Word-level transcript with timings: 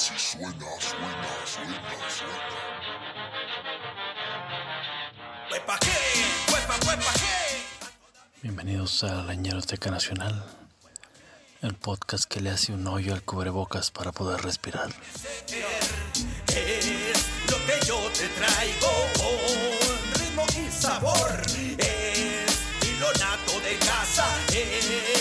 así 0.00 0.14
suena, 0.16 0.66
suena, 0.80 1.28
suena, 1.44 1.92
suena. 2.08 2.48
Bienvenidos 8.42 9.04
a 9.04 9.22
la 9.24 9.34
Ñeroteca 9.34 9.90
Nacional, 9.90 10.42
el 11.60 11.74
podcast 11.74 12.24
que 12.24 12.40
le 12.40 12.48
hace 12.48 12.72
un 12.72 12.86
hoyo 12.86 13.12
al 13.12 13.22
cubrebocas 13.22 13.90
para 13.90 14.10
poder 14.10 14.40
respirar. 14.40 14.88
Es 16.48 17.26
lo 17.50 17.58
que 17.66 17.86
yo 17.86 17.98
te 18.16 18.26
traigo 18.38 18.92
con 19.18 19.38
ritmo 20.18 20.46
y 20.66 20.70
sabor. 20.70 21.42
Es 21.76 22.58
hilo 22.88 23.12
nato 23.18 23.60
de 23.60 23.76
casa, 23.84 24.26
hecho 24.48 25.19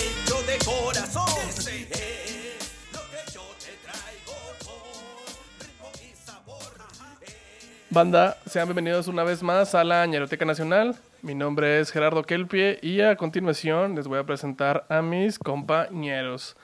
Banda, 7.92 8.38
sean 8.46 8.68
bienvenidos 8.68 9.07
una 9.07 9.24
vez 9.24 9.42
más 9.42 9.74
a 9.74 9.84
la 9.84 10.06
Ñeroteca 10.06 10.46
Nacional. 10.46 10.96
Mi 11.24 11.34
nombre 11.34 11.79
es 11.79 11.89
Gerardo 11.89 12.21
Kelpie 12.21 12.78
y 12.84 13.02
a 13.02 13.15
continuación 13.15 13.96
les 13.96 14.07
voy 14.07 14.20
a 14.20 14.25
presentar 14.25 14.86
a 14.89 15.02
mis 15.02 15.39
compañeros. 15.39 16.56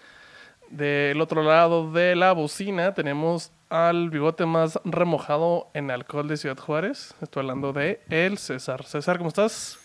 Del 0.70 1.20
otro 1.20 1.42
lado 1.42 1.92
de 1.92 2.16
la 2.16 2.32
bocina 2.34 2.94
tenemos 2.94 3.52
al 3.70 4.12
bigote 4.12 4.46
más 4.46 4.80
remojado 4.86 5.72
en 5.74 5.90
alcohol 5.90 6.28
de 6.28 6.38
Ciudad 6.38 6.60
Juárez. 6.60 7.16
Estoy 7.20 7.42
hablando 7.42 7.74
de 7.74 8.02
el 8.12 8.38
César. 8.38 8.86
César, 8.86 9.18
¿cómo 9.18 9.30
estás? 9.30 9.80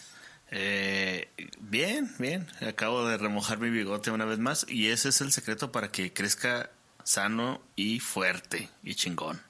Eh, 0.51 1.30
bien, 1.59 2.15
bien. 2.19 2.49
Acabo 2.69 3.07
de 3.07 3.16
remojar 3.16 3.57
mi 3.57 3.71
bigote 3.71 4.11
una 4.11 4.27
vez 4.27 4.38
más 4.38 4.66
y 4.69 4.88
ese 4.88 5.09
es 5.09 5.23
el 5.23 5.33
secreto 5.33 5.73
para 5.73 5.88
que 5.88 6.13
crezca 6.13 6.69
sano 7.02 7.63
y 7.77 7.99
fuerte 8.01 8.68
y 8.83 8.95
chingón. 8.95 9.41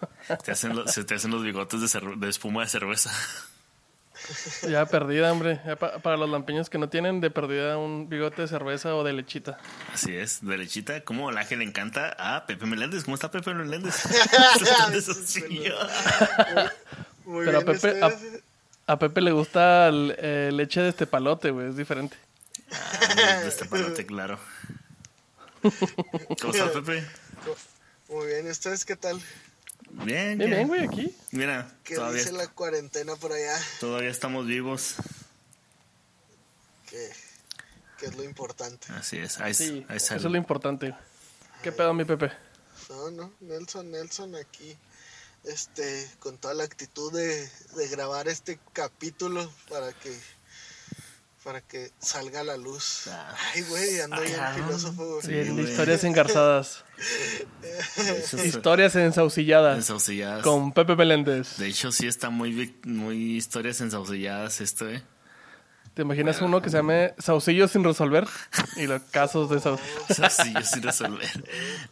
Te 0.44 0.52
hacen 0.52 0.76
lo- 0.76 0.86
se 0.88 1.04
te 1.04 1.14
hacen 1.14 1.30
los 1.30 1.42
bigotes 1.42 1.80
de, 1.92 2.00
de 2.16 2.28
espuma 2.28 2.62
de 2.62 2.68
cerveza. 2.68 3.10
Ya 4.68 4.84
perdida, 4.84 5.30
hombre. 5.30 5.60
Ya 5.64 5.76
pa- 5.76 6.00
para 6.00 6.16
los 6.16 6.28
lampiños 6.28 6.68
que 6.68 6.76
no 6.76 6.88
tienen 6.88 7.20
de 7.20 7.30
perdida 7.30 7.78
un 7.78 8.08
bigote 8.08 8.42
de 8.42 8.48
cerveza 8.48 8.94
o 8.96 9.04
de 9.04 9.12
lechita. 9.12 9.58
Así 9.94 10.14
es, 10.16 10.40
derechita. 10.44 11.04
Como 11.04 11.30
la 11.30 11.46
que 11.46 11.56
le 11.56 11.62
encanta 11.64 12.16
a 12.18 12.44
Pepe 12.44 12.66
Meléndez. 12.66 13.04
¿Cómo 13.04 13.14
está 13.14 13.30
Pepe 13.30 13.54
Meléndez? 13.54 13.94
De. 14.90 16.60
Muy 17.24 17.44
Pero 17.46 17.58
a 17.58 17.62
bien, 17.62 17.78
Pepe, 17.80 18.00
a, 18.02 18.08
ustedes. 18.08 18.42
a 18.88 18.98
Pepe 18.98 19.20
le 19.20 19.30
gusta 19.32 19.86
el- 19.88 20.14
eh, 20.18 20.50
leche 20.52 20.80
de 20.80 20.88
este 20.88 21.06
palote, 21.06 21.50
güey. 21.52 21.68
Es 21.68 21.76
diferente. 21.76 22.16
Ah, 22.72 23.40
de 23.42 23.48
este 23.48 23.66
palote, 23.66 24.04
claro. 24.04 24.38
¿Cómo 25.62 26.52
está 26.52 26.72
Pepe? 26.72 27.04
Muy 28.08 28.26
bien, 28.26 28.46
¿y 28.46 28.50
ustedes 28.50 28.84
qué 28.84 28.96
tal? 28.96 29.20
Bien, 29.90 30.38
Bien, 30.38 30.50
bien, 30.50 30.68
güey, 30.68 30.84
aquí. 30.84 31.14
Mira, 31.32 31.74
¿Qué 31.84 31.96
todavía, 31.96 32.18
dice 32.18 32.32
la 32.32 32.46
cuarentena 32.48 33.16
por 33.16 33.32
allá? 33.32 33.56
todavía 33.80 34.10
estamos 34.10 34.46
vivos. 34.46 34.94
Que, 36.88 37.10
que 37.98 38.06
es 38.06 38.16
lo 38.16 38.22
importante. 38.24 38.86
Así 38.92 39.18
es. 39.18 39.38
Ahí, 39.40 39.54
Sí, 39.54 39.84
ahí 39.88 39.96
eso 39.96 40.14
es 40.14 40.22
lo 40.22 40.36
importante. 40.36 40.94
¿Qué 41.62 41.72
pedo, 41.72 41.92
mi 41.94 42.04
Pepe? 42.04 42.30
No, 42.88 43.10
no, 43.10 43.32
Nelson, 43.40 43.90
Nelson 43.90 44.34
aquí, 44.36 44.76
este, 45.44 46.08
con 46.20 46.38
toda 46.38 46.54
la 46.54 46.64
actitud 46.64 47.12
de, 47.12 47.50
de 47.76 47.88
grabar 47.88 48.28
este 48.28 48.58
capítulo 48.72 49.50
para 49.68 49.92
que, 49.92 50.16
para 51.48 51.62
que 51.62 51.92
salga 51.98 52.40
a 52.40 52.44
la 52.44 52.58
luz. 52.58 53.08
Ay, 53.54 53.62
güey, 53.62 54.02
ando 54.02 54.16
Ay, 54.16 54.34
filósofo, 54.56 55.20
güey. 55.22 55.24
Sí, 55.44 55.50
güey. 55.50 55.64
historias 55.64 56.04
engarzadas. 56.04 56.84
Historias 58.44 58.94
ensaucilladas. 58.96 59.78
Ensaucilladas. 59.78 60.42
Con 60.42 60.72
Pepe 60.72 60.94
Meléndez. 60.94 61.56
De 61.56 61.68
hecho, 61.68 61.90
sí 61.90 62.06
está 62.06 62.28
muy, 62.28 62.76
muy 62.84 63.38
historias 63.38 63.80
ensaucilladas 63.80 64.60
esto, 64.60 64.90
¿eh? 64.90 65.02
¿Te 65.94 66.02
imaginas 66.02 66.42
uno 66.42 66.60
que 66.60 66.68
se 66.68 66.76
llame 66.76 67.14
Saucillos 67.16 67.70
sin 67.70 67.82
resolver? 67.82 68.28
Y 68.76 68.86
los 68.86 69.00
casos 69.04 69.48
de. 69.48 69.58
Saucillos 70.14 70.68
sin 70.68 70.82
resolver. 70.82 71.30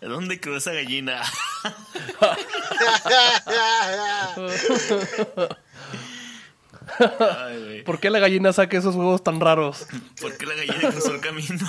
¿Dónde 0.03 0.39
quedó 0.39 0.59
esa 0.59 0.75
gallina? 0.75 1.23
Ay. 6.99 7.83
¿Por 7.83 8.01
qué 8.01 8.11
la 8.11 8.19
gallina 8.19 8.53
saca 8.53 8.77
esos 8.79 8.95
huevos 8.95 9.23
tan 9.23 9.41
raros? 9.41 9.87
¿Por 10.21 10.37
qué 10.37 10.47
la 10.47 10.55
gallina 10.55 10.91
cruzó 10.91 11.15
el 11.15 11.21
camino? 11.21 11.67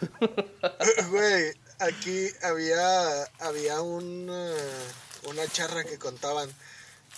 Güey, 1.10 1.52
aquí 1.80 2.28
había, 2.42 3.24
había 3.40 3.80
una, 3.80 4.52
una 5.24 5.46
charra 5.48 5.82
que 5.84 5.98
contaban 5.98 6.48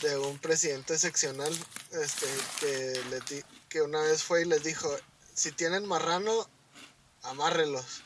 de 0.00 0.16
un 0.16 0.38
presidente 0.38 0.98
seccional 0.98 1.52
este, 1.92 2.26
que, 2.60 3.00
les 3.10 3.26
di- 3.26 3.44
que 3.68 3.82
una 3.82 4.00
vez 4.00 4.22
fue 4.22 4.42
y 4.42 4.44
les 4.46 4.62
dijo, 4.62 4.88
si 5.34 5.52
tienen 5.52 5.86
marrano, 5.86 6.48
amárrelos. 7.22 8.02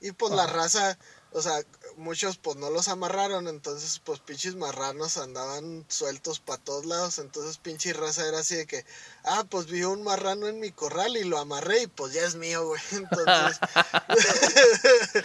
Y 0.00 0.12
pues 0.12 0.32
la 0.32 0.46
raza, 0.46 0.98
o 1.32 1.42
sea, 1.42 1.60
muchos 1.96 2.36
pues 2.36 2.56
no 2.56 2.70
los 2.70 2.88
amarraron, 2.88 3.48
entonces 3.48 4.00
pues 4.04 4.20
pinches 4.20 4.56
marranos 4.56 5.16
andaban 5.16 5.84
sueltos 5.88 6.40
para 6.40 6.62
todos 6.62 6.86
lados, 6.86 7.18
entonces 7.18 7.58
pinche 7.58 7.92
raza 7.92 8.26
era 8.26 8.40
así 8.40 8.56
de 8.56 8.66
que, 8.66 8.84
ah, 9.24 9.44
pues 9.48 9.66
vi 9.66 9.84
un 9.84 10.02
marrano 10.02 10.46
en 10.46 10.60
mi 10.60 10.70
corral 10.70 11.16
y 11.16 11.24
lo 11.24 11.38
amarré 11.38 11.82
y 11.82 11.86
pues 11.86 12.12
ya 12.12 12.22
es 12.22 12.34
mío, 12.34 12.66
güey. 12.66 12.80
Entonces, 12.92 13.60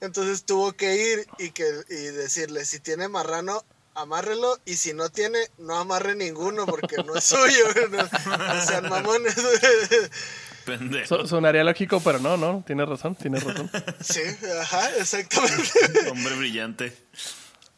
entonces 0.00 0.44
tuvo 0.44 0.72
que 0.72 0.96
ir 0.96 1.26
y, 1.38 1.50
que, 1.50 1.64
y 1.88 1.94
decirle, 1.94 2.64
si 2.64 2.80
tiene 2.80 3.08
marrano, 3.08 3.64
amárrelo 3.96 4.58
y 4.64 4.76
si 4.76 4.92
no 4.92 5.08
tiene, 5.08 5.38
no 5.58 5.76
amarre 5.76 6.14
ninguno 6.14 6.66
porque 6.66 6.96
no 6.98 7.14
es 7.16 7.24
suyo. 7.24 7.64
No, 8.26 8.66
sean 8.66 8.88
mamones. 8.88 9.34
Pendejo. 10.66 11.06
So- 11.06 11.26
sonaría 11.26 11.64
lógico, 11.64 12.00
pero 12.00 12.18
no, 12.18 12.36
no. 12.36 12.62
Tienes 12.66 12.88
razón, 12.88 13.14
tienes 13.14 13.42
razón. 13.44 13.70
sí, 14.00 14.20
ajá, 14.60 14.90
exactamente. 14.98 16.10
Hombre 16.10 16.36
brillante. 16.36 16.92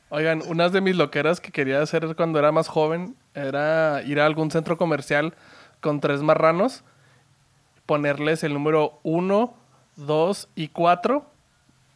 Oigan, 0.09 0.43
unas 0.47 0.73
de 0.73 0.81
mis 0.81 0.97
loqueras 0.97 1.39
que 1.41 1.53
quería 1.53 1.83
hacer 1.83 2.17
cuando 2.17 2.39
era 2.39 2.51
más 2.51 2.67
joven 2.67 3.15
era 3.35 4.03
ir 4.07 4.19
a 4.21 4.27
algún 4.27 4.51
centro 4.51 4.79
comercial 4.79 5.35
con 5.81 6.01
tres 6.01 6.23
marranos, 6.23 6.83
ponerles 7.87 8.43
el 8.43 8.55
número 8.55 9.01
1, 9.03 9.55
2 9.97 10.49
y 10.55 10.69
4 10.69 11.31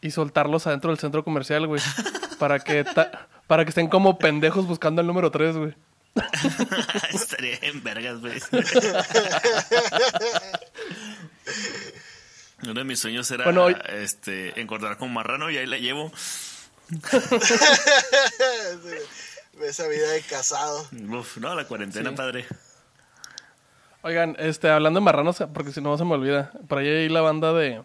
y 0.02 0.10
soltarlos 0.10 0.66
adentro 0.66 0.90
del 0.90 0.98
centro 0.98 1.24
comercial, 1.24 1.66
güey. 1.66 1.80
Para 2.38 2.58
que, 2.60 2.84
para 3.46 3.64
que 3.64 3.70
estén 3.70 3.88
como 3.88 4.18
pendejos 4.18 4.66
buscando 4.66 5.00
el 5.00 5.06
número 5.06 5.30
3, 5.30 5.56
güey. 5.56 5.74
Estaría 7.12 7.58
en 7.62 7.82
vergas, 7.82 8.20
güey. 8.20 8.38
Uno 12.62 12.74
de 12.74 12.84
mis 12.84 12.98
sueños 13.00 13.30
era 13.30 13.44
Bueno, 13.44 13.64
hoy- 13.64 13.76
este, 13.88 14.60
engordar 14.60 14.96
con 14.98 15.12
marrano 15.12 15.50
y 15.50 15.56
ahí 15.56 15.66
la 15.66 15.78
llevo. 15.78 16.12
Esa 19.62 19.88
vida 19.88 20.10
de 20.10 20.20
casado. 20.22 20.86
Uf, 21.10 21.36
no, 21.38 21.54
la 21.54 21.64
cuarentena, 21.66 22.10
Sí. 22.10 22.16
padre. 22.16 22.46
Oigan, 24.02 24.34
este, 24.38 24.68
hablando 24.68 25.00
de 25.00 25.04
marranos, 25.04 25.42
porque 25.54 25.72
si 25.72 25.80
no 25.80 25.96
se 25.96 26.04
me 26.04 26.14
olvida. 26.14 26.52
Por 26.68 26.78
ahí 26.78 27.08
la 27.08 27.20
banda 27.20 27.52
de, 27.52 27.82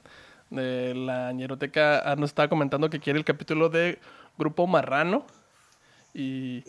de 0.50 0.94
la 0.96 1.32
ñeroteca 1.34 2.00
ah, 2.00 2.16
nos 2.16 2.32
estaba 2.32 2.48
comentando 2.50 2.90
que 2.90 3.00
quiere 3.00 3.20
el 3.20 3.26
capítulo 3.26 3.70
de 3.70 4.00
Grupo 4.38 4.66
Marrano. 4.68 5.26
Y 6.20 6.64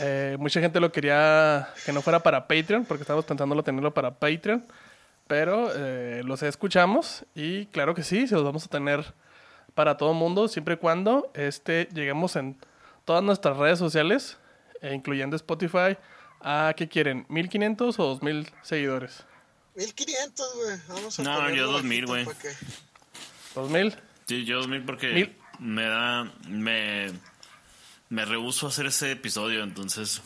eh, 0.00 0.36
mucha 0.40 0.60
gente 0.60 0.80
lo 0.80 0.90
quería 0.90 1.68
que 1.84 1.92
no 1.92 2.00
fuera 2.00 2.22
para 2.22 2.48
Patreon, 2.48 2.86
porque 2.86 3.02
estábamos 3.02 3.26
pensándolo 3.26 3.62
tenerlo 3.62 3.92
para 3.92 4.14
Patreon. 4.18 4.64
Pero 5.26 5.70
eh, 5.74 6.22
los 6.24 6.42
escuchamos 6.42 7.24
y 7.34 7.66
claro 7.66 7.94
que 7.94 8.02
sí, 8.02 8.26
se 8.26 8.34
los 8.34 8.44
vamos 8.44 8.64
a 8.64 8.68
tener 8.68 9.04
para 9.74 9.98
todo 9.98 10.12
el 10.12 10.16
mundo, 10.16 10.48
siempre 10.48 10.74
y 10.74 10.76
cuando 10.78 11.30
este, 11.34 11.86
lleguemos 11.92 12.36
en 12.36 12.56
todas 13.04 13.22
nuestras 13.22 13.58
redes 13.58 13.78
sociales, 13.78 14.38
eh, 14.80 14.94
incluyendo 14.94 15.36
Spotify, 15.36 15.98
a 16.40 16.72
¿qué 16.74 16.88
quieren? 16.88 17.26
¿1500 17.28 17.98
o 17.98 18.04
2000 18.06 18.48
seguidores? 18.62 19.24
1500, 19.76 20.54
güey. 20.54 20.76
Vamos 20.88 21.20
a 21.20 21.22
No, 21.24 21.50
yo 21.50 21.70
2000, 21.72 22.06
bajito 22.06 22.12
güey. 22.12 22.24
pa' 22.24 22.40
que- 22.40 23.60
¿2000? 23.60 23.98
Sí, 24.26 24.44
yo 24.46 24.58
2000 24.58 24.82
porque 24.84 25.12
Mil. 25.12 25.36
me 25.58 25.82
da. 25.84 26.24
Me, 26.48 27.06
me 28.14 28.24
rehuso 28.24 28.66
a 28.66 28.68
hacer 28.68 28.86
ese 28.86 29.10
episodio, 29.10 29.62
entonces. 29.64 30.22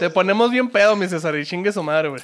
Te 0.00 0.10
ponemos 0.10 0.50
bien 0.50 0.70
pedo, 0.70 0.96
mi 0.96 1.08
César, 1.08 1.36
y 1.36 1.46
chingue 1.46 1.72
su 1.72 1.82
madre, 1.82 2.08
güey. 2.08 2.22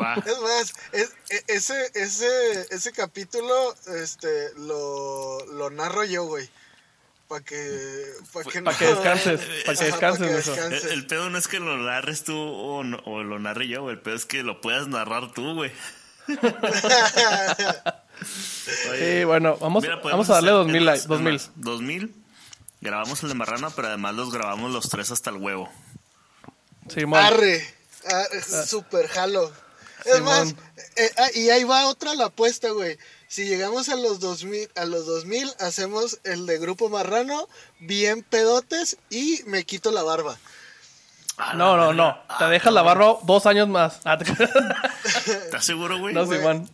Va. 0.00 0.14
Es 0.14 0.40
más, 0.40 0.72
es- 0.92 1.12
e- 1.30 1.44
ese, 1.48 1.90
ese, 1.94 2.66
ese 2.70 2.92
capítulo 2.92 3.74
este, 4.02 4.28
lo, 4.56 5.44
lo 5.46 5.70
narro 5.70 6.04
yo, 6.04 6.24
güey. 6.24 6.48
Para 7.26 7.44
que, 7.44 8.06
pa 8.32 8.42
que, 8.44 8.62
Pa' 8.62 8.74
que 8.78 8.86
descanses, 8.86 9.40
pa' 9.66 9.74
que 9.74 9.78
Ajá, 9.80 9.84
descanses, 9.84 10.20
mijo. 10.20 10.36
El, 10.38 10.44
descanses. 10.44 10.84
el 10.92 11.06
pedo 11.06 11.28
no 11.28 11.36
es 11.36 11.48
que 11.48 11.60
lo 11.60 11.76
narres 11.76 12.24
tú 12.24 12.34
o, 12.36 12.82
no- 12.84 13.02
o 13.04 13.22
lo 13.22 13.38
narre 13.38 13.68
yo, 13.68 13.82
güey. 13.82 13.96
El 13.96 14.00
pedo 14.00 14.16
es 14.16 14.24
que 14.24 14.42
lo 14.42 14.60
puedas 14.62 14.88
narrar 14.88 15.32
tú, 15.32 15.54
güey. 15.54 15.70
Sí, 18.98 19.22
bueno, 19.24 19.56
vamos, 19.60 19.82
Mira, 19.84 19.96
vamos 20.02 20.28
a 20.28 20.34
darle 20.34 20.50
hacer- 20.50 20.58
2000 20.58 20.76
es 20.76 20.82
likes. 20.82 20.98
más, 21.00 21.08
2000. 21.08 21.34
es 21.36 21.46
más, 21.48 21.52
2000. 21.56 22.17
Grabamos 22.80 23.22
el 23.22 23.28
de 23.30 23.34
Marrano, 23.34 23.70
pero 23.72 23.88
además 23.88 24.14
los 24.14 24.32
grabamos 24.32 24.70
los 24.70 24.88
tres 24.88 25.10
hasta 25.10 25.30
el 25.30 25.36
huevo. 25.36 25.68
Simón. 26.88 27.18
Arre. 27.20 27.66
arre, 28.06 28.42
super 28.66 29.08
jalo. 29.08 29.52
Es 30.04 30.20
más, 30.22 30.54
eh, 30.96 31.10
ah, 31.18 31.28
y 31.34 31.50
ahí 31.50 31.64
va 31.64 31.86
otra 31.86 32.14
la 32.14 32.26
apuesta, 32.26 32.70
güey. 32.70 32.96
Si 33.26 33.46
llegamos 33.46 33.88
a 33.88 33.96
los 33.96 34.20
2000, 34.20 34.70
a 34.76 34.84
los 34.84 35.06
2000 35.06 35.52
hacemos 35.58 36.18
el 36.24 36.46
de 36.46 36.58
grupo 36.58 36.88
marrano, 36.88 37.48
bien 37.80 38.22
pedotes 38.22 38.96
y 39.10 39.42
me 39.46 39.64
quito 39.64 39.90
la 39.90 40.02
barba. 40.04 40.38
No, 41.56 41.76
no, 41.76 41.92
no. 41.92 42.14
Te 42.38 42.44
Ah, 42.44 42.48
dejas 42.48 42.72
la 42.72 42.82
barba 42.82 43.18
dos 43.24 43.46
años 43.46 43.68
más. 43.68 44.00
Ah, 44.04 44.18
¿Estás 45.26 45.64
seguro, 45.64 45.98
güey? 45.98 46.14
no, 46.14 46.24
Güey. 46.26 46.38
Simón. 46.38 46.70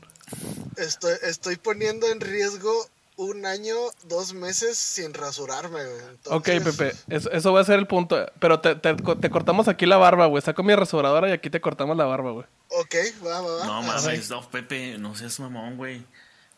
Estoy, 0.76 1.14
estoy 1.22 1.56
poniendo 1.56 2.06
en 2.08 2.20
riesgo 2.20 2.88
un 3.16 3.46
año, 3.46 3.74
dos 4.04 4.32
meses 4.34 4.76
sin 4.76 5.14
rasurarme, 5.14 5.84
güey. 5.84 6.02
Ok, 6.26 6.48
Entonces, 6.48 6.76
Pepe, 6.76 6.96
eso, 7.14 7.30
eso 7.30 7.52
va 7.52 7.60
a 7.60 7.64
ser 7.64 7.78
el 7.78 7.86
punto. 7.86 8.26
Pero 8.40 8.60
te, 8.60 8.74
te- 8.74 8.94
te 8.94 9.30
cortamos 9.30 9.68
aquí 9.68 9.86
la 9.86 9.96
barba, 9.96 10.26
güey. 10.26 10.42
Saco 10.42 10.62
mi 10.62 10.74
rasuradora 10.74 11.28
y 11.28 11.32
aquí 11.32 11.48
te 11.50 11.60
cortamos 11.60 11.96
la 11.96 12.04
barba, 12.04 12.32
güey. 12.32 12.46
Ok, 12.68 12.94
va, 13.24 13.40
va, 13.40 13.56
va. 13.58 13.66
No 13.66 13.82
mames, 13.82 14.28
no, 14.30 14.48
Pepe, 14.50 14.98
no 14.98 15.14
seas 15.14 15.38
mamón, 15.40 15.76
güey. 15.76 16.02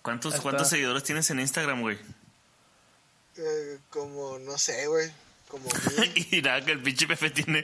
¿Cuántos, 0.03 0.35
¿Cuántos 0.41 0.69
seguidores 0.69 1.03
tienes 1.03 1.29
en 1.31 1.41
Instagram, 1.41 1.81
güey? 1.82 1.99
eh, 3.38 3.79
como, 3.91 4.38
no 4.38 4.56
sé, 4.56 4.87
güey. 4.87 5.11
Como 5.49 5.69
mil. 5.99 6.26
y 6.32 6.41
nada, 6.43 6.64
que 6.64 6.73
el 6.73 6.82
pinche 6.82 7.06
Pepe 7.06 7.29
tiene 7.31 7.62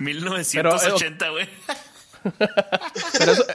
1980, 0.00 1.28
güey. 1.30 1.48
Pero 3.18 3.32
eso- 3.32 3.46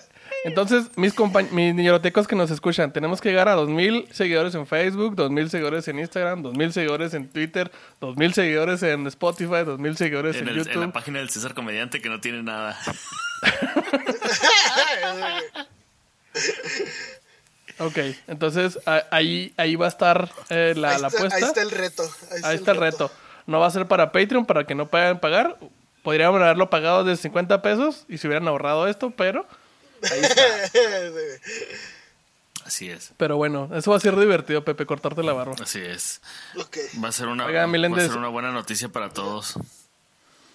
entonces, 0.43 0.85
mis, 0.95 1.13
mis 1.51 1.75
niñerotecos 1.75 2.27
que 2.27 2.35
nos 2.35 2.49
escuchan, 2.51 2.91
tenemos 2.93 3.21
que 3.21 3.29
llegar 3.29 3.47
a 3.49 3.53
2000 3.53 4.07
seguidores 4.11 4.55
en 4.55 4.65
Facebook, 4.67 5.15
2000 5.15 5.49
seguidores 5.49 5.87
en 5.87 5.99
Instagram, 5.99 6.41
2000 6.43 6.73
seguidores 6.73 7.13
en 7.13 7.29
Twitter, 7.29 7.71
2000 7.99 8.33
seguidores 8.33 8.83
en 8.83 9.05
Spotify, 9.07 9.63
2000 9.65 9.97
seguidores 9.97 10.35
en, 10.37 10.43
En, 10.43 10.47
el- 10.49 10.57
en 10.59 10.63
YouTube. 10.65 10.81
la 10.81 10.91
página 10.93 11.19
del 11.19 11.29
César 11.29 11.53
Comediante 11.53 12.01
que 12.01 12.09
no 12.09 12.19
tiene 12.19 12.41
nada. 12.43 12.77
Ok, 17.79 17.97
entonces 18.27 18.77
ahí, 19.09 19.53
ahí 19.57 19.75
va 19.75 19.85
a 19.85 19.89
estar 19.89 20.29
eh, 20.49 20.73
la, 20.77 20.91
ahí, 20.91 21.01
la 21.01 21.07
está, 21.07 21.17
apuesta. 21.17 21.35
ahí 21.37 21.43
está 21.43 21.61
el 21.63 21.71
reto. 21.71 22.03
Ahí, 22.31 22.41
Ahí 22.43 22.55
está 22.55 22.71
el 22.71 22.77
reto. 22.77 23.11
No 23.47 23.59
va 23.59 23.65
a 23.67 23.71
ser 23.71 23.87
para 23.87 24.11
Patreon 24.11 24.45
para 24.45 24.65
que 24.65 24.75
no 24.75 24.87
puedan 24.87 25.19
pagar. 25.19 25.57
Podríamos 26.03 26.39
haberlo 26.41 26.69
pagado 26.69 27.03
de 27.03 27.15
50 27.17 27.61
pesos 27.63 28.05
y 28.07 28.17
se 28.19 28.27
hubieran 28.27 28.47
ahorrado 28.47 28.87
esto, 28.87 29.11
pero 29.11 29.47
Así 32.65 32.89
es, 32.91 33.11
pero 33.17 33.37
bueno, 33.37 33.69
eso 33.75 33.89
va 33.91 33.97
a 33.97 33.99
ser 33.99 34.15
divertido, 34.15 34.63
Pepe, 34.63 34.85
cortarte 34.85 35.23
la 35.23 35.33
barba. 35.33 35.55
así 35.61 35.79
es. 35.79 36.21
Va 37.03 37.07
a 37.07 37.11
ser 37.11 37.27
una, 37.27 37.45
Oiga, 37.47 37.65
va 37.65 37.97
a 37.97 38.07
ser 38.07 38.17
una 38.17 38.27
buena 38.29 38.51
noticia 38.51 38.89
para 38.89 39.09
todos, 39.09 39.55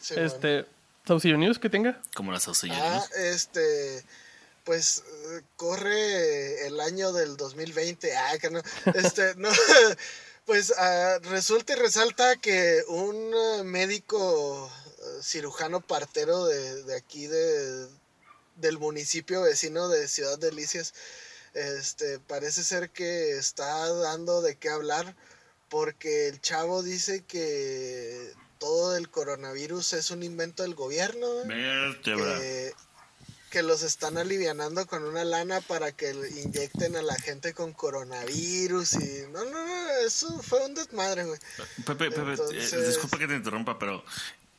sí, 0.00 0.14
bueno. 0.14 0.26
Este, 0.28 0.66
Saucillo 1.04 1.36
News 1.36 1.58
que 1.58 1.68
tenga. 1.68 2.00
como 2.14 2.30
las 2.30 2.42
Ah, 2.42 2.46
saucillas. 2.46 3.10
este, 3.12 4.04
pues 4.64 5.02
corre 5.56 6.66
el 6.68 6.80
año 6.80 7.12
del 7.12 7.36
2020. 7.36 8.16
Ah, 8.16 8.38
que 8.40 8.50
no. 8.50 8.60
Este, 8.94 9.34
no. 9.36 9.48
Pues 10.44 10.72
ah, 10.78 11.18
resulta 11.24 11.72
y 11.72 11.76
resalta 11.76 12.36
que 12.36 12.82
un 12.88 13.16
eh, 13.34 13.64
médico 13.64 14.70
eh, 14.86 15.22
cirujano 15.22 15.80
partero 15.80 16.44
de, 16.46 16.84
de 16.84 16.96
aquí 16.96 17.26
de, 17.26 17.88
del 18.56 18.78
municipio 18.78 19.42
vecino 19.42 19.88
de 19.88 20.08
Ciudad 20.08 20.38
Delicias, 20.38 20.94
este, 21.54 22.18
parece 22.18 22.62
ser 22.64 22.90
que 22.90 23.32
está 23.32 23.88
dando 23.94 24.42
de 24.42 24.56
qué 24.56 24.68
hablar 24.68 25.14
porque 25.68 26.28
el 26.28 26.40
chavo 26.40 26.82
dice 26.82 27.24
que 27.24 28.32
todo 28.58 28.96
el 28.96 29.10
coronavirus 29.10 29.94
es 29.94 30.10
un 30.10 30.22
invento 30.22 30.62
del 30.62 30.74
gobierno. 30.74 31.26
¿eh? 31.50 31.96
Que, 32.02 32.72
que 33.50 33.62
los 33.62 33.82
están 33.82 34.18
alivianando 34.18 34.86
con 34.86 35.04
una 35.04 35.24
lana 35.24 35.60
para 35.60 35.92
que 35.92 36.10
inyecten 36.10 36.96
a 36.96 37.02
la 37.02 37.14
gente 37.14 37.54
con 37.54 37.72
coronavirus 37.72 38.94
y 38.94 39.22
no, 39.30 39.44
no, 39.44 39.66
no, 39.66 39.88
eso 40.04 40.42
fue 40.42 40.64
un 40.66 40.74
desmadre, 40.74 41.24
güey. 41.24 41.38
Pepe, 41.86 42.10
Pepe, 42.10 42.34
eh, 42.52 42.86
disculpa 42.86 43.18
que 43.18 43.28
te 43.28 43.34
interrumpa, 43.34 43.78
pero 43.78 44.04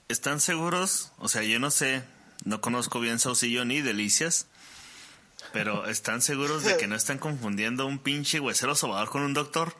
¿están 0.07 0.39
seguros? 0.39 1.11
O 1.19 1.29
sea, 1.29 1.43
yo 1.43 1.59
no 1.59 1.69
sé, 1.69 2.03
no 2.45 2.61
conozco 2.61 2.99
bien 2.99 3.19
Saucillo 3.19 3.65
ni 3.65 3.81
Delicias, 3.81 4.47
pero 5.53 5.87
¿están 5.87 6.21
seguros 6.21 6.63
de 6.63 6.77
que 6.77 6.87
no 6.87 6.95
están 6.95 7.17
confundiendo 7.19 7.85
un 7.85 7.99
pinche 7.99 8.39
huesero 8.39 8.75
sobador 8.75 9.09
con 9.09 9.21
un 9.21 9.33
doctor? 9.33 9.73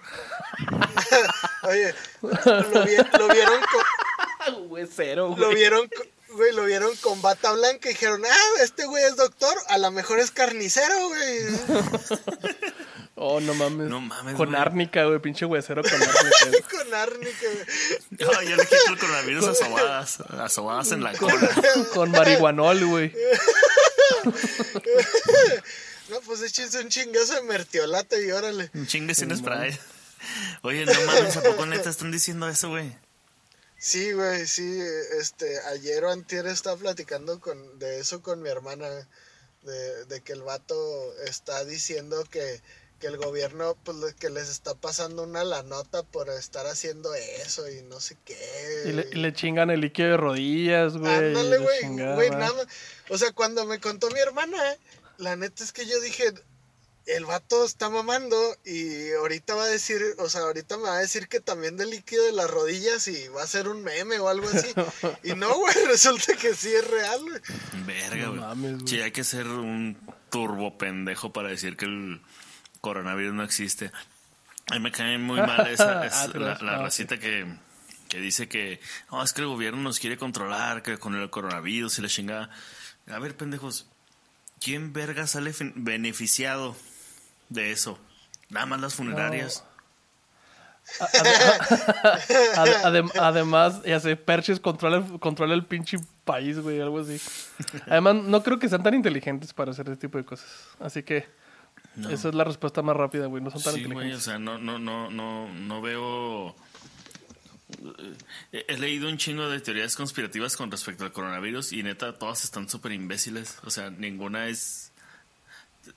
Oye, 1.63 1.93
lo, 2.21 2.85
vi- 2.85 3.17
lo 3.19 3.27
vieron 3.27 3.61
con, 3.71 3.83
Huesero, 4.71 5.35
lo 5.37 5.49
vieron 5.49 5.87
con- 5.87 6.07
güey, 6.37 6.53
lo 6.53 6.63
vieron 6.63 6.95
con 6.97 7.21
bata 7.21 7.51
blanca 7.51 7.89
y 7.89 7.93
dijeron, 7.93 8.23
ah, 8.25 8.61
este 8.61 8.85
güey 8.85 9.03
es 9.03 9.15
doctor, 9.17 9.53
a 9.67 9.77
lo 9.77 9.91
mejor 9.91 10.19
es 10.19 10.31
carnicero, 10.31 11.07
güey. 11.09 11.39
Oh, 13.19 13.39
no 13.39 13.55
mames. 13.55 13.89
No 13.89 13.99
mames, 13.99 14.35
Con 14.35 14.49
güey. 14.49 14.61
árnica, 14.61 15.03
güey, 15.05 15.17
pinche 15.17 15.43
huesero 15.43 15.81
con 15.81 15.91
árnica. 15.91 16.67
con 16.71 16.93
árnica, 16.93 17.47
güey. 17.51 17.65
No, 18.11 18.41
yo 18.43 18.55
le 18.55 18.63
quito 18.63 18.89
el 18.89 18.99
coronavirus 18.99 19.47
a 19.47 19.55
sobadas, 19.55 20.19
a 20.19 20.49
sobadas 20.49 20.91
en 20.91 21.03
la 21.03 21.13
cola. 21.13 21.49
con 21.95 22.11
marihuanol, 22.11 22.85
güey. 22.85 23.11
No, 26.09 26.21
pues 26.27 26.43
échense 26.43 26.79
un 26.79 26.89
chingazo 26.89 27.33
de 27.33 27.41
mertiolate 27.41 28.23
y 28.23 28.29
órale. 28.29 28.69
Un 28.75 28.85
chingue 28.85 29.15
sin 29.15 29.35
spray. 29.35 29.75
Oye, 30.61 30.85
no 30.85 30.93
mames, 31.01 31.37
¿a 31.37 31.41
poco 31.41 31.65
neta 31.65 31.89
están 31.89 32.11
diciendo 32.11 32.47
eso, 32.47 32.69
güey? 32.69 32.95
Sí, 33.77 34.11
güey, 34.11 34.47
sí, 34.47 34.79
este, 35.19 35.59
ayer 35.59 36.03
o 36.03 36.11
antier 36.11 36.47
estaba 36.47 36.77
platicando 36.77 37.39
con, 37.39 37.77
de 37.77 37.99
eso 37.99 38.21
con 38.21 38.41
mi 38.41 38.49
hermana, 38.49 38.87
de, 39.61 40.05
de 40.05 40.21
que 40.21 40.33
el 40.33 40.41
vato 40.41 40.75
está 41.25 41.63
diciendo 41.63 42.23
que, 42.31 42.61
que 42.99 43.07
el 43.07 43.17
gobierno, 43.17 43.77
pues, 43.83 44.15
que 44.15 44.29
les 44.29 44.49
está 44.49 44.73
pasando 44.73 45.23
una 45.23 45.43
la 45.43 45.61
nota 45.61 46.01
por 46.03 46.29
estar 46.29 46.65
haciendo 46.65 47.13
eso 47.13 47.69
y 47.69 47.83
no 47.83 47.99
sé 47.99 48.17
qué. 48.25 48.83
Y 48.85 48.91
le, 48.93 49.07
y 49.11 49.15
le 49.15 49.33
chingan 49.33 49.69
el 49.69 49.81
líquido 49.81 50.09
de 50.09 50.17
rodillas, 50.17 50.97
güey. 50.97 51.13
Ándale, 51.13 51.59
güey, 51.59 51.81
güey, 52.15 52.29
nada 52.31 52.53
más. 52.53 52.67
O 53.09 53.17
sea, 53.17 53.31
cuando 53.31 53.65
me 53.65 53.79
contó 53.79 54.09
mi 54.09 54.19
hermana, 54.19 54.57
la 55.17 55.35
neta 55.35 55.63
es 55.63 55.71
que 55.71 55.85
yo 55.85 55.99
dije, 56.01 56.33
el 57.07 57.25
vato 57.25 57.63
está 57.65 57.89
mamando 57.89 58.37
y 58.65 59.11
ahorita 59.13 59.55
va 59.55 59.63
a 59.63 59.67
decir, 59.67 60.01
o 60.19 60.29
sea, 60.29 60.41
ahorita 60.41 60.77
me 60.77 60.83
va 60.83 60.97
a 60.97 60.99
decir 61.01 61.27
que 61.27 61.39
también 61.39 61.77
del 61.77 61.89
líquido 61.89 62.25
de 62.25 62.33
las 62.33 62.49
rodillas 62.49 63.07
y 63.07 63.27
va 63.29 63.43
a 63.43 63.47
ser 63.47 63.67
un 63.69 63.83
meme 63.83 64.19
o 64.19 64.27
algo 64.29 64.47
así. 64.49 64.67
Y 65.23 65.33
no, 65.33 65.53
güey, 65.57 65.73
resulta 65.87 66.35
que 66.35 66.53
sí 66.53 66.69
es 66.73 66.85
real, 66.87 67.21
güey. 67.21 67.41
Verga, 67.85 68.25
No 68.25 68.29
güey. 68.31 68.39
mames, 68.41 68.73
güey. 68.75 68.87
Sí, 68.87 69.01
hay 69.01 69.11
que 69.11 69.23
ser 69.23 69.47
un 69.47 69.97
turbo 70.29 70.77
pendejo 70.77 71.31
para 71.31 71.49
decir 71.49 71.77
que 71.77 71.85
el 71.85 72.21
coronavirus 72.81 73.33
no 73.33 73.43
existe. 73.43 73.91
A 74.69 74.75
mí 74.75 74.81
me 74.81 74.91
cae 74.91 75.17
muy 75.17 75.37
mal 75.39 75.65
esa, 75.71 76.05
es 76.05 76.13
Ah, 76.13 76.27
la, 76.33 76.57
la 76.61 76.77
racita 76.79 77.17
que, 77.17 77.45
que 78.09 78.19
dice 78.19 78.49
que 78.49 78.81
no, 79.11 79.23
es 79.23 79.31
que 79.31 79.41
el 79.41 79.47
gobierno 79.47 79.81
nos 79.81 79.99
quiere 79.99 80.17
controlar 80.17 80.83
que 80.83 80.97
con 80.97 81.15
el 81.15 81.29
coronavirus 81.29 81.99
y 81.99 82.01
la 82.01 82.09
chingada. 82.09 82.49
A 83.09 83.19
ver, 83.19 83.37
pendejos, 83.37 83.87
¿quién 84.59 84.91
verga 84.91 85.25
sale 85.25 85.53
beneficiado 85.75 86.75
de 87.49 87.71
eso? 87.71 87.99
Nada 88.49 88.65
más 88.65 88.81
las 88.81 88.95
funerarias. 88.95 89.63
Ade- 92.55 92.77
adem- 92.83 93.11
además, 93.19 93.81
ya 93.83 93.99
sé, 93.99 94.15
Perches 94.15 94.59
controla, 94.59 94.97
el- 94.97 95.19
controla 95.19 95.53
el 95.53 95.65
pinche 95.65 95.97
país, 96.23 96.59
güey, 96.59 96.79
algo 96.81 96.99
así. 96.99 97.19
Además, 97.87 98.15
no 98.15 98.41
creo 98.43 98.59
que 98.59 98.69
sean 98.69 98.83
tan 98.83 98.93
inteligentes 98.93 99.53
para 99.53 99.71
hacer 99.71 99.87
ese 99.87 99.97
tipo 99.97 100.17
de 100.17 100.25
cosas. 100.25 100.47
Así 100.79 101.03
que 101.03 101.27
No. 101.95 102.09
esa 102.09 102.29
es 102.29 102.35
la 102.35 102.43
respuesta 102.43 102.81
más 102.81 102.95
rápida, 102.95 103.25
güey. 103.27 103.43
No 103.43 103.49
son 103.51 103.61
tan 103.63 103.73
Sí, 103.73 103.83
güey, 103.83 103.89
o 103.89 103.93
inteligentes. 103.93 104.23
sea, 104.23 104.39
no, 104.39 104.57
no, 104.57 104.79
no, 104.79 105.09
no, 105.11 105.51
no 105.53 105.81
veo. 105.81 106.55
He 108.53 108.65
he 108.69 108.77
leído 108.77 109.09
un 109.09 109.17
chingo 109.17 109.49
de 109.49 109.59
teorías 109.59 109.95
conspirativas 109.97 110.55
con 110.55 110.71
respecto 110.71 111.03
al 111.03 111.11
coronavirus 111.11 111.73
y 111.73 111.83
neta, 111.83 112.17
todas 112.17 112.45
están 112.45 112.69
súper 112.69 112.93
imbéciles. 112.93 113.57
O 113.65 113.69
sea, 113.71 113.89
ninguna 113.89 114.47
es. 114.47 114.86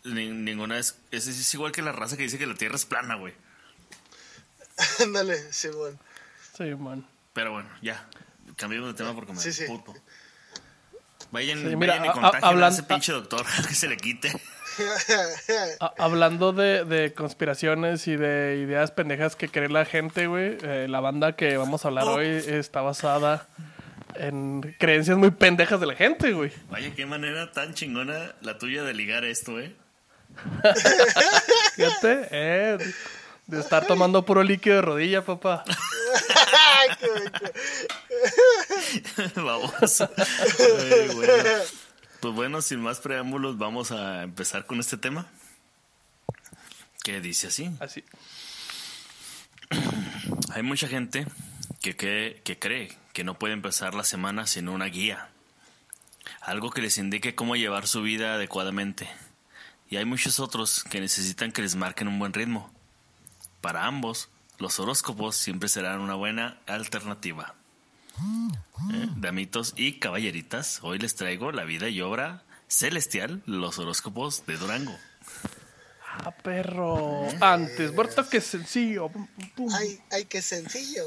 Ni- 0.04 0.28
ninguna 0.30 0.78
es, 0.78 0.96
es. 1.10 1.26
es 1.26 1.54
igual 1.54 1.72
que 1.72 1.82
la 1.82 1.92
raza 1.92 2.16
que 2.16 2.22
dice 2.24 2.38
que 2.38 2.46
la 2.46 2.54
tierra 2.54 2.76
es 2.76 2.84
plana, 2.86 3.14
güey. 3.16 3.34
Ándale, 5.02 5.52
Simón. 5.52 5.98
Sí, 6.56 6.64
man. 6.74 7.06
Pero 7.32 7.52
bueno, 7.52 7.68
ya. 7.82 8.06
Cambiemos 8.56 8.88
de 8.88 8.94
tema 8.94 9.14
porque 9.14 9.32
me 9.32 9.38
Sí, 9.40 9.52
sí. 9.52 9.64
puto. 9.66 9.94
Vayan, 11.30 11.58
Sí, 11.60 11.76
mira, 11.76 11.94
vayan 11.98 12.04
y 12.04 12.08
a- 12.08 12.10
a- 12.10 12.14
contagien 12.14 12.62
a, 12.62 12.68
ese 12.68 12.82
pinche 12.82 13.12
doctor 13.12 13.44
que 13.68 13.74
se 13.74 13.88
le 13.88 13.96
quite. 13.96 14.30
A- 15.80 15.94
hablando 15.98 16.52
de, 16.52 16.84
de 16.84 17.12
conspiraciones 17.12 18.06
y 18.08 18.16
de 18.16 18.60
ideas 18.66 18.90
pendejas 18.90 19.36
que 19.36 19.48
cree 19.48 19.68
la 19.68 19.84
gente, 19.84 20.26
güey, 20.26 20.56
eh, 20.62 20.86
la 20.88 21.00
banda 21.00 21.36
que 21.36 21.56
vamos 21.56 21.84
a 21.84 21.88
hablar 21.88 22.04
hoy 22.06 22.26
está 22.26 22.80
basada 22.80 23.46
en 24.14 24.74
creencias 24.78 25.16
muy 25.18 25.30
pendejas 25.30 25.80
de 25.80 25.86
la 25.86 25.94
gente, 25.94 26.32
güey. 26.32 26.52
Vaya, 26.70 26.94
qué 26.94 27.04
manera 27.06 27.52
tan 27.52 27.74
chingona 27.74 28.34
la 28.40 28.58
tuya 28.58 28.82
de 28.82 28.94
ligar 28.94 29.24
esto, 29.24 29.58
eh. 29.60 29.74
Fíjate, 31.74 32.28
eh, 32.30 32.78
de 33.46 33.60
estar 33.60 33.86
tomando 33.86 34.24
puro 34.24 34.42
líquido 34.42 34.76
de 34.76 34.82
rodilla, 34.82 35.24
papá. 35.24 35.64
Vamos. 39.36 40.00
Ay, 40.00 41.08
bueno. 41.14 41.34
Pues 42.20 42.34
bueno, 42.34 42.62
sin 42.62 42.80
más 42.80 43.00
preámbulos, 43.00 43.56
vamos 43.56 43.92
a 43.92 44.22
empezar 44.22 44.66
con 44.66 44.78
este 44.78 44.98
tema. 44.98 45.26
Que 47.02 47.20
dice 47.20 47.46
así. 47.46 47.70
Así. 47.80 48.04
Hay 50.52 50.62
mucha 50.62 50.86
gente 50.86 51.26
que, 51.80 51.96
que, 51.96 52.42
que 52.44 52.58
cree 52.58 52.96
que 53.14 53.24
no 53.24 53.38
puede 53.38 53.54
empezar 53.54 53.94
la 53.94 54.04
semana 54.04 54.46
sin 54.46 54.68
una 54.68 54.86
guía. 54.86 55.30
Algo 56.42 56.70
que 56.70 56.82
les 56.82 56.98
indique 56.98 57.34
cómo 57.34 57.56
llevar 57.56 57.86
su 57.86 58.02
vida 58.02 58.34
adecuadamente. 58.34 59.08
Y 59.90 59.96
hay 59.96 60.04
muchos 60.04 60.38
otros 60.38 60.84
que 60.84 61.00
necesitan 61.00 61.50
que 61.50 61.62
les 61.62 61.74
marquen 61.74 62.06
un 62.06 62.20
buen 62.20 62.32
ritmo. 62.32 62.72
Para 63.60 63.86
ambos, 63.86 64.28
los 64.58 64.78
horóscopos 64.78 65.34
siempre 65.34 65.68
serán 65.68 66.00
una 66.00 66.14
buena 66.14 66.60
alternativa. 66.66 67.56
Eh, 68.92 69.08
Damitos 69.16 69.74
y 69.76 69.98
caballeritas, 69.98 70.78
hoy 70.82 71.00
les 71.00 71.16
traigo 71.16 71.50
la 71.50 71.64
vida 71.64 71.88
y 71.88 72.00
obra 72.02 72.44
celestial, 72.68 73.42
los 73.46 73.80
horóscopos 73.80 74.46
de 74.46 74.56
Durango. 74.58 74.96
Ah, 76.06 76.30
perro. 76.30 77.26
Antes, 77.40 77.92
muerto 77.92 78.28
que 78.28 78.40
sencillo. 78.40 79.08
Pum, 79.08 79.26
pum, 79.26 79.50
pum. 79.56 79.74
Ay, 79.74 80.00
ay, 80.12 80.24
qué 80.26 80.40
sencillo. 80.40 81.02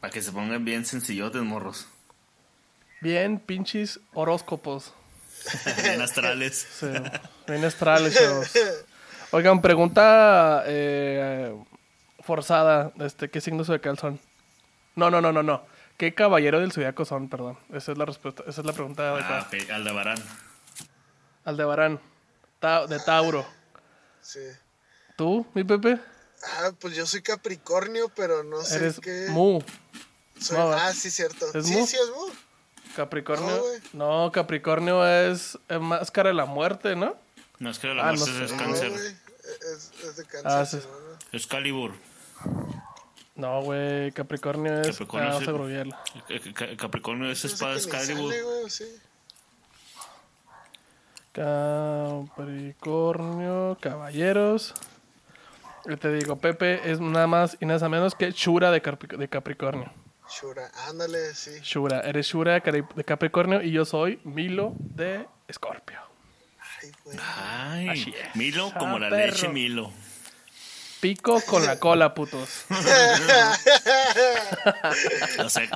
Para 0.00 0.12
que 0.12 0.20
se 0.20 0.32
pongan 0.32 0.64
bien 0.64 0.84
sencillotes, 0.84 1.42
morros. 1.42 1.86
Bien, 3.00 3.38
pinches 3.38 4.00
horóscopos. 4.14 4.92
Bien 5.82 6.00
astrales. 6.00 6.66
Sí, 6.80 6.86
bien 7.46 7.64
astrales, 7.64 8.14
chavos. 8.14 8.50
Oigan, 9.32 9.60
pregunta 9.60 10.62
eh, 10.66 11.54
forzada. 12.20 12.92
Este, 13.00 13.28
¿Qué 13.30 13.40
signo 13.40 13.64
zodiacal 13.64 13.98
son? 13.98 14.20
No, 14.96 15.10
no, 15.10 15.20
no, 15.20 15.32
no, 15.32 15.42
no. 15.42 15.66
¿Qué 15.96 16.14
caballero 16.14 16.60
del 16.60 16.72
zodiaco 16.72 17.04
son? 17.04 17.28
Perdón. 17.28 17.58
Esa 17.72 17.92
es 17.92 17.98
la 17.98 18.04
respuesta. 18.04 18.42
Esa 18.46 18.60
es 18.60 18.66
la 18.66 18.72
pregunta 18.72 19.02
Ah, 19.10 19.14
adecuada. 19.14 19.48
pe- 19.50 19.72
Aldebarán. 19.72 20.18
Aldebarán. 21.44 22.00
Ta- 22.60 22.86
de 22.86 22.98
Tauro. 23.00 23.46
Sí. 24.20 24.40
¿Tú, 25.16 25.46
mi 25.54 25.64
Pepe? 25.64 25.98
Ah, 26.58 26.70
pues 26.78 26.94
yo 26.94 27.06
soy 27.06 27.22
Capricornio, 27.22 28.10
pero 28.14 28.42
no 28.42 28.62
sé 28.62 28.76
Eres 28.76 29.00
qué. 29.00 29.26
Mu. 29.30 29.60
Soy- 30.40 30.56
no, 30.56 30.72
ah, 30.72 30.92
sí, 30.92 31.10
cierto. 31.10 31.46
¿Es 31.54 31.66
sí, 31.66 31.72
Mu? 31.74 31.86
sí, 31.86 31.96
es 31.96 32.08
Mu. 32.10 32.32
Capricornio. 32.94 33.62
No, 33.92 34.30
Capricornio 34.32 35.06
es, 35.06 35.58
es 35.68 35.80
máscara 35.80 36.28
de 36.30 36.34
la 36.34 36.46
muerte, 36.46 36.96
¿no? 36.96 37.14
No, 37.58 37.70
es 37.70 37.78
que 37.78 37.88
la 37.88 38.08
Ah, 38.08 38.12
muerte 38.12 38.30
no 38.38 38.44
es 38.44 38.50
sé. 38.50 38.56
Cáncer. 38.56 38.92
Es, 38.92 39.92
es 40.02 40.16
de 40.16 40.24
cáncer. 40.24 40.50
Ah, 40.50 40.66
sí. 40.66 40.78
¿no? 40.78 41.38
Es 41.38 41.46
Calibur. 41.46 41.92
No, 43.36 43.62
güey. 43.62 44.10
Capricornio 44.12 44.80
es. 44.80 44.88
Capricornio 44.88 45.30
ah, 45.30 45.38
es 45.38 45.44
el-. 45.74 45.90
Ca- 45.92 46.54
Ca- 46.66 46.76
Capricornio 46.76 47.30
es 47.30 47.44
espada 47.44 47.74
Excalibur. 47.74 48.32
sale, 48.32 48.70
sí. 48.70 48.84
Capricornio, 51.32 53.76
caballeros. 53.80 54.74
Yo 55.86 55.98
te 55.98 56.12
digo, 56.12 56.36
Pepe 56.36 56.90
es 56.90 57.00
nada 57.00 57.26
más 57.26 57.56
y 57.60 57.66
nada 57.66 57.88
menos 57.88 58.14
que 58.14 58.32
de, 58.70 58.82
Capri- 58.82 59.16
de 59.16 59.28
Capricornio. 59.28 59.90
Shura, 60.28 60.70
ándale, 60.88 61.34
sí. 61.34 61.50
Shura, 61.62 62.00
eres 62.00 62.26
Shura 62.26 62.58
de 62.60 63.04
Capricornio 63.04 63.62
y 63.62 63.70
yo 63.72 63.84
soy 63.84 64.20
Milo 64.24 64.72
de 64.78 65.26
Escorpio. 65.48 65.98
Ay, 66.82 66.92
güey. 67.04 67.18
Ay, 67.20 67.88
Así 67.90 68.14
es. 68.18 68.34
Milo 68.36 68.72
Ah, 68.74 68.78
como 68.78 68.98
la 68.98 69.10
perro. 69.10 69.26
leche 69.32 69.48
Milo. 69.48 69.92
Pico 71.00 71.40
con 71.42 71.66
la 71.66 71.78
cola, 71.78 72.14
putos. 72.14 72.64
O 75.44 75.48
sea, 75.48 75.68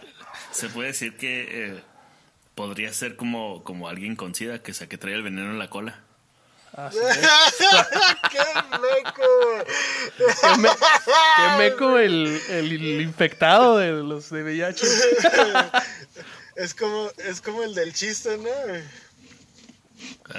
se 0.50 0.69
puede 0.71 0.88
decir 0.88 1.17
que 1.17 1.67
eh, 1.67 1.83
podría 2.55 2.93
ser 2.93 3.17
como, 3.17 3.62
como 3.64 3.88
alguien 3.88 4.17
con 4.17 4.35
sida, 4.35 4.62
que, 4.62 4.73
sea, 4.73 4.88
que 4.88 4.97
trae 4.99 5.14
el 5.14 5.23
veneno 5.23 5.50
en 5.50 5.59
la 5.59 5.69
cola. 5.69 6.00
Así 6.78 6.99
es. 6.99 7.18
¡Qué 8.30 8.38
meco, 8.78 9.28
me, 10.58 10.68
que 10.68 11.58
meco 11.58 11.99
el, 11.99 12.40
el, 12.50 12.73
el 12.73 13.00
infectado 13.00 13.78
de 13.78 13.90
los 13.90 14.30
de 14.30 14.42
VIH. 14.44 14.87
Es 16.54 16.75
como, 16.75 17.08
es 17.18 17.40
como 17.40 17.62
el 17.62 17.73
del 17.73 17.94
chiste, 17.94 18.37
¿no? 18.37 18.50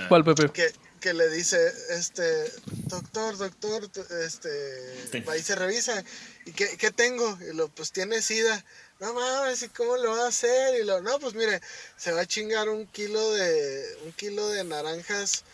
¿Cuál, 0.10 0.26
Pepe? 0.26 0.52
Que, 0.52 0.70
que 1.00 1.14
le 1.14 1.30
dice, 1.30 1.58
este, 1.92 2.52
doctor, 2.88 3.38
doctor, 3.38 3.90
este, 4.26 5.08
Sí. 5.14 5.22
va 5.22 5.38
y 5.38 5.42
se 5.42 5.56
revisa. 5.56 6.04
¿Y 6.46 6.52
qué, 6.52 6.76
qué 6.78 6.92
tengo? 6.92 7.38
Y 7.50 7.56
lo, 7.56 7.70
pues 7.70 7.94
tiene 7.94 8.22
sida. 8.22 8.66
No 9.00 9.14
mames, 9.14 9.64
¿y 9.64 9.70
cómo 9.70 9.96
lo 9.96 10.12
va 10.12 10.26
a 10.26 10.28
hacer? 10.28 10.82
Y 10.82 10.84
lo, 10.84 11.02
no, 11.02 11.20
pues 11.20 11.36
mire, 11.36 11.62
se 11.96 12.12
va 12.12 12.20
a 12.20 12.26
chingar 12.26 12.68
un 12.68 12.86
kilo 12.88 13.32
de, 13.32 13.98
un 14.04 14.12
kilo 14.12 14.46
de 14.50 14.66
naranjas 14.66 15.46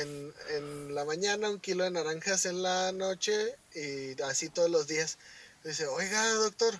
en, 0.00 0.34
en 0.56 0.94
la 0.94 1.04
mañana, 1.04 1.50
un 1.50 1.60
kilo 1.60 1.84
de 1.84 1.90
naranjas 1.90 2.46
en 2.46 2.62
la 2.62 2.92
noche 2.92 3.56
y 3.74 4.20
así 4.22 4.48
todos 4.48 4.70
los 4.70 4.86
días. 4.86 5.18
Dice, 5.64 5.86
oiga, 5.86 6.28
doctor, 6.34 6.74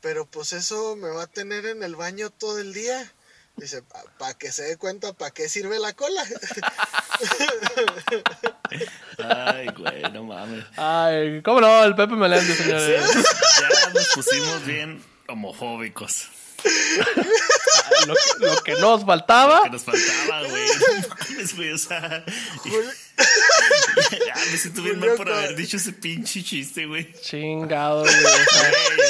pero 0.00 0.26
pues 0.26 0.52
eso 0.52 0.96
me 0.96 1.08
va 1.08 1.24
a 1.24 1.26
tener 1.26 1.66
en 1.66 1.82
el 1.82 1.96
baño 1.96 2.30
todo 2.30 2.58
el 2.58 2.72
día. 2.72 3.12
Dice, 3.56 3.82
para 4.18 4.34
que 4.34 4.50
se 4.50 4.64
dé 4.64 4.76
cuenta 4.76 5.12
para 5.12 5.30
qué 5.30 5.48
sirve 5.48 5.78
la 5.78 5.92
cola. 5.92 6.24
Ay, 9.18 9.68
güey, 9.76 10.02
no 10.12 10.24
mames. 10.24 10.64
Ay, 10.76 11.40
¿cómo 11.42 11.60
no? 11.60 11.84
El 11.84 11.94
Pepe 11.94 12.14
Meléndez, 12.14 12.58
señores. 12.58 13.06
Ya 13.60 13.90
nos 13.90 14.08
pusimos 14.08 14.66
bien 14.66 15.04
homofóbicos. 15.28 16.30
Lo, 18.06 18.14
que- 18.14 18.44
lo 18.46 18.62
que 18.62 18.72
nos 18.74 19.04
faltaba. 19.04 19.62
Que 19.64 19.70
nos 19.70 19.82
faltaba, 19.84 20.42
güey. 20.48 20.66
No 20.68 21.08
mames, 21.08 21.56
güey, 21.56 21.72
o 21.72 21.78
sea. 21.78 22.24
Ya 24.26 24.34
me 24.50 24.56
siento 24.58 24.82
bien 24.82 24.98
mal 24.98 25.10
por 25.16 25.30
haber 25.30 25.54
dicho 25.54 25.76
ese 25.76 25.92
pinche 25.92 26.42
chiste, 26.42 26.86
güey. 26.86 27.12
Chingado, 27.20 28.00
güey. 28.02 28.14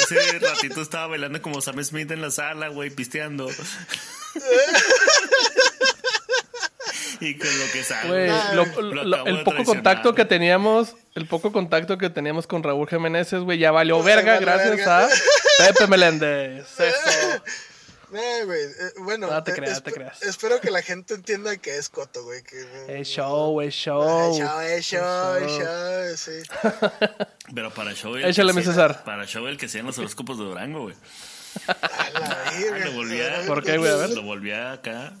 hace 0.03 0.39
ratito 0.39 0.81
estaba 0.81 1.07
bailando 1.07 1.41
como 1.41 1.59
Sam 1.59 1.83
Smith 1.83 2.11
en 2.11 2.21
la 2.21 2.29
sala, 2.29 2.67
güey, 2.67 2.91
pisteando. 2.91 3.49
y 7.19 7.35
con 7.37 7.59
lo 7.59 7.71
que 7.71 7.83
sabe. 7.83 8.07
Güey, 8.09 8.29
Ay, 8.29 8.55
lo- 8.55 8.65
lo- 8.65 8.81
lo 8.93 9.03
lo- 9.05 9.25
el 9.25 9.43
poco 9.43 9.63
contacto 9.63 10.13
que 10.13 10.25
teníamos, 10.25 10.95
el 11.15 11.25
poco 11.27 11.51
contacto 11.51 11.97
que 11.97 12.09
teníamos 12.09 12.45
con 12.45 12.61
Raúl 12.63 12.87
Jiménez, 12.87 13.33
güey, 13.33 13.57
ya 13.57 13.71
valió 13.71 14.01
verga 14.03 14.33
valió 14.33 14.45
gracias 14.45 14.75
verga. 14.75 15.05
a 15.05 15.09
Pepe 15.57 15.87
Meléndez. 15.87 16.67
Eso. 16.79 17.43
No, 18.11 18.21
güey. 18.45 18.61
eh, 18.61 18.93
bueno, 18.99 19.27
No 19.29 19.43
te 19.43 19.51
eh, 19.51 19.55
creas, 19.55 19.79
esp- 19.79 19.83
te 19.85 19.91
creas. 19.93 20.21
espero 20.21 20.61
que 20.61 20.69
la 20.71 20.81
gente 20.81 21.15
entienda 21.15 21.57
que 21.57 21.75
es 21.77 21.89
coto, 21.89 22.23
güey. 22.23 22.43
Que, 22.43 22.99
Es 23.01 23.07
show, 23.09 23.59
es 23.61 23.69
Es 23.69 23.75
show. 23.75 24.37
show, 24.37 24.59
es 24.61 24.85
show, 24.85 25.35
es 25.35 25.51
show, 25.51 26.17
sí. 26.17 26.49
Pero 27.55 27.73
para 27.73 27.93
show 27.93 28.15
el 28.15 28.25
Échale, 28.25 28.53
mi 28.53 28.61
sea- 28.63 28.71
César. 28.73 29.03
Para 29.03 29.25
show 29.25 29.45
el 29.47 29.57
que 29.57 29.67
sean 29.67 29.85
los 29.87 29.97
horóscopos 29.97 30.37
de 30.37 30.45
Durango, 30.45 30.81
güey. 30.83 30.95
A 31.67 32.09
la 32.19 32.43
Ah, 32.45 32.79
lo 32.85 32.91
volví 32.93 33.21
a. 33.21 33.45
¿Por 33.47 33.63
qué, 33.63 33.77
güey? 33.77 33.91
A 33.91 33.95
ver. 33.95 34.09
Lo 34.11 34.21
volví 34.23 34.51
a 34.51 34.73
acá. 34.73 35.13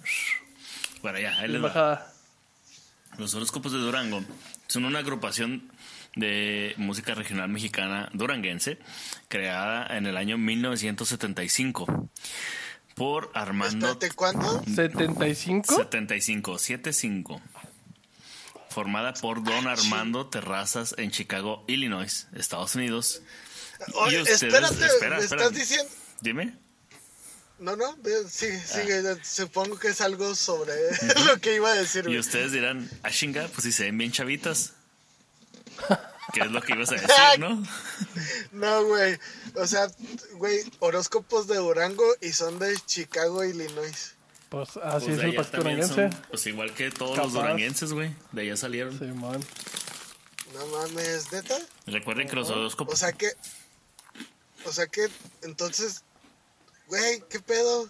Bueno, 1.01 1.19
ya, 1.19 1.37
ahí 1.39 1.47
les 1.47 1.61
va. 1.61 1.67
Bajada. 1.67 2.13
Los 3.17 3.33
horóscopos 3.33 3.71
de 3.71 3.79
Durango 3.79 4.23
son 4.67 4.85
una 4.85 4.99
agrupación 4.99 5.71
de 6.15 6.73
música 6.77 7.13
regional 7.13 7.49
mexicana 7.49 8.09
duranguense 8.13 8.77
creada 9.27 9.97
en 9.97 10.05
el 10.05 10.15
año 10.17 10.37
1975 10.37 12.09
por 12.95 13.31
Armando 13.33 13.87
Espérate, 13.91 14.15
¿cuándo? 14.15 14.63
75. 14.73 15.75
75 15.75 16.57
75 16.57 17.41
formada 18.69 19.13
por 19.13 19.43
Don 19.43 19.67
Armando 19.67 20.27
Terrazas 20.27 20.95
en 20.97 21.11
Chicago, 21.11 21.63
Illinois, 21.67 22.27
Estados 22.35 22.75
Unidos. 22.75 23.21
Oye, 23.93 24.17
Y 24.17 24.21
ustedes- 24.21 24.43
espérate, 24.43 24.85
espera, 24.85 25.17
¿me 25.17 25.23
estás 25.23 25.53
diciendo? 25.53 25.89
Dime. 26.21 26.57
No, 27.59 27.77
no, 27.77 27.95
ve, 28.03 28.11
sigue, 28.29 28.57
Ah. 28.57 28.67
sigue. 28.67 29.23
Supongo 29.23 29.79
que 29.79 29.87
es 29.89 30.01
algo 30.01 30.35
sobre 30.35 30.73
lo 31.25 31.39
que 31.39 31.55
iba 31.55 31.69
a 31.69 31.73
decir, 31.73 32.05
Y 32.09 32.17
ustedes 32.17 32.51
dirán, 32.51 32.89
ah, 33.03 33.11
chinga, 33.11 33.47
pues 33.47 33.63
si 33.63 33.71
se 33.71 33.85
ven 33.85 33.97
bien 33.97 34.11
chavitas. 34.11 34.73
¿Qué 36.33 36.41
es 36.41 36.51
lo 36.51 36.61
que 36.61 36.73
ibas 36.73 36.89
a 36.91 36.95
decir, 36.95 37.09
no? 37.39 37.63
No, 38.51 38.85
güey. 38.85 39.17
O 39.55 39.67
sea, 39.67 39.87
güey, 40.33 40.59
horóscopos 40.79 41.47
de 41.47 41.57
Durango 41.57 42.03
y 42.21 42.33
son 42.33 42.59
de 42.59 42.75
Chicago, 42.85 43.43
Illinois. 43.43 44.15
Pues 44.49 44.69
así 44.77 45.07
Pues 45.07 45.17
es 45.19 45.23
el 45.23 45.51
duranguense. 45.51 45.93
son, 45.93 46.09
pues 46.29 46.47
igual 46.47 46.73
que 46.73 46.91
todos 46.91 47.11
Capaz. 47.15 47.23
los 47.25 47.33
duranguenses, 47.33 47.93
güey. 47.93 48.15
De 48.31 48.41
allá 48.43 48.57
salieron. 48.57 48.97
Simón. 48.97 49.43
No 50.53 50.65
mames, 50.67 51.31
neta. 51.31 51.57
Recuerden 51.87 52.27
que 52.27 52.35
los 52.35 52.49
horóscopos... 52.49 52.93
O 52.93 52.97
sea 52.97 53.11
que. 53.11 53.31
O 54.65 54.71
sea 54.71 54.87
que, 54.87 55.07
entonces. 55.43 56.03
Güey, 56.87 57.23
¿qué 57.29 57.39
pedo? 57.39 57.89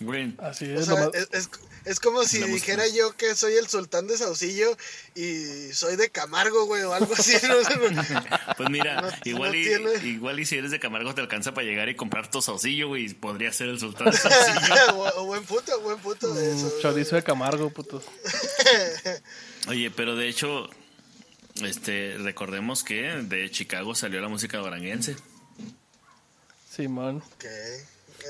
Güey, 0.00 0.34
Así 0.38 0.66
O 0.70 0.78
es. 0.78 0.86
sea, 0.86 0.94
nomás- 0.94 1.14
es, 1.14 1.28
es, 1.32 1.50
es 1.86 1.98
como 2.00 2.24
si 2.24 2.40
música. 2.40 2.52
dijera 2.54 2.88
yo 2.88 3.16
que 3.16 3.34
soy 3.34 3.54
el 3.54 3.68
sultán 3.68 4.06
de 4.06 4.18
Saucillo 4.18 4.76
y 5.14 5.72
soy 5.72 5.96
de 5.96 6.10
Camargo, 6.10 6.66
güey, 6.66 6.82
o 6.82 6.92
algo 6.92 7.14
así. 7.14 7.32
¿no? 7.46 7.54
Pues 8.56 8.70
mira, 8.70 9.00
No- 9.02 9.08
igual, 9.24 9.52
no 9.52 9.58
y, 9.58 9.64
tiene- 9.64 10.06
igual 10.08 10.40
y 10.40 10.46
si 10.46 10.56
eres 10.56 10.70
de 10.70 10.78
Camargo 10.80 11.14
te 11.14 11.20
alcanza 11.20 11.54
para 11.54 11.66
llegar 11.66 11.88
y 11.88 11.96
comprar 11.96 12.30
tu 12.30 12.42
saucillo, 12.42 12.88
güey. 12.88 13.06
y 13.06 13.14
Podría 13.14 13.52
ser 13.52 13.68
el 13.68 13.78
sultán 13.80 14.10
de 14.10 14.16
saucillo. 14.18 14.74
Bu- 14.92 15.24
buen 15.26 15.44
puto, 15.44 15.80
buen 15.80 15.98
puto 15.98 16.32
de 16.34 16.54
eso. 16.54 16.66
Mm, 16.66 16.82
Chorizo 16.82 17.16
de 17.16 17.22
Camargo, 17.22 17.70
putos. 17.70 18.04
Oye, 19.68 19.90
pero 19.90 20.14
de 20.16 20.28
hecho, 20.28 20.68
este, 21.62 22.16
recordemos 22.18 22.82
que 22.84 23.02
de 23.02 23.50
Chicago 23.50 23.94
salió 23.94 24.20
la 24.20 24.28
música 24.28 24.58
duranguense. 24.58 25.16
Simón. 26.70 27.22
Ok. 27.34 27.44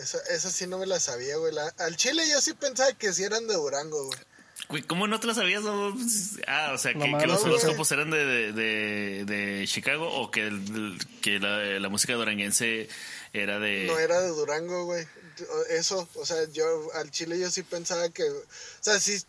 Esa, 0.03 0.19
esa 0.31 0.51
sí 0.51 0.67
no 0.67 0.79
me 0.79 0.87
la 0.87 1.01
sabía, 1.01 1.37
güey. 1.37 1.53
La- 1.55 1.73
al 1.79 1.97
chile 1.97 2.23
yo 2.31 2.41
sí 2.41 2.53
pensaba 2.55 2.93
que 2.93 3.13
sí 3.13 3.23
eran 3.25 3.47
de 3.47 3.55
Durango, 3.55 4.07
güey. 4.07 4.19
Güey, 4.69 4.83
¿cómo 4.83 5.07
no 5.07 5.21
te 5.21 5.29
la 5.29 5.35
sabías? 5.35 5.63
no? 5.63 5.93
Pues, 5.95 6.39
Ah, 6.49 6.73
o 6.75 6.79
sea, 6.79 6.93
que, 6.93 6.99
No 6.99 7.05
que 7.05 7.11
mames, 7.13 7.29
los 7.29 7.45
horóscopos 7.45 7.93
eran 7.93 8.11
de, 8.11 8.25
de, 8.25 8.53
de- 8.53 9.25
de 9.25 9.67
Chicago 9.69 10.09
o 10.13 10.31
que, 10.31 10.47
el- 10.49 10.99
que 11.23 11.39
la, 11.39 11.59
la 11.79 11.89
música 11.89 12.15
duranguense 12.15 12.89
era 13.33 13.59
de... 13.61 13.85
No 13.87 13.99
era 13.99 14.21
de 14.21 14.29
Durango, 14.29 14.85
güey. 14.87 15.07
Eso, 15.71 16.09
o 16.15 16.27
sea, 16.27 16.49
yo 16.53 16.65
al 16.95 17.11
chile 17.11 17.39
yo 17.39 17.51
sí 17.51 17.63
pensaba 17.63 18.09
que, 18.09 18.25
o 18.25 18.43
sea, 18.81 18.99
sí 18.99 19.23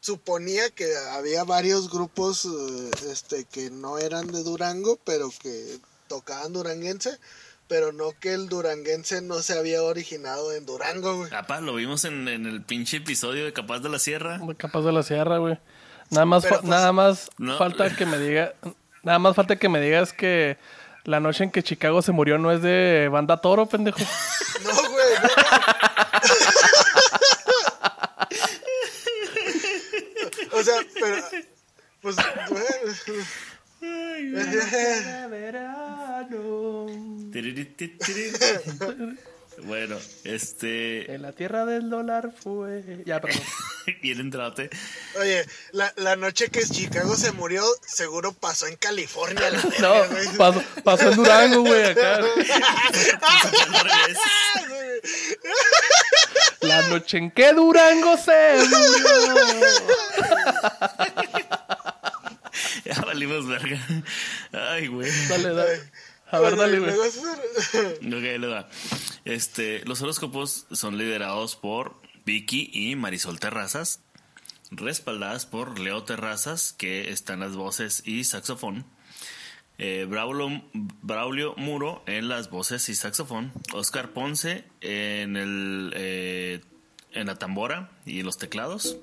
suponía 0.00 0.70
que 0.70 0.94
había 1.12 1.44
varios 1.44 1.90
grupos 1.90 2.44
eh, 2.44 2.90
este 3.12 3.44
que 3.44 3.70
no 3.70 3.98
eran 3.98 4.26
de 4.28 4.42
Durango, 4.42 4.98
pero 5.04 5.32
que 5.42 5.78
tocaban 6.08 6.52
duranguense, 6.52 7.18
pero 7.68 7.92
no 7.92 8.12
que 8.20 8.32
el 8.34 8.48
duranguense 8.48 9.20
no 9.22 9.42
se 9.42 9.58
había 9.58 9.82
originado 9.82 10.52
en 10.52 10.64
Durango, 10.66 11.16
güey. 11.16 11.34
Apá, 11.34 11.60
lo 11.60 11.74
vimos 11.74 12.04
en, 12.04 12.28
en 12.28 12.46
el 12.46 12.62
pinche 12.62 12.98
episodio 12.98 13.44
de 13.44 13.52
Capaz 13.52 13.80
de 13.80 13.88
la 13.88 13.98
Sierra. 13.98 14.40
Capaz 14.56 14.82
de 14.82 14.92
la 14.92 15.02
sierra, 15.02 15.38
güey. 15.38 15.58
Nada 16.10 16.26
más, 16.26 16.44
fa- 16.44 16.60
pues, 16.60 16.62
nada 16.64 16.92
más 16.92 17.30
no. 17.38 17.58
falta 17.58 17.94
que 17.96 18.06
me 18.06 18.18
diga, 18.18 18.54
nada 19.02 19.18
más 19.18 19.34
falta 19.34 19.56
que 19.56 19.68
me 19.68 19.80
digas 19.80 20.12
que 20.12 20.56
la 21.04 21.18
noche 21.20 21.42
en 21.44 21.50
que 21.50 21.62
Chicago 21.64 22.00
se 22.02 22.12
murió 22.12 22.38
no 22.38 22.52
es 22.52 22.62
de 22.62 23.08
banda 23.10 23.40
Toro, 23.40 23.66
pendejo. 23.66 23.98
No, 24.64 24.72
güey, 24.72 25.06
no. 25.22 25.28
o 30.58 30.62
sea, 30.62 30.74
pero 30.94 31.16
pues 32.00 32.16
Bueno, 39.64 39.96
este... 40.24 41.14
En 41.14 41.22
la 41.22 41.32
tierra 41.32 41.64
del 41.64 41.88
dólar 41.88 42.32
fue. 42.42 43.02
Ya, 43.06 43.20
perdón. 43.20 43.40
Bien 44.02 44.20
entrate. 44.20 44.68
Oye, 45.18 45.46
la, 45.72 45.92
la 45.96 46.16
noche 46.16 46.50
que 46.50 46.62
Chicago 46.62 47.16
se 47.16 47.32
murió, 47.32 47.64
seguro 47.86 48.32
pasó 48.32 48.66
en 48.66 48.76
California. 48.76 49.50
La 49.50 49.62
No, 49.80 50.08
verga, 50.08 50.32
pasó, 50.36 50.62
pasó 50.84 51.10
en 51.10 51.16
Durango, 51.16 51.60
güey, 51.62 51.84
acá. 51.84 52.20
La 56.60 56.82
noche 56.88 57.18
en 57.18 57.30
que 57.30 57.52
Durango 57.52 58.16
se 58.18 58.56
murió. 58.68 59.06
Valimos 63.16 63.46
verga. 63.46 63.80
Ay, 64.52 64.88
güey. 64.88 65.10
Dale, 65.30 65.48
dale. 65.54 65.80
A 66.30 66.38
ver, 66.38 66.54
dale, 66.54 66.80
güey. 66.80 66.92
Ok, 68.14 68.40
le 68.40 68.46
da. 68.46 68.68
Este, 69.24 69.82
los 69.86 70.02
horóscopos 70.02 70.66
son 70.70 70.98
liderados 70.98 71.56
por 71.56 71.96
Vicky 72.26 72.70
y 72.74 72.94
Marisol 72.94 73.40
Terrazas, 73.40 74.00
respaldadas 74.70 75.46
por 75.46 75.78
Leo 75.78 76.04
Terrazas, 76.04 76.74
que 76.74 77.10
están 77.10 77.40
las 77.40 77.56
voces 77.56 78.02
y 78.04 78.24
saxofón. 78.24 78.84
Eh, 79.78 80.06
Braulio, 80.06 80.62
Braulio 80.74 81.54
Muro 81.56 82.02
en 82.06 82.28
las 82.28 82.50
voces 82.50 82.86
y 82.90 82.94
saxofón. 82.94 83.50
Oscar 83.72 84.12
Ponce 84.12 84.66
en, 84.82 85.38
el, 85.38 85.90
eh, 85.96 86.60
en 87.12 87.28
la 87.28 87.36
tambora 87.36 87.92
y 88.04 88.20
los 88.22 88.36
teclados. 88.36 88.98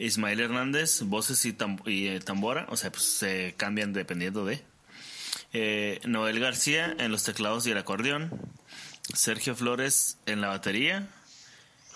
Ismael 0.00 0.40
Hernández, 0.40 1.02
voces 1.02 1.44
y, 1.44 1.56
y, 1.86 2.08
eh, 2.08 2.20
tambora, 2.20 2.66
o 2.70 2.76
sea, 2.76 2.90
pues 2.90 3.04
se 3.04 3.54
cambian 3.56 3.92
dependiendo 3.92 4.44
de. 4.44 4.62
Eh, 5.52 6.00
Noel 6.04 6.40
García 6.40 6.94
en 6.98 7.10
los 7.10 7.24
teclados 7.24 7.66
y 7.66 7.72
el 7.72 7.78
acordeón. 7.78 8.30
Sergio 9.14 9.54
Flores 9.54 10.18
en 10.26 10.40
la 10.40 10.48
batería. 10.48 11.08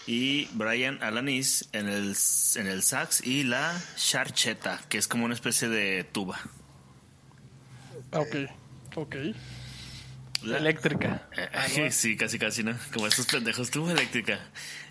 Y 0.06 0.46
Brian 0.52 1.02
Alanis 1.02 1.68
en 1.72 1.88
el, 1.88 2.14
en 2.56 2.66
el 2.66 2.82
sax 2.82 3.26
y 3.26 3.42
la 3.44 3.80
charcheta, 3.96 4.82
que 4.90 4.98
es 4.98 5.08
como 5.08 5.24
una 5.24 5.32
especie 5.32 5.68
de 5.68 6.04
tuba. 6.04 6.38
Ok, 8.12 8.36
ok. 8.96 9.16
La- 10.44 10.58
Eléctrica. 10.58 11.28
Eh, 11.76 11.90
sí, 11.90 12.16
casi 12.16 12.38
casi, 12.38 12.62
¿no? 12.62 12.76
Como 12.92 13.06
estos 13.06 13.26
pendejos, 13.26 13.70
tuba 13.70 13.92
eléctrica. 13.92 14.38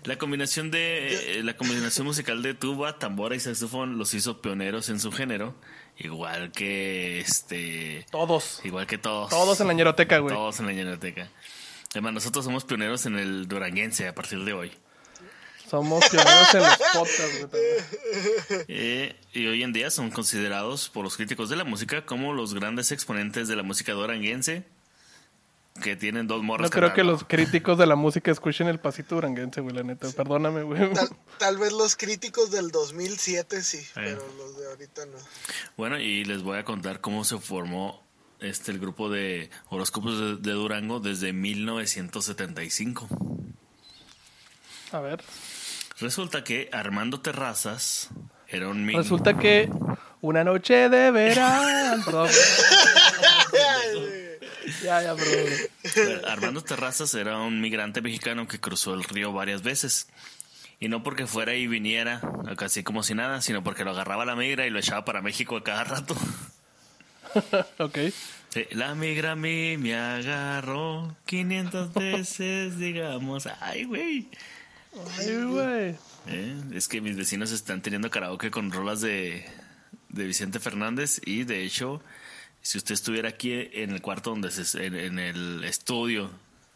La 0.04 0.16
combinación 0.16 0.70
de 0.70 1.38
eh, 1.38 1.42
la 1.42 1.56
combinación 1.56 2.06
musical 2.06 2.42
de 2.42 2.54
tuba, 2.54 2.98
tambora 2.98 3.34
y 3.36 3.40
saxofón 3.40 3.96
los 3.98 4.12
hizo 4.14 4.40
pioneros 4.42 4.88
en 4.88 5.00
su 5.00 5.10
género, 5.12 5.54
igual 5.98 6.52
que 6.52 7.20
este 7.20 8.06
Todos. 8.10 8.60
igual 8.64 8.86
que 8.86 8.98
todos. 8.98 9.30
Todos 9.30 9.60
en 9.60 9.68
la 9.68 9.72
ñeroteca, 9.74 10.18
güey. 10.18 10.34
Todos 10.34 10.60
en 10.60 10.66
la 10.66 10.72
ñeroteca. 10.72 11.28
Además, 11.92 12.12
nosotros 12.14 12.44
somos 12.44 12.64
pioneros 12.64 13.06
en 13.06 13.18
el 13.18 13.46
duranguense 13.48 14.08
a 14.08 14.14
partir 14.14 14.44
de 14.44 14.52
hoy. 14.52 14.72
Somos 15.70 16.04
pioneros 16.08 16.54
en 16.54 16.60
los 16.60 16.76
podcasts. 16.92 17.48
Eh, 18.68 19.16
y 19.32 19.46
hoy 19.46 19.62
en 19.62 19.72
día 19.72 19.90
son 19.90 20.10
considerados 20.10 20.88
por 20.88 21.04
los 21.04 21.16
críticos 21.16 21.48
de 21.48 21.56
la 21.56 21.64
música 21.64 22.04
como 22.04 22.32
los 22.32 22.54
grandes 22.54 22.92
exponentes 22.92 23.48
de 23.48 23.56
la 23.56 23.62
música 23.62 23.92
duranguense, 23.92 24.64
que 25.82 25.96
tienen 25.96 26.26
dos 26.28 26.42
morras 26.42 26.70
No 26.70 26.70
creo 26.70 26.94
que 26.94 27.02
los 27.02 27.24
críticos 27.24 27.76
de 27.78 27.86
la 27.86 27.96
música 27.96 28.30
escuchen 28.30 28.68
el 28.68 28.78
pasito 28.78 29.16
duranguense, 29.16 29.60
güey, 29.60 29.74
la 29.74 29.82
neta. 29.82 30.08
Perdóname, 30.12 30.62
güey. 30.62 30.92
Tal, 30.92 31.08
tal 31.38 31.58
vez 31.58 31.72
los 31.72 31.96
críticos 31.96 32.50
del 32.50 32.70
2007 32.70 33.62
sí, 33.62 33.78
Eh. 33.78 33.90
pero 33.94 34.24
los 34.38 34.56
de 34.56 34.66
ahorita 34.68 35.06
no. 35.06 35.18
Bueno, 35.76 35.98
y 35.98 36.24
les 36.24 36.42
voy 36.42 36.58
a 36.58 36.64
contar 36.64 37.00
cómo 37.00 37.24
se 37.24 37.38
formó 37.38 38.02
este 38.40 38.70
el 38.70 38.78
grupo 38.78 39.10
de 39.10 39.50
horóscopos 39.68 40.18
de, 40.18 40.36
de 40.36 40.52
Durango 40.52 41.00
desde 41.00 41.32
1975. 41.32 43.08
A 44.92 45.00
ver. 45.00 45.22
Resulta 45.98 46.44
que 46.44 46.68
Armando 46.72 47.20
Terrazas 47.20 48.10
era 48.48 48.68
un 48.68 48.86
Resulta 48.92 49.36
que 49.38 49.68
una 50.20 50.44
noche 50.44 50.88
de 50.88 51.10
verano. 51.10 52.26
Ya, 54.82 55.02
ya, 55.02 55.14
perdón. 55.14 56.20
Armando 56.26 56.62
Terrazas 56.62 57.14
era 57.14 57.38
un 57.38 57.60
migrante 57.60 58.00
mexicano 58.00 58.48
que 58.48 58.60
cruzó 58.60 58.94
el 58.94 59.04
río 59.04 59.32
varias 59.32 59.62
veces. 59.62 60.08
Y 60.80 60.88
no 60.88 61.02
porque 61.02 61.26
fuera 61.26 61.54
y 61.54 61.66
viniera, 61.66 62.20
casi 62.56 62.82
como 62.82 63.02
si 63.02 63.14
nada, 63.14 63.40
sino 63.40 63.62
porque 63.62 63.84
lo 63.84 63.92
agarraba 63.92 64.24
la 64.24 64.36
migra 64.36 64.66
y 64.66 64.70
lo 64.70 64.78
echaba 64.78 65.04
para 65.04 65.22
México 65.22 65.56
a 65.56 65.64
cada 65.64 65.84
rato. 65.84 66.16
Ok. 67.78 67.98
Sí, 68.50 68.64
La 68.70 68.94
migra 68.94 69.32
a 69.32 69.36
mí 69.36 69.76
me 69.76 69.96
agarró 69.96 71.16
500 71.26 71.92
veces, 71.92 72.78
digamos. 72.78 73.48
Ay, 73.60 73.82
güey. 73.84 74.28
Ay, 75.18 75.42
güey. 75.42 75.96
Eh, 76.28 76.62
es 76.74 76.86
que 76.86 77.00
mis 77.00 77.16
vecinos 77.16 77.50
están 77.50 77.82
teniendo 77.82 78.08
karaoke 78.10 78.52
con 78.52 78.70
rolas 78.70 79.00
de, 79.00 79.44
de 80.10 80.24
Vicente 80.26 80.60
Fernández 80.60 81.20
y 81.24 81.42
de 81.42 81.64
hecho, 81.64 82.00
si 82.64 82.78
usted 82.78 82.94
estuviera 82.94 83.28
aquí 83.28 83.52
en 83.52 83.90
el 83.90 84.00
cuarto 84.02 84.30
donde 84.30 84.50
se, 84.50 84.84
en, 84.86 84.94
en 84.96 85.18
el 85.18 85.62
estudio 85.64 86.30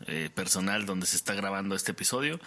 eh, 0.06 0.30
personal 0.32 0.84
donde 0.86 1.06
se 1.06 1.16
está 1.16 1.32
grabando 1.34 1.74
este 1.74 1.92
episodio, 1.92 2.38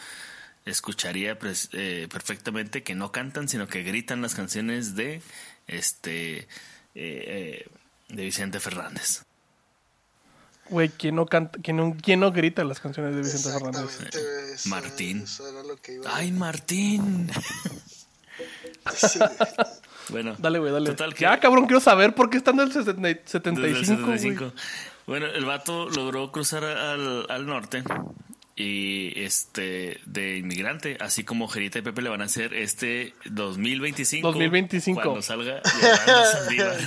escucharía 0.66 1.38
pres- 1.40 1.70
eh, 1.74 2.08
perfectamente 2.10 2.84
que 2.84 2.94
no 2.96 3.12
cantan, 3.12 3.50
sino 3.50 3.68
que 3.68 3.82
gritan 3.84 4.22
las 4.22 4.36
canciones 4.36 4.96
de 4.96 5.22
este 5.68 6.48
eh, 6.96 7.68
de 8.10 8.24
Vicente 8.24 8.60
Fernández. 8.60 9.24
Güey, 10.70 10.90
¿quién 10.90 11.16
no 11.16 11.26
canta, 11.26 11.60
quién 11.62 11.78
no, 11.78 11.98
quién 12.02 12.20
no 12.22 12.32
grita 12.32 12.64
las 12.64 12.80
canciones 12.80 13.16
de 13.16 13.22
Vicente 13.24 13.50
Fernández? 13.52 14.00
Eso- 14.54 14.70
Martín. 14.70 15.24
Eso 15.24 15.50
era 15.50 15.64
lo 15.64 15.76
que 15.82 15.96
iba 15.96 16.10
a 16.10 16.16
Ay, 16.18 16.32
Martín. 16.32 17.28
decir. 18.86 19.22
Bueno, 20.12 20.36
Dale, 20.38 20.60
güey, 20.60 20.72
dale. 20.72 20.90
Total 20.92 21.14
que- 21.14 21.22
Ya, 21.22 21.40
cabrón, 21.40 21.66
quiero 21.66 21.80
saber 21.80 22.14
por 22.14 22.30
qué 22.30 22.38
están 22.38 22.58
del 22.58 22.72
70 22.72 23.02
Desde 23.02 23.20
el 23.22 23.28
75, 23.28 24.06
güey. 24.06 24.20
75. 24.20 24.54
Bueno, 25.08 25.26
el 25.26 25.46
vato 25.46 25.90
logró 25.90 26.32
cruzar 26.32 26.64
al, 26.64 27.26
al 27.30 27.46
norte 27.48 27.84
y 28.56 29.20
este 29.24 30.00
de 30.06 30.38
inmigrante, 30.38 30.98
así 31.00 31.24
como 31.24 31.48
Jerita 31.48 31.80
y 31.80 31.82
Pepe 31.82 32.02
le 32.04 32.10
van 32.10 32.22
a 32.22 32.26
hacer 32.26 32.54
este 32.54 33.14
2025. 33.26 34.28
2025. 34.28 35.02
Cuando 35.02 35.22
salga 35.22 35.62
Yolanda 35.64 36.26
Saldívar. 36.32 36.78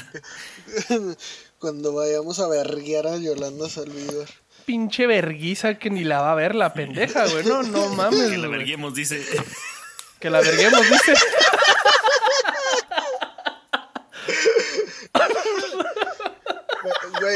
Cuando 1.59 1.95
vayamos 1.95 2.39
a 2.41 2.49
verguiar 2.49 3.07
a 3.07 3.17
Yolanda 3.17 3.69
Saldívar. 3.69 4.29
pinche 4.67 5.07
verguiza 5.07 5.75
que 5.79 5.91
ni 5.91 6.05
la 6.05 6.21
va 6.21 6.33
a 6.33 6.35
ver 6.35 6.55
la 6.55 6.73
pendeja, 6.75 7.27
güey. 7.27 7.45
No, 7.45 7.63
no 7.63 7.89
mames. 7.95 8.21
Que 8.31 8.39
la 8.39 8.49
verguemos, 8.49 8.95
dice. 8.95 9.25
Que 10.21 10.31
la 10.31 10.41
verguemos, 10.41 10.81
dice. 10.89 11.15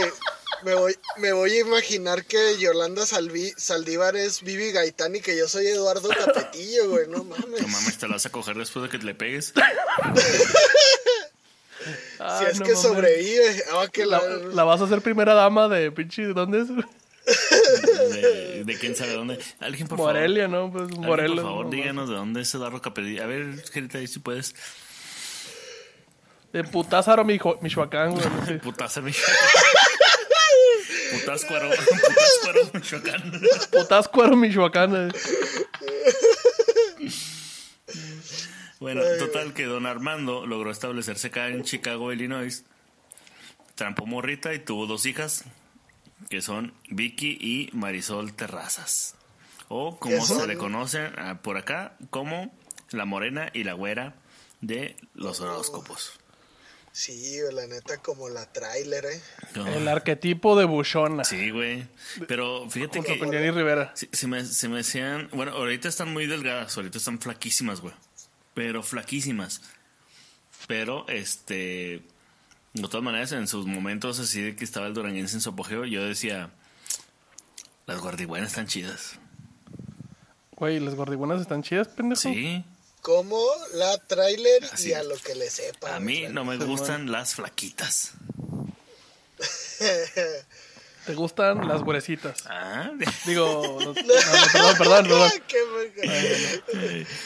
Güey, 0.00 0.12
me 0.64 0.74
voy, 0.74 0.96
me 1.18 1.32
voy 1.32 1.52
a 1.52 1.60
imaginar 1.60 2.24
que 2.24 2.58
Yolanda 2.58 3.06
Salvi, 3.06 3.52
Saldívar 3.56 4.16
es 4.16 4.42
Vivi 4.42 4.72
Gaitán 4.72 5.14
y 5.16 5.20
que 5.20 5.36
yo 5.36 5.46
soy 5.48 5.66
Eduardo 5.68 6.08
Capetillo, 6.08 6.90
güey. 6.90 7.06
No 7.08 7.22
mames. 7.24 7.62
No 7.62 7.68
mames, 7.68 7.98
te 7.98 8.06
la 8.08 8.14
vas 8.14 8.26
a 8.26 8.30
coger 8.30 8.56
después 8.56 8.82
de 8.84 8.88
que 8.88 8.98
te 8.98 9.04
le 9.04 9.14
pegues. 9.14 9.52
si 9.54 9.62
Ay, 12.18 12.46
es 12.50 12.58
no 12.58 12.64
que 12.64 12.72
mames. 12.72 12.82
sobrevive. 12.82 13.64
Ah, 13.72 13.86
que 13.92 14.04
La, 14.06 14.20
la, 14.20 14.36
la 14.54 14.64
vas 14.64 14.80
a 14.80 14.84
hacer 14.84 15.00
primera 15.00 15.34
dama 15.34 15.68
de 15.68 15.92
pinche. 15.92 16.24
¿Dónde 16.26 16.60
es? 16.62 16.68
De, 16.68 18.64
de 18.64 18.78
quién 18.78 18.96
sabe 18.96 19.12
dónde. 19.12 19.38
Alguien, 19.60 19.86
por 19.86 19.98
Morelia, 19.98 20.48
¿no? 20.48 20.72
Pues 20.72 20.88
favor. 20.90 21.06
Morelos. 21.06 21.36
por 21.36 21.44
favor, 21.44 21.64
no, 21.66 21.70
díganos 21.70 22.08
de 22.08 22.14
dónde 22.16 22.40
es 22.40 22.54
Eduardo 22.54 22.80
Capelli. 22.82 23.20
A 23.20 23.26
ver, 23.26 23.62
Gerita, 23.70 23.98
ahí 23.98 24.06
si 24.06 24.18
puedes. 24.18 24.54
De 26.52 26.64
Putázaro, 26.64 27.24
Michoacán, 27.24 28.12
güey. 28.12 28.58
Putazo, 28.62 29.02
Michoacán. 29.02 29.36
Putáscuaro. 31.12 31.70
Putáscuaro, 31.70 32.70
Michoacán. 32.74 33.40
Putáscuaro, 33.70 34.36
Michoacán. 34.36 35.08
eh. 35.08 35.12
Bueno, 38.80 39.02
total 39.18 39.54
que 39.54 39.64
don 39.64 39.86
Armando 39.86 40.46
logró 40.46 40.70
establecerse 40.70 41.28
acá 41.28 41.48
en 41.48 41.64
Chicago, 41.64 42.12
Illinois. 42.12 42.64
Trampó 43.74 44.06
morrita 44.06 44.54
y 44.54 44.60
tuvo 44.60 44.86
dos 44.86 45.04
hijas, 45.06 45.44
que 46.28 46.42
son 46.42 46.74
Vicky 46.88 47.38
y 47.40 47.70
Marisol 47.72 48.34
Terrazas. 48.34 49.16
O 49.68 49.98
como 49.98 50.24
se 50.24 50.46
le 50.46 50.56
conocen 50.56 51.12
ah, 51.18 51.40
por 51.42 51.56
acá, 51.56 51.96
como 52.10 52.54
la 52.90 53.04
morena 53.04 53.50
y 53.52 53.64
la 53.64 53.72
güera 53.72 54.14
de 54.60 54.96
los 55.14 55.40
horóscopos. 55.40 56.18
Sí, 56.98 57.38
la 57.52 57.64
neta, 57.68 57.98
como 57.98 58.28
la 58.28 58.52
trailer, 58.52 59.04
eh. 59.04 59.22
No. 59.54 59.68
El 59.68 59.86
arquetipo 59.86 60.58
de 60.58 60.64
buchona. 60.64 61.22
Sí, 61.22 61.50
güey. 61.50 61.86
Pero 62.26 62.68
fíjate 62.68 62.98
Junto 62.98 63.12
que 63.12 63.18
con 63.20 63.30
Jenny 63.30 63.52
Rivera. 63.52 63.92
se, 63.94 64.08
se 64.10 64.26
me, 64.26 64.44
se 64.44 64.68
me 64.68 64.80
hacían... 64.80 65.28
Bueno, 65.32 65.52
ahorita 65.52 65.86
están 65.86 66.12
muy 66.12 66.26
delgadas, 66.26 66.76
ahorita 66.76 66.98
están 66.98 67.20
flaquísimas, 67.20 67.82
güey. 67.82 67.94
Pero 68.52 68.82
flaquísimas. 68.82 69.60
Pero, 70.66 71.06
este... 71.08 72.02
De 72.72 72.82
todas 72.82 73.04
maneras, 73.04 73.30
en 73.30 73.46
sus 73.46 73.64
momentos 73.64 74.18
así 74.18 74.42
de 74.42 74.56
que 74.56 74.64
estaba 74.64 74.88
el 74.88 74.94
duranguense 74.94 75.36
en 75.36 75.40
su 75.40 75.50
apogeo, 75.50 75.84
yo 75.84 76.04
decía... 76.04 76.50
Las 77.86 78.00
guardibuenas 78.00 78.48
están 78.48 78.66
chidas. 78.66 79.20
Güey, 80.56 80.80
las 80.80 80.96
gordibuenas 80.96 81.40
están 81.40 81.62
chidas, 81.62 81.86
pendejo. 81.86 82.22
Sí. 82.22 82.64
Como 83.00 83.40
la 83.74 83.96
trailer 83.98 84.64
Así 84.72 84.90
y 84.90 84.92
a 84.92 85.02
lo 85.02 85.16
que 85.16 85.34
le 85.34 85.48
sepa. 85.50 85.94
A 85.96 86.00
mí 86.00 86.26
no 86.28 86.44
me 86.44 86.56
gustan 86.56 87.10
las 87.10 87.34
flaquitas. 87.34 88.12
¿Te 91.06 91.14
gustan 91.14 91.66
las 91.66 91.80
güerecitas? 91.82 92.42
Ah, 92.46 92.90
Digo, 93.24 93.78
no- 93.80 93.94
no, 93.94 94.74
perdón, 94.76 95.06
perdón. 95.06 95.32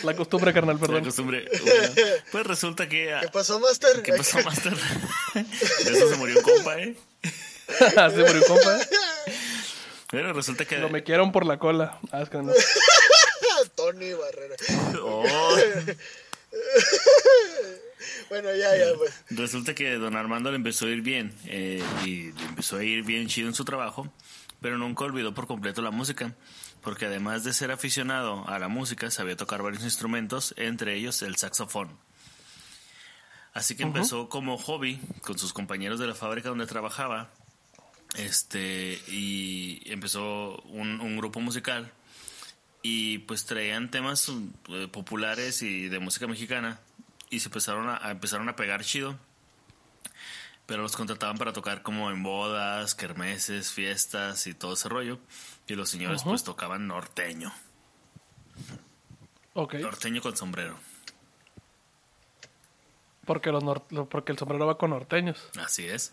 La 0.04 0.14
costumbre, 0.14 0.52
carnal, 0.52 0.76
la 0.76 0.80
perdón. 0.86 1.04
costumbre. 1.04 1.48
Bueno, 1.62 1.92
pues 2.30 2.46
resulta 2.46 2.88
que... 2.88 3.18
¿Qué 3.22 3.28
pasó, 3.28 3.58
Master? 3.58 4.02
¿Qué 4.02 4.12
pasó, 4.12 4.38
Master? 4.44 4.74
De 5.34 5.92
eso 5.98 6.10
se 6.10 6.16
murió 6.16 6.36
un 6.38 6.42
compa, 6.44 6.78
¿eh? 6.78 6.96
Se 7.78 8.22
murió, 8.24 8.44
compa. 8.46 8.78
Pero 10.12 10.32
resulta 10.32 10.64
que... 10.64 10.78
Lo 10.78 10.88
me 10.90 11.02
quieren 11.02 11.32
por 11.32 11.44
la 11.44 11.58
cola. 11.58 11.98
Ah, 12.12 12.22
es 12.22 12.28
que 12.28 12.36
no. 12.38 12.52
Tony 13.74 14.12
Barrera. 14.12 14.56
Oh, 15.02 15.24
Bueno, 18.28 18.48
ya, 18.54 18.76
ya, 18.76 18.86
pues. 18.96 19.12
resulta 19.30 19.74
que 19.74 19.94
don 19.94 20.16
Armando 20.16 20.50
le 20.50 20.56
empezó 20.56 20.86
a 20.86 20.90
ir 20.90 21.02
bien 21.02 21.34
eh, 21.46 21.82
y 22.04 22.32
le 22.32 22.44
empezó 22.44 22.78
a 22.78 22.84
ir 22.84 23.04
bien 23.04 23.28
chido 23.28 23.48
en 23.48 23.54
su 23.54 23.64
trabajo, 23.64 24.12
pero 24.60 24.78
nunca 24.78 25.04
olvidó 25.04 25.34
por 25.34 25.46
completo 25.46 25.82
la 25.82 25.90
música, 25.90 26.34
porque 26.80 27.06
además 27.06 27.44
de 27.44 27.52
ser 27.52 27.70
aficionado 27.70 28.48
a 28.48 28.58
la 28.58 28.68
música, 28.68 29.10
sabía 29.10 29.36
tocar 29.36 29.62
varios 29.62 29.84
instrumentos, 29.84 30.54
entre 30.56 30.96
ellos 30.96 31.22
el 31.22 31.36
saxofón. 31.36 31.98
Así 33.52 33.76
que 33.76 33.82
empezó 33.82 34.28
como 34.28 34.56
hobby 34.56 34.98
con 35.20 35.38
sus 35.38 35.52
compañeros 35.52 36.00
de 36.00 36.06
la 36.06 36.14
fábrica 36.14 36.48
donde 36.48 36.66
trabajaba, 36.66 37.30
este 38.16 38.98
y 39.08 39.82
empezó 39.90 40.56
un, 40.62 41.00
un 41.00 41.16
grupo 41.18 41.40
musical 41.40 41.92
y 42.82 43.18
pues 43.18 43.44
traían 43.46 43.90
temas 43.90 44.28
eh, 44.68 44.88
populares 44.90 45.62
y 45.62 45.88
de 45.88 45.98
música 46.00 46.26
mexicana 46.26 46.80
y 47.30 47.40
se 47.40 47.48
empezaron 47.48 47.88
a, 47.88 47.96
a- 48.04 48.10
empezaron 48.10 48.48
a 48.48 48.56
pegar 48.56 48.84
chido 48.84 49.18
pero 50.66 50.82
los 50.82 50.96
contrataban 50.96 51.36
para 51.38 51.52
tocar 51.52 51.82
como 51.82 52.10
en 52.10 52.22
bodas, 52.22 52.94
kermeses, 52.94 53.72
fiestas 53.72 54.46
y 54.46 54.54
todo 54.54 54.74
ese 54.74 54.88
rollo 54.88 55.18
y 55.66 55.74
los 55.74 55.90
señores 55.90 56.22
pues 56.24 56.44
tocaban 56.44 56.86
norteño 56.86 57.52
Ok. 59.54 59.74
norteño 59.74 60.22
con 60.22 60.36
sombrero 60.36 60.78
Porque, 63.24 63.52
los 63.52 63.62
nor- 63.62 64.08
porque 64.08 64.32
el 64.32 64.38
sombrero 64.38 64.66
va 64.66 64.78
con 64.78 64.90
norteños. 64.90 65.38
así 65.60 65.86
es 65.86 66.12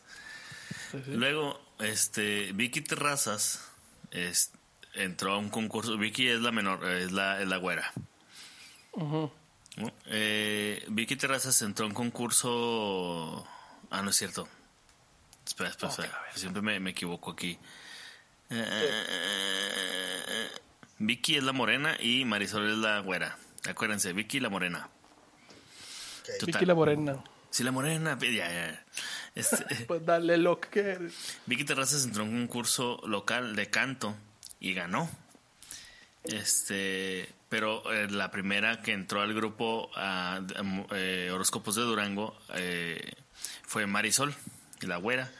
Sí, 0.92 0.98
sí. 1.04 1.12
Luego, 1.12 1.60
este, 1.80 2.52
Vicky 2.54 2.82
Terrazas 2.82 3.68
es- 4.12 4.52
entró 5.00 5.34
a 5.34 5.38
un 5.38 5.50
concurso. 5.50 5.98
Vicky 5.98 6.28
es 6.28 6.42
la 6.42 6.52
menor, 6.52 6.86
eh, 6.86 7.04
es 7.04 7.12
la, 7.12 7.42
es 7.42 7.48
la 7.48 7.58
güera. 7.58 7.92
Eh, 10.08 10.84
Vicky 10.90 11.16
Terrazas 11.16 11.62
entró 11.62 11.86
a 11.86 11.88
un 11.88 11.94
concurso. 11.94 13.48
Ah, 13.90 14.02
no 14.02 14.10
es 14.10 14.16
cierto. 14.18 14.48
Espera, 15.46 15.70
espera, 15.70 15.92
espera. 15.92 16.22
Siempre 16.36 16.62
me, 16.62 16.80
me 16.80 16.92
equivoco 16.92 17.32
aquí. 17.32 17.58
Eh, 18.50 18.90
Vicky 21.00 21.38
es 21.38 21.44
la 21.44 21.54
morena 21.54 21.96
y 22.00 22.26
Marisol 22.26 22.70
es 22.70 22.78
la 22.78 23.00
güera. 23.00 23.38
Acuérdense, 23.68 24.14
Vicky 24.14 24.40
la 24.40 24.50
morena. 24.50 24.90
Total. 26.40 26.46
Vicky 26.46 26.66
la 26.66 26.76
morena. 26.76 27.24
Sí, 27.50 27.64
la 27.64 27.72
morena. 27.72 28.18
Ya, 28.20 28.30
ya. 28.30 28.86
Este, 29.36 29.86
Pues 29.86 30.04
dale 30.06 30.38
lo 30.38 30.60
que 30.60 30.70
quieres. 30.70 31.38
Vicky 31.46 31.64
Terrazas 31.64 32.04
entró 32.04 32.24
en 32.24 32.34
un 32.34 32.48
concurso 32.48 33.00
local 33.06 33.56
de 33.56 33.70
canto 33.70 34.16
y 34.60 34.74
ganó. 34.74 35.10
Este, 36.24 37.30
pero 37.48 37.92
eh, 37.94 38.10
la 38.10 38.30
primera 38.30 38.82
que 38.82 38.92
entró 38.94 39.22
al 39.22 39.34
grupo 39.34 39.90
ah, 39.96 40.40
de, 40.44 40.62
mm, 40.62 40.86
eh, 40.92 41.32
Horóscopos 41.34 41.76
de 41.76 41.82
Durango 41.84 42.38
eh, 42.56 43.14
fue 43.64 43.88
Marisol, 43.88 44.36
la 44.82 44.98
güera, 44.98 45.32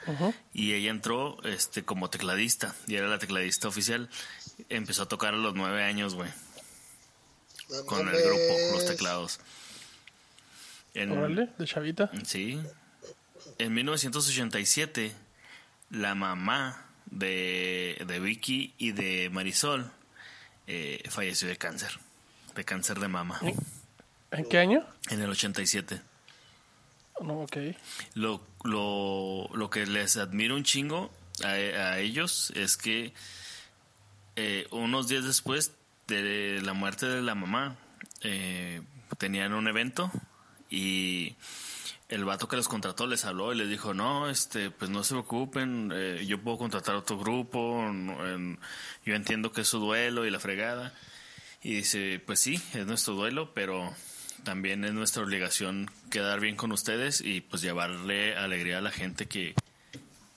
y 0.54 0.74
ella 0.74 0.90
entró 0.90 1.38
este 1.44 1.84
como 1.84 2.10
tecladista 2.10 2.76
y 2.88 2.96
era 2.96 3.08
la 3.08 3.20
tecladista 3.20 3.68
oficial. 3.68 4.10
Empezó 4.70 5.04
a 5.04 5.08
tocar 5.08 5.34
a 5.34 5.38
los 5.38 5.54
nueve 5.54 5.84
años, 5.84 6.16
güey, 6.16 6.30
con 7.86 8.08
el 8.08 8.16
grupo, 8.22 8.54
los 8.74 8.86
teclados. 8.86 9.40
En- 10.94 11.12
Órale, 11.12 11.50
de 11.58 11.66
chavita. 11.66 12.10
Sí. 12.26 12.60
En 13.60 13.74
1987, 13.74 15.14
la 15.92 16.16
mamá 16.16 16.89
de, 17.12 18.04
de 18.06 18.20
Vicky 18.20 18.74
y 18.78 18.92
de 18.92 19.30
Marisol 19.32 19.92
eh, 20.68 21.02
falleció 21.10 21.48
de 21.48 21.58
cáncer. 21.58 22.00
De 22.56 22.64
cáncer 22.66 23.00
de 23.00 23.08
mama. 23.08 23.40
¿En 24.32 24.46
qué 24.46 24.60
año? 24.60 24.86
En 25.10 25.22
el 25.22 25.30
87. 25.30 26.02
No, 27.22 27.42
ok. 27.42 27.58
Lo, 28.14 28.42
lo, 28.64 29.50
lo 29.54 29.70
que 29.70 29.86
les 29.86 30.18
admiro 30.18 30.56
un 30.56 30.64
chingo 30.64 31.12
a, 31.44 31.50
a 31.50 32.00
ellos 32.00 32.52
es 32.56 32.78
que 32.78 33.14
eh, 34.36 34.68
unos 34.72 35.08
días 35.08 35.26
después 35.26 35.74
de 36.08 36.62
la 36.64 36.74
muerte 36.74 37.06
de 37.06 37.22
la 37.22 37.36
mamá, 37.36 37.76
eh, 38.22 38.82
tenían 39.18 39.54
un 39.54 39.68
evento 39.68 40.12
y 40.70 41.36
el 42.10 42.26
vato 42.26 42.48
que 42.48 42.56
los 42.56 42.68
contrató 42.68 43.06
les 43.08 43.24
habló 43.26 43.54
y 43.54 43.58
les 43.58 43.70
dijo, 43.70 43.94
no, 43.94 44.30
este, 44.30 44.72
pues 44.72 44.90
no 44.90 45.04
se 45.04 45.14
preocupen, 45.14 45.92
eh, 45.94 46.26
yo 46.28 46.42
puedo 46.42 46.58
contratar 46.58 46.96
otro 46.96 47.18
grupo, 47.20 47.88
no, 47.94 48.28
en- 48.28 48.60
yo 49.06 49.14
entiendo 49.16 49.52
que 49.52 49.62
es 49.62 49.68
su 49.68 49.80
duelo 49.80 50.26
y 50.26 50.32
la 50.32 50.40
fregada. 50.40 50.94
Y 51.62 51.76
dice, 51.76 52.22
pues 52.26 52.40
sí, 52.40 52.62
es 52.74 52.86
nuestro 52.88 53.14
duelo, 53.14 53.54
pero 53.54 53.94
también 54.44 54.86
es 54.86 54.94
nuestra 54.94 55.22
obligación 55.24 55.92
quedar 56.10 56.40
bien 56.40 56.56
con 56.56 56.72
ustedes 56.72 57.22
y 57.22 57.42
pues 57.42 57.62
llevarle 57.62 58.36
alegría 58.38 58.78
a 58.78 58.82
la 58.82 58.92
gente 58.92 59.28
que, 59.28 59.54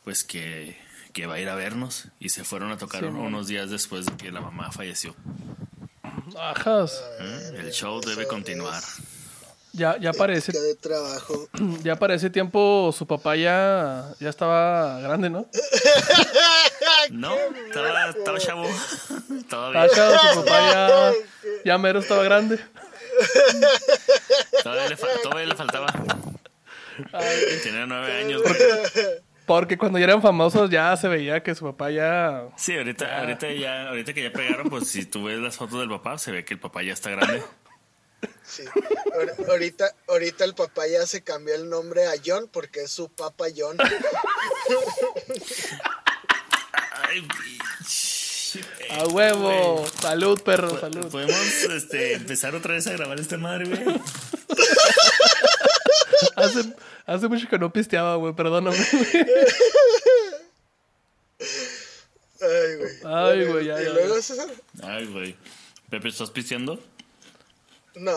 pues 0.04 0.24
que, 0.24 0.76
que 1.12 1.26
va 1.26 1.34
a 1.34 1.40
ir 1.40 1.48
a 1.48 1.54
vernos. 1.54 2.08
Y 2.18 2.30
se 2.30 2.44
fueron 2.44 2.70
a 2.72 2.76
tocar 2.76 3.00
Sí, 3.00 3.06
unos 3.06 3.46
días 3.46 3.70
después 3.70 4.04
de 4.06 4.16
que 4.16 4.30
la 4.32 4.40
mamá 4.40 4.72
falleció. 4.72 5.14
¿eh? 7.20 7.52
El 7.58 7.70
show 7.72 8.00
debe 8.00 8.26
continuar. 8.26 8.82
Ya, 9.72 9.96
ya 9.98 10.12
Qué 10.12 10.58
de 10.60 10.74
trabajo. 10.74 11.48
ya 11.82 11.96
para 11.96 12.14
ese 12.14 12.28
tiempo 12.28 12.92
su 12.96 13.06
papá 13.06 13.36
ya, 13.36 14.12
ya 14.20 14.28
estaba 14.28 15.00
grande, 15.00 15.30
¿no? 15.30 15.46
No, 17.10 17.34
estaba, 17.66 18.10
estaba 18.10 18.38
chavo. 18.38 18.68
Estaba 19.38 19.72
Todavía, 19.72 19.88
chavo, 19.94 20.34
su 20.34 20.44
papá 20.44 20.72
ya, 20.72 21.12
ya 21.64 21.78
mero 21.78 22.00
estaba 22.00 22.22
grande. 22.22 22.58
todavía, 24.62 24.88
le, 24.88 24.96
todavía 24.96 25.46
le 25.46 25.56
faltaba. 25.56 25.86
Tenía 27.62 27.86
nueve 27.86 28.12
años. 28.12 28.42
güey. 28.44 28.54
Porque 29.46 29.76
cuando 29.76 29.98
ya 29.98 30.04
eran 30.04 30.22
famosos 30.22 30.70
ya 30.70 30.96
se 30.96 31.08
veía 31.08 31.42
que 31.42 31.54
su 31.54 31.64
papá 31.64 31.90
ya... 31.90 32.44
Sí, 32.56 32.76
ahorita, 32.76 33.20
ahorita 33.20 33.52
ya, 33.52 33.88
ahorita 33.88 34.14
que 34.14 34.22
ya 34.22 34.32
pegaron, 34.32 34.70
pues 34.70 34.88
si 34.88 35.04
tú 35.04 35.24
ves 35.24 35.38
las 35.38 35.56
fotos 35.56 35.80
del 35.80 35.88
papá, 35.88 36.16
se 36.18 36.30
ve 36.30 36.44
que 36.44 36.54
el 36.54 36.60
papá 36.60 36.82
ya 36.82 36.92
está 36.92 37.10
grande. 37.10 37.42
Sí. 38.46 38.64
Ahor- 39.14 39.48
Ahorita, 39.48 39.94
ahorita 40.08 40.44
el 40.44 40.54
papá 40.54 40.86
ya 40.86 41.06
se 41.06 41.22
cambió 41.22 41.54
el 41.54 41.68
nombre 41.70 42.06
a 42.06 42.12
John 42.24 42.48
porque 42.52 42.82
es 42.82 42.90
su 42.90 43.08
papá 43.08 43.46
John. 43.56 43.76
Ay, 47.08 47.20
bitch. 47.20 48.60
¡A 48.90 49.06
huevo! 49.06 49.86
Salud, 50.00 50.40
perro, 50.42 50.78
salud. 50.78 51.06
Podemos 51.10 51.36
este, 51.70 52.12
empezar 52.14 52.54
otra 52.54 52.74
vez 52.74 52.86
a 52.86 52.92
grabar 52.92 53.18
esta 53.18 53.38
madre, 53.38 53.64
güey. 53.66 54.00
Hace, 56.36 56.74
hace 57.06 57.28
mucho 57.28 57.48
que 57.48 57.58
no 57.58 57.72
pisteaba, 57.72 58.16
güey, 58.16 58.34
perdóname. 58.34 58.76
Ay, 62.40 62.76
güey. 62.76 62.90
Ay, 63.04 63.38
Bueno, 63.38 63.52
güey, 63.52 63.66
ya, 63.66 63.80
¿Y 63.80 63.84
ya, 63.84 63.90
luego, 63.92 64.16
ya. 64.16 64.22
César? 64.22 64.48
Ay, 64.82 65.06
güey. 65.06 65.36
Pepe, 65.90 66.08
¿estás 66.08 66.30
pisteando? 66.30 66.82
No. 67.94 68.12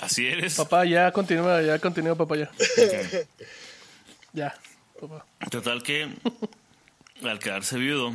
Así 0.00 0.26
eres. 0.26 0.56
Papá, 0.56 0.84
ya 0.84 1.12
continúa, 1.12 1.62
ya 1.62 1.78
continúa, 1.78 2.14
papá, 2.14 2.36
ya. 2.36 2.50
Ya, 4.32 4.54
papá. 5.00 5.26
Total 5.50 5.82
que 5.82 6.08
al 7.22 7.38
quedarse 7.38 7.76
viudo, 7.78 8.14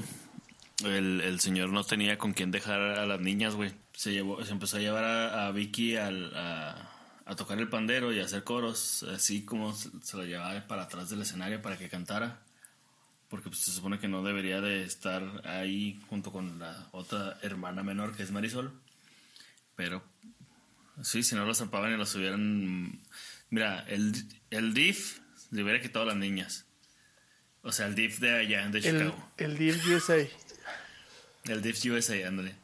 el, 0.83 1.21
el 1.21 1.39
señor 1.39 1.69
no 1.69 1.83
tenía 1.83 2.17
con 2.17 2.33
quién 2.33 2.51
dejar 2.51 2.79
a 2.79 3.05
las 3.05 3.19
niñas, 3.19 3.55
güey. 3.55 3.73
Se, 3.93 4.11
llevó, 4.11 4.43
se 4.43 4.51
empezó 4.51 4.77
a 4.77 4.79
llevar 4.79 5.03
a, 5.03 5.47
a 5.47 5.51
Vicky 5.51 5.97
al, 5.97 6.35
a, 6.35 6.89
a 7.25 7.35
tocar 7.35 7.59
el 7.59 7.69
pandero 7.69 8.13
y 8.13 8.19
a 8.19 8.25
hacer 8.25 8.43
coros, 8.43 9.03
así 9.03 9.43
como 9.45 9.73
se, 9.75 9.89
se 10.01 10.17
la 10.17 10.23
llevaba 10.23 10.67
para 10.67 10.83
atrás 10.83 11.09
del 11.09 11.21
escenario 11.21 11.61
para 11.61 11.77
que 11.77 11.89
cantara. 11.89 12.39
Porque 13.29 13.49
pues, 13.49 13.61
se 13.61 13.71
supone 13.71 13.99
que 13.99 14.07
no 14.07 14.23
debería 14.23 14.61
de 14.61 14.83
estar 14.83 15.23
ahí 15.45 15.99
junto 16.09 16.31
con 16.31 16.59
la 16.59 16.87
otra 16.91 17.37
hermana 17.41 17.83
menor 17.83 18.15
que 18.15 18.23
es 18.23 18.31
Marisol. 18.31 18.71
Pero 19.75 20.03
sí, 21.03 21.23
si 21.23 21.35
no 21.35 21.45
los 21.45 21.57
zampaban 21.57 21.93
y 21.93 21.97
los 21.97 22.13
hubieran... 22.15 23.01
Mira, 23.49 23.85
el, 23.87 24.13
el 24.49 24.73
DIF 24.73 25.19
le 25.51 25.63
hubiera 25.63 25.81
quitado 25.81 26.03
a 26.03 26.07
las 26.09 26.17
niñas. 26.17 26.65
O 27.61 27.71
sea, 27.71 27.87
el 27.87 27.95
DIF 27.95 28.19
de 28.19 28.37
allá, 28.37 28.67
de 28.69 28.79
El, 28.79 28.83
Chicago. 28.83 29.29
el 29.37 29.57
DIF 29.57 29.87
USA. 29.87 30.17
El 31.45 31.61
DIF 31.61 31.85
USA, 31.85 32.27
ándale. 32.27 32.55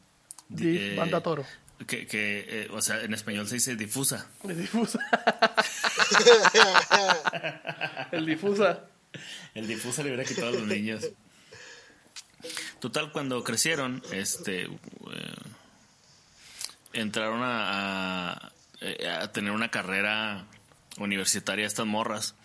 Di- 0.50 0.66
DIF, 0.72 0.82
eh, 0.82 0.96
banda 0.96 1.22
toro. 1.22 1.46
Que, 1.88 2.06
que 2.06 2.46
eh, 2.48 2.68
o 2.72 2.82
sea, 2.82 3.02
en 3.02 3.14
español 3.14 3.48
se 3.48 3.56
dice 3.56 3.76
difusa. 3.76 4.30
El 4.48 4.60
difusa. 4.62 5.00
el 8.12 8.26
difusa. 8.26 8.86
El 9.54 9.68
difusa 9.68 10.04
le 10.04 10.10
hubiera 10.10 10.24
quitado 10.24 10.50
a 10.50 10.52
los 10.52 10.68
niños. 10.68 11.08
Total, 12.80 13.12
cuando 13.12 13.44
crecieron, 13.44 14.02
este, 14.12 14.64
eh, 14.64 14.70
entraron 16.94 17.42
a, 17.44 18.32
a- 18.34 18.52
eh, 18.82 19.08
a 19.10 19.32
tener 19.32 19.52
una 19.52 19.70
carrera 19.70 20.46
universitaria 20.98 21.66
estas 21.66 21.86
morras. 21.86 22.36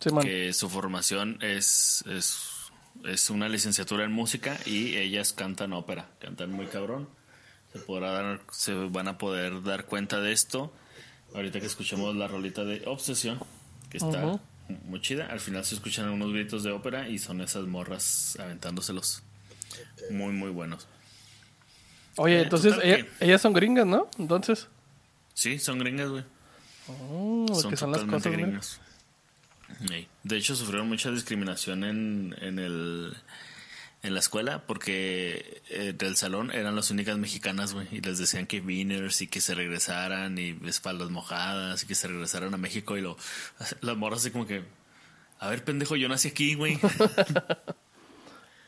Sí, 0.00 0.10
que 0.22 0.52
su 0.52 0.68
formación 0.68 1.38
es, 1.42 2.04
es, 2.08 2.38
es 3.04 3.30
una 3.30 3.48
licenciatura 3.48 4.04
en 4.04 4.12
música 4.12 4.58
y 4.66 4.96
ellas 4.96 5.32
cantan 5.32 5.72
ópera, 5.72 6.08
cantan 6.20 6.50
muy 6.52 6.66
cabrón. 6.66 7.08
Se, 7.72 7.78
podrá 7.78 8.10
dar, 8.10 8.40
se 8.50 8.74
van 8.74 9.08
a 9.08 9.16
poder 9.16 9.62
dar 9.62 9.86
cuenta 9.86 10.20
de 10.20 10.32
esto 10.32 10.72
ahorita 11.34 11.60
que 11.60 11.66
escuchemos 11.66 12.14
la 12.16 12.28
rolita 12.28 12.64
de 12.64 12.82
Obsesión, 12.86 13.38
que 13.90 13.96
está 13.98 14.22
muy 14.84 15.00
chida. 15.00 15.26
Al 15.26 15.40
final 15.40 15.64
se 15.64 15.76
escuchan 15.76 16.08
unos 16.10 16.32
gritos 16.32 16.62
de 16.64 16.72
ópera 16.72 17.08
y 17.08 17.18
son 17.18 17.40
esas 17.40 17.64
morras 17.66 18.36
aventándoselos. 18.40 19.22
Muy, 20.10 20.32
muy 20.32 20.50
buenos. 20.50 20.86
Oye, 22.16 22.38
Eh, 22.38 22.42
entonces 22.42 22.74
ella- 22.82 23.06
ellas 23.20 23.40
son 23.40 23.52
gringas, 23.52 23.86
¿no? 23.86 24.08
Entonces. 24.18 24.68
Sí, 25.34 25.58
son 25.58 25.78
gringas, 25.78 26.08
güey. 26.10 26.24
Oh, 26.88 27.46
son 27.60 27.76
son 27.76 27.92
las 27.92 28.02
cosas, 28.04 28.32
gringas. 28.32 28.80
De 30.22 30.36
hecho, 30.36 30.54
sufrieron 30.54 30.88
mucha 30.88 31.10
discriminación 31.10 31.82
en, 31.84 32.36
en, 32.40 32.58
el, 32.58 33.16
en 34.02 34.14
la 34.14 34.20
escuela 34.20 34.62
porque 34.66 35.62
eh, 35.70 35.94
del 35.96 36.16
salón 36.16 36.52
eran 36.52 36.76
las 36.76 36.90
únicas 36.90 37.16
mexicanas, 37.18 37.72
güey. 37.72 37.88
Y 37.90 38.00
les 38.00 38.18
decían 38.18 38.46
que 38.46 38.60
winners 38.60 39.22
y 39.22 39.26
que 39.28 39.40
se 39.40 39.54
regresaran 39.54 40.36
y 40.38 40.58
espaldas 40.66 41.10
mojadas 41.10 41.82
y 41.82 41.86
que 41.86 41.94
se 41.94 42.08
regresaran 42.08 42.52
a 42.52 42.58
México. 42.58 42.96
Y 42.96 43.00
lo, 43.00 43.16
las 43.80 43.96
morras 43.96 44.20
así 44.20 44.30
como 44.30 44.46
que, 44.46 44.62
a 45.38 45.48
ver, 45.48 45.64
pendejo, 45.64 45.96
yo 45.96 46.08
nací 46.08 46.28
aquí, 46.28 46.54
güey. 46.54 46.78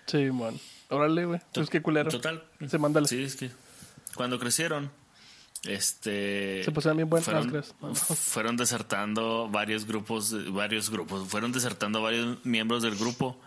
Sí, 0.06 0.30
man. 0.30 0.58
Órale, 0.94 1.24
güey. 1.24 1.40
Pues 1.52 1.70
qué 1.70 1.82
culero. 1.82 2.10
Total. 2.10 2.44
Se 2.68 2.78
mándale. 2.78 3.08
Sí, 3.08 3.22
es 3.22 3.36
que 3.36 3.50
cuando 4.14 4.38
crecieron, 4.38 4.90
este 5.64 6.62
Se 6.64 6.70
pusieron 6.72 6.96
bien 6.98 7.08
buenas, 7.10 7.24
fueron, 7.24 7.50
¿crees? 7.50 7.74
No. 7.80 7.94
fueron 7.94 8.56
desertando 8.56 9.48
varios 9.48 9.86
grupos, 9.86 10.52
varios 10.52 10.90
grupos, 10.90 11.28
fueron 11.28 11.52
desertando 11.52 12.02
varios 12.02 12.44
miembros 12.44 12.82
del 12.82 12.96
grupo 12.96 13.40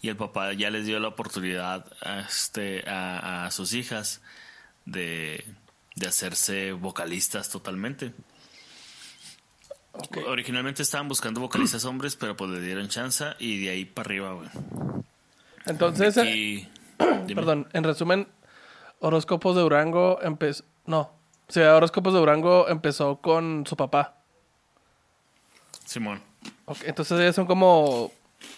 y 0.00 0.08
el 0.08 0.16
papá 0.16 0.52
ya 0.52 0.70
les 0.70 0.86
dio 0.86 0.98
la 0.98 1.08
oportunidad 1.08 1.86
a, 2.02 2.20
este, 2.20 2.88
a, 2.88 3.46
a 3.46 3.50
sus 3.50 3.72
hijas 3.74 4.20
de, 4.84 5.44
de 5.94 6.06
hacerse 6.06 6.72
vocalistas 6.72 7.48
totalmente. 7.50 8.12
Originalmente 10.26 10.82
estaban 10.82 11.06
buscando 11.06 11.40
vocalistas 11.40 11.84
hombres, 11.84 12.16
pero 12.16 12.34
pues 12.36 12.50
le 12.50 12.60
dieron 12.60 12.88
chance 12.88 13.26
y 13.38 13.62
de 13.62 13.70
ahí 13.70 13.84
para 13.84 14.06
arriba, 14.06 14.32
güey. 14.32 14.48
Entonces, 15.66 16.16
Y. 16.16 16.68
perdón, 17.34 17.68
en 17.72 17.84
resumen, 17.84 18.28
Horóscopos 19.00 19.54
de 19.56 19.62
Durango 19.62 20.20
empezó. 20.22 20.64
No. 20.86 21.00
O 21.48 21.52
sea, 21.52 21.74
Horóscopos 21.76 22.12
de 22.14 22.20
Durango 22.20 22.68
empezó 22.68 23.16
con 23.20 23.64
su 23.66 23.76
papá. 23.76 24.16
Simón. 25.84 26.22
Ok, 26.64 26.78
Entonces 26.84 27.18
ellas 27.20 27.34
son 27.34 27.46
como 27.46 28.10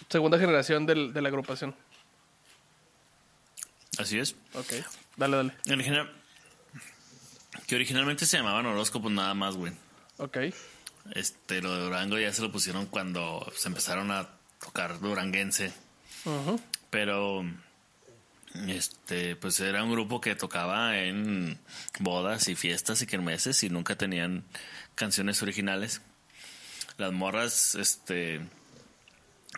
segunda 0.09 0.37
generación 0.39 0.85
del- 0.85 1.11
de 1.13 1.21
la 1.21 1.29
agrupación. 1.29 1.75
Así 3.97 4.19
es. 4.19 4.35
Ok. 4.53 4.73
Dale, 5.17 5.37
dale. 5.37 5.53
Original- 5.69 6.11
que 7.67 7.75
originalmente 7.75 8.25
se 8.25 8.37
llamaban 8.37 8.65
horóscopos 8.65 9.11
nada 9.11 9.33
más, 9.33 9.55
güey. 9.55 9.73
Ok. 10.17 10.37
Este, 11.13 11.61
lo 11.61 11.73
de 11.75 11.83
Durango 11.83 12.17
ya 12.19 12.31
se 12.33 12.41
lo 12.41 12.51
pusieron 12.51 12.85
cuando 12.87 13.45
se 13.55 13.67
empezaron 13.69 14.11
a 14.11 14.29
tocar 14.63 14.99
duranguense. 14.99 15.73
Ujú. 16.25 16.59
Pero, 16.89 17.43
este, 18.67 19.35
pues 19.35 19.59
era 19.59 19.83
un 19.83 19.91
grupo 19.91 20.21
que 20.21 20.35
tocaba 20.35 20.97
en 20.99 21.59
bodas 21.99 22.47
y 22.47 22.55
fiestas 22.55 23.01
y 23.01 23.07
kermeses 23.07 23.63
y 23.63 23.69
nunca 23.69 23.95
tenían 23.95 24.43
canciones 24.95 25.41
originales. 25.41 26.01
Las 26.97 27.11
morras, 27.11 27.75
este, 27.75 28.41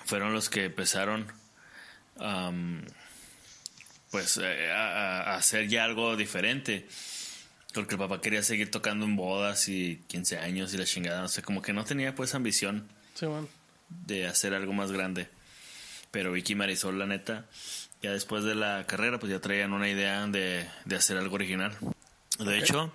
fueron 0.05 0.33
los 0.33 0.49
que 0.49 0.65
empezaron, 0.65 1.27
pues, 4.12 4.38
eh, 4.38 4.71
a, 4.71 5.33
a 5.33 5.36
hacer 5.36 5.67
ya 5.67 5.83
algo 5.83 6.15
diferente. 6.15 6.88
Porque 7.73 7.95
el 7.95 7.99
papá 7.99 8.21
quería 8.21 8.41
seguir 8.41 8.71
tocando 8.71 9.05
en 9.05 9.15
bodas 9.15 9.67
y 9.69 10.01
15 10.07 10.39
años 10.39 10.73
y 10.73 10.77
la 10.77 10.86
chingada. 10.86 11.21
No 11.21 11.27
sé, 11.27 11.43
como 11.43 11.62
que 11.62 11.73
no 11.73 11.86
tenía 11.86 12.15
pues 12.15 12.33
ambición 12.33 12.88
Sí, 13.13 13.27
de 13.89 14.25
hacer 14.27 14.53
algo 14.53 14.73
más 14.73 14.91
grande. 14.91 15.29
Pero 16.10 16.31
Vicky 16.31 16.55
Marisol, 16.55 16.97
la 16.97 17.05
neta, 17.05 17.45
ya 18.01 18.12
después 18.12 18.43
de 18.43 18.55
la 18.55 18.86
carrera, 18.86 19.19
pues 19.19 19.31
ya 19.31 19.39
traían 19.39 19.73
una 19.73 19.88
idea 19.89 20.25
de, 20.27 20.67
de 20.86 20.95
hacer 20.95 21.17
algo 21.17 21.36
original. 21.36 21.75
De 22.39 22.57
hecho, 22.60 22.91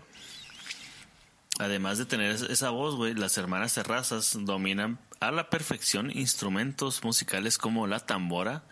además 1.59 1.99
de 1.99 2.07
tener 2.07 2.31
es- 2.33 2.43
esa 2.43 2.71
voz, 2.71 2.97
güey, 2.97 3.15
las 3.15 3.37
hermanas 3.39 3.75
terrazas 3.75 4.37
dominan 4.41 4.99
a 5.21 5.31
la 5.31 5.51
perfección 5.51 6.11
instrumentos 6.11 7.05
musicales 7.05 7.59
como 7.59 7.87
la 7.87 8.01
tambora, 8.01 8.63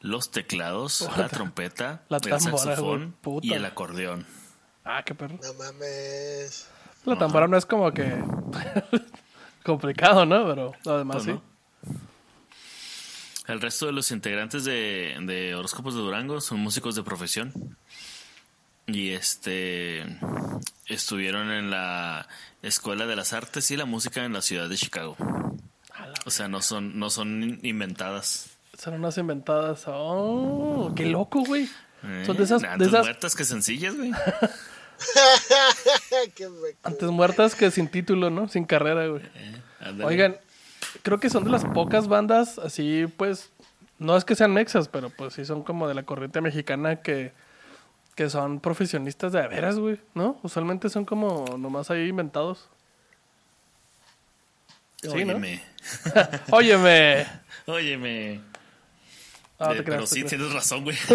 los 0.00 0.30
teclados, 0.30 1.06
la 1.16 1.28
trompeta, 1.28 2.02
La 2.08 2.16
el 2.18 2.22
tambora, 2.22 2.56
saxofón 2.58 3.14
puta. 3.20 3.46
y 3.46 3.52
el 3.52 3.64
acordeón. 3.64 4.26
Ah, 4.84 5.02
qué 5.04 5.14
perro. 5.14 5.38
No 5.42 5.54
mames. 5.54 6.68
La 7.04 7.18
tambora 7.18 7.48
no 7.48 7.56
es 7.56 7.66
como 7.66 7.92
que 7.92 8.22
complicado, 9.64 10.24
¿no? 10.26 10.46
Pero 10.46 10.72
lo 10.84 10.98
demás 10.98 11.16
Pues 11.16 11.24
sí. 11.24 11.30
no. 11.32 11.49
El 13.50 13.60
resto 13.60 13.86
de 13.86 13.92
los 13.92 14.12
integrantes 14.12 14.64
de, 14.64 15.16
de 15.22 15.56
Horóscopos 15.56 15.94
de 15.94 16.00
Durango 16.00 16.40
son 16.40 16.60
músicos 16.60 16.94
de 16.94 17.02
profesión. 17.02 17.52
Y 18.86 19.10
este 19.10 20.04
estuvieron 20.86 21.50
en 21.50 21.70
la 21.70 22.28
Escuela 22.62 23.06
de 23.06 23.16
las 23.16 23.32
Artes 23.32 23.70
y 23.72 23.76
la 23.76 23.86
Música 23.86 24.24
en 24.24 24.32
la 24.32 24.42
ciudad 24.42 24.68
de 24.68 24.76
Chicago. 24.76 25.16
O 26.26 26.30
sea, 26.30 26.48
no 26.48 26.62
son, 26.62 26.98
no 26.98 27.10
son 27.10 27.58
inventadas. 27.62 28.50
Son 28.78 28.94
unas 28.94 29.18
inventadas. 29.18 29.84
Oh, 29.86 30.92
qué 30.94 31.06
loco, 31.06 31.44
güey. 31.44 31.68
Eh, 32.02 32.22
Son 32.26 32.36
de 32.36 32.44
esas, 32.44 32.62
de 32.62 32.68
antes 32.68 32.88
esas 32.88 33.04
muertas 33.04 33.34
que 33.34 33.44
sencillas, 33.44 33.96
güey. 33.96 34.12
Antes 36.82 37.10
muertas 37.10 37.54
que 37.54 37.70
sin 37.70 37.88
título, 37.88 38.30
¿no? 38.30 38.48
Sin 38.48 38.64
carrera, 38.64 39.06
güey. 39.06 39.22
Ándale. 39.80 40.04
Oigan, 40.04 40.36
creo 41.02 41.18
que 41.20 41.30
son 41.30 41.44
de 41.44 41.50
las 41.50 41.64
pocas 41.64 42.08
bandas 42.08 42.58
así, 42.58 43.06
pues, 43.16 43.50
no 43.98 44.16
es 44.16 44.24
que 44.24 44.34
sean 44.34 44.52
mexas, 44.52 44.88
pero 44.88 45.10
pues 45.10 45.34
sí 45.34 45.44
son 45.44 45.62
como 45.62 45.86
de 45.88 45.94
la 45.94 46.02
corriente 46.04 46.40
mexicana 46.40 46.96
que, 47.02 47.32
que 48.14 48.30
son 48.30 48.60
profesionistas 48.60 49.32
de 49.32 49.46
veras, 49.48 49.78
güey, 49.78 50.00
¿no? 50.14 50.38
Usualmente 50.42 50.88
son 50.88 51.04
como 51.04 51.44
nomás 51.58 51.90
ahí 51.90 52.08
inventados. 52.08 52.68
Sí, 55.02 55.08
¿no? 55.08 55.14
Óyeme. 55.14 55.62
Óyeme. 56.50 57.26
Óyeme. 57.66 58.40
Ah, 59.58 59.72
Eh, 59.72 59.76
te 59.76 59.84
creas, 59.84 59.84
pero 59.84 60.00
te 60.00 60.06
sí, 60.06 60.14
creas. 60.16 60.28
tienes 60.30 60.52
razón, 60.52 60.84
güey. 60.84 60.96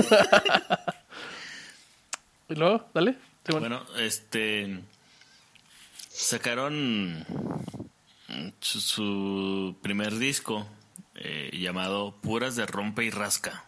Y 2.48 2.54
luego, 2.56 2.86
dale. 2.94 3.14
Sí, 3.46 3.52
bueno. 3.54 3.82
Bueno, 3.84 3.84
este. 4.00 4.80
Sacaron 6.10 7.26
su, 8.60 8.82
su 8.82 9.76
primer 9.82 10.16
disco 10.18 10.68
eh, 11.16 11.50
llamado 11.54 12.16
Puras 12.22 12.56
de 12.56 12.66
Rompe 12.66 13.04
y 13.06 13.10
Rasca. 13.10 13.66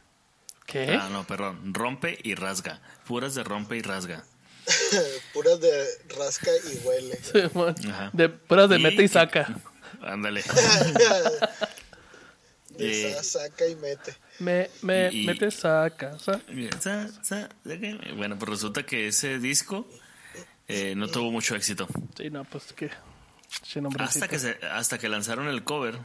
¿Qué? 0.66 0.98
Ah, 1.00 1.10
no, 1.12 1.26
perdón. 1.26 1.74
Rompe 1.74 2.18
y 2.24 2.36
Rasga. 2.36 2.82
Puras 3.06 3.36
de 3.36 3.44
Rompe 3.44 3.78
y 3.78 3.82
Rasga. 3.82 4.26
Puras 5.34 5.62
de 5.62 5.86
rasca 6.18 6.52
y 6.74 6.86
huele. 6.86 7.18
Sí, 7.24 7.40
bueno. 7.54 7.76
Ajá. 7.90 8.10
De 8.12 8.28
puras 8.28 8.70
de 8.70 8.78
Y 8.80 8.84
mete 8.84 9.04
y 9.04 9.08
saca. 9.08 9.48
Ándale. 10.02 10.44
De 12.70 13.10
Eh, 13.10 13.14
sa- 13.16 13.24
saca 13.24 13.66
y 13.68 13.76
mete. 13.78 14.14
Me, 14.40 14.70
me, 14.82 15.10
Y- 15.12 15.26
mete, 15.26 15.50
saca. 15.52 16.20
sa- 16.20 16.42
Sa- 16.82 17.10
sa- 17.24 17.50
Bueno, 18.16 18.38
pues 18.38 18.50
resulta 18.52 18.84
que 18.86 19.08
ese 19.08 19.40
disco 19.40 19.88
eh, 20.68 20.94
no 20.96 21.08
tuvo 21.08 21.32
mucho 21.32 21.56
éxito. 21.56 21.88
Sí, 22.18 22.30
no, 22.30 22.44
pues 22.44 22.74
que. 22.74 22.90
Hasta 24.06 24.28
que, 24.28 24.40
se- 24.40 24.60
hasta 24.72 24.98
que 24.98 25.10
lanzaron 25.10 25.48
el 25.48 25.64
cover 25.64 26.00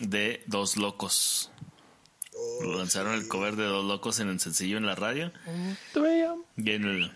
de 0.00 0.42
Dos 0.46 0.76
Locos. 0.76 1.50
Oh, 2.34 2.74
Lanzaron 2.78 3.12
el 3.14 3.28
cover 3.28 3.56
de 3.56 3.64
Dos 3.64 3.84
Locos 3.84 4.18
en 4.20 4.28
el 4.28 4.40
sencillo 4.40 4.78
en 4.78 4.86
la 4.86 4.94
radio. 4.94 5.32
Y 6.56 6.70
en 6.70 6.84
el... 6.84 7.12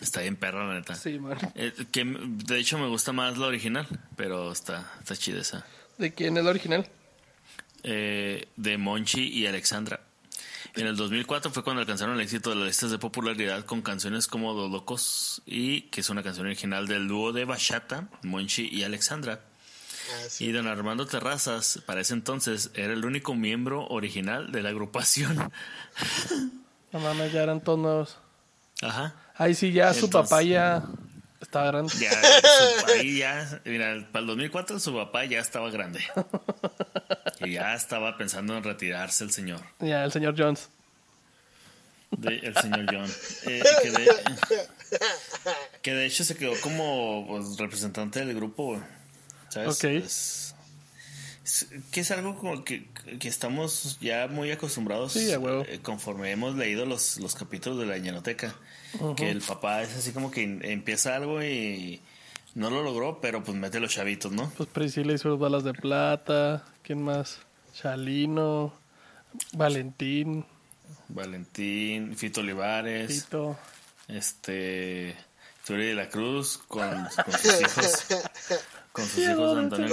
Está 0.00 0.20
bien 0.22 0.36
perro, 0.36 0.66
la 0.66 0.74
neta. 0.74 0.94
Sí. 0.94 1.18
Eh, 1.54 1.72
que 1.92 2.04
de 2.04 2.58
hecho 2.58 2.78
me 2.78 2.88
gusta 2.88 3.12
más 3.12 3.36
la 3.38 3.46
original, 3.46 3.86
pero 4.16 4.50
está, 4.52 4.90
está 4.98 5.14
chida 5.16 5.40
esa. 5.40 5.66
¿De 5.98 6.12
quién 6.14 6.36
es 6.38 6.44
la 6.44 6.50
original? 6.50 6.88
Eh, 7.82 8.46
de 8.56 8.78
Monchi 8.78 9.28
y 9.28 9.46
Alexandra. 9.46 10.00
En 10.76 10.86
el 10.86 10.96
2004 10.96 11.50
fue 11.50 11.64
cuando 11.64 11.80
alcanzaron 11.80 12.14
el 12.14 12.20
éxito 12.20 12.50
de 12.50 12.56
las 12.56 12.66
listas 12.66 12.90
de 12.90 12.98
popularidad 12.98 13.64
con 13.64 13.82
canciones 13.82 14.26
como 14.26 14.54
Dos 14.54 14.70
Locos 14.70 15.42
y 15.44 15.82
que 15.82 16.00
es 16.00 16.10
una 16.10 16.22
canción 16.22 16.46
original 16.46 16.86
del 16.86 17.08
dúo 17.08 17.32
de 17.32 17.44
Bachata, 17.44 18.08
Monchi 18.22 18.68
y 18.70 18.84
Alexandra. 18.84 19.40
Ah, 20.12 20.26
sí. 20.28 20.46
Y 20.46 20.52
don 20.52 20.66
Armando 20.66 21.06
Terrazas, 21.06 21.80
para 21.86 22.00
ese 22.00 22.14
entonces, 22.14 22.70
era 22.74 22.92
el 22.92 23.04
único 23.04 23.34
miembro 23.34 23.86
original 23.88 24.52
de 24.52 24.62
la 24.62 24.70
agrupación. 24.70 25.50
No 26.92 26.98
mames, 26.98 27.32
ya 27.32 27.42
eran 27.42 27.60
todos 27.60 27.78
nuevos. 27.78 28.18
Ajá. 28.82 29.14
Ay, 29.36 29.54
sí, 29.54 29.72
ya 29.72 29.94
su 29.94 30.10
papá 30.10 30.42
ya 30.42 30.82
estaba 31.40 31.66
grande. 31.66 31.92
Ya, 31.98 32.10
su- 32.12 32.86
ahí 32.92 33.18
ya, 33.18 33.60
mira, 33.64 34.06
para 34.12 34.20
el 34.20 34.26
2004 34.26 34.78
su 34.80 34.94
papá 34.94 35.24
ya 35.24 35.40
estaba 35.40 35.70
grande. 35.70 36.00
Y 37.40 37.52
ya 37.54 37.74
estaba 37.74 38.16
pensando 38.18 38.56
en 38.56 38.62
retirarse 38.64 39.24
el 39.24 39.30
señor. 39.32 39.60
Ya, 39.78 40.04
el 40.04 40.12
señor 40.12 40.34
Jones. 40.36 40.68
de- 42.10 42.38
el 42.38 42.54
señor 42.56 42.86
John. 42.92 43.10
Eh, 43.46 43.62
que, 43.82 43.90
de, 43.90 44.10
que 45.82 45.94
de 45.94 46.06
hecho 46.06 46.24
se 46.24 46.36
quedó 46.36 46.52
como 46.60 47.24
pues, 47.28 47.56
representante 47.56 48.18
del 48.24 48.34
grupo. 48.34 48.80
¿Sabes? 49.48 49.76
Ok. 49.76 50.49
Que 51.90 52.00
es 52.00 52.10
algo 52.10 52.36
como 52.36 52.64
que, 52.64 52.86
que 53.18 53.28
estamos 53.28 53.98
ya 54.00 54.28
muy 54.28 54.50
acostumbrados 54.50 55.12
Sí, 55.14 55.30
eh, 55.30 55.80
conforme 55.82 56.30
hemos 56.30 56.54
leído 56.54 56.84
los, 56.86 57.18
los 57.18 57.34
capítulos 57.34 57.78
de 57.78 57.86
la 57.86 57.98
ñanoteca. 57.98 58.54
Que 59.16 59.30
el 59.30 59.40
papá 59.40 59.82
es 59.82 59.96
así 59.96 60.12
como 60.12 60.30
que 60.30 60.42
empieza 60.42 61.14
algo 61.14 61.42
y 61.42 62.00
no 62.54 62.70
lo 62.70 62.82
logró, 62.82 63.20
pero 63.20 63.42
pues 63.44 63.56
mete 63.56 63.78
los 63.80 63.92
chavitos, 63.92 64.32
¿no? 64.32 64.50
Pues 64.56 64.68
Priscila 64.68 65.12
hizo 65.12 65.38
balas 65.38 65.64
de 65.64 65.72
plata. 65.72 66.64
¿Quién 66.82 67.02
más? 67.02 67.38
Chalino. 67.72 68.74
Valentín. 69.52 70.44
Valentín, 71.08 72.16
Fito 72.16 72.40
Olivares. 72.40 73.24
Tito. 73.24 73.56
este 74.08 75.16
Turi 75.64 75.86
de 75.86 75.94
la 75.94 76.08
Cruz 76.08 76.58
con, 76.58 77.06
con 77.24 77.32
sus 77.38 77.60
hijos 77.60 78.06
con 78.92 79.06
sus 79.06 79.18
hijos 79.18 79.54
de 79.54 79.60
Antonio. 79.62 79.88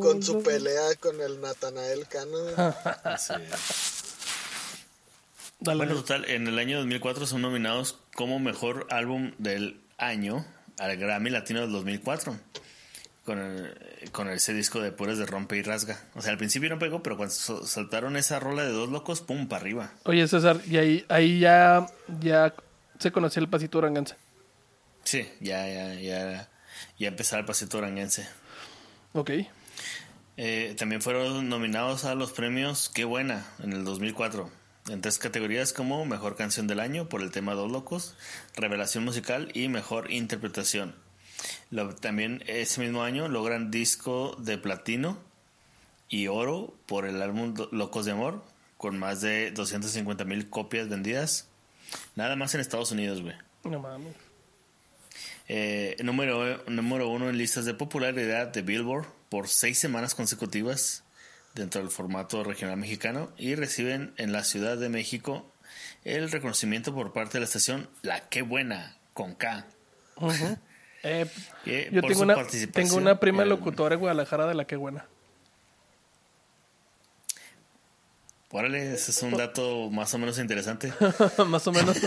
Con 0.00 0.22
su 0.22 0.42
pelea 0.42 0.94
con 1.00 1.20
el 1.20 1.40
Natanael 1.40 2.06
Cano. 2.08 2.36
Así 3.04 3.32
es. 3.34 4.02
Dale. 5.60 5.76
Bueno, 5.78 5.94
total, 5.94 6.24
en 6.28 6.48
el 6.48 6.58
año 6.58 6.78
2004 6.78 7.26
son 7.26 7.42
nominados 7.42 7.98
como 8.16 8.38
mejor 8.40 8.86
álbum 8.90 9.32
del 9.38 9.80
año 9.96 10.44
al 10.78 10.96
Grammy 10.96 11.30
Latino 11.30 11.60
del 11.60 11.70
2004 11.70 12.36
con, 13.24 13.38
el- 13.38 14.10
con 14.10 14.28
ese 14.28 14.52
disco 14.54 14.80
de 14.80 14.90
Puras 14.90 15.18
de 15.18 15.26
Rompe 15.26 15.56
y 15.56 15.62
Rasga. 15.62 16.00
O 16.16 16.22
sea, 16.22 16.32
al 16.32 16.38
principio 16.38 16.68
no 16.68 16.80
pegó, 16.80 17.04
pero 17.04 17.16
cuando 17.16 17.32
saltaron 17.32 18.16
esa 18.16 18.40
rola 18.40 18.64
de 18.64 18.72
dos 18.72 18.88
locos, 18.90 19.20
pum, 19.20 19.46
para 19.46 19.60
arriba. 19.62 19.92
Oye, 20.04 20.26
César, 20.26 20.60
y 20.66 20.76
ahí, 20.78 21.04
ahí 21.08 21.38
ya, 21.38 21.86
ya 22.20 22.52
se 22.98 23.12
conocía 23.12 23.40
el 23.40 23.48
pasito 23.48 23.78
duranguense. 23.78 24.16
Sí, 25.04 25.28
ya, 25.40 25.68
ya, 25.68 25.94
ya, 25.94 26.48
ya 26.98 27.08
empezaba 27.08 27.40
el 27.40 27.46
pasito 27.46 27.78
oranguense. 27.78 28.26
Ok. 29.12 29.30
Eh, 30.36 30.74
también 30.78 31.02
fueron 31.02 31.48
nominados 31.48 32.04
a 32.04 32.14
los 32.14 32.32
premios 32.32 32.90
Qué 32.94 33.04
Buena 33.04 33.46
en 33.62 33.72
el 33.72 33.84
2004, 33.84 34.50
en 34.88 35.00
tres 35.02 35.18
categorías 35.18 35.72
como 35.72 36.04
Mejor 36.06 36.36
Canción 36.36 36.66
del 36.66 36.80
Año 36.80 37.08
por 37.08 37.20
el 37.22 37.30
tema 37.30 37.52
Dos 37.54 37.70
Locos, 37.70 38.14
Revelación 38.56 39.04
Musical 39.04 39.50
y 39.54 39.68
Mejor 39.68 40.10
Interpretación. 40.10 40.94
Lo- 41.70 41.94
también 41.94 42.42
ese 42.46 42.80
mismo 42.80 43.02
año 43.02 43.28
logran 43.28 43.70
disco 43.70 44.36
de 44.38 44.56
platino 44.58 45.18
y 46.08 46.28
oro 46.28 46.74
por 46.86 47.04
el 47.06 47.20
álbum 47.20 47.54
Locos 47.70 48.06
de 48.06 48.12
Amor, 48.12 48.42
con 48.78 48.98
más 48.98 49.20
de 49.20 49.50
250 49.52 50.24
mil 50.24 50.48
copias 50.48 50.88
vendidas, 50.88 51.48
nada 52.16 52.36
más 52.36 52.54
en 52.54 52.60
Estados 52.62 52.90
Unidos, 52.90 53.20
güey. 53.22 53.34
No 53.64 53.78
mames. 53.80 54.14
Eh, 55.48 55.96
número, 56.02 56.62
número 56.68 57.08
uno 57.08 57.28
en 57.28 57.38
listas 57.38 57.64
de 57.64 57.74
popularidad 57.74 58.48
de 58.48 58.62
Billboard 58.62 59.06
por 59.28 59.48
seis 59.48 59.78
semanas 59.78 60.14
consecutivas 60.14 61.04
dentro 61.54 61.80
del 61.80 61.90
formato 61.90 62.44
regional 62.44 62.76
mexicano 62.76 63.30
y 63.36 63.54
reciben 63.54 64.14
en 64.16 64.32
la 64.32 64.44
Ciudad 64.44 64.76
de 64.76 64.88
México 64.88 65.50
el 66.04 66.30
reconocimiento 66.30 66.94
por 66.94 67.12
parte 67.12 67.34
de 67.34 67.40
la 67.40 67.46
estación 67.46 67.88
La 68.02 68.28
Qué 68.28 68.42
Buena 68.42 68.96
con 69.14 69.34
K. 69.34 69.66
Eh, 71.04 71.26
yo 71.90 72.00
tengo 72.00 72.22
una, 72.22 72.36
tengo 72.72 72.94
una 72.94 73.18
prima 73.18 73.44
locutora 73.44 73.96
en 73.96 74.00
Guadalajara 74.00 74.46
de 74.46 74.54
la 74.54 74.66
que 74.66 74.76
buena. 74.76 75.08
Órale, 78.52 78.92
ese 78.92 79.10
es 79.10 79.22
un 79.22 79.32
dato 79.32 79.90
más 79.90 80.12
o 80.12 80.18
menos 80.18 80.38
interesante. 80.38 80.92
Más 81.46 81.66
o 81.66 81.72
menos. 81.72 81.96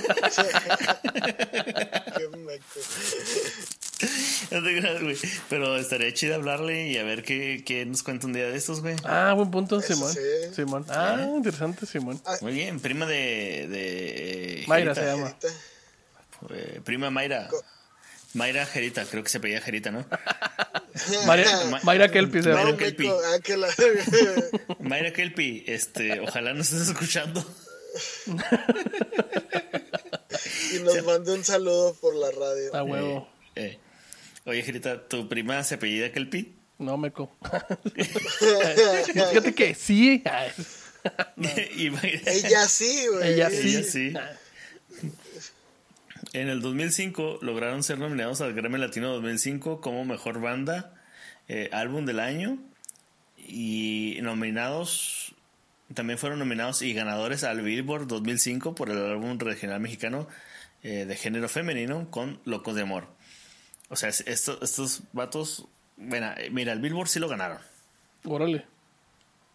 No 4.51 4.63
te 4.63 4.77
creas, 4.79 5.01
güey. 5.01 5.17
Pero 5.49 5.77
estaría 5.77 6.13
chido 6.13 6.35
hablarle 6.35 6.89
y 6.89 6.97
a 6.97 7.03
ver 7.03 7.23
qué, 7.23 7.63
qué 7.65 7.85
nos 7.85 8.03
cuenta 8.03 8.27
un 8.27 8.33
día 8.33 8.45
de 8.47 8.57
estos, 8.57 8.81
güey. 8.81 8.95
Ah, 9.03 9.33
buen 9.33 9.49
punto, 9.51 9.79
Eso 9.79 9.93
Simón. 9.93 10.13
sí. 10.13 10.19
Simón. 10.55 10.85
Ah, 10.89 11.17
interesante, 11.35 11.85
Simón. 11.85 12.21
Muy 12.41 12.53
bien, 12.53 12.79
prima 12.79 13.05
de... 13.05 13.67
de 13.69 14.61
eh, 14.61 14.65
Mayra 14.67 14.93
Jerita. 14.93 15.11
se 15.11 15.17
llama. 15.17 15.35
Eh, 16.51 16.81
prima 16.83 17.09
Mayra. 17.09 17.49
Mayra 18.33 18.65
Jerita, 18.65 19.05
creo 19.05 19.23
que 19.23 19.29
se 19.29 19.39
pedía 19.39 19.61
Jerita, 19.61 19.91
¿no? 19.91 20.05
Mayra, 21.25 21.79
Mayra 21.83 22.09
Kelpi 22.09 22.41
se 22.43 22.49
Mayra 22.53 22.77
Kelpi. 22.77 23.07
ah, 23.07 23.37
Mayra 24.79 25.11
Kelpi, 25.13 25.63
este, 25.67 26.19
ojalá 26.19 26.53
nos 26.53 26.71
estés 26.71 26.89
escuchando. 26.89 27.45
y 30.73 30.79
nos 30.79 31.03
mande 31.03 31.33
un 31.33 31.43
saludo 31.43 31.93
por 31.95 32.15
la 32.15 32.31
radio. 32.31 32.75
A 32.75 32.83
huevo. 32.83 33.27
Eh, 33.55 33.79
oye, 34.45 34.63
Jerita, 34.63 35.07
¿tu 35.07 35.27
prima 35.27 35.63
se 35.63 35.75
apellida 35.75 36.11
Kelpi? 36.11 36.55
No, 36.77 36.97
meco. 36.97 37.31
Fíjate 39.05 39.55
que 39.55 39.75
sí. 39.75 40.23
Ella 41.37 42.67
sí, 42.67 43.05
güey. 43.11 43.33
Ella 43.33 43.49
sí. 43.49 43.77
ella 43.77 43.83
sí. 43.83 44.13
En 46.33 46.49
el 46.49 46.61
2005 46.61 47.39
lograron 47.41 47.83
ser 47.83 47.97
nominados 47.97 48.41
al 48.41 48.53
Grammy 48.53 48.77
Latino 48.77 49.13
2005 49.13 49.79
como 49.79 50.03
Mejor 50.03 50.41
Banda, 50.41 50.93
eh, 51.47 51.69
Álbum 51.71 52.05
del 52.05 52.19
Año 52.19 52.57
y 53.37 54.17
nominados 54.21 55.34
también 55.93 56.17
fueron 56.19 56.39
nominados 56.39 56.81
y 56.81 56.93
ganadores 56.93 57.43
al 57.43 57.61
Billboard 57.61 58.07
2005 58.07 58.75
por 58.75 58.89
el 58.89 58.97
álbum 58.97 59.37
regional 59.39 59.79
mexicano 59.79 60.27
eh, 60.83 61.05
de 61.05 61.15
género 61.15 61.47
femenino 61.49 62.09
con 62.11 62.39
Locos 62.45 62.75
de 62.75 62.81
Amor. 62.83 63.07
O 63.89 63.95
sea, 63.95 64.09
es- 64.09 64.21
esto- 64.27 64.59
estos 64.61 65.01
vatos, 65.13 65.65
bueno, 65.97 66.31
eh, 66.37 66.49
mira, 66.51 66.73
el 66.73 66.79
Billboard 66.81 67.07
sí 67.07 67.19
lo 67.19 67.27
ganaron. 67.27 67.59
Órale. 68.23 68.65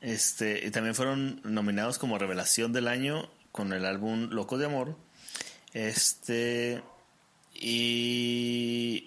Este, 0.01 0.67
y 0.67 0.71
también 0.71 0.95
fueron 0.95 1.41
nominados 1.45 1.99
como 1.99 2.17
revelación 2.19 2.73
del 2.73 2.89
año 2.89 3.29
con 3.53 3.73
el 3.73 3.85
álbum 3.85 4.29
Loco 4.31 4.57
de 4.57 4.67
Amor. 4.67 4.97
Este. 5.75 6.83
Y. 7.55 9.05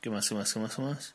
¿Qué 0.00 0.10
más? 0.10 0.28
¿Qué 0.28 0.34
más? 0.34 0.52
¿Qué 0.52 0.60
más? 0.60 0.74
¿Qué 0.76 0.82
más? 0.82 1.13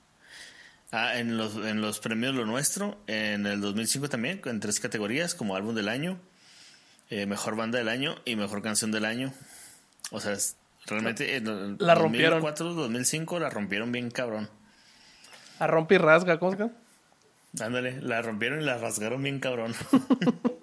Ah, 0.91 1.19
en 1.19 1.37
los, 1.37 1.55
en 1.55 1.81
los 1.81 1.99
premios 1.99 2.33
Lo 2.33 2.45
Nuestro, 2.45 2.99
en 3.07 3.45
el 3.45 3.61
2005 3.61 4.09
también, 4.09 4.41
en 4.45 4.59
tres 4.59 4.79
categorías, 4.79 5.35
como 5.35 5.55
álbum 5.55 5.75
del 5.75 5.87
año, 5.87 6.19
eh, 7.11 7.27
mejor 7.27 7.55
banda 7.55 7.77
del 7.77 7.89
año 7.89 8.15
y 8.25 8.35
mejor 8.35 8.63
canción 8.63 8.91
del 8.91 9.05
año. 9.05 9.31
O 10.11 10.19
sea, 10.19 10.33
es- 10.33 10.55
realmente 10.87 11.35
en 11.35 11.47
el 11.47 11.75
La 11.79 11.93
rompieron. 11.93 12.41
2004, 12.41 12.73
2005 12.73 13.39
la 13.39 13.49
rompieron 13.51 13.91
bien 13.91 14.09
cabrón. 14.09 14.49
A 15.59 15.67
rompe 15.67 15.95
y 15.95 15.97
rasga, 15.99 16.39
¿cómo 16.39 16.55
llama? 16.55 16.71
Ándale, 17.59 18.01
la 18.01 18.21
rompieron 18.23 18.61
y 18.61 18.65
la 18.65 18.77
rasgaron 18.79 19.21
bien 19.21 19.39
cabrón. 19.39 19.75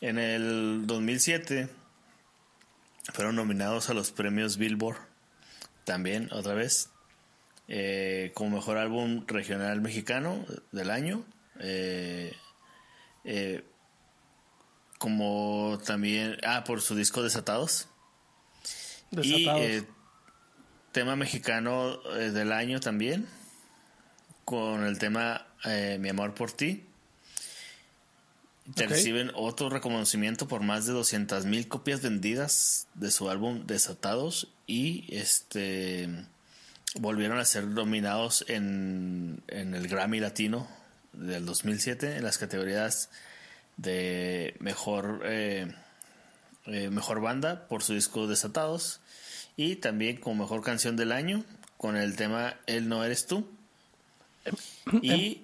en 0.00 0.18
el 0.18 0.86
2007 0.86 1.68
fueron 3.12 3.36
nominados 3.36 3.90
a 3.90 3.94
los 3.94 4.12
premios 4.12 4.56
Billboard. 4.56 4.96
También, 5.84 6.28
otra 6.32 6.54
vez. 6.54 6.90
Eh, 7.72 8.32
como 8.34 8.56
mejor 8.56 8.78
álbum 8.78 9.24
regional 9.28 9.80
mexicano 9.80 10.44
del 10.72 10.90
año. 10.90 11.24
eh, 11.60 12.34
eh, 13.24 13.64
como 14.98 15.78
también. 15.86 16.36
Ah, 16.44 16.64
por 16.64 16.82
su 16.82 16.94
disco 16.96 17.22
Desatados. 17.22 17.88
Y 19.12 19.16
Desatados. 19.44 19.60
eh, 19.62 19.84
tema 20.92 21.14
mexicano 21.16 21.96
del 21.98 22.52
año 22.52 22.80
también, 22.80 23.28
con 24.44 24.84
el 24.84 24.98
tema 24.98 25.46
Mi 26.00 26.08
amor 26.08 26.34
por 26.34 26.50
ti. 26.52 26.84
Te 28.74 28.86
reciben 28.86 29.30
otro 29.34 29.70
reconocimiento 29.70 30.46
por 30.48 30.62
más 30.62 30.86
de 30.86 30.92
200 30.92 31.44
mil 31.46 31.66
copias 31.68 32.02
vendidas 32.02 32.88
de 32.94 33.10
su 33.10 33.30
álbum 33.30 33.66
Desatados 33.66 34.48
y 34.66 35.06
este 35.14 36.08
volvieron 36.94 37.38
a 37.38 37.44
ser 37.44 37.66
nominados 37.66 38.44
en, 38.48 39.42
en 39.48 39.74
el 39.74 39.88
Grammy 39.88 40.20
Latino 40.20 40.68
del 41.12 41.44
2007 41.46 42.16
en 42.16 42.24
las 42.24 42.38
categorías 42.38 43.10
de 43.76 44.54
mejor 44.60 45.22
eh, 45.24 45.72
eh, 46.66 46.90
mejor 46.90 47.20
banda 47.20 47.66
por 47.68 47.82
su 47.82 47.94
disco 47.94 48.26
Desatados 48.26 49.00
y 49.56 49.76
también 49.76 50.18
como 50.18 50.44
mejor 50.44 50.62
canción 50.62 50.96
del 50.96 51.12
año 51.12 51.44
con 51.76 51.96
el 51.96 52.16
tema 52.16 52.56
El 52.66 52.88
no 52.88 53.04
eres 53.04 53.26
tú 53.26 53.48
y, 55.02 55.42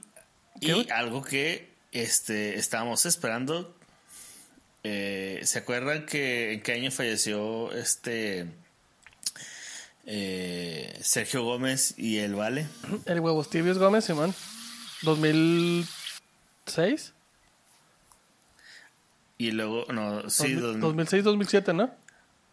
y 0.60 0.84
¿Qué? 0.84 0.92
algo 0.92 1.22
que 1.22 1.70
este 1.92 2.58
estábamos 2.58 3.06
esperando 3.06 3.74
eh, 4.84 5.40
¿se 5.44 5.58
acuerdan 5.58 6.06
que 6.06 6.52
en 6.52 6.62
qué 6.62 6.72
año 6.72 6.90
falleció 6.90 7.72
este 7.72 8.46
eh, 10.06 10.98
Sergio 11.02 11.44
Gómez 11.44 11.94
y 11.96 12.18
el 12.18 12.34
Vale? 12.34 12.66
El 13.06 13.20
Huevos 13.20 13.48
Tibios 13.50 13.78
Gómez, 13.78 14.04
Simón. 14.04 14.34
2006. 15.02 17.12
Y 19.38 19.50
luego, 19.50 19.84
no, 19.92 20.28
sí, 20.30 20.54
dos- 20.54 20.76
2006-2007, 20.78 21.74
¿no? 21.74 21.90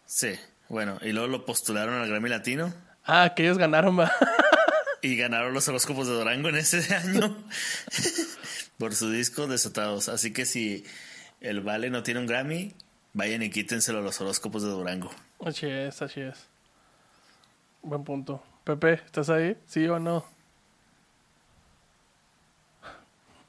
sí, 0.06 0.34
bueno, 0.68 0.98
y 1.02 1.12
luego 1.12 1.28
lo 1.28 1.46
postularon 1.46 1.94
al 1.94 2.08
Grammy 2.08 2.28
Latino 2.28 2.72
Ah, 3.06 3.32
que 3.34 3.42
ellos 3.44 3.56
ganaron, 3.58 3.98
va. 3.98 4.12
y 5.02 5.16
ganaron 5.16 5.52
los 5.54 5.66
horóscopos 5.68 6.06
de 6.06 6.12
Durango 6.14 6.48
en 6.50 6.56
ese 6.56 6.94
año 6.94 7.36
por 8.78 8.94
su 8.94 9.10
disco 9.10 9.46
Desatados. 9.46 10.08
Así 10.08 10.32
que 10.32 10.44
si 10.46 10.84
el 11.40 11.60
Vale 11.62 11.90
no 11.90 12.02
tiene 12.02 12.20
un 12.20 12.26
Grammy, 12.26 12.74
vayan 13.14 13.42
y 13.42 13.50
quítenselo 13.50 13.98
a 13.98 14.02
los 14.02 14.20
horóscopos 14.20 14.62
de 14.62 14.68
Durango. 14.70 15.10
Así 15.44 15.66
es, 15.66 16.00
así 16.02 16.20
es. 16.20 16.36
Buen 17.84 18.02
punto. 18.02 18.42
Pepe, 18.64 18.94
¿estás 18.94 19.28
ahí? 19.28 19.56
¿Sí 19.66 19.86
o 19.86 19.98
no? 19.98 20.24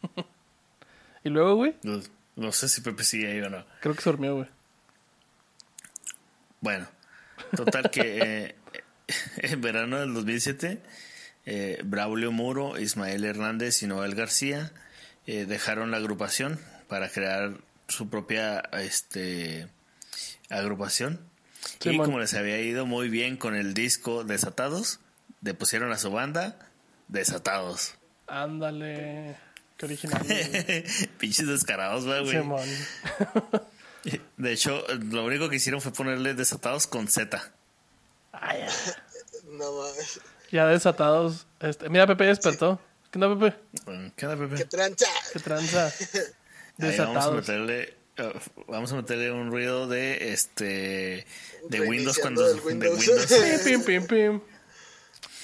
y 1.23 1.29
luego, 1.29 1.55
güey, 1.55 1.75
No, 1.83 2.01
no 2.35 2.51
sé 2.51 2.67
si 2.67 2.81
Pepe 2.81 3.03
sigue 3.05 3.31
ahí 3.31 3.39
o 3.39 3.49
no. 3.49 3.65
creo 3.79 3.95
que 3.95 4.01
se 4.01 4.09
durmió, 4.09 4.35
güey. 4.35 4.47
Bueno, 6.59 6.87
total 7.55 7.89
que 7.91 8.19
eh, 8.21 8.55
en 9.37 9.61
verano 9.61 9.99
del 9.99 10.13
2007, 10.13 10.81
eh, 11.45 11.81
Braulio 11.85 12.31
Muro, 12.31 12.77
Ismael 12.77 13.23
Hernández 13.23 13.83
y 13.83 13.87
Noel 13.87 14.15
García 14.15 14.73
eh, 15.27 15.45
dejaron 15.45 15.91
la 15.91 15.97
agrupación 15.97 16.59
para 16.89 17.09
crear 17.09 17.53
su 17.87 18.09
propia 18.09 18.59
este, 18.73 19.67
agrupación. 20.49 21.21
Y 21.83 21.97
como 21.97 22.19
les 22.19 22.33
había 22.33 22.59
ido 22.59 22.85
muy 22.85 23.09
bien 23.09 23.37
con 23.37 23.55
el 23.55 23.73
disco 23.73 24.23
Desatados, 24.23 24.99
le 25.41 25.53
pusieron 25.53 25.91
a 25.91 25.97
su 25.97 26.11
banda 26.11 26.57
Desatados. 27.07 27.95
Ándale. 28.27 29.35
Qué 29.77 29.85
original. 29.85 30.21
Pinches 31.19 31.47
descarados, 31.47 32.07
¿va, 32.09 32.19
güey. 32.21 32.31
Simón. 32.37 32.67
De 34.37 34.53
hecho, 34.53 34.83
lo 35.11 35.25
único 35.25 35.49
que 35.49 35.55
hicieron 35.57 35.81
fue 35.81 35.91
ponerle 35.91 36.33
Desatados 36.33 36.87
con 36.87 37.07
Z. 37.07 37.41
Ay, 38.31 38.59
ya. 38.59 38.67
No 39.51 39.71
mames. 39.71 40.19
ya 40.51 40.67
desatados. 40.67 41.47
Este, 41.59 41.89
mira, 41.89 42.05
Pepe 42.07 42.25
ya 42.25 42.29
despertó. 42.31 42.79
¿Qué 43.11 43.19
onda, 43.19 43.39
Pepe? 43.39 43.57
¿Qué 44.15 44.27
onda, 44.27 44.47
Pepe? 44.47 44.57
¡Qué 44.57 44.65
tranza! 44.65 45.05
¿Qué 45.31 45.39
tranza? 45.39 45.85
Ahí 45.87 45.93
vamos 45.97 46.79
a 46.79 46.85
Desatados. 46.87 47.35
meterle 47.35 47.93
vamos 48.67 48.91
a 48.91 48.95
meterle 48.95 49.31
un 49.31 49.51
ruido 49.51 49.87
de 49.87 50.33
este 50.33 51.25
de 51.69 51.81
Windows 51.81 52.17
cuando 52.19 52.47
de 52.53 52.59
Windows. 52.61 53.07
Windows. 53.07 53.33
Pim, 53.65 53.83
pim, 53.83 53.83
pim, 53.83 54.07
pim. 54.07 54.41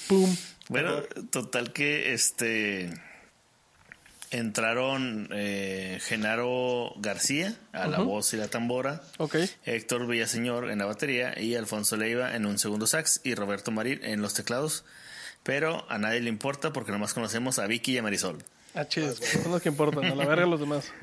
Pum. 0.08 0.36
bueno, 0.68 1.02
total 1.30 1.72
que 1.72 2.12
este 2.12 2.90
entraron 4.30 5.28
eh, 5.32 5.98
Genaro 6.02 6.94
García 6.96 7.54
a 7.72 7.86
la 7.86 7.98
voz 8.00 8.32
y 8.32 8.38
la 8.38 8.48
tambora, 8.48 9.02
Ok. 9.18 9.36
Héctor 9.64 10.06
Villaseñor 10.06 10.70
en 10.70 10.78
la 10.78 10.86
batería 10.86 11.38
y 11.38 11.54
Alfonso 11.54 11.96
Leiva 11.96 12.34
en 12.34 12.46
un 12.46 12.58
segundo 12.58 12.86
sax 12.86 13.20
y 13.24 13.34
Roberto 13.34 13.70
Marín 13.70 14.00
en 14.02 14.22
los 14.22 14.34
teclados. 14.34 14.84
Pero 15.42 15.84
a 15.90 15.98
nadie 15.98 16.20
le 16.20 16.28
importa 16.30 16.72
porque 16.72 16.92
nomás 16.92 17.14
conocemos 17.14 17.58
a 17.58 17.66
Vicky 17.66 17.92
y 17.92 17.98
a 17.98 18.02
Marisol. 18.02 18.38
Ah, 18.74 18.86
chido. 18.86 19.14
Son 19.14 19.50
los 19.52 19.60
que 19.60 19.68
importan. 19.68 20.04
A 20.04 20.14
la 20.14 20.24
verga 20.24 20.46
los 20.46 20.60
demás. 20.60 20.90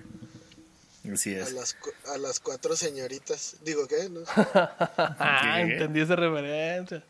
Así 1.14 1.36
A 1.36 1.42
es. 1.44 1.54
las, 1.54 1.76
a 2.14 2.18
las 2.18 2.40
cuatro 2.40 2.76
señoritas. 2.76 3.56
Digo, 3.64 3.88
¿qué? 3.88 4.10
¿No? 4.10 4.22
Ah, 4.56 5.58
¿Qué? 5.66 5.74
entendí 5.74 6.02
esa 6.02 6.16
referencia. 6.16 7.04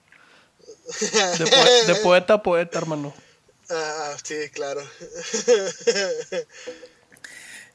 De, 1.39 1.45
poe- 1.45 1.85
de 1.87 1.95
poeta 2.03 2.33
a 2.35 2.43
poeta, 2.43 2.77
hermano. 2.79 3.13
Ah, 3.69 4.15
sí, 4.23 4.35
claro. 4.53 4.81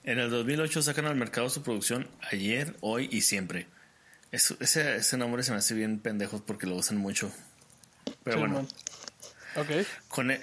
En 0.04 0.18
el 0.18 0.30
2008 0.30 0.82
sacan 0.82 1.06
al 1.06 1.14
mercado 1.16 1.48
su 1.48 1.62
producción 1.62 2.08
Ayer, 2.30 2.74
Hoy 2.80 3.08
y 3.10 3.22
Siempre. 3.22 3.66
Eso- 4.32 4.56
ese, 4.60 4.96
ese 4.96 5.16
nombre 5.16 5.42
se 5.42 5.52
me 5.52 5.58
hace 5.58 5.74
bien 5.74 5.98
pendejos 5.98 6.42
porque 6.46 6.66
lo 6.66 6.76
usan 6.76 6.98
mucho. 6.98 7.30
Pero 8.22 8.40
bueno. 8.40 8.66
Con 10.08 10.30
él, 10.30 10.40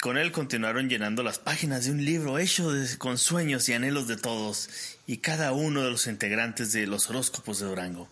con 0.00 0.16
él 0.18 0.32
continuaron 0.32 0.88
llenando 0.88 1.22
las 1.22 1.38
páginas 1.38 1.84
de 1.84 1.92
un 1.92 2.04
libro 2.04 2.38
hecho 2.38 2.70
de- 2.72 2.96
con 2.98 3.18
sueños 3.18 3.68
y 3.68 3.74
anhelos 3.74 4.08
de 4.08 4.16
todos 4.16 4.68
y 5.06 5.18
cada 5.18 5.52
uno 5.52 5.82
de 5.84 5.90
los 5.90 6.06
integrantes 6.06 6.72
de 6.72 6.86
los 6.86 7.08
horóscopos 7.10 7.60
de 7.60 7.66
Durango. 7.66 8.08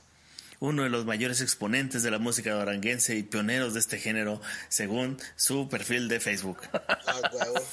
Uno 0.61 0.83
de 0.83 0.91
los 0.91 1.05
mayores 1.07 1.41
exponentes 1.41 2.03
de 2.03 2.11
la 2.11 2.19
música 2.19 2.53
duranguense 2.53 3.17
y 3.17 3.23
pioneros 3.23 3.75
de 3.75 3.81
este 3.81 3.99
género, 3.99 4.41
según 4.69 5.17
su 5.37 5.69
perfil 5.69 6.09
de 6.09 6.19
Facebook. 6.21 6.59
Ah, 7.07 7.31
huevo. 7.33 7.67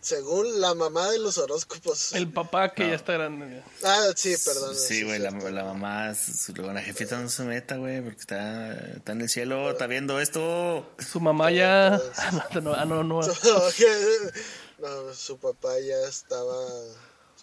Según 0.00 0.60
la 0.62 0.74
mamá 0.74 1.10
de 1.10 1.18
los 1.18 1.36
horóscopos. 1.36 2.14
El 2.14 2.32
papá 2.32 2.72
que 2.72 2.84
No. 2.84 2.88
ya 2.90 2.96
está 2.96 3.12
grande. 3.12 3.62
Ah, 3.84 4.06
sí, 4.16 4.34
perdón. 4.44 4.74
Sí, 4.74 5.04
güey, 5.04 5.18
la, 5.18 5.30
la 5.30 5.64
mamá, 5.64 6.14
su- 6.14 6.54
la 6.54 6.80
jefita 6.80 7.18
no 7.18 7.28
se 7.28 7.42
meta, 7.42 7.76
güey, 7.76 8.00
porque 8.00 8.20
está, 8.20 8.72
está 8.96 9.12
en 9.12 9.20
el 9.20 9.28
cielo, 9.28 9.70
está 9.70 9.86
viendo 9.86 10.18
esto. 10.18 10.90
Su 10.98 11.20
mamá 11.20 11.50
ya. 11.50 12.00
Ah, 12.16 12.48
no, 12.54 12.60
no, 12.62 12.74
ah, 12.74 12.84
no, 12.86 13.04
no. 13.04 13.20
No, 14.78 15.12
su 15.14 15.36
papá 15.38 15.78
ya 15.80 15.98
estaba 16.08 16.56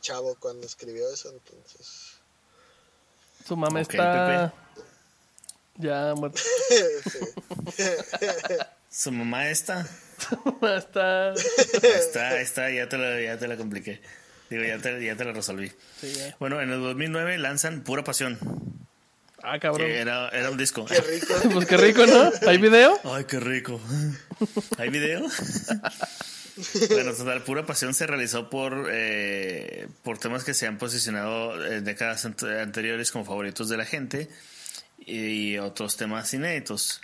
chavo 0.02 0.36
cuando 0.40 0.66
escribió 0.66 1.08
eso, 1.14 1.30
entonces. 1.30 2.14
Su 3.48 3.56
mamá 3.56 3.82
está. 3.82 4.52
Ya 5.76 6.16
muerta. 6.16 6.42
Su 8.90 9.12
mamá 9.12 9.50
está. 9.50 9.88
Está. 10.78 11.34
Está, 11.34 12.40
está, 12.42 12.70
ya 12.72 12.90
te 12.90 12.98
la, 12.98 13.22
ya 13.22 13.38
te 13.38 13.48
la 13.48 13.56
compliqué. 13.58 14.02
Digo, 14.50 14.64
ya 14.64 14.78
te, 14.80 15.04
ya 15.04 15.16
te 15.16 15.26
la 15.26 15.34
resolví. 15.34 15.72
Sí, 16.00 16.14
ya. 16.14 16.36
Bueno, 16.40 16.62
en 16.62 16.72
el 16.72 16.80
2009 16.82 17.38
lanzan 17.38 17.82
Pura 17.84 18.04
Pasión, 18.04 18.40
Ah, 19.44 19.60
cabrón. 19.60 19.88
que 19.88 20.00
era, 20.00 20.30
era 20.30 20.50
un 20.50 20.58
disco. 20.58 20.86
Qué 20.86 21.00
rico. 21.00 21.34
Pues 21.54 21.66
qué 21.68 21.78
rico, 21.78 22.06
¿no? 22.06 22.32
¿Hay 22.48 22.58
video? 22.58 23.00
Ay, 23.04 23.26
qué 23.26 23.40
rico. 23.40 23.80
¿Hay 24.78 24.90
video? 24.90 25.26
bueno, 26.90 27.14
total, 27.14 27.44
Pura 27.44 27.66
Pasión 27.66 27.94
se 27.94 28.08
realizó 28.08 28.50
por, 28.50 28.88
eh, 28.92 29.88
por 30.04 30.18
temas 30.18 30.44
que 30.44 30.54
se 30.54 30.66
han 30.66 30.78
posicionado 30.78 31.64
en 31.66 31.84
décadas 31.84 32.26
ant- 32.26 32.62
anteriores 32.62 33.12
como 33.12 33.26
favoritos 33.26 33.70
de 33.70 33.78
la 33.78 33.86
gente 33.86 34.28
y 35.00 35.58
otros 35.58 35.96
temas 35.98 36.34
inéditos, 36.34 37.02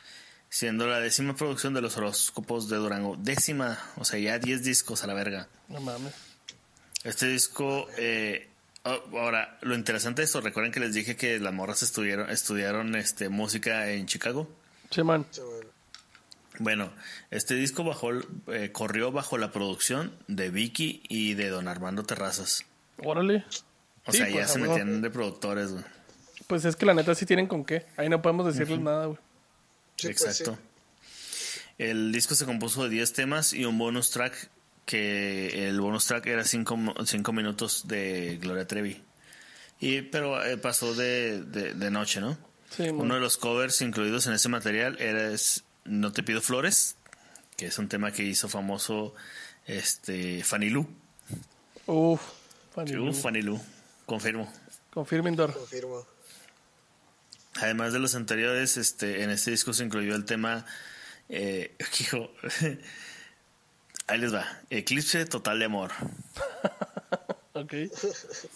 siendo 0.54 0.86
la 0.86 0.99
décima 0.99 1.36
producción 1.36 1.74
de 1.74 1.82
los 1.82 1.97
horóscopos 1.97 2.70
de 2.70 2.76
Durango. 2.78 3.16
Décima, 3.18 3.80
o 3.97 4.06
sea, 4.06 4.20
ya 4.20 4.38
10 4.38 4.64
discos 4.64 5.04
a 5.04 5.08
la 5.08 5.16
verga. 5.16 5.47
No 5.68 5.82
mames. 5.82 6.14
Este 7.04 7.26
disco, 7.26 7.88
eh, 7.97 8.49
oh, 8.84 9.18
ahora, 9.18 9.58
lo 9.62 9.74
interesante 9.74 10.22
de 10.22 10.26
esto, 10.28 10.41
recuerden 10.41 10.72
que 10.72 10.80
les 10.80 10.93
dije 10.93 11.16
que 11.16 11.39
las 11.39 11.51
morras 11.51 11.82
estuvieron, 11.82 12.30
estudiaron 12.30 12.95
este, 12.95 13.30
música 13.30 13.89
en 13.89 14.06
Chicago. 14.06 14.47
Sí, 14.91 15.01
man. 15.01 15.26
Bueno. 16.60 16.91
Este 17.32 17.56
disco 17.56 17.84
bajó, 17.84 18.12
eh, 18.47 18.70
corrió 18.72 19.12
bajo 19.12 19.39
la 19.39 19.51
producción 19.51 20.16
de 20.28 20.51
Vicky 20.51 21.01
y 21.10 21.34
de 21.34 21.49
Don 21.49 21.68
Armando 21.68 22.04
Terrazas. 22.04 22.64
Órale. 23.04 23.43
O 24.06 24.12
Sí, 24.12 24.20
sea, 24.20 24.28
ya 24.30 24.34
pues, 24.36 24.51
se 24.51 24.60
a 24.60 24.62
huevo. 24.62 24.74
metían 24.76 25.01
de 25.01 25.10
productores, 25.10 25.72
güey. 25.72 25.84
Pues 26.45 26.64
es 26.66 26.76
que 26.76 26.86
la 26.86 26.93
neta 26.93 27.16
sí 27.16 27.26
tienen 27.26 27.47
con 27.47 27.66
qué. 27.66 27.88
Ahí 27.97 28.08
no 28.08 28.22
podemos 28.22 28.45
decirles 28.45 28.80
nada, 28.80 29.08
güey. 29.08 29.18
Sí, 30.08 30.14
pues, 30.14 30.39
Exacto. 30.39 30.58
El 31.78 32.12
disco 32.12 32.36
se 32.36 32.45
compuso 32.45 32.84
de 32.84 32.89
10 32.89 33.14
temas 33.14 33.54
y 33.54 33.66
un 33.66 33.78
bonus 33.78 34.12
track 34.12 34.49
que 34.86 35.68
el 35.68 35.80
bonus 35.82 36.06
track 36.06 36.28
era 36.28 36.43
5 36.43 36.76
minutos 37.34 37.88
de 37.88 38.38
Gloria 38.41 38.68
Trevi. 38.68 39.01
Y, 39.80 40.01
pero 40.04 40.43
eh, 40.45 40.58
pasó 40.58 40.93
de, 40.93 41.43
de, 41.43 41.74
de 41.74 41.91
noche, 41.91 42.22
¿no? 42.22 42.38
Sí, 42.70 42.84
man. 42.84 43.01
Uno 43.01 43.16
de 43.16 43.20
los 43.20 43.38
covers 43.38 43.82
incluidos 43.82 44.28
en 44.28 44.34
ese 44.34 44.49
material 44.49 44.97
era 44.99 45.32
es 45.32 45.64
No 45.84 46.12
te 46.12 46.24
pido 46.24 46.41
flores, 46.41 46.95
que 47.58 47.66
es 47.68 47.78
un 47.78 47.89
tema 47.89 48.12
que 48.12 48.24
hizo 48.24 48.47
famoso 48.49 49.14
este 49.66 50.43
Fanny 50.43 50.70
Lu. 50.70 50.88
Uf. 51.86 52.22
Fanny 52.74 52.91
Lu. 52.93 53.14
Fanny 53.14 53.41
Lu, 53.41 53.60
confirmo. 54.06 54.51
Confirming 54.91 55.36
door. 55.36 55.54
Confirmo. 55.54 56.06
Además 57.62 57.93
de 57.93 57.99
los 57.99 58.16
anteriores, 58.16 58.78
este, 58.78 59.24
en 59.24 59.30
este 59.30 59.51
disco 59.51 59.74
se 59.74 59.84
incluyó 59.84 60.16
el 60.16 60.26
tema, 60.26 60.66
eh, 61.30 61.76
hijo, 61.99 62.32
ahí 64.08 64.20
les 64.20 64.34
va, 64.34 64.62
Eclipse 64.70 65.26
Total 65.26 65.60
de 65.60 65.66
Amor. 65.66 65.91
Ok. 67.56 67.72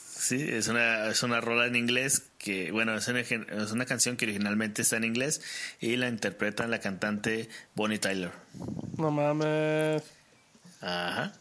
Sí, 0.03 0.43
es 0.49 0.69
una, 0.69 1.07
es 1.09 1.21
una 1.21 1.39
rola 1.39 1.67
en 1.67 1.75
inglés 1.75 2.23
que, 2.39 2.71
bueno, 2.71 2.95
es 2.97 3.07
una, 3.07 3.19
es 3.19 3.71
una 3.71 3.85
canción 3.85 4.17
que 4.17 4.25
originalmente 4.25 4.81
está 4.81 4.97
en 4.97 5.03
inglés 5.03 5.39
y 5.79 5.95
la 5.97 6.07
interpreta 6.07 6.65
la 6.65 6.79
cantante 6.79 7.47
Bonnie 7.75 7.99
Tyler. 7.99 8.31
No 8.97 9.11
mames. 9.11 10.01
Ajá. 10.81 11.31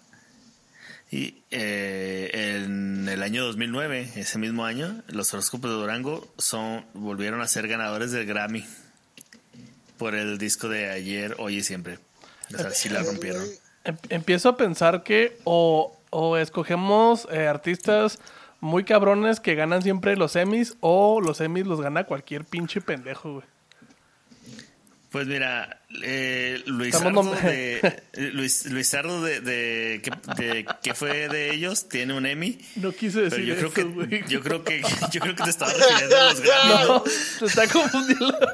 Y 1.11 1.43
eh, 1.51 2.31
en 2.33 3.09
el 3.09 3.23
año 3.23 3.45
2009, 3.45 4.13
ese 4.17 4.39
mismo 4.39 4.65
año, 4.65 5.03
los 5.09 5.33
horóscopos 5.33 5.71
de 5.71 5.77
Durango 5.77 6.27
son, 6.39 6.85
volvieron 6.95 7.41
a 7.41 7.47
ser 7.47 7.69
ganadores 7.69 8.11
del 8.11 8.27
Grammy 8.27 8.65
por 9.99 10.15
el 10.15 10.39
disco 10.39 10.69
de 10.69 10.91
ayer, 10.91 11.37
hoy 11.39 11.59
y 11.59 11.63
siempre. 11.63 11.99
O 12.55 12.59
sea, 12.59 12.71
sí 12.71 12.89
la 12.89 13.03
rompieron. 13.03 13.43
Em- 13.85 13.97
empiezo 14.09 14.49
a 14.49 14.57
pensar 14.57 15.05
que 15.05 15.39
o, 15.45 15.97
o 16.11 16.37
escogemos 16.37 17.29
eh, 17.31 17.47
artistas 17.47 18.19
muy 18.61 18.85
cabrones 18.85 19.39
que 19.39 19.55
ganan 19.55 19.83
siempre 19.83 20.17
los 20.17 20.35
Emmys 20.35 20.77
o 20.81 21.21
los 21.21 21.41
Emmys 21.41 21.67
los 21.67 21.81
gana 21.81 22.05
cualquier 22.05 22.45
pinche 22.45 22.81
pendejo, 22.81 23.35
güey. 23.35 23.45
Pues 25.17 25.29
mira, 25.29 25.81
eh, 26.03 26.63
Luis 26.67 26.95
Ardo 26.95 27.23
de, 27.37 27.79
eh, 28.13 28.31
Luis, 28.35 28.67
Luis 28.67 28.93
Ardo 28.93 29.23
de, 29.23 29.41
de, 29.41 30.03
que, 30.03 30.11
de- 30.43 30.67
que 30.83 30.93
fue 30.93 31.31
de 31.31 31.55
ellos 31.55 31.89
tiene 31.89 32.13
un 32.13 32.27
Emmy. 32.27 32.59
No 32.75 32.93
quise 32.93 33.23
decir 33.23 33.43
yo 33.47 33.55
creo 33.55 33.69
eso, 33.69 33.75
que 33.75 33.83
güey. 33.85 34.25
yo 34.29 34.43
creo 34.43 34.63
que 34.63 34.83
yo 35.11 35.21
creo 35.23 35.35
que 35.35 35.45
te 35.45 35.49
estaba 35.49 35.73
refiriendo 35.73 36.17
a 36.19 36.25
los 36.25 36.41
Grammy. 36.43 36.69
¿no? 36.75 36.87
No, 36.99 37.05
se 37.07 37.47
está 37.47 37.67
confundiendo. 37.67 38.39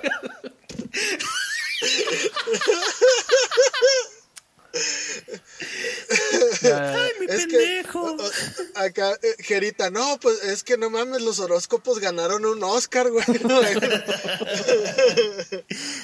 Ya, 6.62 7.06
Es 7.28 7.46
que 7.46 7.82
o- 7.94 8.16
o- 8.16 8.30
acá, 8.78 9.12
eh, 9.22 9.34
Gerita, 9.40 9.90
no, 9.90 10.18
pues 10.20 10.42
es 10.44 10.62
que 10.62 10.76
no 10.76 10.90
mames, 10.90 11.22
los 11.22 11.38
horóscopos 11.40 11.98
ganaron 11.98 12.44
un 12.46 12.62
Oscar, 12.62 13.10
güey. 13.10 13.24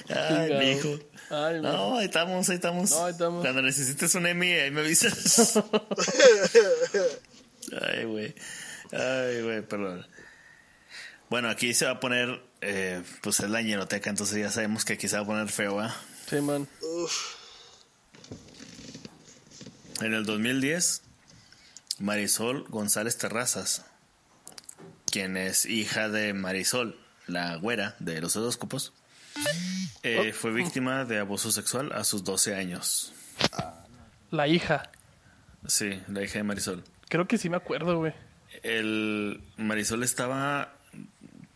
Ay, 0.09 0.53
mijo. 0.75 0.99
Ay, 1.31 1.61
no. 1.61 1.73
No, 1.73 1.99
ahí 1.99 2.07
estamos, 2.07 2.49
ahí 2.49 2.55
estamos. 2.57 2.91
No, 2.91 3.05
ahí 3.05 3.13
estamos. 3.13 3.43
Cuando 3.45 3.63
necesites 3.63 4.15
un 4.15 4.27
Emmy, 4.27 4.53
ahí 4.53 4.71
me 4.71 4.81
avisas. 4.81 5.55
Ay, 7.83 8.05
güey. 8.05 8.35
Ay, 8.93 9.43
güey, 9.43 9.63
perdón. 9.63 10.07
Bueno, 11.29 11.51
aquí 11.51 11.75
se 11.75 11.85
va 11.85 11.93
a 11.93 12.01
poner, 12.01 12.41
eh, 12.63 13.03
pues 13.23 13.41
es 13.41 13.51
la 13.51 13.61
ñeroteca, 13.61 14.09
entonces 14.09 14.39
ya 14.39 14.51
sabemos 14.51 14.85
que 14.87 14.95
aquí 14.95 15.09
se 15.09 15.17
va 15.17 15.23
a 15.23 15.27
poner 15.27 15.49
feo, 15.49 15.79
¿ah? 15.79 15.95
Sí, 16.31 16.37
man. 16.41 16.67
Uf, 16.81 17.35
En 20.01 20.15
el 20.15 20.25
2010, 20.25 21.03
Marisol 21.99 22.65
González 22.69 23.19
Terrazas, 23.19 23.85
quien 25.11 25.37
es 25.37 25.67
hija 25.67 26.09
de 26.09 26.33
Marisol, 26.35 26.99
la 27.27 27.57
güera 27.57 27.97
de 27.99 28.21
los 28.21 28.37
horóscopos, 28.37 28.93
eh, 30.03 30.33
fue 30.33 30.53
víctima 30.53 31.05
de 31.05 31.19
abuso 31.19 31.51
sexual 31.51 31.93
a 31.93 32.05
sus 32.05 32.25
12 32.25 32.55
años. 32.55 33.13
La 34.31 34.47
hija. 34.47 34.91
Sí, 35.67 36.01
la 36.09 36.23
hija 36.23 36.39
de 36.39 36.43
Marisol. 36.45 36.85
Creo 37.09 37.27
que 37.27 37.39
sí 37.39 37.49
me 37.49 37.57
acuerdo, 37.57 37.99
güey. 37.99 38.13
El 38.63 39.41
Marisol 39.57 40.03
estaba, 40.03 40.75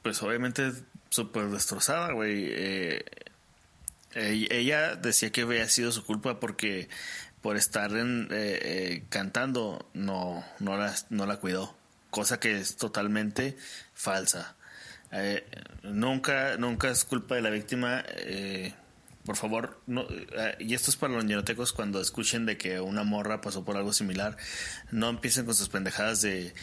pues 0.02 0.22
obviamente, 0.22 0.72
súper 1.10 1.48
destrozada, 1.48 2.12
güey. 2.12 2.46
Eh, 2.48 3.04
ell- 4.14 4.48
ella 4.50 4.96
decía 4.96 5.30
que 5.30 5.42
había 5.42 5.68
sido 5.68 5.92
su 5.92 6.04
culpa 6.04 6.40
porque 6.40 6.88
por 7.42 7.56
estar 7.56 7.90
en, 7.92 8.28
eh, 8.30 8.58
eh, 8.62 9.04
cantando 9.08 9.90
no, 9.94 10.44
no, 10.60 10.76
la, 10.76 10.94
no 11.10 11.26
la 11.26 11.36
cuidó, 11.38 11.76
cosa 12.10 12.40
que 12.40 12.58
es 12.58 12.76
totalmente 12.76 13.56
falsa. 13.94 14.54
Eh, 15.10 15.44
nunca, 15.82 16.56
nunca 16.56 16.88
es 16.88 17.04
culpa 17.04 17.34
de 17.34 17.42
la 17.42 17.50
víctima. 17.50 18.02
eh, 18.08 18.72
por 19.24 19.36
favor, 19.36 19.80
no, 19.86 20.04
eh, 20.10 20.56
y 20.58 20.74
esto 20.74 20.90
es 20.90 20.96
para 20.96 21.14
los 21.14 21.24
ñerotecos 21.24 21.72
cuando 21.72 22.00
escuchen 22.00 22.44
de 22.44 22.56
que 22.56 22.80
una 22.80 23.04
morra 23.04 23.40
pasó 23.40 23.64
por 23.64 23.76
algo 23.76 23.92
similar, 23.92 24.36
no 24.90 25.08
empiecen 25.08 25.44
con 25.44 25.54
sus 25.54 25.68
pendejadas 25.68 26.22
de, 26.22 26.54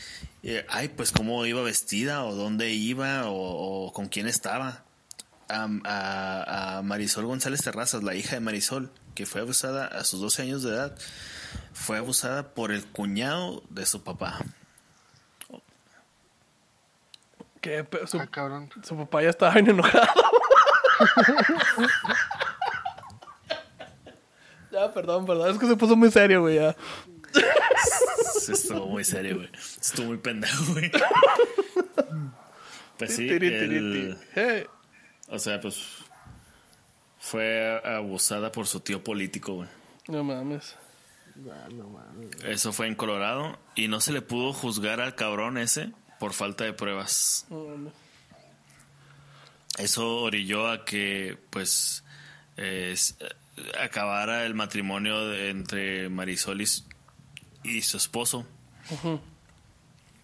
ay, 0.68 0.90
pues 0.90 1.12
cómo 1.12 1.46
iba 1.46 1.62
vestida 1.62 2.26
o 2.26 2.36
dónde 2.36 2.72
iba 2.72 3.24
o, 3.28 3.94
con 3.94 4.08
quién 4.08 4.28
estaba. 4.28 4.84
A 5.48 6.82
Marisol 6.84 7.26
González 7.26 7.62
Terrazas, 7.62 8.04
la 8.04 8.14
hija 8.14 8.36
de 8.36 8.40
Marisol, 8.42 8.92
que 9.20 9.26
fue 9.26 9.42
abusada 9.42 9.86
a 9.86 10.06
sus 10.06 10.22
12 10.22 10.44
años 10.44 10.64
de 10.64 10.70
edad, 10.70 10.98
fue 11.74 11.98
abusada 11.98 12.54
por 12.54 12.72
el 12.72 12.86
cuñado 12.86 13.62
de 13.70 13.86
su 13.86 14.02
papá. 14.02 14.40
Pe- 17.60 17.86
su, 18.08 18.18
Ah, 18.18 18.28
cabrón. 18.32 18.70
su 18.82 18.96
papá 18.96 19.22
ya 19.22 19.32
estaba 19.32 19.54
bien 19.56 19.72
enojado. 19.72 20.08
ya, 24.72 24.94
perdón, 24.94 25.26
perdón. 25.26 25.52
Es 25.52 25.58
que 25.60 25.68
se 25.68 25.76
puso 25.76 25.98
muy 25.98 26.10
serio, 26.12 26.40
güey. 26.44 26.56
Ya. 26.56 26.74
Sí, 28.40 28.54
Estuvo 28.54 28.86
muy 28.88 29.04
serio, 29.04 29.36
güey. 29.36 29.50
Estuvo 29.82 30.06
muy 30.08 30.18
pendejo, 30.20 30.64
güey. 30.72 30.90
Pues 32.98 33.16
sí, 33.18 33.28
el- 33.30 34.18
o 35.28 35.40
sea, 35.40 35.60
pues 35.62 35.78
fue 37.20 37.82
abusada 37.86 38.52
por 38.52 38.66
su 38.68 38.80
tío 38.80 39.04
político, 39.04 39.54
güey. 39.56 39.70
No 40.08 40.24
mames. 40.24 40.76
Eso 42.46 42.74
fue 42.74 42.88
en 42.88 42.96
Colorado 42.96 43.58
y 43.76 43.88
no 43.88 44.02
se 44.02 44.12
le 44.12 44.22
pudo 44.22 44.52
juzgar 44.54 45.00
al 45.00 45.16
cabrón 45.16 45.58
ese 45.58 45.92
por 46.20 46.34
falta 46.34 46.64
de 46.66 46.74
pruebas. 46.74 47.46
No 47.50 47.64
mames. 47.66 47.94
Eso 49.78 50.18
orilló 50.22 50.68
a 50.70 50.84
que, 50.84 51.38
pues, 51.52 52.04
eh, 52.58 52.96
acabara 53.82 54.46
el 54.46 54.54
matrimonio 54.54 55.28
de- 55.28 55.50
entre 55.50 56.10
Marisol 56.10 56.62
y, 56.62 56.66
y 57.64 57.82
su 57.84 57.96
esposo. 57.98 58.46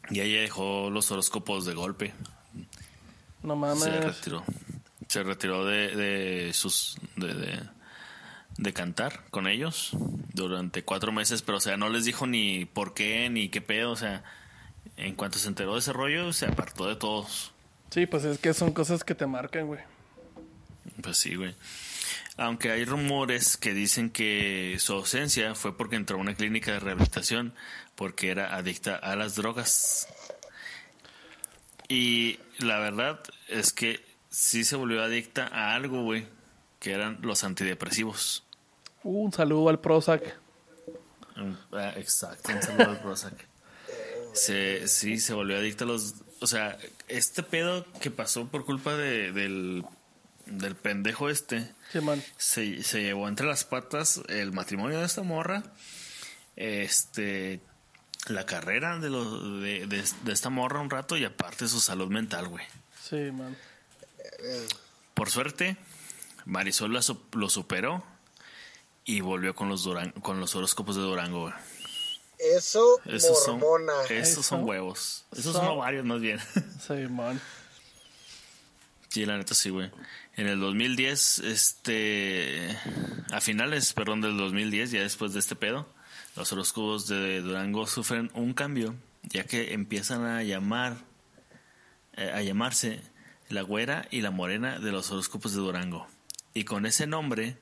Y 0.10 0.20
ella 0.20 0.42
dejó 0.42 0.90
los 0.90 1.10
horóscopos 1.12 1.66
de 1.66 1.74
golpe. 1.74 2.14
No 3.44 3.56
mames. 3.56 3.84
Se 3.84 4.02
retiró. 4.02 4.44
Se 5.08 5.24
retiró 5.24 5.66
de, 5.66 5.96
de 5.96 6.54
sus. 6.54 6.98
De, 7.16 7.34
de, 7.34 7.60
de 8.58 8.74
cantar 8.74 9.26
con 9.32 9.48
ellos 9.48 9.92
durante 10.34 10.84
cuatro 10.84 11.12
meses, 11.12 11.42
pero 11.42 11.58
o 11.58 11.62
sea, 11.62 11.78
no 11.78 11.90
les 11.90 12.06
dijo 12.06 12.26
ni 12.26 12.66
por 12.66 12.94
qué 12.94 13.30
ni 13.30 13.50
qué 13.50 13.62
pedo, 13.62 13.92
o 13.92 13.96
sea, 13.98 14.24
en 14.98 15.16
cuanto 15.16 15.40
se 15.40 15.48
enteró 15.48 15.74
de 15.74 15.80
ese 15.80 15.94
rollo, 15.94 16.32
se 16.32 16.46
apartó 16.46 16.88
de 16.88 16.96
todos. 16.96 17.52
Sí, 17.90 18.06
pues 18.06 18.24
es 18.24 18.40
que 18.40 18.54
son 18.54 18.72
cosas 18.72 19.04
que 19.04 19.16
te 19.16 19.26
marcan, 19.26 19.68
güey. 19.68 19.82
Pues 21.02 21.18
sí, 21.18 21.36
güey. 21.36 21.56
Aunque 22.38 22.72
hay 22.72 22.86
rumores 22.86 23.58
que 23.58 23.74
dicen 23.74 24.10
que 24.10 24.76
su 24.80 24.94
ausencia 24.94 25.56
fue 25.56 25.78
porque 25.78 25.96
entró 25.96 26.18
a 26.18 26.22
una 26.22 26.36
clínica 26.36 26.74
de 26.74 26.80
rehabilitación 26.80 27.54
porque 27.96 28.30
era 28.30 28.56
adicta 28.56 28.96
a 28.96 29.16
las 29.16 29.36
drogas. 29.36 30.08
Y 31.88 32.40
la 32.60 32.80
verdad 32.80 33.22
es 33.48 33.72
que 33.72 34.04
sí 34.36 34.64
se 34.66 34.76
volvió 34.76 35.02
adicta 35.02 35.48
a 35.48 35.76
algo, 35.76 36.04
güey, 36.04 36.28
que 36.80 36.92
eran 36.92 37.20
los 37.22 37.44
antidepresivos. 37.44 38.44
Uh, 39.04 39.26
un 39.26 39.32
saludo 39.34 39.70
al 39.70 39.80
Prozac. 39.80 40.38
Ah, 41.72 41.94
Exacto, 41.98 42.52
un 42.54 42.62
saludo 42.62 42.90
al 42.92 43.00
Prozac. 43.02 43.34
Se, 44.34 44.88
sí, 44.88 45.20
se 45.20 45.34
volvió 45.34 45.58
adicta 45.58 45.86
a 45.86 45.88
los... 45.88 46.16
O 46.42 46.48
sea, 46.48 46.78
este 47.08 47.44
pedo 47.44 47.86
que 48.02 48.12
pasó 48.12 48.48
por 48.48 48.66
culpa 48.66 48.96
de, 48.96 49.32
del, 49.32 49.86
del 50.46 50.76
pendejo 50.76 51.30
este, 51.30 51.72
Sí, 51.94 52.02
man. 52.02 52.22
se, 52.38 52.84
se 52.84 53.02
llevó 53.04 53.30
entre 53.30 53.48
las 53.48 53.64
patas 53.64 54.22
el 54.28 54.52
matrimonio 54.52 55.00
de 55.00 55.06
esta 55.06 55.24
morra, 55.24 55.64
este, 56.58 57.62
la 58.28 58.46
carrera 58.46 59.00
de, 59.00 59.10
lo, 59.10 59.60
de, 59.60 59.88
de- 59.88 60.04
de 60.24 60.34
esta 60.34 60.50
morra 60.50 60.82
un 60.82 60.90
rato 60.90 61.16
y 61.18 61.24
aparte 61.24 61.68
su 61.70 61.80
salud 61.80 62.10
mental, 62.10 62.48
güey. 62.50 62.66
Sí, 63.02 63.32
man. 63.32 63.56
Por 65.14 65.30
suerte, 65.30 65.78
Marisol 66.46 66.94
la 66.94 67.02
lo 67.34 67.50
superó 67.50 68.04
y 69.06 69.22
volvió 69.22 69.56
con 69.56 69.70
los, 69.70 69.84
Duran- 69.86 70.12
con 70.22 70.40
los 70.40 70.56
horóscopos 70.56 70.96
de 70.96 71.02
Durango. 71.04 71.54
Eso, 72.38 73.00
Esos 73.06 73.44
son, 73.46 73.60
mormona. 73.60 73.94
esos 74.10 74.46
son 74.46 74.60
Eso. 74.60 74.68
huevos. 74.68 75.26
Esos 75.32 75.54
Son- 75.54 75.54
son 75.54 75.66
ovarios, 75.68 76.06
más 76.06 76.20
bien. 76.22 76.40
Sí, 76.86 76.94
man. 77.10 77.40
Sí, 79.10 79.26
la 79.26 79.38
neta 79.38 79.54
sí, 79.54 79.70
güey. 79.70 79.90
En 80.36 80.48
el 80.48 80.60
2010, 80.60 81.40
este. 81.40 82.78
A 83.32 83.40
finales, 83.40 83.94
perdón, 83.94 84.20
del 84.20 84.36
2010, 84.38 84.92
ya 84.92 85.02
después 85.02 85.32
de 85.34 85.40
este 85.40 85.56
pedo, 85.56 85.88
los 86.36 86.52
horóscopos 86.52 87.08
de 87.08 87.40
Durango 87.42 87.88
sufren 87.88 88.30
un 88.34 88.54
cambio, 88.54 88.94
ya 89.24 89.46
que 89.46 89.74
empiezan 89.74 90.26
a 90.26 90.44
llamar. 90.44 90.98
eh, 92.18 92.32
a 92.34 92.42
llamarse 92.42 93.02
la 93.50 93.62
güera 93.62 94.08
y 94.12 94.22
la 94.22 94.32
morena 94.32 94.80
de 94.80 94.92
los 94.92 95.12
horóscopos 95.12 95.54
de 95.54 95.60
Durango. 95.60 96.08
Y 96.54 96.64
con 96.64 96.86
ese 96.86 97.08
nombre 97.08 97.58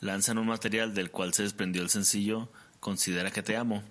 lanzan 0.00 0.38
un 0.38 0.46
material 0.46 0.94
del 0.94 1.10
cual 1.10 1.34
se 1.34 1.42
desprendió 1.42 1.82
el 1.82 1.90
sencillo 1.90 2.48
Considera 2.80 3.30
que 3.32 3.42
te 3.42 3.56
amo. 3.56 3.82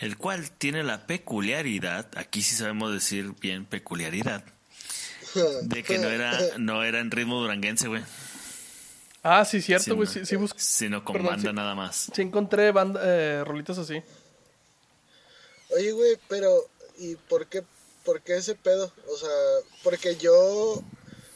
El 0.00 0.16
cual 0.16 0.50
tiene 0.50 0.82
la 0.82 1.06
peculiaridad, 1.06 2.08
aquí 2.16 2.42
sí 2.42 2.54
sabemos 2.56 2.92
decir 2.92 3.32
bien 3.40 3.66
peculiaridad, 3.66 4.42
de 5.62 5.82
que 5.82 5.98
no 5.98 6.08
era, 6.08 6.38
no 6.58 6.82
era 6.82 7.00
en 7.00 7.10
ritmo 7.10 7.40
duranguense, 7.40 7.86
güey. 7.88 8.02
Ah, 9.22 9.44
sí, 9.44 9.60
cierto, 9.60 9.84
Sino- 9.84 9.96
güey. 9.96 10.08
Sí, 10.08 10.24
sí, 10.26 10.36
busqué. 10.36 10.58
Sino 10.60 11.04
con 11.04 11.14
Perdón, 11.14 11.30
banda 11.34 11.50
sí. 11.50 11.56
nada 11.56 11.74
más. 11.74 12.10
Sí 12.14 12.22
encontré 12.22 12.72
banda, 12.72 13.00
eh, 13.04 13.44
rolitas 13.44 13.78
así. 13.78 14.02
Oye, 15.76 15.92
güey, 15.92 16.18
pero 16.28 16.50
¿y 16.98 17.16
por 17.16 17.46
qué, 17.46 17.62
por 18.04 18.22
qué 18.22 18.36
ese 18.36 18.54
pedo? 18.54 18.92
O 19.08 19.16
sea, 19.16 19.28
porque 19.82 20.16
yo, 20.16 20.34
o 20.34 20.84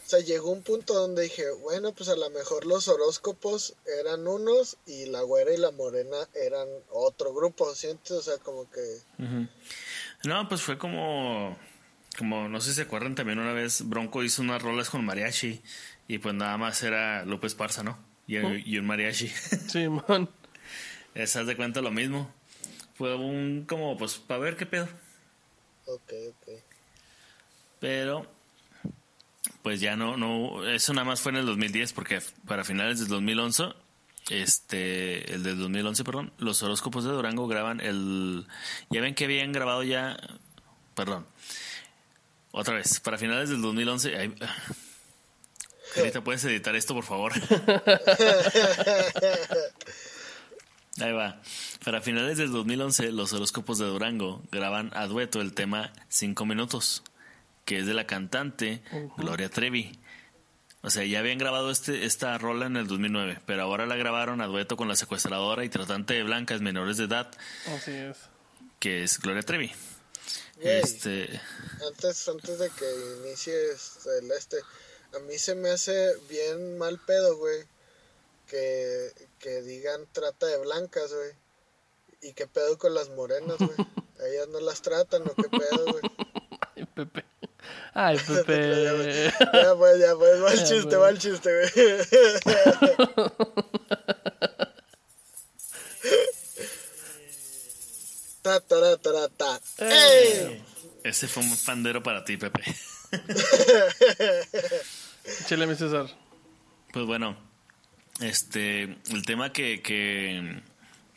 sea, 0.05 0.21
llegó 0.21 0.51
un 0.51 0.63
punto 0.63 0.95
donde 0.95 1.23
dije, 1.23 1.45
bueno, 1.63 1.93
pues 1.93 2.09
a 2.09 2.17
lo 2.17 2.31
mejor 2.31 2.67
los 2.67 2.89
horóscopos 2.89 3.75
eran 4.01 4.27
unos 4.27 4.77
y 4.87 5.07
la 5.07 5.23
güera 5.23 5.53
y 5.53 5.57
la 5.57 5.71
morena 5.71 6.17
eran 6.35 6.69
otro 6.91 7.35
grupo, 7.35 7.75
¿sientes? 7.75 8.13
O 8.13 8.23
sea, 8.23 8.39
como 8.39 8.71
que... 8.71 8.81
No, 10.25 10.49
pues 10.49 10.63
fue 10.63 10.79
como, 10.79 11.57
como, 12.17 12.49
no 12.49 12.61
sé 12.61 12.71
si 12.71 12.77
se 12.77 12.83
acuerdan 12.83 13.15
también 13.15 13.39
una 13.39 13.53
vez, 13.53 13.89
Bronco 13.89 14.23
hizo 14.23 14.43
unas 14.43 14.63
rolas 14.63 14.91
con 14.91 15.05
mariachi 15.05 15.63
y 16.09 16.19
pues 16.19 16.35
nada 16.35 16.57
más 16.57 16.83
era 16.83 17.25
López 17.25 17.55
Parza, 17.55 17.83
¿no? 17.83 17.99
Y, 18.27 18.37
y 18.37 18.79
un 18.79 18.87
mariachi. 18.87 19.29
Sí, 19.69 19.89
man. 19.89 20.29
Esas 21.15 21.47
de 21.47 21.57
cuenta 21.57 21.81
lo 21.81 21.91
mismo. 21.91 22.33
Fue 22.95 23.15
un, 23.15 23.65
como, 23.67 23.97
pues, 23.97 24.19
para 24.19 24.41
ver 24.41 24.57
qué 24.57 24.67
pedo. 24.67 24.89
Ok, 25.89 26.13
ok. 26.29 26.49
Pero, 27.81 28.27
pues 29.63 29.81
ya 29.81 29.97
no, 29.97 30.19
no, 30.19 30.69
eso 30.69 30.93
nada 30.93 31.07
más 31.07 31.21
fue 31.21 31.33
en 31.33 31.39
el 31.39 31.47
2010, 31.47 31.95
porque 31.95 32.21
para 32.47 32.65
finales 32.65 33.01
del 33.01 33.09
2011, 33.09 33.73
este, 34.29 35.33
el 35.33 35.43
del 35.43 35.59
2011, 35.59 36.05
perdón, 36.05 36.33
los 36.39 36.63
horóscopos 36.63 37.05
de 37.05 37.11
Durango 37.11 37.49
graban 37.49 37.81
el, 37.81 38.47
ya 38.91 39.01
ven 39.01 39.15
que 39.15 39.25
habían 39.25 39.53
grabado 39.53 39.83
ya, 39.83 40.19
perdón, 40.95 41.27
otra 42.51 42.75
vez, 42.75 43.01
para 43.01 43.17
finales 43.17 43.49
del 43.49 43.63
2011, 43.63 44.17
ay, 44.17 44.35
Carita, 45.95 46.21
¿puedes 46.21 46.45
editar 46.45 46.77
esto, 46.77 46.95
por 46.95 47.05
favor? 47.05 47.33
Ahí 51.01 51.13
va. 51.13 51.41
Para 51.85 52.01
finales 52.01 52.39
del 52.39 52.51
2011, 52.51 53.13
los 53.13 53.33
horóscopos 53.33 53.79
de 53.79 53.87
Durango 53.87 54.43
graban 54.51 54.91
a 54.95 55.07
dueto 55.07 55.41
el 55.41 55.55
tema 55.55 55.93
Cinco 56.09 56.45
Minutos, 56.45 57.03
que 57.65 57.79
es 57.79 57.87
de 57.87 57.95
la 57.95 58.07
cantante 58.07 58.83
Gloria 59.17 59.49
Trevi. 59.49 59.99
O 60.83 60.91
sea, 60.91 61.05
ya 61.05 61.19
habían 61.19 61.39
grabado 61.39 61.71
este, 61.71 62.05
esta 62.05 62.37
rola 62.39 62.67
en 62.67 62.77
el 62.77 62.87
2009, 62.87 63.41
pero 63.47 63.63
ahora 63.63 63.87
la 63.87 63.97
grabaron 63.97 64.41
a 64.41 64.47
dueto 64.47 64.77
con 64.77 64.89
la 64.89 64.97
secuestradora 64.97 65.65
y 65.65 65.69
tratante 65.69 66.15
de 66.15 66.23
blancas 66.23 66.61
menores 66.61 66.97
de 66.97 67.05
edad, 67.05 67.31
Así 67.67 67.91
es. 67.91 68.17
que 68.79 69.03
es 69.03 69.19
Gloria 69.19 69.43
Trevi. 69.43 69.73
Este, 70.61 71.41
antes, 71.87 72.29
antes 72.29 72.59
de 72.59 72.71
que 72.71 72.85
inicies 73.27 73.99
el 74.21 74.31
este, 74.33 74.57
a 75.15 75.19
mí 75.21 75.39
se 75.39 75.55
me 75.55 75.71
hace 75.71 76.13
bien 76.29 76.79
mal 76.79 76.99
pedo, 77.07 77.37
güey, 77.37 77.65
que, 78.49 79.13
que 79.39 79.63
digan 79.63 80.07
trata 80.13 80.47
de 80.47 80.59
blancas, 80.59 81.13
güey. 81.13 81.31
¿Y 82.23 82.33
qué 82.33 82.49
pedo 82.49 82.79
con 82.79 82.95
las 82.95 83.09
morenas, 83.11 83.59
güey? 83.59 83.77
¿A 84.21 84.27
ellas 84.27 84.49
no 84.49 84.61
las 84.61 84.83
tratan 84.83 85.23
o 85.23 85.35
qué 85.35 85.49
pedo, 85.49 85.85
güey? 85.93 86.03
Ay, 86.75 86.87
Pepe. 86.95 87.25
Ay, 87.95 88.19
Pepe. 88.27 88.85
Ya 89.53 89.75
pues, 89.77 90.01
ya 90.01 90.17
pues, 90.17 90.39
mal 90.41 90.57
Ya, 90.57 90.65
chiste, 90.65 90.97
pues. 90.97 90.99
mal 90.99 91.19
chiste, 91.19 91.51
güey. 91.53 91.71
Ta, 98.43 98.61
ta, 98.61 98.97
ta, 98.97 99.13
ta, 99.13 99.29
ta. 99.29 99.61
¡Ey! 99.85 100.65
ese 101.05 101.29
fue 101.29 101.43
un 101.43 101.55
pandero 101.67 102.03
para 102.03 102.25
ti, 102.25 102.39
Pepe. 102.39 102.63
Chile, 105.47 105.67
mi 105.67 105.75
César. 105.75 106.07
Pues 106.93 107.05
bueno, 107.05 107.37
este, 108.21 108.83
el 108.83 109.25
tema 109.25 109.53
que, 109.53 109.83
que, 109.83 110.63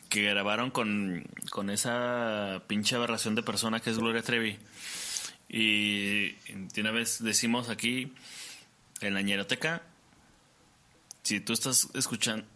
que 0.08 0.22
grabaron 0.22 0.70
con, 0.70 1.24
con 1.50 1.70
esa 1.70 2.62
pinche 2.66 2.96
aberración 2.96 3.34
de 3.34 3.42
persona 3.42 3.80
que 3.80 3.90
es 3.90 3.98
Gloria 3.98 4.22
Trevi. 4.22 4.58
Y 5.48 6.32
de 6.48 6.80
una 6.80 6.92
vez 6.92 7.22
decimos 7.22 7.68
aquí, 7.68 8.12
en 9.00 9.14
la 9.14 9.22
ñeroteca, 9.22 9.82
si 11.22 11.40
tú 11.40 11.52
estás 11.52 11.88
escuchando, 11.94 12.46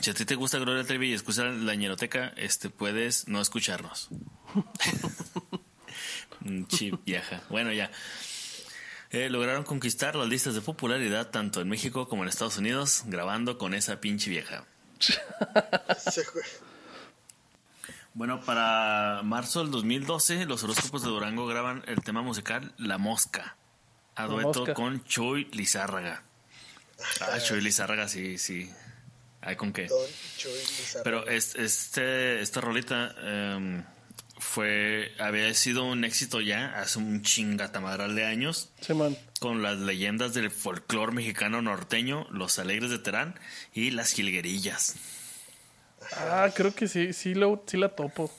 si 0.00 0.10
a 0.10 0.14
ti 0.14 0.24
te 0.24 0.34
gusta 0.34 0.58
Gloria 0.58 0.84
Trevi 0.84 1.10
y 1.10 1.14
escuchas 1.14 1.54
la 1.56 1.74
ñeroteca, 1.74 2.32
este, 2.36 2.70
puedes 2.70 3.28
no 3.28 3.40
escucharnos. 3.40 4.08
Chip 6.68 7.04
vieja. 7.04 7.42
Bueno, 7.48 7.72
ya. 7.72 7.90
Eh, 9.14 9.28
lograron 9.30 9.62
conquistar 9.64 10.16
las 10.16 10.28
listas 10.28 10.54
de 10.54 10.60
popularidad 10.60 11.30
tanto 11.30 11.60
en 11.60 11.68
México 11.68 12.08
como 12.08 12.22
en 12.24 12.28
Estados 12.28 12.56
Unidos 12.58 13.02
grabando 13.06 13.58
con 13.58 13.72
esa 13.74 14.00
pinche 14.00 14.28
vieja. 14.30 14.64
Bueno, 18.16 18.40
para 18.42 19.22
marzo 19.24 19.60
del 19.60 19.72
2012 19.72 20.46
los 20.46 20.62
horóscopos 20.62 21.02
de 21.02 21.08
Durango 21.08 21.46
graban 21.46 21.82
el 21.88 22.00
tema 22.00 22.22
musical 22.22 22.72
La 22.78 22.96
Mosca 22.96 23.56
a 24.14 24.26
dueto 24.26 24.60
Mosca. 24.60 24.74
con 24.74 25.02
Chuy 25.04 25.46
Lizárraga. 25.52 26.22
Ah, 27.20 27.40
Chuy 27.40 27.60
Lizárraga, 27.60 28.06
sí, 28.06 28.38
sí. 28.38 28.70
Ay, 29.40 29.56
¿con 29.56 29.72
qué? 29.72 29.86
Don 29.88 29.98
Chuy 30.36 30.52
Lizarraga. 30.52 31.02
Pero 31.02 31.26
es- 31.26 31.56
este, 31.56 32.40
esta 32.40 32.60
rolita 32.60 33.12
em, 33.20 33.82
fue, 34.44 35.12
había 35.18 35.52
sido 35.54 35.84
un 35.84 36.04
éxito 36.04 36.40
ya 36.40 36.78
hace 36.78 36.98
un 36.98 37.22
chingatamaral 37.22 38.14
de 38.14 38.26
años 38.26 38.70
Sí, 38.80 38.92
man. 38.92 39.16
con 39.40 39.62
las 39.62 39.78
leyendas 39.78 40.34
del 40.34 40.50
folclore 40.50 41.12
mexicano 41.12 41.62
norteño, 41.62 42.26
los 42.30 42.58
alegres 42.58 42.90
de 42.90 42.98
Terán 42.98 43.38
y 43.72 43.90
las 43.90 44.12
jilguerillas. 44.12 44.96
Ah, 46.12 46.50
creo 46.54 46.74
que 46.74 46.86
sí, 46.88 47.12
sí, 47.14 47.34
lo, 47.34 47.64
sí 47.66 47.78
la 47.78 47.88
topo. 47.88 48.30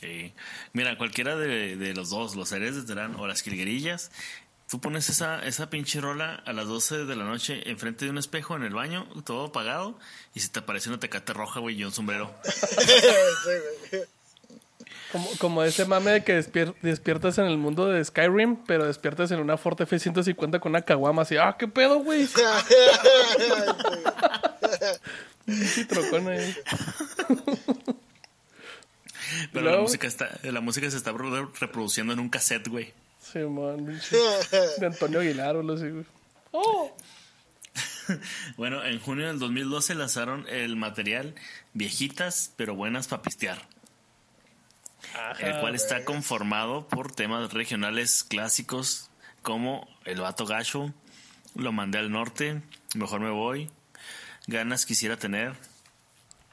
Sí. 0.00 0.32
Mira, 0.72 0.96
cualquiera 0.96 1.36
de, 1.36 1.76
de 1.76 1.94
los 1.94 2.08
dos, 2.08 2.34
los 2.34 2.50
alegres 2.52 2.76
de 2.76 2.82
Terán 2.84 3.14
o 3.16 3.26
las 3.26 3.42
jilguerillas, 3.42 4.10
Tú 4.70 4.80
pones 4.80 5.08
esa, 5.08 5.44
esa 5.44 5.68
pinche 5.68 6.00
rola 6.00 6.36
a 6.46 6.52
las 6.52 6.68
12 6.68 7.04
de 7.04 7.16
la 7.16 7.24
noche 7.24 7.68
enfrente 7.68 8.04
de 8.04 8.12
un 8.12 8.18
espejo 8.18 8.54
en 8.54 8.62
el 8.62 8.72
baño, 8.72 9.08
todo 9.26 9.46
apagado, 9.46 9.98
y 10.32 10.38
se 10.38 10.48
te 10.48 10.60
aparece 10.60 10.88
una 10.90 11.00
tecate 11.00 11.32
roja, 11.32 11.58
güey, 11.58 11.74
y 11.74 11.82
un 11.82 11.90
sombrero. 11.90 12.32
Sí, 12.44 13.50
güey. 13.90 14.02
Como, 15.12 15.28
como 15.38 15.62
ese 15.64 15.84
mame 15.86 16.12
de 16.12 16.24
que 16.24 16.38
despier- 16.38 16.74
despiertas 16.82 17.38
en 17.38 17.46
el 17.46 17.58
mundo 17.58 17.86
de 17.86 18.04
Skyrim, 18.04 18.56
pero 18.66 18.86
despiertas 18.86 19.30
en 19.32 19.40
una 19.40 19.56
Ford 19.56 19.80
F-150 19.80 20.60
con 20.60 20.70
una 20.70 20.82
caguama 20.82 21.22
así. 21.22 21.36
¡Ah, 21.36 21.56
qué 21.58 21.66
pedo, 21.66 21.98
güey! 22.00 22.26
Trocón 25.88 26.28
ahí. 26.28 26.54
Pero 29.52 29.70
la 29.70 29.78
música 29.80 30.06
está, 30.06 30.28
la 30.42 30.60
música 30.60 30.90
se 30.90 30.96
está 30.96 31.12
re- 31.12 31.46
reproduciendo 31.60 32.12
en 32.12 32.20
un 32.20 32.28
cassette, 32.28 32.68
güey. 32.68 32.92
Sí, 33.20 33.38
man. 33.40 34.00
De 34.78 34.86
Antonio 34.86 35.20
Aguilar 35.20 35.56
o 35.56 35.60
algo 35.60 35.72
así, 35.74 35.88
güey. 35.90 36.04
¡Oh! 36.52 36.96
Bueno, 38.56 38.84
en 38.84 38.98
junio 38.98 39.28
del 39.28 39.38
2012 39.38 39.94
lanzaron 39.94 40.44
el 40.48 40.74
material 40.74 41.36
Viejitas 41.74 42.52
pero 42.56 42.74
buenas 42.74 43.06
para 43.06 43.22
pistear. 43.22 43.62
El 45.38 45.58
cual 45.60 45.74
está 45.74 46.04
conformado 46.04 46.86
por 46.88 47.12
temas 47.12 47.52
regionales 47.52 48.24
clásicos 48.24 49.10
como 49.42 49.88
El 50.04 50.20
Vato 50.20 50.46
Gacho, 50.46 50.92
Lo 51.54 51.72
Mandé 51.72 51.98
al 51.98 52.10
Norte, 52.10 52.62
Mejor 52.94 53.20
Me 53.20 53.30
Voy, 53.30 53.70
Ganas 54.46 54.86
Quisiera 54.86 55.16
Tener, 55.16 55.54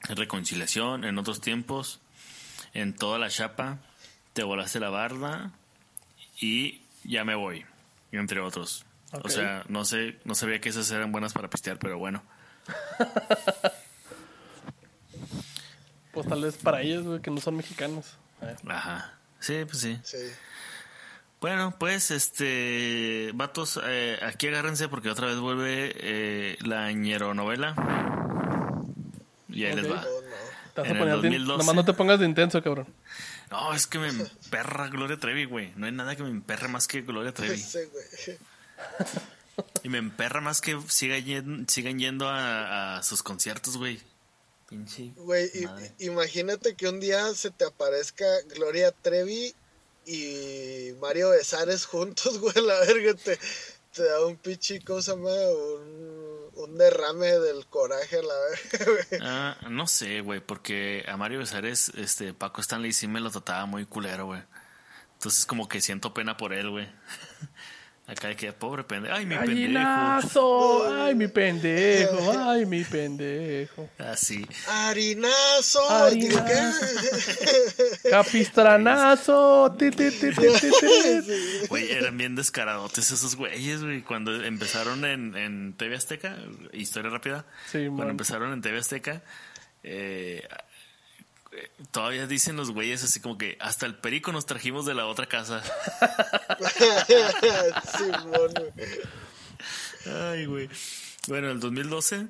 Reconciliación 0.01 1.03
en 1.03 1.17
otros 1.17 1.41
tiempos, 1.41 1.99
En 2.73 2.93
Toda 2.93 3.19
la 3.19 3.29
Chapa, 3.29 3.79
Te 4.33 4.43
Volaste 4.43 4.79
la 4.79 4.89
Barda 4.89 5.51
y 6.39 6.81
Ya 7.03 7.23
Me 7.25 7.35
Voy, 7.35 7.65
entre 8.11 8.39
otros. 8.39 8.85
O 9.11 9.29
sea, 9.29 9.63
no 9.69 9.85
sé, 9.85 10.19
no 10.25 10.35
sabía 10.35 10.59
que 10.59 10.69
esas 10.69 10.91
eran 10.91 11.11
buenas 11.11 11.33
para 11.33 11.49
pistear, 11.49 11.79
pero 11.79 11.97
bueno. 11.97 12.23
Pues 16.17 16.27
tal 16.27 16.41
vez 16.41 16.57
para 16.57 16.81
ellos, 16.81 17.05
güey, 17.05 17.21
que 17.21 17.29
no 17.29 17.39
son 17.39 17.55
mexicanos. 17.57 18.17
Eh, 18.41 18.55
Ajá. 18.67 19.13
Sí, 19.39 19.63
pues 19.65 19.79
sí. 19.79 19.99
Sí. 20.03 20.17
Bueno, 21.39 21.75
pues, 21.79 22.09
este, 22.11 23.31
vatos, 23.35 23.79
eh, 23.85 24.17
aquí 24.23 24.47
agárrense 24.47 24.87
porque 24.89 25.09
otra 25.11 25.27
vez 25.27 25.37
vuelve 25.37 25.93
eh, 25.95 26.57
la 26.61 26.91
ñeronovela. 26.91 27.75
Y 29.49 29.65
ahí 29.65 29.75
les 29.75 29.89
va. 29.91 30.01
No. 30.01 30.07
Vas 30.75 30.85
En 30.85 30.91
el 30.93 30.97
poner 30.99 31.15
de- 31.15 31.21
2012. 31.29 31.57
Nomás 31.59 31.75
no 31.75 31.85
te 31.85 31.93
pongas 31.93 32.19
de 32.19 32.25
intenso, 32.25 32.61
cabrón. 32.61 32.87
No, 33.49 33.73
es 33.73 33.87
que 33.87 33.97
me 33.97 34.09
emperra 34.09 34.87
Gloria 34.89 35.17
Trevi, 35.17 35.45
güey. 35.45 35.71
No 35.75 35.85
hay 35.87 35.91
nada 35.91 36.15
que 36.15 36.21
me 36.23 36.29
emperre 36.29 36.67
más 36.67 36.87
que 36.87 37.01
Gloria 37.01 37.31
Trevi. 37.33 37.57
Sí, 37.57 37.79
güey. 37.91 38.37
Y 39.83 39.89
me 39.89 39.97
emperra 39.99 40.41
más 40.41 40.61
que 40.61 40.79
siga 40.87 41.17
yen- 41.17 41.67
sigan 41.67 41.97
yendo 41.97 42.27
a, 42.29 42.97
a 42.97 43.03
sus 43.03 43.23
conciertos, 43.23 43.77
güey. 43.77 43.99
Pinche. 44.67 45.13
Güey, 45.15 45.49
imagínate 45.99 46.75
que 46.75 46.89
un 46.89 46.99
día 46.99 47.33
se 47.33 47.51
te 47.51 47.65
aparezca 47.65 48.25
Gloria 48.55 48.91
Trevi 48.91 49.55
y 50.05 50.93
Mario 50.99 51.29
Besares 51.29 51.85
juntos, 51.85 52.37
güey, 52.39 52.65
la 52.65 52.79
verga, 52.79 53.13
te, 53.13 53.39
te 53.93 54.03
da 54.03 54.25
un 54.25 54.37
pinche, 54.37 54.81
¿cómo 54.83 55.01
se 55.01 55.11
llama? 55.11 55.29
Un, 55.29 56.51
un 56.55 56.77
derrame 56.77 57.39
del 57.39 57.65
coraje, 57.67 58.21
la 58.21 58.33
verga, 58.49 58.85
güey. 59.09 59.21
Ah, 59.21 59.57
no 59.69 59.87
sé, 59.87 60.21
güey, 60.21 60.39
porque 60.39 61.05
a 61.07 61.15
Mario 61.17 61.39
Besares, 61.39 61.89
este, 61.95 62.33
Paco 62.33 62.61
Stanley 62.61 62.93
sí 62.93 63.07
me 63.07 63.19
lo 63.21 63.31
trataba 63.31 63.65
muy 63.65 63.85
culero, 63.85 64.25
güey. 64.27 64.41
Entonces 65.13 65.45
como 65.45 65.67
que 65.67 65.81
siento 65.81 66.13
pena 66.13 66.37
por 66.37 66.53
él, 66.53 66.69
güey. 66.69 66.87
Acá 68.07 68.29
de 68.29 68.37
que 68.37 68.53
pobre 68.53 68.85
pendejo. 68.85 69.13
Ay, 69.13 69.25
mi 69.25 69.35
pendejo. 69.35 69.51
¡Gallinazo! 69.53 71.03
¡Ay, 71.03 71.13
mi 71.15 71.27
pendejo! 71.27 72.39
¡Ay, 72.39 72.65
mi 72.65 72.83
pendejo! 72.85 73.89
Así. 73.97 74.47
Harinazo. 74.65 75.89
Harinazo. 75.89 76.45
¿qué? 76.45 78.09
¡Capistranazo! 78.09 79.75
Güey, 81.69 81.91
eran 81.91 82.17
bien 82.17 82.35
descaradotes 82.35 83.11
esos 83.11 83.35
güeyes, 83.35 83.83
güey. 83.83 84.01
Cuando 84.03 84.41
empezaron 84.41 85.03
en, 85.03 85.35
en 85.35 85.73
TV 85.73 85.97
Azteca, 85.97 86.37
historia 86.71 87.11
rápida. 87.11 87.45
Sí, 87.69 87.79
Cuando 87.87 88.03
man. 88.03 88.09
empezaron 88.11 88.53
en 88.53 88.61
TV 88.61 88.77
Azteca, 88.79 89.21
eh, 89.83 90.47
todavía 91.91 92.27
dicen 92.27 92.55
los 92.55 92.71
güeyes 92.71 93.03
así 93.03 93.19
como 93.19 93.37
que 93.37 93.57
hasta 93.59 93.85
el 93.85 93.95
perico 93.95 94.31
nos 94.31 94.45
trajimos 94.45 94.85
de 94.85 94.93
la 94.93 95.07
otra 95.07 95.27
casa. 95.27 95.61
Simón, 97.97 98.53
güey. 98.53 98.71
Ay, 100.05 100.45
güey. 100.45 100.69
Bueno, 101.27 101.47
en 101.47 101.53
el 101.53 101.59
2012 101.59 102.27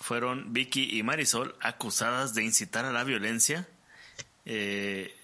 fueron 0.00 0.52
Vicky 0.52 0.98
y 0.98 1.02
Marisol 1.02 1.56
acusadas 1.60 2.34
de 2.34 2.44
incitar 2.44 2.84
a 2.84 2.92
la 2.92 3.04
violencia 3.04 3.66
eh, 4.44 5.14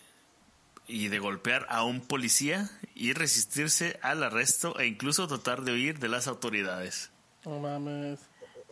y 0.88 1.08
de 1.08 1.18
golpear 1.18 1.66
a 1.68 1.84
un 1.84 2.00
policía 2.00 2.70
y 2.94 3.12
resistirse 3.12 3.98
al 4.02 4.22
arresto 4.22 4.78
e 4.78 4.86
incluso 4.86 5.28
tratar 5.28 5.62
de 5.62 5.72
huir 5.72 5.98
de 5.98 6.08
las 6.08 6.26
autoridades. 6.26 7.10
No 7.44 7.60
mames. 7.60 8.20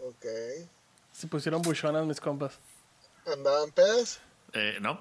Ok. 0.02 0.26
Se 1.12 1.26
pusieron 1.26 1.62
buchonas 1.62 2.06
mis 2.06 2.20
compas. 2.20 2.58
¿Andaban 3.26 3.70
pedas? 3.70 4.20
Eh, 4.52 4.78
no. 4.80 5.00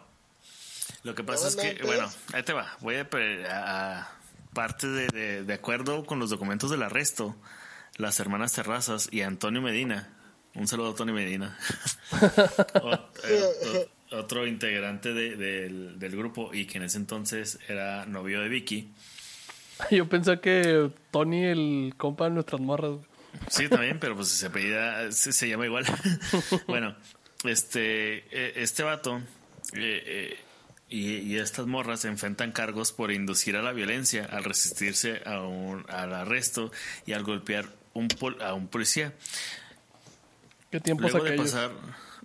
Lo 1.04 1.16
que 1.16 1.24
pasa 1.24 1.48
es 1.48 1.56
que, 1.56 1.82
bueno, 1.84 2.10
ahí 2.34 2.44
te 2.44 2.54
va. 2.54 2.76
Voy 2.82 2.96
a, 2.96 4.10
parte 4.54 4.88
de, 4.88 5.08
de- 5.08 5.44
de 5.44 5.54
acuerdo 5.54 6.06
con 6.06 6.20
los 6.20 6.30
documentos 6.30 6.72
del 6.72 6.84
arresto, 6.84 7.36
las 7.98 8.20
hermanas 8.20 8.54
Terrazas 8.54 9.08
y 9.12 9.22
Antonio 9.22 9.62
Medina. 9.62 10.10
Un 10.56 10.68
saludo 10.68 10.88
a 10.88 10.90
Antonio 10.92 11.14
Medina. 11.14 11.58
Eh, 13.24 13.88
otro 14.12 14.48
integrante 14.48 15.14
de- 15.14 15.36
del, 15.36 16.00
del 16.00 16.18
grupo 16.18 16.52
y 16.54 16.66
que 16.66 16.78
en 16.80 16.84
ese 16.86 16.98
entonces 16.98 17.60
era 17.68 18.06
novio 18.06 18.42
de 18.42 18.50
Vicky. 18.50 18.90
Yo 19.92 20.10
pensé 20.10 20.40
que 20.40 20.90
Tony, 21.12 21.46
el 21.46 21.94
compa 21.98 22.26
de 22.26 22.32
nuestras 22.32 22.60
morras. 22.60 22.98
Sí, 23.50 23.70
también, 23.70 24.00
pero 24.00 24.16
pues 24.16 24.30
se 24.30 24.48
apellida, 24.48 25.12
se, 25.12 25.32
se 25.32 25.48
llama 25.48 25.66
igual. 25.66 25.86
bueno, 26.68 26.96
este, 27.44 28.18
eh, 28.32 28.54
este 28.56 28.82
vato 28.84 29.22
eh, 29.74 30.04
eh, 30.06 30.38
y, 30.90 31.18
y 31.18 31.38
estas 31.38 31.68
morras 31.68 32.06
enfrentan 32.06 32.52
cargos 32.52 32.92
por 32.92 33.12
inducir 33.12 33.56
a 33.56 33.62
la 33.62 33.72
violencia 33.74 34.26
al 34.26 34.44
resistirse 34.44 35.22
a 35.26 35.42
un, 35.42 35.86
al 35.90 36.14
arresto 36.14 36.72
y 37.06 37.14
al 37.14 37.24
golpear 37.24 37.70
un 37.94 38.08
pol- 38.08 38.42
a 38.42 38.54
un 38.54 38.68
policía. 38.68 39.14
¿Qué 40.72 40.80
tiempos 40.80 41.12
Luego 41.12 41.26
de 41.26 41.32
pasar, 41.38 41.72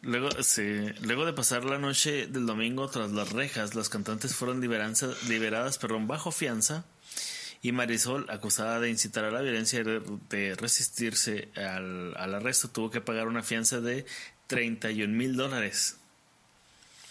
luego, 0.03 0.30
sí, 0.42 0.86
luego 1.03 1.24
de 1.26 1.32
pasar 1.32 1.64
la 1.64 1.78
noche 1.78 2.26
del 2.26 2.47
domingo 2.47 2.88
tras 2.88 3.11
las 3.12 3.32
rejas, 3.32 3.74
las 3.74 3.88
cantantes 3.88 4.34
fueron 4.34 4.61
liberadas 4.61 5.78
perdón, 5.78 6.07
bajo 6.07 6.30
fianza 6.30 6.84
y 7.62 7.72
Marisol, 7.72 8.26
acusada 8.28 8.80
de 8.80 8.90
incitar 8.90 9.24
a 9.24 9.30
la 9.30 9.40
violencia 9.40 9.80
y 9.80 9.84
de, 9.84 10.03
de 10.28 10.55
resistirse 10.57 11.49
al, 11.57 12.14
al 12.18 12.34
arresto, 12.34 12.68
tuvo 12.68 12.90
que 12.90 13.01
pagar 13.01 13.26
una 13.26 13.42
fianza 13.42 13.80
de 13.80 14.05
31 14.49 15.14
mil 15.16 15.34
dólares. 15.36 15.97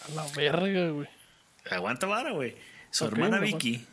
A 0.06 0.12
la 0.16 0.28
verga, 0.36 0.89
güey. 0.89 1.08
Aguanta 1.70 2.08
vara, 2.08 2.32
güey. 2.32 2.56
Su 2.91 3.06
hermana 3.06 3.39
Vicky, 3.39 3.86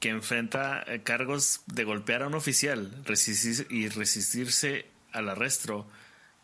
que 0.00 0.08
enfrenta 0.08 0.84
cargos 1.04 1.60
de 1.66 1.84
golpear 1.84 2.22
a 2.22 2.26
un 2.26 2.34
oficial 2.34 2.92
resistir, 3.04 3.66
y 3.70 3.88
resistirse 3.88 4.86
al 5.12 5.28
arresto, 5.28 5.86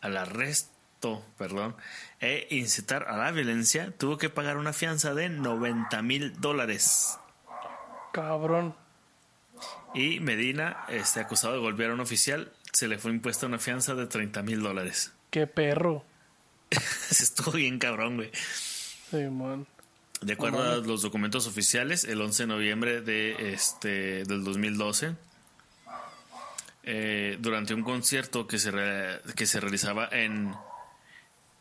al 0.00 0.16
arresto, 0.16 1.24
perdón, 1.36 1.74
e 2.20 2.46
incitar 2.50 3.08
a 3.08 3.16
la 3.16 3.32
violencia, 3.32 3.92
tuvo 3.96 4.18
que 4.18 4.30
pagar 4.30 4.56
una 4.56 4.72
fianza 4.72 5.14
de 5.14 5.28
90 5.28 6.02
mil 6.02 6.40
dólares. 6.40 7.18
Cabrón. 8.12 8.74
Y 9.94 10.20
Medina, 10.20 10.84
este, 10.88 11.20
acusado 11.20 11.54
de 11.54 11.60
golpear 11.60 11.90
a 11.90 11.94
un 11.94 12.00
oficial, 12.00 12.52
se 12.72 12.86
le 12.86 12.98
fue 12.98 13.10
impuesta 13.10 13.46
una 13.46 13.58
fianza 13.58 13.94
de 13.94 14.06
30 14.06 14.42
mil 14.42 14.62
dólares. 14.62 15.12
Qué 15.30 15.46
perro. 15.46 16.04
Estuvo 16.70 17.52
bien 17.52 17.78
cabrón, 17.78 18.16
güey. 18.16 18.30
De 20.20 20.34
acuerdo 20.34 20.62
a 20.62 20.76
los 20.76 21.02
documentos 21.02 21.46
oficiales, 21.46 22.04
el 22.04 22.20
11 22.20 22.42
de 22.42 22.46
noviembre 22.46 23.00
de 23.00 23.52
este 23.54 24.24
del 24.24 24.44
2012, 24.44 25.14
eh, 26.82 27.36
durante 27.40 27.74
un 27.74 27.82
concierto 27.82 28.46
que 28.46 28.58
se, 28.58 28.70
re- 28.70 29.20
que 29.36 29.46
se 29.46 29.60
realizaba 29.60 30.08
en 30.10 30.54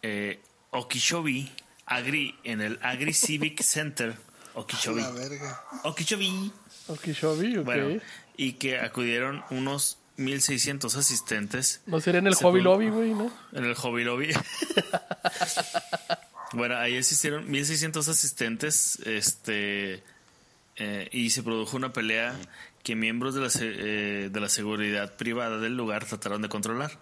eh, 0.02 0.42
Okeechobee, 0.72 1.52
Agri, 1.86 2.36
en 2.44 2.62
el 2.62 2.80
Agri 2.82 3.14
Civic 3.14 3.62
Center, 3.64 4.16
Okeechobee. 4.56 5.02
La 5.02 5.12
verga. 5.12 5.62
Okeechobee. 5.84 6.52
Okishobi, 6.88 7.58
ok. 7.58 7.66
Bueno, 7.66 8.02
y 8.36 8.54
que 8.54 8.80
acudieron 8.80 9.44
unos 9.52 10.00
1.600 10.18 10.96
asistentes 10.98 11.82
No 11.86 12.02
sería 12.02 12.20
en 12.20 12.28
el 12.28 12.36
Hobby 12.36 12.62
Lobby, 12.62 12.90
güey, 12.90 13.14
¿no? 13.14 13.32
en 13.54 13.64
el 13.64 13.76
Hobby 13.76 14.04
Lobby. 14.04 14.34
bueno, 16.54 16.78
ahí 16.78 16.98
asistieron 16.98 17.50
1600 17.50 18.08
asistentes, 18.08 19.00
este 19.06 20.04
eh, 20.78 21.10
y 21.12 21.30
se 21.32 21.44
produjo 21.44 21.76
una 21.78 21.92
pelea 21.94 22.36
que 22.84 22.96
miembros 22.96 23.36
de 23.36 23.42
la, 23.42 23.50
eh, 23.62 24.30
de 24.32 24.40
la 24.40 24.50
seguridad 24.50 25.16
privada 25.16 25.58
del 25.58 25.76
lugar 25.76 26.06
trataron 26.06 26.42
de 26.42 26.50
controlar. 26.50 26.98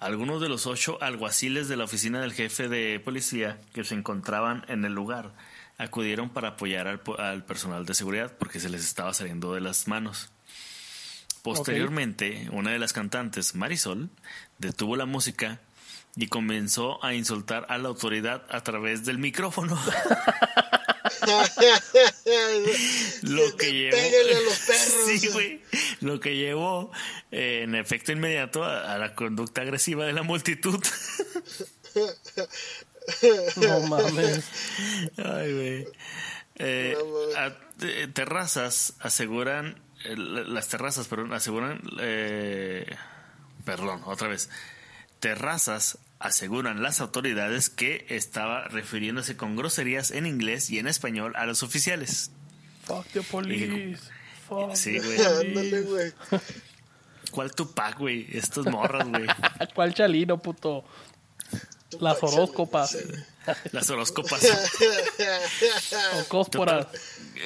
Algunos 0.00 0.40
de 0.40 0.48
los 0.48 0.66
ocho 0.66 0.98
alguaciles 1.00 1.68
de 1.68 1.76
la 1.76 1.84
oficina 1.84 2.20
del 2.20 2.32
jefe 2.32 2.68
de 2.68 2.98
policía 2.98 3.60
que 3.72 3.84
se 3.84 3.94
encontraban 3.94 4.64
en 4.68 4.84
el 4.84 4.92
lugar 4.92 5.30
acudieron 5.78 6.28
para 6.30 6.48
apoyar 6.48 6.88
al, 6.88 6.98
po- 7.00 7.18
al 7.18 7.44
personal 7.44 7.86
de 7.86 7.94
seguridad 7.94 8.32
porque 8.36 8.58
se 8.58 8.68
les 8.68 8.84
estaba 8.84 9.14
saliendo 9.14 9.54
de 9.54 9.60
las 9.60 9.86
manos. 9.86 10.30
Posteriormente, 11.42 12.48
una 12.52 12.70
de 12.70 12.78
las 12.78 12.92
cantantes, 12.92 13.54
Marisol, 13.54 14.10
detuvo 14.58 14.96
la 14.96 15.06
música 15.06 15.60
y 16.16 16.26
comenzó 16.28 17.02
a 17.04 17.14
insultar 17.14 17.66
a 17.68 17.78
la 17.78 17.88
autoridad 17.88 18.44
a 18.50 18.62
través 18.62 19.04
del 19.04 19.18
micrófono. 19.18 19.80
Lo 23.22 23.56
que 23.56 23.72
llevó. 23.72 23.96
A 23.96 24.40
los 24.42 24.58
perros. 24.66 24.94
Sí, 25.06 25.28
güey. 25.28 25.60
Lo 26.00 26.20
que 26.20 26.36
llevó, 26.36 26.90
eh, 27.30 27.60
en 27.64 27.74
efecto 27.74 28.12
inmediato, 28.12 28.64
a, 28.64 28.92
a 28.94 28.98
la 28.98 29.14
conducta 29.14 29.62
agresiva 29.62 30.04
de 30.06 30.12
la 30.12 30.22
multitud. 30.22 30.82
No 33.56 33.80
mames. 33.88 34.44
Ay, 35.16 35.52
güey. 35.52 35.88
Eh, 36.56 36.96
No, 36.96 37.04
mames. 37.04 37.36
a- 37.36 37.56
eh, 37.84 38.06
terrazas 38.12 38.94
aseguran, 39.00 39.82
eh, 40.04 40.14
la- 40.16 40.42
las 40.44 40.68
terrazas, 40.68 41.08
perdón, 41.08 41.32
aseguran, 41.32 41.82
eh, 42.00 42.86
perdón, 43.64 44.02
otra 44.04 44.28
vez. 44.28 44.48
Terrazas 45.22 45.98
aseguran 46.18 46.82
las 46.82 47.00
autoridades 47.00 47.70
que 47.70 48.04
estaba 48.08 48.64
refiriéndose 48.64 49.36
con 49.36 49.54
groserías 49.54 50.10
en 50.10 50.26
inglés 50.26 50.68
y 50.68 50.80
en 50.80 50.88
español 50.88 51.34
a 51.36 51.46
los 51.46 51.62
oficiales. 51.62 52.32
Fuck 52.82 53.06
the 53.12 53.22
police. 53.22 54.00
Fuck 54.48 54.74
Sí, 54.74 54.98
güey. 54.98 56.12
¿Cuál 57.30 57.54
Tupac, 57.54 58.00
güey? 58.00 58.26
Estos 58.36 58.66
morras, 58.66 59.06
güey. 59.06 59.28
¿Cuál 59.76 59.94
chalino, 59.94 60.38
puto? 60.38 60.84
Las 62.00 62.20
horóscopas. 62.20 62.98
Las 63.70 63.90
horóscopas. 63.90 64.42
O 66.18 66.24
cósporas. 66.26 66.88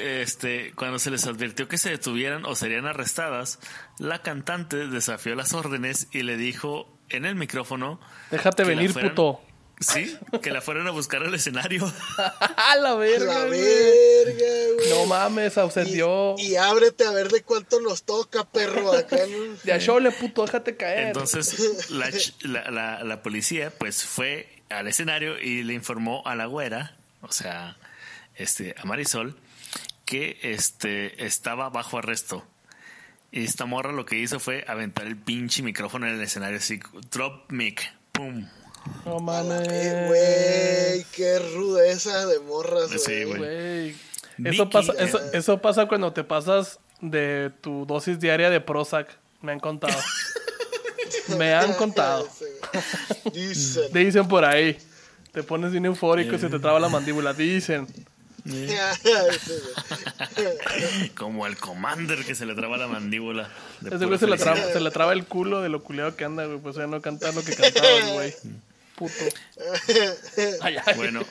Este, 0.01 0.73
cuando 0.73 0.99
se 0.99 1.11
les 1.11 1.27
advirtió 1.27 1.69
que 1.69 1.77
se 1.77 1.91
detuvieran 1.91 2.47
o 2.47 2.55
serían 2.55 2.87
arrestadas, 2.87 3.59
la 3.99 4.23
cantante 4.23 4.89
desafió 4.89 5.35
las 5.35 5.53
órdenes 5.53 6.09
y 6.13 6.23
le 6.23 6.39
dijo 6.39 6.96
en 7.11 7.25
el 7.25 7.35
micrófono 7.37 8.01
Déjate 8.31 8.65
venir, 8.65 8.93
fueran- 8.93 9.11
puto. 9.11 9.41
Sí, 9.79 10.17
que 10.43 10.53
la 10.53 10.63
fueran 10.63 10.87
a 10.87 10.91
buscar 10.91 11.23
al 11.23 11.35
escenario. 11.35 11.85
¡A 12.57 12.77
la 12.77 12.95
verga, 12.95 13.27
La 13.41 13.45
verga, 13.45 14.47
güey. 14.75 14.89
No 14.89 15.05
mames, 15.05 15.59
ausentió. 15.59 16.35
Y, 16.39 16.53
y 16.53 16.57
ábrete 16.57 17.05
a 17.05 17.11
ver 17.11 17.29
de 17.29 17.43
cuánto 17.43 17.79
nos 17.83 18.03
toca, 18.05 18.45
perro, 18.45 18.91
acá. 18.95 19.19
¿no? 19.29 19.55
De 19.65 19.73
a 19.75 19.79
chole, 19.79 20.13
puto, 20.13 20.47
déjate 20.47 20.79
caer. 20.79 21.09
Entonces 21.09 21.91
la, 21.91 22.11
la, 22.41 22.71
la- 22.71 23.05
la 23.05 23.23
policía 23.23 23.71
pues 23.77 24.03
fue 24.05 24.49
al 24.71 24.89
escenario 24.89 25.39
y 25.39 25.63
le 25.63 25.75
informó 25.75 26.23
a 26.27 26.35
la 26.37 26.47
güera, 26.47 26.97
o 27.21 27.31
sea, 27.31 27.77
este, 28.35 28.75
a 28.79 28.85
Marisol, 28.87 29.39
que 30.07 30.39
este 30.41 31.27
estaba 31.27 31.69
bajo 31.69 31.99
arresto. 31.99 32.47
Y 33.37 33.45
esta 33.45 33.67
morra 33.67 33.93
lo 33.93 34.07
que 34.07 34.17
hizo 34.17 34.41
fue 34.41 34.65
aventar 34.67 35.07
el 35.07 35.17
pinche 35.19 35.63
micrófono 35.63 36.07
en 36.07 36.15
el 36.15 36.23
escenario 36.23 36.57
así, 36.57 36.81
drop 37.11 37.53
mic, 37.53 37.83
pum. 38.13 38.47
no 39.05 39.19
Eh, 39.19 39.21
mames. 39.21 40.09
Güey, 40.09 41.05
qué 41.15 41.39
rudeza 41.55 42.25
de 42.25 42.41
morras, 42.41 42.87
güey. 42.89 42.99
Sí, 42.99 43.25
güey. 43.25 43.97
Eso 44.43 44.71
pasa, 44.71 44.93
eh, 44.93 45.05
eso, 45.05 45.21
eso 45.35 45.61
pasa 45.61 45.87
cuando 45.87 46.15
te 46.15 46.25
pasas 46.25 46.81
de 47.03 47.53
tu 47.61 47.85
dosis 47.85 48.19
diaria 48.19 48.49
de 48.49 48.63
Prozac. 48.63 49.19
Me 49.43 49.53
han 49.53 49.61
contado. 49.61 49.99
Me 51.37 51.53
han 51.53 51.75
contado. 51.75 52.27
Dicen. 53.35 53.93
Dicen 53.93 54.29
por 54.29 54.47
ahí. 54.47 54.79
Te 55.33 55.43
pones 55.43 55.73
bien 55.73 55.85
eufórico 55.85 56.37
y 56.37 56.39
se 56.39 56.49
te 56.49 56.59
traba 56.59 56.81
la 56.81 56.89
mandíbula. 56.89 57.35
Dicen. 57.35 57.87
Como 61.17 61.47
el 61.47 61.57
commander 61.57 62.25
que 62.25 62.35
se 62.35 62.47
le 62.47 62.55
traba 62.55 62.77
la 62.77 62.87
mandíbula. 62.87 63.51
Ese 63.85 64.05
güey 64.07 64.19
se 64.19 64.27
le, 64.27 64.37
traba, 64.37 64.61
se 64.73 64.81
le 64.81 64.91
traba 64.91 65.13
el 65.13 65.25
culo 65.25 65.63
de 65.63 65.69
lo 65.69 65.83
culiado 65.83 66.17
que 66.17 66.25
anda, 66.25 66.45
güey. 66.47 66.59
Pues 66.59 66.77
ya 66.77 66.87
no 66.87 67.01
cantar 67.01 67.35
lo 67.35 67.45
que 67.45 67.55
cantaba 67.55 67.89
el 67.89 68.13
güey. 68.15 68.35
Puto. 68.95 69.13
Ay, 70.63 70.77
ay. 70.85 70.95
Bueno, 70.97 71.23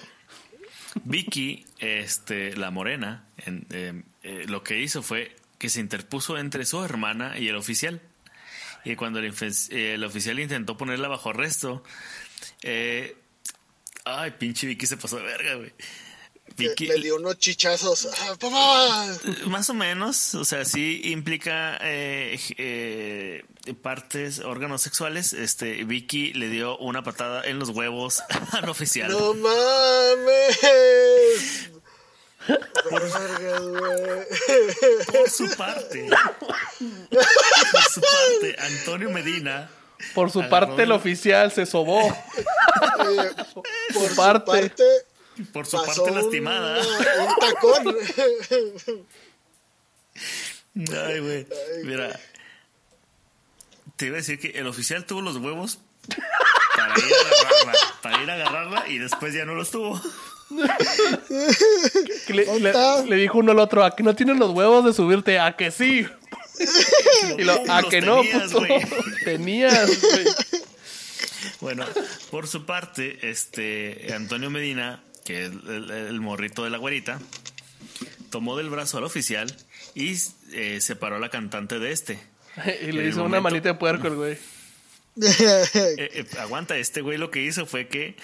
Vicky, 1.03 1.65
este, 1.79 2.55
la 2.55 2.71
morena, 2.71 3.25
en- 3.45 3.65
eh, 3.71 4.01
eh, 4.23 4.45
lo 4.47 4.63
que 4.63 4.79
hizo 4.79 5.01
fue 5.01 5.35
que 5.57 5.69
se 5.69 5.79
interpuso 5.79 6.37
entre 6.37 6.65
su 6.65 6.83
hermana 6.83 7.37
y 7.39 7.47
el 7.47 7.55
oficial. 7.55 8.01
Y 8.83 8.95
cuando 8.95 9.19
el, 9.19 9.33
eh, 9.71 9.93
el 9.95 10.03
oficial 10.03 10.39
intentó 10.39 10.77
ponerla 10.77 11.07
bajo 11.07 11.31
arresto, 11.31 11.83
eh, 12.61 13.15
ay, 14.03 14.31
pinche 14.37 14.67
Vicky 14.67 14.85
se 14.85 14.97
pasó 14.97 15.17
de 15.17 15.23
verga, 15.23 15.55
güey. 15.55 15.73
Vicky, 16.69 16.87
Le 16.87 16.95
dio 16.99 17.15
unos 17.17 17.37
chichazos. 17.37 18.07
¡Ah, 18.21 18.35
papá! 18.39 19.07
más 19.47 19.69
o 19.69 19.73
menos, 19.73 20.35
o 20.35 20.45
sea, 20.45 20.63
sí 20.65 21.01
implica 21.05 21.77
eh, 21.81 22.39
eh, 22.57 23.43
partes, 23.81 24.39
órganos 24.39 24.81
sexuales. 24.81 25.33
Este, 25.33 25.83
Vicky 25.83 26.33
le 26.33 26.49
dio 26.49 26.77
una 26.77 27.03
patada 27.03 27.43
en 27.45 27.59
los 27.59 27.69
huevos 27.69 28.23
al 28.53 28.69
oficial. 28.69 29.11
¡No 29.11 29.33
mames! 29.33 30.59
Por 35.11 35.29
su 35.29 35.49
parte, 35.57 36.07
por 36.79 37.81
su 37.91 38.01
parte, 38.01 38.55
Antonio 38.59 39.09
Medina, 39.09 39.69
Por 40.13 40.29
su 40.31 40.39
Agarró 40.41 40.67
parte, 40.67 40.83
el 40.83 40.89
el- 40.89 40.91
oficial 40.91 41.51
se 41.51 41.65
sobó. 41.65 42.01
Eh, 42.07 43.31
Por 43.93 44.09
su 44.09 44.15
parte. 44.15 44.51
Parte, 44.51 44.83
por 45.53 45.65
su 45.65 45.77
pasó 45.83 46.03
parte 46.05 46.15
lastimada. 46.21 46.81
un 47.27 47.35
tacón. 47.35 47.95
Ay, 51.07 51.19
güey. 51.19 51.47
Mira, 51.83 52.19
te 53.95 54.07
iba 54.07 54.15
a 54.15 54.17
decir 54.17 54.39
que 54.39 54.49
el 54.59 54.67
oficial 54.67 55.05
tuvo 55.05 55.21
los 55.21 55.37
huevos 55.37 55.79
para 56.75 56.93
ir 56.99 57.05
a 57.13 57.27
agarrarla, 57.39 57.73
para 58.01 58.23
ir 58.23 58.29
a 58.29 58.33
agarrarla 58.33 58.87
y 58.89 58.97
después 58.97 59.33
ya 59.33 59.45
no 59.45 59.55
los 59.55 59.71
tuvo. 59.71 60.01
Le, 62.27 62.45
¿Dónde 62.45 62.73
le- 62.73 63.05
le 63.09 63.15
dijo 63.15 63.37
uno 63.39 63.51
al 63.53 63.59
otro, 63.59 63.83
¿a 63.83 63.95
que 63.95 64.03
no 64.03 64.15
tienes 64.15 64.37
los 64.37 64.51
huevos 64.51 64.85
de 64.85 64.93
subirte? 64.93 65.39
¿A 65.39 65.55
que 65.55 65.71
sí? 65.71 66.05
Y 67.37 67.43
lo, 67.43 67.53
¿a 67.69 67.81
Los 67.81 67.89
que 67.89 68.01
no, 68.01 68.17
tenías, 68.21 68.43
puto? 68.51 68.59
güey. 68.59 68.81
Tenías, 69.25 70.01
güey. 70.01 70.25
Bueno, 71.61 71.85
por 72.31 72.47
su 72.47 72.65
parte, 72.65 73.29
este 73.29 74.13
Antonio 74.13 74.49
Medina, 74.49 75.03
que 75.25 75.45
es 75.45 75.51
el, 75.51 75.91
el 75.91 76.21
morrito 76.21 76.63
de 76.63 76.69
la 76.69 76.77
güerita, 76.77 77.19
tomó 78.29 78.55
del 78.55 78.69
brazo 78.69 78.99
al 78.99 79.03
oficial 79.03 79.53
y 79.95 80.17
eh, 80.51 80.79
separó 80.81 81.15
a 81.15 81.19
la 81.19 81.29
cantante 81.29 81.79
de 81.79 81.91
este. 81.91 82.19
Y 82.81 82.91
le 82.91 83.07
hizo 83.07 83.23
una 83.23 83.41
manita 83.41 83.69
de 83.69 83.75
puerco 83.75 84.07
el 84.07 84.15
güey. 84.15 84.37
Eh, 85.17 85.95
eh, 85.97 86.25
aguanta, 86.39 86.75
este 86.75 86.99
güey 86.99 87.17
lo 87.17 87.31
que 87.31 87.41
hizo 87.41 87.65
fue 87.65 87.87
que. 87.87 88.17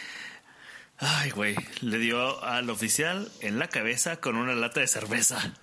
Ay, 0.97 1.31
güey. 1.31 1.55
Le 1.79 1.97
dio 1.99 2.43
al 2.43 2.69
oficial 2.69 3.31
en 3.39 3.59
la 3.59 3.69
cabeza 3.69 4.17
con 4.17 4.35
una 4.35 4.53
lata 4.53 4.81
de 4.81 4.87
cerveza. 4.87 5.53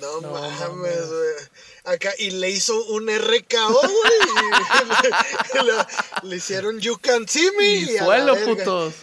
No, 0.00 0.20
No 0.20 0.32
mames, 0.32 1.08
güey. 1.08 1.94
Acá, 1.94 2.12
y 2.18 2.32
le 2.32 2.50
hizo 2.50 2.84
un 2.86 3.08
RKO, 3.08 3.72
güey. 3.72 5.62
y 6.24 6.28
le, 6.28 6.36
hicieron 6.36 6.80
You 6.80 6.98
Can 6.98 7.28
See 7.28 7.50
Me. 7.56 7.64
Y 7.64 7.84
la 7.86 8.04
suelo, 8.04 8.36
putos. 8.44 8.94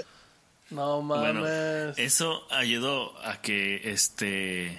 No 0.70 1.02
mames. 1.02 1.34
Bueno, 1.34 1.46
eso 1.98 2.46
ayudó 2.50 3.14
a 3.26 3.42
que 3.42 3.90
este. 3.92 4.78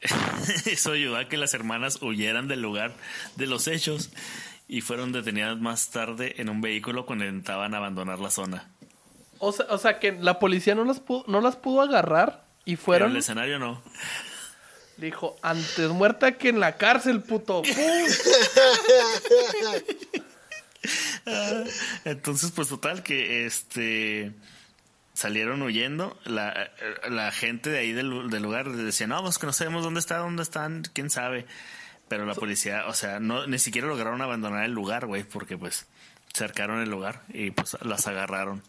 eso 0.66 0.92
ayudó 0.92 1.16
a 1.16 1.28
que 1.28 1.36
las 1.36 1.52
hermanas 1.52 2.00
huyeran 2.00 2.46
del 2.46 2.62
lugar 2.62 2.92
de 3.34 3.46
los 3.46 3.66
hechos 3.66 4.10
y 4.68 4.82
fueron 4.82 5.10
detenidas 5.10 5.58
más 5.58 5.90
tarde 5.90 6.36
en 6.38 6.48
un 6.48 6.60
vehículo 6.60 7.06
cuando 7.06 7.24
intentaban 7.24 7.74
abandonar 7.74 8.20
la 8.20 8.30
zona. 8.30 8.70
O 9.40 9.50
sea, 9.50 9.66
o 9.68 9.78
sea 9.78 9.98
que 9.98 10.12
la 10.12 10.38
policía 10.38 10.76
no 10.76 10.84
las 10.84 11.00
pudo, 11.00 11.24
no 11.26 11.40
las 11.40 11.56
pudo 11.56 11.82
agarrar 11.82 12.44
y 12.64 12.76
Pero 12.76 12.84
fueron. 12.84 13.10
el 13.10 13.16
escenario 13.16 13.58
no. 13.58 13.82
Dijo, 14.96 15.36
antes 15.42 15.90
muerta 15.90 16.38
que 16.38 16.48
en 16.50 16.60
la 16.60 16.76
cárcel, 16.76 17.20
puto. 17.22 17.62
Entonces, 22.04 22.50
pues 22.52 22.68
total 22.68 23.02
que 23.02 23.46
este 23.46 24.32
salieron 25.16 25.62
huyendo. 25.62 26.18
La, 26.24 26.70
la 27.08 27.32
gente 27.32 27.70
de 27.70 27.78
ahí 27.78 27.92
del, 27.92 28.30
del 28.30 28.42
lugar 28.42 28.70
decía, 28.70 29.06
no, 29.06 29.22
pues 29.22 29.38
que 29.38 29.46
no 29.46 29.52
sabemos 29.52 29.82
dónde 29.82 30.00
está, 30.00 30.18
dónde 30.18 30.42
están, 30.42 30.82
quién 30.92 31.10
sabe. 31.10 31.46
Pero 32.08 32.24
la 32.24 32.34
policía, 32.34 32.86
o 32.86 32.94
sea, 32.94 33.18
no 33.18 33.46
ni 33.46 33.58
siquiera 33.58 33.88
lograron 33.88 34.22
abandonar 34.22 34.64
el 34.64 34.72
lugar, 34.72 35.06
güey, 35.06 35.24
porque 35.24 35.58
pues 35.58 35.86
cercaron 36.32 36.80
el 36.80 36.90
lugar 36.90 37.22
y 37.28 37.50
pues 37.50 37.76
las 37.82 38.06
agarraron. 38.06 38.62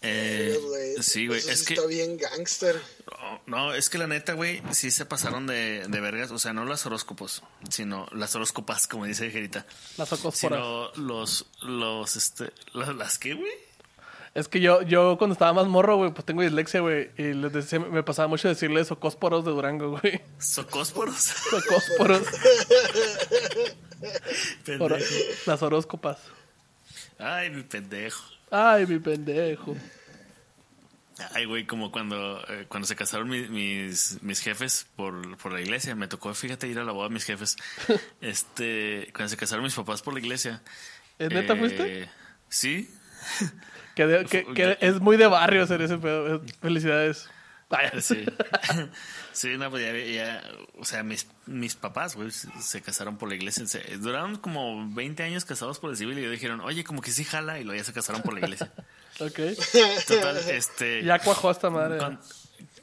Eh, 0.00 0.56
sí, 1.00 1.26
güey. 1.26 1.40
eso 1.40 1.50
Es 1.50 1.60
sí 1.60 1.66
que. 1.66 1.74
está 1.74 1.86
bien 1.86 2.16
gangster. 2.18 2.80
No, 3.20 3.40
no, 3.46 3.74
es 3.74 3.90
que 3.90 3.98
la 3.98 4.06
neta, 4.06 4.34
güey, 4.34 4.62
sí 4.70 4.90
se 4.92 5.04
pasaron 5.06 5.46
de, 5.46 5.84
de 5.88 6.00
vergas. 6.00 6.30
O 6.30 6.38
sea, 6.38 6.52
no 6.52 6.64
las 6.64 6.86
horóscopos, 6.86 7.42
sino 7.68 8.06
las 8.12 8.34
horóscopas, 8.36 8.86
como 8.86 9.06
dice 9.06 9.30
Gerita. 9.30 9.66
Las 9.96 10.12
ocósporas. 10.12 10.60
Sino 10.60 10.92
los, 11.06 11.46
los, 11.62 12.14
este, 12.16 12.52
las, 12.74 12.94
las 12.94 13.18
que, 13.18 13.34
güey. 13.34 13.50
Es 14.34 14.46
que 14.46 14.60
yo, 14.60 14.82
yo 14.82 15.16
cuando 15.18 15.32
estaba 15.32 15.52
más 15.52 15.66
morro, 15.66 15.96
güey, 15.96 16.12
pues 16.12 16.24
tengo 16.24 16.42
dislexia, 16.42 16.78
güey. 16.80 17.10
Y 17.18 17.32
les 17.32 17.52
decía, 17.52 17.80
me 17.80 18.04
pasaba 18.04 18.28
mucho 18.28 18.46
decirles 18.46 18.90
ocósporos 18.92 19.44
de 19.44 19.50
Durango, 19.50 19.98
güey. 19.98 20.20
Socósporos. 20.38 21.32
Ocósporos. 21.52 22.22
Pendejo. 24.64 24.84
Oro- 24.84 24.96
las 25.46 25.62
horóscopas. 25.62 26.18
Ay, 27.18 27.50
mi 27.50 27.62
pendejo. 27.64 28.22
Ay, 28.50 28.86
mi 28.86 28.98
pendejo. 28.98 29.76
Ay, 31.34 31.46
güey, 31.46 31.66
como 31.66 31.90
cuando, 31.90 32.40
eh, 32.48 32.66
cuando 32.68 32.86
se 32.86 32.94
casaron 32.94 33.28
mi- 33.28 33.48
mis, 33.48 34.22
mis 34.22 34.40
jefes 34.40 34.86
por, 34.94 35.36
por 35.38 35.52
la 35.52 35.60
iglesia. 35.60 35.94
Me 35.96 36.06
tocó, 36.06 36.32
fíjate, 36.32 36.68
ir 36.68 36.78
a 36.78 36.84
la 36.84 36.92
boda 36.92 37.08
de 37.08 37.14
mis 37.14 37.24
jefes. 37.24 37.56
Este, 38.20 39.10
cuando 39.12 39.28
se 39.28 39.36
casaron 39.36 39.64
mis 39.64 39.74
papás 39.74 40.00
por 40.02 40.14
la 40.14 40.20
iglesia. 40.20 40.62
¿Es 41.18 41.30
neta 41.30 41.54
eh, 41.54 41.56
fuiste? 41.58 42.10
Sí. 42.48 42.94
Que, 43.96 44.06
de- 44.06 44.24
que- 44.26 44.46
que 44.54 44.78
es 44.80 45.00
muy 45.00 45.16
de 45.16 45.26
barrio 45.26 45.64
hacer 45.64 45.82
ese 45.82 45.98
pedo. 45.98 46.36
Eh, 46.36 46.40
Felicidades. 46.62 47.28
Ay, 47.70 48.00
Sí. 48.00 48.24
Sí, 49.38 49.56
no, 49.56 49.70
pues 49.70 49.84
ya, 49.84 49.96
ya, 49.96 50.42
o 50.80 50.84
sea, 50.84 51.04
mis, 51.04 51.28
mis 51.46 51.76
papás, 51.76 52.16
güey, 52.16 52.30
se, 52.32 52.82
casaron 52.82 53.18
por 53.18 53.28
la 53.28 53.36
iglesia. 53.36 53.64
Se- 53.68 53.96
duraron 53.98 54.34
como 54.36 54.92
20 54.92 55.22
años 55.22 55.44
casados 55.44 55.78
por 55.78 55.90
el 55.90 55.96
civil 55.96 56.18
y 56.18 56.22
le 56.22 56.30
dijeron, 56.30 56.60
oye, 56.60 56.82
como 56.82 57.02
que 57.02 57.12
sí 57.12 57.22
jala, 57.22 57.60
y 57.60 57.64
luego 57.64 57.78
ya 57.78 57.84
se 57.84 57.92
casaron 57.92 58.22
por 58.22 58.34
la 58.34 58.40
iglesia. 58.40 58.72
Ok. 59.20 59.40
Total, 60.06 60.36
este... 60.50 61.02
Ya 61.04 61.18
cuajó 61.18 61.50
esta 61.50 61.70
madre. 61.70 61.98
Con- 61.98 62.20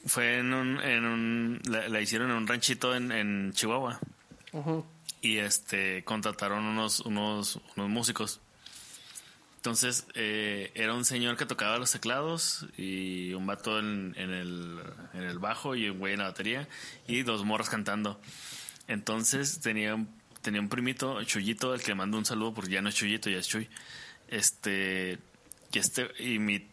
fue 0.05 0.37
en 0.39 0.53
un, 0.53 0.81
en 0.81 1.05
un 1.05 1.61
la, 1.69 1.87
la 1.89 1.99
hicieron 2.01 2.29
en 2.29 2.35
un 2.37 2.47
ranchito 2.47 2.93
en, 2.95 3.11
en 3.13 3.53
Chihuahua 3.53 3.99
Ujú. 4.51 4.85
y 5.21 5.37
este 5.37 6.03
contrataron 6.03 6.63
unos 6.65 6.99
unos 7.01 7.59
unos 7.77 7.89
músicos 7.89 8.41
entonces 9.65 10.05
eh, 10.13 10.71
era 10.75 10.93
un 10.93 11.05
señor 11.05 11.37
que 11.37 11.47
tocaba 11.47 11.79
los 11.79 11.91
teclados 11.91 12.67
y 12.77 13.33
un 13.33 13.47
vato 13.47 13.79
en, 13.79 14.13
el 14.15 15.39
bajo 15.39 15.73
y 15.75 15.89
un 15.89 15.97
güey 15.97 16.13
en 16.13 16.19
la 16.19 16.25
batería 16.25 16.67
y 17.07 17.23
dos 17.23 17.43
morras 17.43 17.67
cantando 17.67 18.21
entonces 18.87 19.59
tenía 19.61 19.95
un- 19.95 20.07
primito 20.69 21.23
Chuyito 21.23 21.73
el 21.73 21.81
que 21.81 21.87
le 21.87 21.95
mando 21.95 22.19
un 22.19 22.25
saludo 22.25 22.53
porque 22.53 22.73
ya 22.73 22.83
no 22.83 22.89
es 22.89 22.95
Chuyito 22.95 23.31
ya 23.31 23.39
es 23.39 23.47
Chuy 23.47 23.67
este 24.27 25.17
y 25.73 25.79
este 25.79 26.11
y 26.19 26.37
mi 26.37 26.67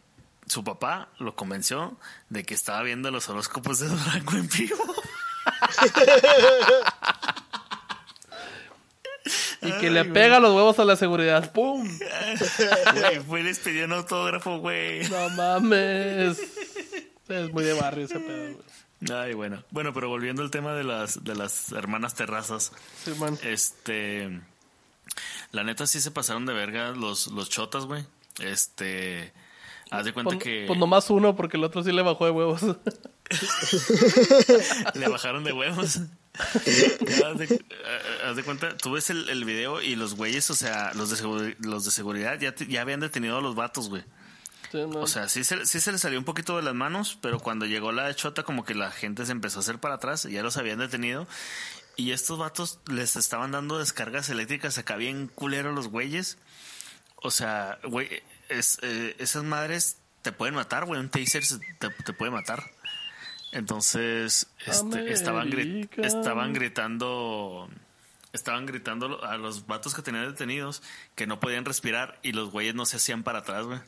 su 0.47 0.63
papá 0.63 1.09
lo 1.19 1.35
convenció 1.35 1.99
de 2.29 2.45
que 2.45 2.53
estaba 2.53 2.83
viendo 2.83 3.11
los 3.11 3.27
horóscopos 3.31 3.79
de 3.79 3.89
Durango 3.89 4.33
en 4.37 4.49
vivo. 4.51 4.95
Y 9.63 9.73
que 9.81 9.91
le 9.91 10.05
pega 10.05 10.41
los 10.41 10.55
huevos 10.55 10.79
a 10.79 10.85
la 10.85 10.97
seguridad. 10.97 11.53
¡Pum! 11.53 11.89
Güey, 11.89 13.21
fue 13.29 13.41
y 13.41 13.43
les 13.45 13.59
pidió 13.61 13.85
un 13.85 13.93
autógrafo, 13.93 14.59
güey. 14.59 15.09
No 15.09 15.29
mames. 15.31 16.39
Es 17.29 17.53
muy 17.53 17.65
de 17.65 17.75
barrio 17.75 18.05
ese 18.07 18.19
pedo, 18.21 18.55
güey. 18.55 19.13
Ay, 19.13 19.35
bueno. 19.35 19.63
Bueno, 19.71 19.93
pero 19.93 20.09
volviendo 20.09 20.43
al 20.43 20.51
tema 20.51 20.75
de 20.75 20.85
las, 20.85 21.25
de 21.25 21.35
las 21.35 21.73
hermanas 21.73 22.15
terrazas. 22.15 22.73
Sí, 23.05 23.13
man. 23.19 23.39
Este. 23.43 24.41
La 25.51 25.65
neta 25.65 25.87
sí 25.87 26.01
se 26.01 26.11
pasaron 26.11 26.47
de 26.47 26.53
verga 26.53 26.93
los, 26.93 27.27
los 27.29 27.51
chotas, 27.51 27.87
güey. 27.87 28.05
Este. 28.41 29.33
Haz 29.91 30.05
de 30.07 30.13
cuenta 30.13 30.31
Pues, 30.31 30.43
que 30.45 30.65
pues 30.67 30.79
nomás 30.79 31.11
uno, 31.11 31.37
porque 31.37 31.59
el 31.59 31.65
otro 31.65 31.83
sí 31.83 31.93
le 31.93 32.03
bajó 32.03 32.25
de 32.25 32.31
huevos. 32.31 32.63
le 34.95 35.09
bajaron 35.09 35.45
de 35.45 35.53
huevos. 35.53 36.01
Ya, 36.35 37.29
haz, 37.29 37.39
de, 37.39 37.45
eh, 37.45 38.01
haz 38.25 38.37
de 38.37 38.43
cuenta, 38.43 38.77
tú 38.77 38.93
ves 38.93 39.11
el, 39.11 39.29
el 39.29 39.45
video 39.45 39.83
y 39.83 39.97
los 39.97 40.15
güeyes, 40.15 40.49
o 40.51 40.55
sea, 40.55 40.93
los 40.95 41.11
de, 41.11 41.17
seguri- 41.17 41.57
los 41.61 41.85
de 41.85 41.91
seguridad 41.91 42.39
ya, 42.41 42.55
te- 42.55 42.67
ya 42.67 42.81
habían 42.81 43.01
detenido 43.01 43.37
a 43.39 43.43
los 43.43 43.55
vatos, 43.55 43.89
güey. 43.91 44.03
Sí. 44.71 44.79
O 44.79 45.07
sea, 45.07 45.29
sí 45.29 45.45
se, 45.45 45.67
sí 45.67 45.81
se 45.81 45.93
les 45.93 46.01
salió 46.01 46.19
un 46.19 46.25
poquito 46.25 46.57
de 46.57 46.63
las 46.63 46.75
manos, 46.75 47.19
pero 47.21 47.39
cuando 47.41 47.67
llegó 47.67 47.93
la 47.93 48.15
chota, 48.15 48.43
como 48.45 48.65
que 48.65 48.75
la 48.75 48.91
gente 48.91 49.27
se 49.27 49.33
empezó 49.33 49.59
a 49.59 49.61
hacer 49.61 49.79
para 49.79 49.97
atrás, 49.97 50.25
y 50.25 50.33
ya 50.33 50.43
los 50.43 50.57
habían 50.57 50.79
detenido. 50.79 51.29
Y 51.97 52.13
estos 52.13 52.39
vatos 52.39 52.79
les 52.91 53.17
estaban 53.17 53.51
dando 53.53 53.79
descargas 53.79 54.31
eléctricas 54.31 54.79
acá 54.79 54.97
bien 54.97 55.29
culero 55.29 55.73
los 55.73 55.89
güeyes. 55.89 56.39
O 57.17 57.31
sea, 57.31 57.79
güey, 57.85 58.09
es, 58.49 58.79
eh, 58.81 59.15
esas 59.19 59.45
madres 59.45 59.99
te 60.23 60.33
pueden 60.33 60.55
matar, 60.55 60.87
güey. 60.87 60.99
Un 60.99 61.11
taser 61.11 61.45
se- 61.45 61.59
te, 61.79 61.91
te 61.91 62.13
puede 62.15 62.31
matar. 62.31 62.71
Entonces, 63.53 64.49
este, 64.67 65.13
estaban, 65.13 65.51
gri- 65.51 65.89
estaban 66.05 66.53
gritando. 66.53 67.69
Estaban 68.33 68.65
gritando 68.65 69.23
a 69.25 69.37
los 69.37 69.67
vatos 69.67 69.95
que 69.95 70.01
tenían 70.01 70.27
detenidos 70.27 70.83
que 71.15 71.27
no 71.27 71.39
podían 71.39 71.67
respirar 71.67 72.19
y 72.23 72.33
los 72.33 72.51
güeyes 72.51 72.75
no 72.75 72.87
se 72.87 72.97
hacían 72.97 73.23
para 73.23 73.41
atrás, 73.41 73.67
güey. 73.67 73.79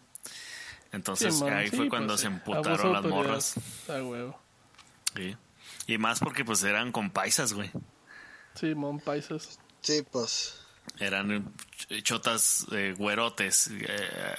Entonces 0.92 1.34
Sí, 1.38 1.44
man, 1.44 1.54
ahí 1.54 1.70
sí, 1.70 1.76
fue 1.76 1.88
cuando 1.88 2.08
pues, 2.12 2.20
se 2.20 2.26
emputaron 2.26 2.92
las 2.92 3.04
morras. 3.04 3.54
Ah, 3.88 4.02
huevo. 4.02 4.38
Sí. 5.16 5.34
Y 5.86 5.96
más 5.98 6.20
porque 6.20 6.44
pues 6.44 6.62
eran 6.62 6.92
con 6.92 7.08
paisas, 7.10 7.54
güey. 7.54 7.70
Sí, 8.54 8.74
mon 8.74 9.00
paisas. 9.00 9.58
Sí, 9.80 10.04
pues. 10.12 10.60
Eran 11.00 11.52
eh, 11.88 12.02
chotas 12.02 12.66
eh, 12.70 12.94
güerotes 12.96 13.68
eh, 13.72 13.86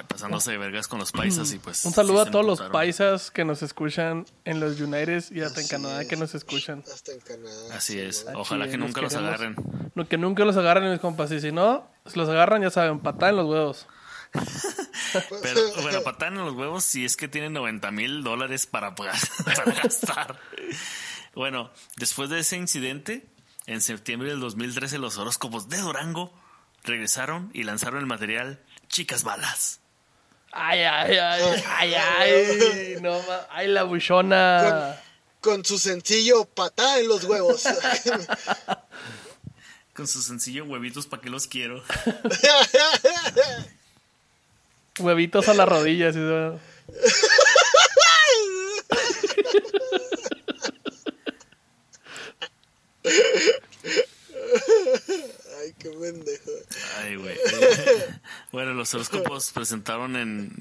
pasándose 0.08 0.52
de 0.52 0.58
vergas 0.58 0.88
con 0.88 1.00
los 1.00 1.12
paisas 1.12 1.52
y 1.52 1.60
pues... 1.60 1.84
Un 1.84 1.92
saludo 1.92 2.24
sí 2.24 2.30
a 2.30 2.32
todos 2.32 2.46
los 2.46 2.62
paisas 2.72 3.30
que 3.30 3.44
nos 3.44 3.62
escuchan 3.62 4.26
en 4.46 4.62
los 4.62 4.80
United 4.80 5.24
y 5.32 5.42
hasta 5.42 5.60
en 5.60 5.68
Canadá 5.68 6.04
es. 6.04 6.08
que 6.08 6.16
nos 6.16 6.34
escuchan. 6.34 6.82
Hasta 6.92 7.12
en 7.12 7.20
Canadá. 7.20 7.76
Así 7.76 7.94
sí, 7.94 8.00
es. 8.00 8.26
Ojalá 8.36 8.70
que 8.70 8.78
nunca 8.78 9.02
los 9.02 9.14
agarren. 9.16 9.56
No, 9.96 10.08
que 10.08 10.18
nunca 10.18 10.46
los 10.46 10.56
agarren 10.56 10.90
mis 10.90 11.02
compas. 11.02 11.30
Y 11.34 11.42
si 11.42 11.52
no, 11.52 11.90
si 12.06 12.18
los 12.18 12.30
agarran, 12.30 12.62
ya 12.62 12.70
saben, 12.70 13.00
patada 13.02 13.32
en 13.32 13.36
los 13.36 13.48
huevos. 13.50 13.88
Pero 15.42 15.62
bueno, 15.82 16.02
patada 16.04 16.32
en 16.32 16.38
los 16.38 16.54
huevos 16.54 16.84
si 16.84 17.06
es 17.06 17.18
que 17.18 17.28
tienen 17.28 17.54
90 17.54 17.92
mil 17.92 18.24
dólares 18.24 18.66
para, 18.66 18.96
pagar- 18.96 19.20
para 19.46 19.66
gastar. 19.74 20.40
Bueno, 21.34 21.70
después 21.98 22.30
de 22.30 22.40
ese 22.40 22.56
incidente, 22.58 23.26
en 23.66 23.82
septiembre 23.82 24.30
del 24.30 24.40
2013 24.40 25.00
los 25.00 25.18
horóscopos 25.18 25.68
de 25.70 25.78
Durango 25.80 26.34
regresaron 26.86 27.50
y 27.54 27.64
lanzaron 27.64 28.00
el 28.00 28.06
material 28.06 28.62
Chicas 28.88 29.24
Balas. 29.24 29.82
Ay, 30.52 30.84
ay, 30.84 31.18
ay, 31.18 31.64
ay, 31.68 31.94
ay. 31.94 32.98
No, 33.02 33.20
ay, 33.50 33.68
la 33.68 33.84
buchona. 33.84 35.02
Con 35.42 35.66
su 35.66 35.78
sencillo 35.78 36.46
patá 36.46 37.00
en 37.00 37.10
los 37.10 37.26
huevos. 37.26 37.64
Con 39.94 40.08
su 40.08 40.22
sencillo 40.22 40.66
huevitos 40.66 41.08
para 41.08 41.22
que 41.22 41.30
los 41.30 41.48
quiero. 41.48 41.82
Huevitos 45.00 45.48
a 45.48 45.54
las 45.54 45.70
rodillas. 45.70 46.16
y 46.16 46.20
eso. 46.20 46.60
Ay, 55.60 55.74
qué 55.80 55.90
pendejo. 56.12 56.52
Ay, 57.00 57.16
güey. 57.16 57.36
bueno, 58.52 58.74
los 58.74 58.94
horóscopos 58.94 59.52
presentaron 59.52 60.16
en. 60.16 60.52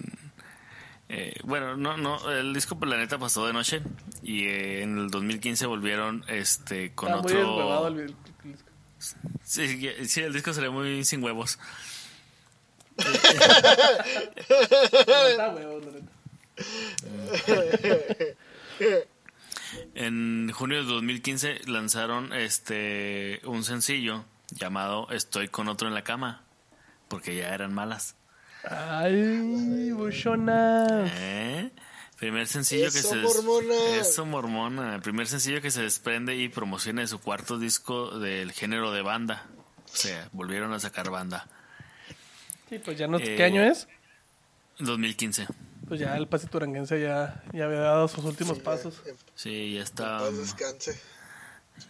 eh, 1.09 1.35
bueno, 1.45 1.77
no, 1.77 1.97
no, 1.97 2.31
el 2.33 2.53
disco 2.55 2.79
Planeta 2.79 3.19
pasó 3.19 3.47
de 3.47 3.53
noche 3.53 3.83
y 4.23 4.45
eh, 4.47 4.83
en 4.83 4.99
el 4.99 5.11
2015 5.11 5.67
volvieron 5.67 6.25
este 6.29 6.93
con 6.95 7.11
Está 7.11 7.23
muy 7.23 7.33
otro. 7.33 7.89
el, 7.89 8.01
el- 8.01 8.11
el- 8.11 8.17
Sí, 9.45 10.21
el 10.23 10.33
disco 10.33 10.55
salió 10.55 10.73
muy 10.73 11.05
sin 11.05 11.23
huevos. 11.23 11.59
Está 12.97 13.15
huevo, 15.55 15.81
la 15.81 15.91
neta. 15.93 16.11
En 19.95 20.51
junio 20.53 20.79
de 20.79 20.85
2015 20.91 21.61
lanzaron 21.67 22.33
este 22.33 23.41
un 23.45 23.63
sencillo 23.65 24.25
llamado 24.55 25.09
Estoy 25.11 25.49
con 25.49 25.69
otro 25.69 25.89
en 25.89 25.95
la 25.95 26.03
cama, 26.03 26.45
porque 27.09 27.37
ya 27.37 27.55
eran 27.55 27.75
malas. 27.75 28.17
Ay, 28.69 29.93
buchona. 29.93 31.05
¿Eh? 31.07 31.71
Primer 32.19 32.47
sencillo 32.47 32.87
que 32.87 33.03
se 33.03 33.17
mormona. 33.17 33.75
Eso 34.01 34.25
mormona, 34.25 34.95
el 34.95 35.03
primer 35.03 35.27
sencillo 35.27 35.61
que 35.61 35.71
se 35.71 35.83
desprende 35.83 36.37
y 36.37 36.49
promociona 36.49 37.03
de 37.03 37.09
su 37.09 37.21
cuarto 37.21 37.59
disco 37.59 38.19
del 38.19 38.53
género 38.53 38.93
de 38.93 39.03
banda. 39.03 39.47
O 39.93 39.97
sea, 39.97 40.29
volvieron 40.33 40.73
a 40.73 40.81
sacar 40.81 41.11
banda. 41.11 41.47
Sí, 42.69 42.79
pues 42.79 42.97
ya 42.97 43.07
no. 43.07 43.19
Eh, 43.19 43.35
¿Qué 43.37 43.45
año 43.45 43.63
es? 43.63 43.89
2015. 44.79 45.47
Pues 45.87 46.01
ya 46.01 46.17
el 46.17 46.27
pasito 46.27 46.57
uranguense 46.57 47.01
ya, 47.01 47.43
ya 47.53 47.67
había 47.67 47.81
dado 47.81 48.09
sus 48.09 48.25
últimos 48.25 48.59
pasos. 48.59 49.03
Sí, 49.35 49.75
ya 49.75 49.83
está 49.83 50.19
paz 50.19 50.37
descanse. 50.39 50.99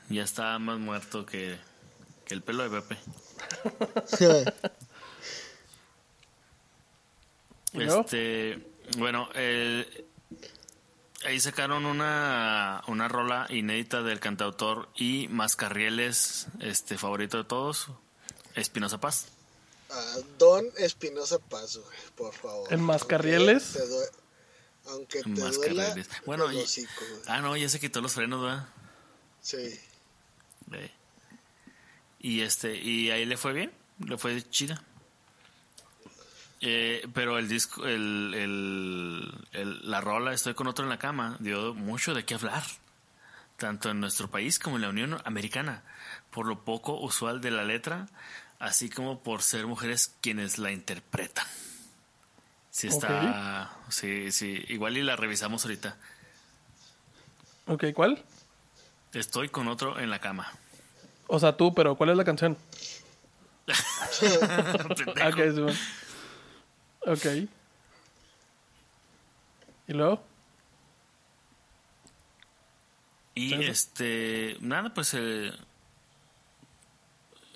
ya 0.09 0.25
está 0.25 0.59
más 0.59 0.79
muerto 0.79 1.25
que, 1.25 1.57
que 2.25 2.35
el 2.35 2.43
pelo 2.43 2.68
de 2.68 2.81
Pepe. 2.81 2.99
Este, 7.72 8.59
Bueno, 8.99 9.29
eh, 9.35 10.07
ahí 11.25 11.41
sacaron 11.41 11.87
una, 11.87 12.83
una 12.87 13.09
rola 13.09 13.47
inédita 13.51 14.03
del 14.03 14.20
cantautor 14.20 14.89
y 14.95 15.27
Mascarrieles, 15.29 16.47
este 16.61 16.99
favorito 16.99 17.39
de 17.39 17.45
todos, 17.45 17.89
Espinosa 18.55 18.99
Paz. 18.99 19.27
Ah, 19.91 20.16
Don 20.39 20.64
Espinosa 20.79 21.39
Paz, 21.39 21.77
güey, 21.79 21.99
por 22.16 22.33
favor. 22.35 22.72
¿En 22.72 22.81
Mascarrieles? 22.83 23.77
Aunque 23.77 23.81
te, 23.81 23.89
due- 23.89 24.11
aunque 24.87 25.22
te 25.22 25.31
duela 25.31 25.47
Mascarrieles. 25.49 26.09
Bueno, 26.27 26.51
el 26.51 26.57
y- 26.59 26.62
hocico, 26.62 26.91
ah, 27.27 27.41
no, 27.41 27.57
ya 27.57 27.68
se 27.68 27.81
quitó 27.81 28.01
los 28.01 28.12
frenos, 28.12 28.43
¿verdad? 28.43 28.68
Sí. 29.41 29.81
Eh, 30.72 30.91
Y 32.25 32.41
este, 32.41 32.75
y 32.75 33.11
ahí 33.11 33.27
le 33.27 33.37
fue 33.37 33.53
bien, 33.53 33.70
le 33.99 34.16
fue 34.16 34.41
chida. 34.49 34.83
Eh, 36.62 37.07
pero 37.12 37.39
el 37.39 37.49
disco, 37.49 37.85
el, 37.85 38.33
el- 38.35 39.35
el- 39.53 39.91
la 39.91 40.01
rola 40.01 40.33
Estoy 40.33 40.55
con 40.55 40.66
otro 40.66 40.85
en 40.85 40.89
la 40.89 40.99
cama 40.99 41.37
dio 41.41 41.75
mucho 41.75 42.14
de 42.14 42.25
qué 42.25 42.33
hablar, 42.35 42.62
tanto 43.59 43.91
en 43.91 44.01
nuestro 44.01 44.31
país 44.31 44.59
como 44.59 44.77
en 44.77 44.83
la 44.83 44.89
Unión 44.89 45.20
Americana, 45.27 45.83
por 46.31 46.47
lo 46.47 46.64
poco 46.64 46.99
usual 46.99 47.43
de 47.43 47.51
la 47.51 47.62
letra, 47.64 48.07
así 48.59 48.89
como 48.89 49.22
por 49.22 49.43
ser 49.43 49.66
mujeres 49.66 50.14
quienes 50.22 50.57
la 50.57 50.72
interpretan. 50.72 51.45
Sí 52.70 52.87
está, 52.87 53.77
sí, 53.91 54.33
sí, 54.33 54.64
igual 54.68 54.97
y 54.97 55.03
la 55.03 55.16
revisamos 55.16 55.62
ahorita. 55.66 55.99
Ok, 57.66 57.85
¿cuál? 57.95 58.25
Estoy 59.12 59.51
con 59.51 59.68
otro 59.68 60.01
en 60.01 60.09
la 60.09 60.20
cama. 60.20 60.51
O 61.27 61.39
sea, 61.39 61.57
tú, 61.57 61.72
pero 61.75 61.95
¿cuál 61.97 62.11
es 62.11 62.16
la 62.16 62.25
canción? 62.25 62.57
Pendejo. 64.20 65.29
Ok, 65.29 65.37
Simón. 65.55 65.77
Ok. 67.07 67.27
¿Y 69.87 69.93
luego? 69.93 70.22
Y 73.35 73.55
este, 73.64 74.57
nada, 74.61 74.95
pues 74.95 75.12
eh, 75.14 75.51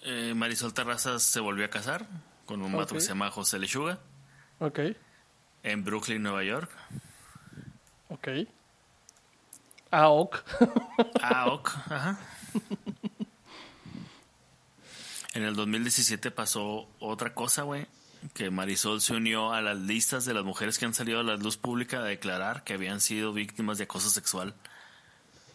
eh, 0.02 0.32
Marisol 0.34 0.74
Terrazas 0.74 1.22
se 1.22 1.40
volvió 1.40 1.64
a 1.64 1.68
casar 1.70 2.06
con 2.46 2.62
un 2.62 2.72
vato 2.72 2.94
Ok. 2.94 2.98
que 2.98 3.00
se 3.02 3.08
llama 3.08 3.30
José 3.30 3.58
Lechuga 3.58 3.98
Ok, 4.60 4.80
en 5.62 5.84
Brooklyn, 5.84 6.20
Nueva 6.22 6.42
York. 6.42 6.70
ok. 8.08 8.28
Ok. 10.00 10.36
Ah, 11.20 11.46
ok, 11.50 11.68
ajá. 11.90 12.18
En 15.39 15.45
el 15.45 15.55
2017 15.55 16.32
pasó 16.32 16.89
otra 16.99 17.32
cosa, 17.32 17.62
güey, 17.62 17.86
que 18.34 18.51
Marisol 18.51 19.01
se 19.01 19.14
unió 19.14 19.53
a 19.53 19.62
las 19.62 19.78
listas 19.78 20.24
de 20.24 20.34
las 20.34 20.43
mujeres 20.43 20.80
que 20.80 20.84
han 20.84 20.95
salido 20.95 21.20
a 21.20 21.22
la 21.22 21.36
luz 21.36 21.57
pública 21.57 22.01
a 22.01 22.03
declarar 22.03 22.64
que 22.64 22.74
habían 22.74 23.01
sido 23.01 23.32
víctimas 23.32 23.78
de 23.78 23.84
acoso 23.84 24.11
sexual 24.11 24.57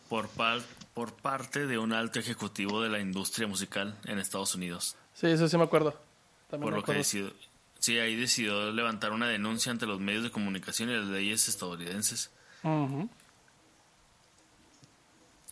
por, 0.08 0.30
parte 1.22 1.68
de 1.68 1.78
un 1.78 1.92
alto 1.92 2.18
ejecutivo 2.18 2.82
de 2.82 2.88
la 2.88 3.02
industria 3.02 3.46
musical 3.46 4.00
en 4.06 4.20
Estados 4.20 4.56
Unidos. 4.56 4.96
Sí, 5.16 5.28
eso 5.28 5.50
sí 5.50 5.58
me 5.58 5.64
acuerdo. 5.64 6.00
También 6.50 6.68
Por 6.68 6.72
me 6.72 6.78
lo 6.78 6.86
que 6.86 6.92
acuerdo. 6.94 7.00
decidió, 7.00 7.34
sí, 7.80 8.00
ahí 8.00 8.16
decidió 8.16 8.72
levantar 8.72 9.12
una 9.12 9.28
denuncia 9.28 9.70
ante 9.70 9.86
los 9.86 10.00
medios 10.00 10.24
de 10.24 10.32
comunicación 10.32 10.92
y 10.92 10.94
las 10.94 11.08
leyes 11.08 11.50
estadounidenses. 11.50 12.32
Ujú. 12.64 13.10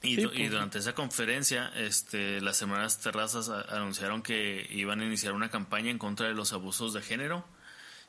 Y, 0.03 0.15
Sí, 0.15 0.21
du- 0.23 0.31
y 0.33 0.37
pues. 0.39 0.51
durante 0.51 0.79
esa 0.79 0.93
conferencia, 0.93 1.71
este, 1.75 2.41
las 2.41 2.57
semanas 2.57 2.99
terrazas 2.99 3.49
a- 3.49 3.61
anunciaron 3.75 4.23
que 4.23 4.67
iban 4.71 4.99
a 5.01 5.05
iniciar 5.05 5.33
una 5.33 5.49
campaña 5.51 5.91
en 5.91 5.99
contra 5.99 6.27
de 6.27 6.33
los 6.33 6.53
abusos 6.53 6.93
de 6.93 7.01
género 7.03 7.45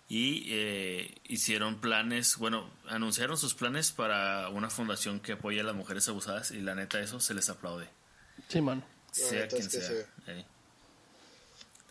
y 0.08 0.44
eh, 0.48 1.14
hicieron 1.28 1.80
planes, 1.80 2.36
bueno, 2.38 2.68
anunciaron 2.88 3.36
sus 3.36 3.54
planes 3.54 3.92
para 3.92 4.48
una 4.48 4.70
fundación 4.70 5.20
que 5.20 5.32
apoya 5.32 5.60
a 5.60 5.64
las 5.64 5.74
mujeres 5.74 6.08
abusadas 6.08 6.50
y 6.50 6.60
la 6.60 6.74
neta 6.74 6.98
eso 7.00 7.20
se 7.20 7.34
les 7.34 7.48
aplaude. 7.50 7.88
Sí, 8.48 8.60
man. 8.62 8.82
La 9.08 9.14
sea 9.14 9.48
quien 9.48 9.70
sea. 9.70 9.90
Eh. 10.28 10.44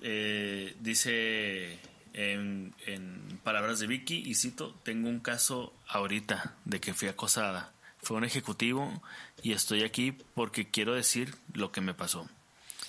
Eh, 0.01 0.75
dice 0.79 1.79
en, 2.13 2.73
en 2.87 3.39
palabras 3.43 3.79
de 3.79 3.87
Vicky, 3.87 4.23
y 4.25 4.33
cito, 4.35 4.75
tengo 4.83 5.07
un 5.09 5.19
caso 5.19 5.73
ahorita 5.87 6.55
de 6.65 6.79
que 6.79 6.93
fui 6.95 7.07
acosada. 7.07 7.71
Fue 8.03 8.17
un 8.17 8.23
ejecutivo 8.23 9.01
y 9.43 9.53
estoy 9.53 9.83
aquí 9.83 10.11
porque 10.33 10.69
quiero 10.69 10.93
decir 10.93 11.35
lo 11.53 11.71
que 11.71 11.81
me 11.81 11.93
pasó. 11.93 12.27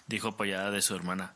Dijo 0.06 0.28
apoyada 0.28 0.70
de 0.70 0.82
su 0.82 0.94
hermana. 0.94 1.34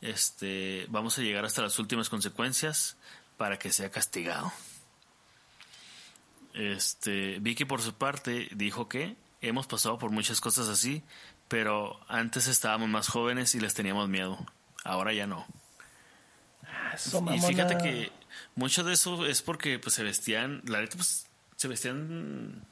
Este, 0.00 0.86
vamos 0.88 1.18
a 1.18 1.22
llegar 1.22 1.44
hasta 1.44 1.62
las 1.62 1.78
últimas 1.78 2.08
consecuencias 2.08 2.96
para 3.36 3.58
que 3.58 3.72
sea 3.72 3.90
castigado. 3.90 4.52
Este, 6.54 7.38
Vicky 7.40 7.64
por 7.64 7.80
su 7.80 7.94
parte 7.94 8.48
dijo 8.52 8.88
que 8.88 9.16
hemos 9.40 9.66
pasado 9.66 9.98
por 9.98 10.10
muchas 10.10 10.40
cosas 10.40 10.68
así, 10.68 11.02
pero 11.48 12.00
antes 12.08 12.46
estábamos 12.46 12.88
más 12.88 13.08
jóvenes 13.08 13.54
y 13.54 13.60
les 13.60 13.74
teníamos 13.74 14.08
miedo. 14.08 14.38
Ahora 14.84 15.12
ya 15.12 15.26
no. 15.26 15.46
Ah, 16.64 16.96
Y 17.34 17.40
fíjate 17.40 17.78
que 17.78 18.12
mucho 18.54 18.84
de 18.84 18.94
eso 18.94 19.26
es 19.26 19.42
porque 19.42 19.78
pues 19.78 19.94
se 19.94 20.02
vestían, 20.02 20.62
la 20.66 20.80
neta 20.80 20.96
pues 20.96 21.26
se 21.56 21.68
vestían 21.68 22.66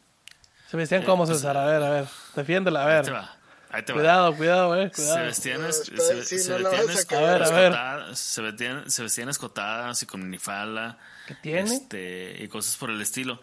Se 0.70 0.76
vestían 0.76 1.02
como 1.02 1.24
pues, 1.26 1.38
César. 1.38 1.56
A 1.56 1.66
ver, 1.66 1.82
a 1.82 1.90
ver. 1.90 2.04
Defiéndela, 2.36 2.84
a 2.84 2.98
ahí 2.98 3.02
te 3.04 3.10
ver. 3.10 3.20
va, 3.20 3.36
ahí 3.70 3.82
te 3.82 3.92
va. 3.92 3.98
Cuidado, 3.98 4.36
cuidado, 4.36 4.76
eh. 4.80 4.90
Se 4.94 5.02
Cuidado. 5.02 5.24
vestían, 5.26 5.60
No, 5.62 5.68
es- 5.68 5.78
espera, 5.80 6.02
se, 6.04 6.24
sí, 6.24 6.38
se 6.38 6.50
no 6.50 6.58
la 6.58 6.70
vestían 6.70 7.24
a 7.24 7.26
ver, 7.26 7.42
a 7.42 7.50
ver. 7.50 7.72
escotadas- 7.72 8.18
se 8.18 8.42
vestían, 8.42 8.90
se 8.90 9.02
vestían 9.02 9.28
escotadas 9.28 10.02
y 10.02 10.06
con 10.06 10.22
minifalda. 10.22 10.98
¿Qué 11.26 11.34
tiene? 11.36 11.74
Este, 11.74 12.36
y 12.42 12.48
cosas 12.48 12.76
por 12.76 12.90
el 12.90 13.00
estilo. 13.00 13.42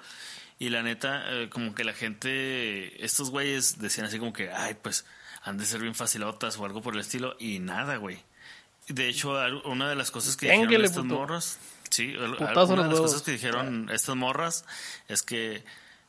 Y 0.59 0.69
la 0.69 0.81
neta, 0.83 1.23
eh, 1.31 1.49
como 1.49 1.75
que 1.75 1.83
la 1.83 1.93
gente, 1.93 3.03
estos 3.05 3.29
güeyes 3.29 3.79
decían 3.79 4.07
así 4.07 4.17
como 4.19 4.33
que, 4.33 4.51
ay, 4.51 4.75
pues 4.81 5.05
han 5.43 5.57
de 5.57 5.65
ser 5.65 5.81
bien 5.81 5.93
facilotas 5.95 6.57
o 6.57 6.65
algo 6.65 6.81
por 6.81 6.95
el 6.95 7.01
estilo. 7.01 7.35
Y 7.39 7.59
nada, 7.59 7.97
güey. 7.97 8.23
De 8.87 9.07
hecho, 9.09 9.33
una 9.65 9.89
de 9.89 9.95
las 9.95 10.11
cosas 10.11 10.35
que 10.37 10.49
dijeron 10.49 10.83
estas 10.85 11.03
puto. 11.03 11.15
morras, 11.15 11.59
sí, 11.89 12.15
Putazo 12.37 12.73
una 12.73 12.83
de 12.83 12.87
las 12.89 12.93
huevos. 12.95 12.99
cosas 13.01 13.21
que 13.21 13.31
dijeron 13.33 13.89
estas 13.91 14.15
morras 14.15 14.65
es 15.09 15.21
que 15.23 15.63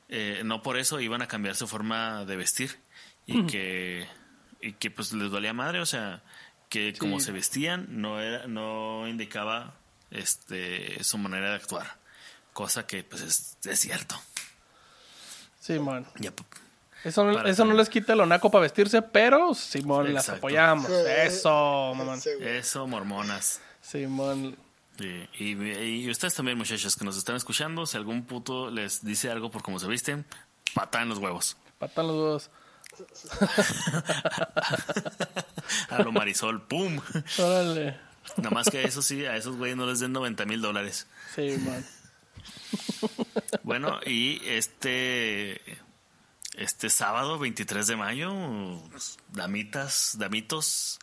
eh, 0.09 0.43
no 0.45 0.63
por 0.63 0.79
eso 0.79 1.01
iban 1.01 1.23
a 1.23 1.29
cambiar 1.29 1.55
su 1.57 1.67
forma 1.69 2.25
de 2.25 2.37
vestir 2.37 2.79
y 3.27 3.47
que 3.47 4.07
y 4.61 4.73
que 4.73 4.91
pues 4.91 5.13
les 5.13 5.31
dolía 5.31 5.53
madre, 5.53 5.81
o 5.81 5.87
sea, 5.87 6.23
que 6.69 6.95
como 6.99 7.21
se 7.21 7.33
vestían 7.33 7.87
no 8.01 8.21
era 8.21 8.47
no 8.47 9.07
indicaba 9.09 9.75
este 10.11 11.03
su 11.05 11.19
manera 11.19 11.51
de 11.51 11.57
actuar, 11.57 11.99
cosa 12.53 12.87
que 12.87 13.05
pues 13.05 13.23
es, 13.23 13.57
es 13.65 13.81
cierto. 13.81 14.21
Sí, 15.61 15.79
man. 15.79 16.07
Ya, 16.19 16.31
p- 16.31 16.43
Eso 17.05 17.25
no, 17.25 17.45
eso 17.47 17.65
no 17.65 17.75
les 17.75 17.89
quita 17.91 18.15
lo 18.15 18.25
naco 18.27 18.51
para 18.51 18.63
vestirse, 18.63 19.03
pero 19.03 19.55
Simón, 19.55 20.15
las 20.15 20.25
Exacto. 20.25 20.39
apoyamos. 20.39 20.89
Eso, 20.91 21.93
mamón. 21.95 22.21
Sí, 22.21 22.31
eso 22.41 22.87
mormonas. 22.87 23.61
Simón. 23.83 24.57
Sí, 24.99 25.29
Y, 25.39 25.53
y 25.53 26.11
ustedes 26.11 26.35
también, 26.35 26.59
muchachos, 26.59 26.97
que 26.97 27.05
nos 27.05 27.17
están 27.17 27.37
escuchando, 27.37 27.87
si 27.87 27.97
algún 27.97 28.25
puto 28.25 28.71
les 28.71 29.05
dice 29.05 29.31
algo 29.31 29.51
por 29.51 29.63
cómo 29.63 29.79
se 29.79 29.87
visten, 29.87 30.27
patada 30.75 31.05
en 31.05 31.11
los 31.11 31.19
huevos. 31.19 31.57
Patan 31.79 32.09
los 32.09 32.17
dos. 32.17 32.51
A 35.91 36.03
lo 36.03 36.11
Marisol, 36.13 36.63
¡pum! 36.67 37.01
Órale. 37.39 37.99
Nada 38.37 38.51
más 38.51 38.69
que 38.69 38.83
eso 38.85 39.03
sí, 39.03 39.25
a 39.25 39.37
esos 39.37 39.57
güeyes 39.57 39.77
no 39.77 39.87
les 39.87 40.01
den 40.01 40.13
90 40.13 40.45
mil 40.47 40.61
dólares. 40.61 41.07
Sí, 41.35 41.57
man. 41.59 41.85
Bueno, 43.63 44.01
y 44.05 44.41
este 44.45 45.61
este 46.55 46.91
sábado 46.91 47.39
23 47.39 47.87
de 47.87 47.97
mayo, 47.97 48.33
damitas, 49.33 50.17
damitos, 50.19 50.99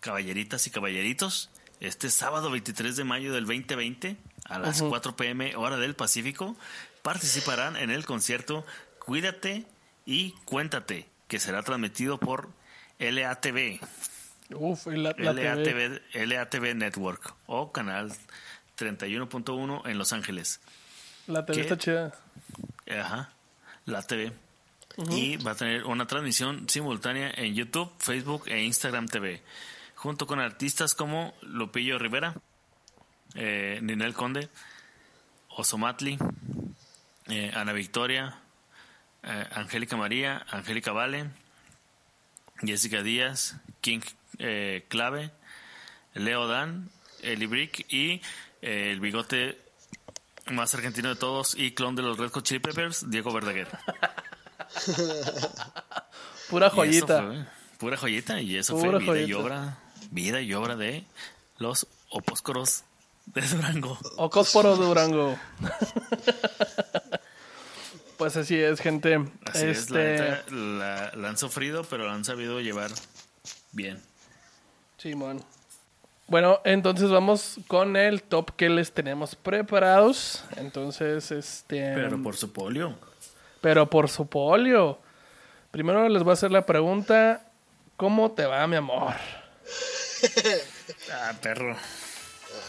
caballeritas 0.00 0.66
y 0.66 0.70
caballeritos, 0.70 1.50
este 1.80 2.10
sábado 2.10 2.50
23 2.50 2.96
de 2.96 3.04
mayo 3.04 3.32
del 3.32 3.46
2020 3.46 4.16
a 4.44 4.58
las 4.58 4.82
4 4.82 5.16
pm 5.16 5.56
hora 5.56 5.76
del 5.76 5.94
Pacífico 5.94 6.56
participarán 7.02 7.76
en 7.76 7.90
el 7.90 8.04
concierto 8.04 8.64
Cuídate 8.98 9.64
y 10.06 10.32
Cuéntate, 10.44 11.06
que 11.28 11.38
será 11.38 11.62
transmitido 11.62 12.18
por 12.18 12.50
LATV, 12.98 13.80
Uf, 14.50 14.86
la, 14.86 15.14
la 15.18 15.34
TV. 15.34 15.44
LATV, 15.44 16.26
LATV 16.26 16.74
Network 16.74 17.34
o 17.46 17.70
canal 17.70 18.12
31.1 18.78 19.88
en 19.88 19.98
Los 19.98 20.12
Ángeles. 20.12 20.60
La 21.26 21.44
TV 21.44 21.60
está 21.60 21.76
chida. 21.76 22.14
Ajá, 22.90 23.30
la 23.84 24.02
TV. 24.02 24.32
Y 25.10 25.36
va 25.36 25.52
a 25.52 25.54
tener 25.54 25.84
una 25.84 26.06
transmisión 26.06 26.68
simultánea 26.68 27.30
en 27.36 27.54
YouTube, 27.54 27.92
Facebook 27.98 28.44
e 28.46 28.62
Instagram 28.64 29.06
TV, 29.06 29.42
junto 29.98 30.28
con 30.28 30.38
artistas 30.38 30.94
como 30.94 31.34
Lupillo 31.42 31.98
Rivera, 31.98 32.34
eh, 33.34 33.80
Ninel 33.82 34.14
Conde, 34.14 34.48
Osomatli, 35.56 36.16
eh, 37.26 37.50
Ana 37.52 37.72
Victoria, 37.72 38.38
eh, 39.24 39.44
Angélica 39.54 39.96
María, 39.96 40.46
Angélica 40.50 40.92
Vale, 40.92 41.30
Jessica 42.62 43.02
Díaz, 43.02 43.56
King 43.80 44.02
eh, 44.38 44.84
Clave, 44.88 45.32
Leo 46.14 46.46
Dan, 46.46 46.90
Eli 47.22 47.46
Brick 47.46 47.92
y 47.92 48.22
eh, 48.62 48.92
el 48.92 49.00
bigote 49.00 49.60
Más 50.46 50.72
argentino 50.74 51.08
de 51.08 51.16
todos 51.16 51.56
y 51.56 51.72
clon 51.72 51.96
de 51.96 52.02
los 52.02 52.18
Red 52.18 52.30
Hot 52.30 52.44
Chili 52.44 52.60
Peppers, 52.60 53.10
Diego 53.10 53.32
Verdaguer. 53.32 53.66
Pura 56.48 56.68
Y 56.68 56.70
joyita. 56.70 57.22
fue 57.22 57.44
pura 57.78 57.96
joyita. 57.96 58.40
Y 58.40 58.56
eso 58.56 58.78
Pura 58.78 59.00
fue 59.00 59.00
vida 59.00 59.18
y 59.18 59.32
joyita. 59.32 59.38
obra. 59.38 59.78
Vida 60.10 60.40
y 60.40 60.54
obra 60.54 60.76
de 60.76 61.04
los 61.58 61.86
opóscoros 62.10 62.84
de 63.26 63.42
Durango. 63.42 63.98
O 64.16 64.30
Cósporos 64.30 64.78
de 64.78 64.86
Durango. 64.86 65.38
pues 68.16 68.36
así 68.36 68.56
es, 68.56 68.80
gente. 68.80 69.16
Así 69.46 69.66
es, 69.66 69.90
la, 69.90 70.00
este. 70.00 70.22
neta, 70.22 70.44
la, 70.50 71.12
la 71.14 71.28
han 71.28 71.38
sufrido, 71.38 71.84
pero 71.84 72.06
la 72.06 72.14
han 72.14 72.24
sabido 72.24 72.60
llevar 72.60 72.90
bien. 73.72 74.00
Simón. 74.96 75.44
Bueno, 76.26 76.60
entonces 76.64 77.10
vamos 77.10 77.58
con 77.68 77.96
el 77.96 78.22
top 78.22 78.50
que 78.54 78.68
les 78.68 78.92
tenemos 78.92 79.34
preparados. 79.34 80.44
Entonces, 80.56 81.30
este. 81.30 81.94
Pero 81.94 82.22
por 82.22 82.36
su 82.36 82.52
polio. 82.52 82.98
pero 83.60 83.88
por 83.88 84.08
su 84.08 84.26
polio. 84.26 84.98
Primero 85.70 86.08
les 86.08 86.22
voy 86.22 86.30
a 86.30 86.34
hacer 86.34 86.50
la 86.50 86.66
pregunta: 86.66 87.46
¿Cómo 87.96 88.32
te 88.32 88.44
va, 88.44 88.66
mi 88.66 88.76
amor? 88.76 89.14
Ah, 91.12 91.32
perro. 91.40 91.76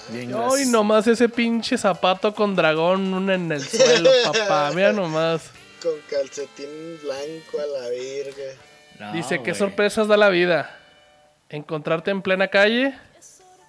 Bien, 0.10 0.34
Ay, 0.36 0.66
nomás 0.66 1.08
ese 1.08 1.30
pinche 1.30 1.78
zapato 1.78 2.34
con 2.34 2.56
dragón 2.56 3.30
en 3.30 3.52
el 3.52 3.64
suelo, 3.64 4.10
papá. 4.26 4.72
Mira 4.74 4.92
nomás. 4.92 5.50
Con 5.82 5.94
calcetín 6.10 7.00
blanco 7.02 7.60
a 7.60 7.82
la 7.82 7.90
virga. 7.90 8.54
No, 9.00 9.14
Dice, 9.14 9.42
qué 9.42 9.54
sorpresas 9.54 10.08
da 10.08 10.18
la 10.18 10.30
vida. 10.30 10.76
Encontrarte 11.50 12.12
en 12.12 12.22
plena 12.22 12.50
calle 12.50 12.94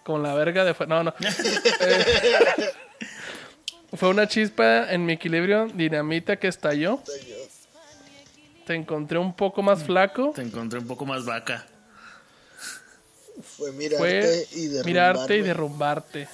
con 0.05 0.23
la 0.23 0.35
verga 0.35 0.65
de 0.65 0.75
fuera. 0.75 0.97
No, 0.97 1.05
no. 1.05 1.15
Eh, 1.83 2.73
fue 3.97 4.09
una 4.09 4.29
chispa 4.29 4.91
en 4.93 5.05
mi 5.05 5.15
equilibrio, 5.15 5.67
dinamita 5.67 6.37
que 6.37 6.49
estalló. 6.49 7.03
Te 8.67 8.75
encontré 8.75 9.19
un 9.19 9.35
poco 9.35 9.63
más 9.63 9.83
flaco. 9.83 10.33
Te 10.35 10.43
encontré 10.43 10.79
un 10.79 10.87
poco 10.87 11.05
más 11.05 11.25
vaca. 11.25 11.67
Fue 13.43 13.73
mirarte 13.73 13.99
Fue 13.99 14.47
y 14.53 14.67
derrumbarme. 14.69 14.85
mirarte 14.93 15.37
y 15.37 15.43
derrumbarte. 15.43 16.29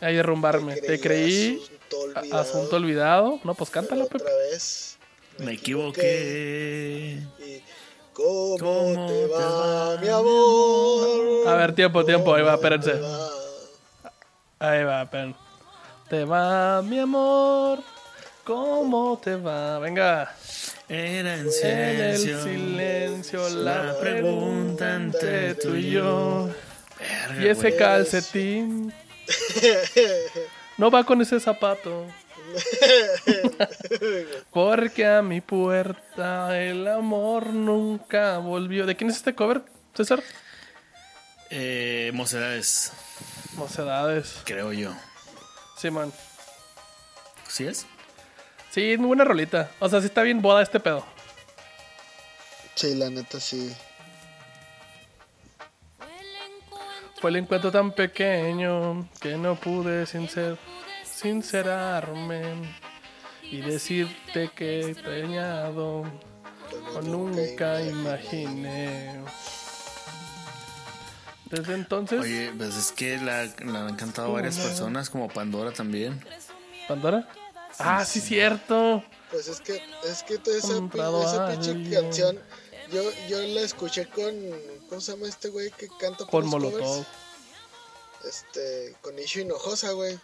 Ay, 0.00 0.16
derrumbarme. 0.16 0.76
Te 0.76 1.00
creí 1.00 1.56
asunto 1.62 2.00
olvidado, 2.00 2.40
asunto 2.40 2.76
olvidado. 2.76 3.40
No, 3.44 3.54
pues 3.54 3.70
cántalo, 3.70 4.06
Pepe. 4.06 4.24
otra 4.24 4.36
vez 4.50 4.96
Me 5.38 5.52
equivoqué. 5.52 7.18
¿Cómo, 8.12 8.56
¿Cómo 8.58 9.06
te 9.06 9.12
te 9.14 9.26
va, 9.26 9.94
va, 9.94 10.00
mi 10.00 10.08
amor? 10.08 11.48
A 11.48 11.54
ver, 11.54 11.74
tiempo, 11.74 12.04
tiempo. 12.04 12.34
Ahí 12.34 12.42
va, 12.42 12.56
¿Cómo 12.56 12.60
te 12.60 12.76
espérense. 12.76 13.00
va? 13.00 13.30
Ahí 14.58 14.84
va, 14.84 15.10
pen. 15.10 15.34
Te 16.10 16.24
va, 16.24 16.82
mi 16.82 16.98
amor. 16.98 17.78
¿Cómo 18.44 19.18
te 19.22 19.36
va? 19.36 19.78
Venga. 19.78 20.34
Era 20.94 21.34
en 21.36 21.40
En 21.40 21.46
el 21.46 22.18
silencio. 22.18 22.42
silencio 22.44 23.48
la 23.48 23.98
pregunta 23.98 24.94
entre 24.96 25.54
tú 25.54 25.74
y 25.74 25.90
yo. 25.90 26.50
Verga, 27.28 27.42
Y 27.42 27.48
ese 27.48 27.68
güey. 27.70 27.76
calcetín 27.78 28.92
no 30.76 30.90
va 30.90 31.02
con 31.04 31.20
ese 31.22 31.40
zapato. 31.40 32.06
Porque 34.52 35.06
a 35.06 35.22
mi 35.22 35.40
puerta 35.40 36.60
el 36.60 36.86
amor 36.86 37.46
nunca 37.54 38.38
volvió. 38.38 38.84
¿De 38.84 38.94
quién 38.94 39.08
es 39.10 39.16
este 39.16 39.34
cover, 39.34 39.62
César? 39.94 40.22
Eh, 41.50 42.10
mocedades, 42.14 42.92
Mocedades. 43.54 44.34
creo 44.44 44.72
yo. 44.72 44.92
Sí, 45.78 45.90
man. 45.90 46.12
¿Sí 47.48 47.66
es? 47.66 47.86
Sí, 48.72 48.92
es 48.92 48.98
muy 48.98 49.08
buena 49.08 49.24
rolita. 49.24 49.70
O 49.80 49.88
sea, 49.88 50.00
sí 50.00 50.06
está 50.06 50.22
bien 50.22 50.40
boda 50.40 50.62
este 50.62 50.80
pedo. 50.80 51.04
Sí, 52.74 52.94
la 52.94 53.10
neta 53.10 53.38
sí. 53.38 53.70
Fue 57.20 57.28
el 57.28 57.36
encuentro 57.36 57.70
tan 57.70 57.92
pequeño 57.92 59.06
que 59.20 59.36
no 59.36 59.56
pude 59.56 60.06
sincer 60.06 60.56
sincerarme 61.04 62.42
y 63.42 63.60
decirte 63.60 64.50
que 64.56 64.80
he 64.80 64.94
peñado 64.94 66.04
o 66.94 67.02
nunca 67.02 67.82
imaginé. 67.82 69.20
Desde 71.50 71.74
entonces, 71.74 72.22
Oye, 72.22 72.50
pues 72.56 72.74
es 72.74 72.90
que 72.90 73.18
la, 73.18 73.44
la 73.66 73.86
han 73.86 73.96
cantado 73.96 74.32
varias 74.32 74.58
personas, 74.58 75.10
como 75.10 75.28
Pandora 75.28 75.72
también. 75.72 76.24
Pandora. 76.88 77.28
Ah, 77.84 78.04
sí, 78.04 78.20
cierto. 78.20 79.02
Pues 79.30 79.48
es 79.48 79.60
que, 79.60 79.82
es 80.04 80.22
que 80.22 80.38
toda 80.38 80.56
esa, 80.58 80.74
Comprado 80.74 81.22
esa 81.22 81.46
a 81.46 81.50
pinche 81.50 81.90
canción, 81.90 82.38
yo, 82.92 83.02
yo 83.28 83.40
la 83.40 83.62
escuché 83.62 84.06
con, 84.08 84.34
¿cómo 84.88 85.00
se 85.00 85.12
llama 85.12 85.28
este 85.28 85.48
güey 85.48 85.70
que 85.70 85.88
canta 85.98 86.18
Con 86.26 86.28
puros 86.28 86.50
Molotov. 86.50 86.80
covers? 86.80 87.06
Este, 88.28 88.96
con 89.00 89.18
Ishu 89.18 89.40
Hinojosa, 89.40 89.92
güey. 89.92 90.18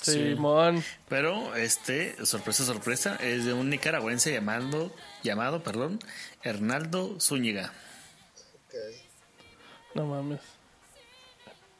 Simón. 0.00 0.84
Pero 1.08 1.56
este, 1.56 2.24
sorpresa, 2.24 2.64
sorpresa, 2.64 3.16
es 3.16 3.44
de 3.46 3.52
un 3.54 3.70
nicaragüense 3.70 4.30
llamado, 4.32 4.92
llamado, 5.22 5.62
perdón, 5.62 5.98
Hernaldo 6.42 7.18
Zúñiga. 7.18 7.72
Ok. 8.66 8.74
No 9.94 10.04
mames. 10.06 10.40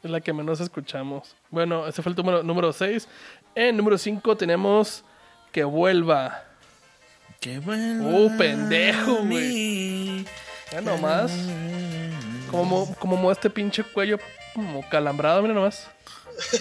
Es 0.03 0.11
la 0.11 0.21
que 0.21 0.33
menos 0.33 0.59
escuchamos. 0.59 1.35
Bueno, 1.49 1.87
ese 1.87 2.01
fue 2.01 2.11
el 2.11 2.15
número, 2.15 2.43
número 2.43 2.73
6. 2.73 3.07
En 3.57 3.75
número 3.75 3.97
5 3.97 4.37
tenemos 4.37 5.03
Que 5.51 5.63
vuelva. 5.63 6.43
Qué 7.39 7.57
bueno. 7.57 8.07
Uh, 8.09 8.37
pendejo, 8.37 9.15
güey. 9.23 10.25
Ya 10.71 10.81
nomás. 10.81 11.31
Como, 12.51 12.93
como 12.99 13.17
mueve 13.17 13.33
este 13.33 13.49
pinche 13.49 13.83
cuello 13.83 14.19
como 14.53 14.87
calambrado, 14.89 15.41
mira 15.41 15.55
nomás. 15.55 15.87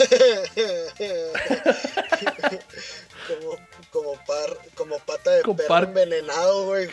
Como, 3.26 3.56
como, 3.90 4.12
par, 4.24 4.56
como 4.76 4.98
pata 5.00 5.32
de 5.32 5.42
Como 5.42 5.56
perro 5.56 5.68
par- 5.68 5.84
envenenado, 5.84 6.66
güey. 6.66 6.88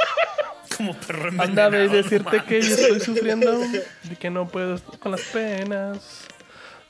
Como 0.76 0.94
perro 0.94 1.30
Anda, 1.42 1.68
ve 1.68 1.78
y 1.78 1.86
envenenado, 1.86 2.02
decirte 2.02 2.36
no 2.36 2.44
que 2.46 2.62
yo 2.62 2.74
estoy 2.74 3.00
sufriendo, 3.00 3.58
de 3.58 4.16
que 4.18 4.30
no 4.30 4.48
puedo 4.48 4.76
estar 4.76 4.98
con 4.98 5.10
las 5.12 5.20
penas. 5.22 5.98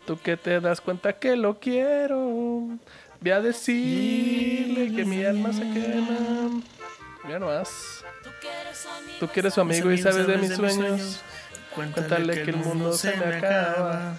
Tú 0.06 0.18
que 0.18 0.36
te 0.36 0.60
das 0.60 0.81
cuenta 0.81 1.12
que 1.12 1.36
lo 1.36 1.59
quiero. 1.59 2.68
Ve 3.20 3.32
a 3.32 3.40
decirle 3.40 4.94
que 4.94 5.05
mi 5.05 5.24
alma 5.24 5.52
se 5.52 5.60
quema. 5.60 6.62
Mira 7.24 7.39
nomás. 7.39 8.05
Tú 9.18 9.28
que 9.28 9.40
eres 9.40 9.55
su 9.55 9.60
amigo 9.60 9.90
y 9.93 9.98
sabes 9.98 10.27
de 10.27 10.39
mis 10.39 10.55
sueños. 10.55 11.22
Cuéntale 11.74 12.43
que 12.43 12.51
el 12.51 12.56
mundo 12.56 12.93
se 12.93 13.16
me 13.16 13.36
acaba. 13.36 14.16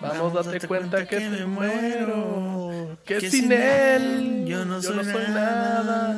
Vamos, 0.00 0.32
date 0.32 0.66
cuenta 0.66 1.06
que 1.06 1.20
me 1.20 1.46
muero. 1.46 2.98
Que 3.04 3.30
sin 3.30 3.52
él 3.52 4.44
yo 4.46 4.64
no 4.64 4.82
soy 4.82 5.04
nada. 5.28 6.16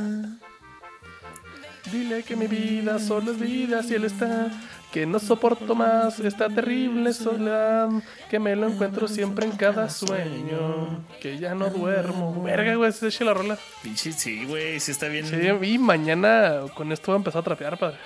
Dile 1.91 2.23
que 2.23 2.37
mi 2.37 2.47
vida 2.47 2.99
solo 2.99 3.33
es 3.33 3.41
vida 3.41 3.83
si 3.83 3.95
él 3.95 4.05
está. 4.05 4.51
Que 4.93 5.05
no 5.07 5.19
soporto 5.19 5.75
más 5.75 6.19
esta 6.21 6.49
terrible 6.49 7.13
soledad. 7.13 7.89
Que 8.31 8.39
me 8.39 8.57
lo 8.57 8.69
encuentro 8.69 9.07
siempre 9.09 9.45
en 9.47 9.53
cada 9.53 9.91
sueño. 9.91 11.05
Que 11.21 11.39
ya 11.39 11.55
no 11.55 11.69
duermo. 11.69 12.43
Verga, 12.43 12.75
güey, 12.75 12.93
se 12.93 13.09
eche 13.09 13.25
la 13.25 13.35
rola. 13.35 13.59
Pinche, 13.83 14.13
sí, 14.13 14.45
güey, 14.47 14.81
sí 14.81 14.93
está 14.93 15.09
bien. 15.09 15.27
Sí, 15.27 15.37
y 15.37 15.79
mañana 15.79 16.63
con 16.75 16.91
esto 16.93 17.13
voy 17.13 17.17
a 17.17 17.19
empezar 17.19 17.41
a 17.41 17.45
trapear, 17.45 17.79
padre. 17.79 17.99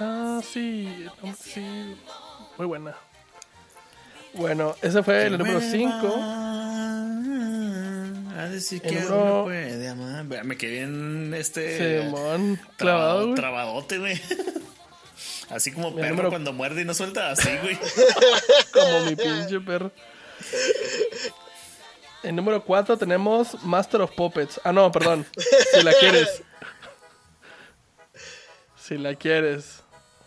ah, 0.00 0.40
sí, 0.42 1.06
sí. 1.38 1.96
Muy 2.58 2.66
buena. 2.66 2.94
Bueno, 4.34 4.74
ese 4.82 5.02
fue 5.02 5.26
el 5.26 5.38
número 5.38 5.60
5. 5.60 5.86
A 8.36 8.48
decir 8.48 8.82
que 8.82 8.92
número- 9.00 9.22
uno 9.34 9.44
puede 9.44 9.88
amar. 9.88 10.44
Me 10.44 10.56
quedé 10.56 10.82
en 10.82 11.32
este. 11.34 12.02
Simón, 12.04 12.60
clavado, 12.76 13.34
trabadote, 13.34 13.98
güey. 13.98 14.20
Así 15.50 15.72
como 15.72 15.90
Mi 15.92 15.96
perro 16.02 16.10
número- 16.16 16.28
cuando 16.30 16.52
muerde 16.52 16.82
y 16.82 16.84
no 16.84 16.92
suelta, 16.92 17.30
así, 17.30 17.48
güey. 17.62 17.78
Como 18.72 19.00
mi 19.02 19.14
pinche 19.14 19.60
perro. 19.60 19.92
En 22.24 22.34
número 22.34 22.64
4 22.64 22.98
tenemos 22.98 23.62
Master 23.62 24.00
of 24.02 24.10
Puppets. 24.16 24.60
Ah, 24.64 24.72
no, 24.72 24.90
perdón. 24.90 25.24
Si 25.72 25.82
la 25.84 25.92
quieres. 25.94 26.42
Si 28.76 28.98
la 28.98 29.14
quieres. 29.14 29.82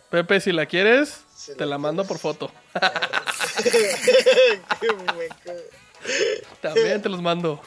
Pepe, 0.09 0.39
si 0.39 0.53
la 0.53 0.65
quieres, 0.65 1.21
Si 1.35 1.53
te 1.53 1.65
la 1.65 1.71
la 1.71 1.77
mando 1.79 2.05
por 2.05 2.17
foto. 2.17 2.49
Que 4.79 4.93
me 4.93 5.27
ca- 5.27 5.53
También 6.61 7.01
te 7.01 7.09
los 7.09 7.21
mando. 7.21 7.61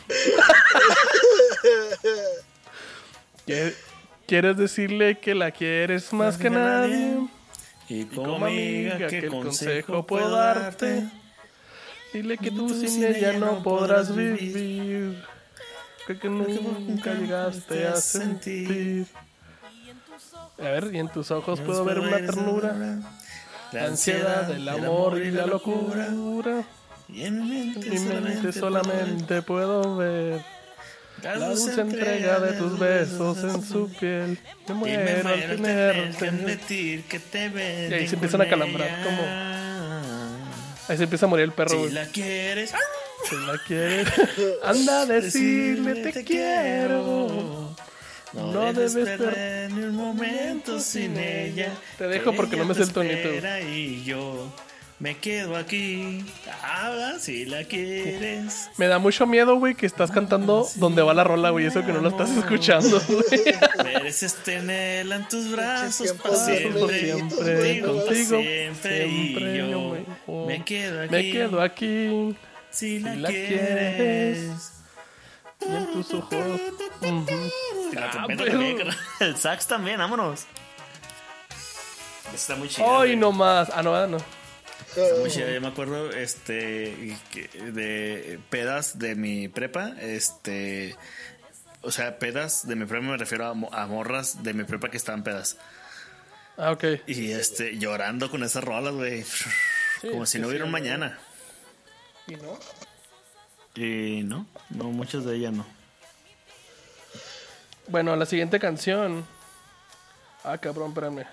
¿Qué- 3.47 3.75
¿Quieres 4.27 4.57
decirle 4.57 5.19
que 5.19 5.35
la 5.35 5.51
quieres 5.51 6.13
más 6.13 6.39
que 6.39 6.49
nadie? 6.49 7.19
Y 7.89 8.05
como 8.07 8.47
amiga, 8.47 8.97
¿qué 9.09 9.21
¿qué 9.23 9.27
consejo 9.29 10.07
puedo 10.07 10.31
darte? 10.31 11.05
Dile 12.13 12.39
que 12.39 12.51
tú 12.51 12.69
sin 12.69 13.05
ella 13.05 13.33
no 13.35 13.63
podrás 13.63 14.15
vivir. 14.15 15.23
Que, 16.07 16.19
que 16.19 16.29
nunca 16.29 17.15
llegaste 17.15 17.87
a 17.87 17.97
sentir. 17.97 19.07
A 20.59 20.63
ver, 20.63 20.91
y 20.95 20.99
en 20.99 21.09
tus 21.09 21.31
ojos 21.31 21.61
puedo 21.61 21.85
ver 21.85 21.99
una 21.99 22.17
ternura. 22.17 22.77
La 23.73 23.85
ansiedad, 23.87 24.51
el 24.51 24.69
amor 24.69 25.19
y 25.19 25.31
la 25.31 25.47
locura. 25.47 26.09
Y 27.13 27.25
en 27.25 27.43
mi 27.43 27.49
mente, 27.51 27.87
En 27.87 27.93
mi 27.93 27.99
mente 28.01 28.53
solamente 28.53 28.53
solamente 28.61 29.43
puedo 29.43 29.97
ver 29.97 30.41
la 31.23 31.37
dulce 31.49 31.81
entrega 31.81 32.41
de 32.41 32.53
tus 32.55 32.79
besos 32.79 33.39
en 33.45 33.63
su 33.65 33.89
piel. 33.93 34.39
Me 34.69 34.75
muero 34.75 35.29
al 35.29 35.57
tener 36.17 36.59
que 37.09 37.19
te 37.31 37.49
ven. 37.49 37.91
Y 37.91 37.95
ahí 37.95 38.09
se 38.09 38.15
empiezan 38.15 38.41
a 38.41 38.49
calambrar, 38.49 39.03
como- 39.05 39.23
Ahí 40.89 40.97
se 40.97 41.05
empieza 41.05 41.27
a 41.27 41.29
morir 41.29 41.45
el 41.45 41.53
perro, 41.53 41.87
Si 41.87 41.91
la 41.93 42.07
quieres, 42.07 42.73
Si 43.29 43.37
la 43.47 43.59
quieres, 43.67 44.09
anda 44.65 45.03
a 45.03 45.07
decirle 45.07 45.95
te 46.13 46.25
quiero. 46.25 47.77
No, 48.33 48.73
debes 48.73 48.95
perder 48.95 49.71
ni 49.73 49.83
un 49.83 49.95
momento 49.95 50.81
sin 50.81 51.17
ella. 51.19 51.69
Te 51.99 52.09
dejo 52.09 52.31
que 52.31 52.37
porque 52.37 52.57
no 52.57 52.65
me 52.65 52.75
sé 52.75 52.83
el 52.83 52.93
tonito. 52.93 53.29
Y 53.71 54.03
yo 54.05 54.53
me 55.03 55.17
quedo 55.19 55.57
aquí. 55.57 56.25
Habla 56.63 57.19
si 57.19 57.45
la 57.45 57.65
quieres. 57.65 58.71
Me 58.77 58.87
da 58.87 59.01
mucho 59.01 59.27
miedo, 59.27 59.57
güey, 59.57 59.75
que 59.75 59.85
estás 59.85 60.13
cantando 60.13 60.69
donde 60.77 61.03
va 61.03 61.13
la 61.13 61.25
rola, 61.25 61.51
güey. 61.51 61.67
Eso 61.67 61.85
que 61.85 61.93
no 61.93 62.01
lo 62.01 62.09
estás 62.09 62.31
escuchando, 62.31 63.01
güey. 63.09 63.43
Mereces 63.83 64.35
tenerla 64.45 65.17
en 65.17 65.29
tus 65.29 65.51
brazos 65.51 66.13
para 66.23 66.37
siempre. 66.37 67.01
Siempre 67.01 67.81
Contigo, 67.81 68.03
siempre. 68.15 68.75
siempre 68.75 69.07
y 69.09 69.59
yo 69.59 69.67
yo 69.67 69.97
me- 70.29 70.47
me 70.59 70.65
quedo 70.65 71.01
aquí. 71.03 71.11
Me 71.13 71.31
quedo 71.33 71.61
aquí 71.61 72.37
Si 72.71 73.01
la, 73.01 73.13
si 73.15 73.19
la 73.19 73.29
quieres. 73.29 73.57
quieres. 73.97 74.73
y 75.63 75.75
en 75.77 75.93
tus 75.93 76.15
ojos. 76.15 76.61
Y 77.03 77.95
la 77.97 78.07
Ah, 78.07 78.11
también. 78.27 78.79
El 79.21 79.37
sax 79.37 79.67
también, 79.67 79.99
vámonos. 79.99 80.47
Está 82.33 82.55
muy 82.55 82.69
chido. 82.69 83.01
Ay, 83.01 83.17
no 83.17 83.33
más. 83.33 83.69
Ah, 83.75 83.83
no, 83.83 83.95
ah, 83.97 84.07
no. 84.07 84.19
Muy 85.21 85.31
chido, 85.31 85.49
yo 85.51 85.61
me 85.61 85.69
acuerdo 85.69 86.11
este 86.11 87.17
de 87.73 88.39
pedas 88.51 88.99
de 88.99 89.15
mi 89.15 89.49
prepa, 89.49 89.95
este 90.01 90.97
o 91.81 91.91
sea, 91.91 92.19
pedas 92.19 92.67
de 92.69 92.77
mi 92.77 92.85
prepa 92.85 93.05
me 93.07 93.17
refiero 93.17 93.47
a, 93.47 93.55
mo- 93.55 93.71
a 93.73 93.87
morras 93.87 94.43
de 94.43 94.53
mi 94.55 94.65
prepa 94.65 94.91
que 94.91 94.97
estaban 94.99 95.25
pedas. 95.25 95.57
Ah, 96.59 96.73
ok. 96.73 96.85
Y 97.07 97.33
este 97.33 97.79
llorando 97.79 98.31
con 98.31 98.43
esas 98.45 98.63
rolas, 98.63 98.93
güey. 98.95 99.25
Como 100.03 100.27
si 100.27 100.39
no 100.39 100.49
hubiera 100.49 100.65
sí, 100.65 100.67
un 100.67 100.73
mañana. 100.73 101.19
¿Y 102.27 102.37
no? 102.37 102.59
Y 103.75 104.23
no, 104.25 104.47
no 104.71 104.85
muchas 104.85 105.25
de 105.25 105.37
ellas 105.37 105.53
no. 105.55 105.67
Bueno, 107.89 108.15
la 108.17 108.27
siguiente 108.27 108.61
canción. 108.61 109.25
Ah, 110.45 110.59
cabrón, 110.59 110.89
espérame. 110.91 111.25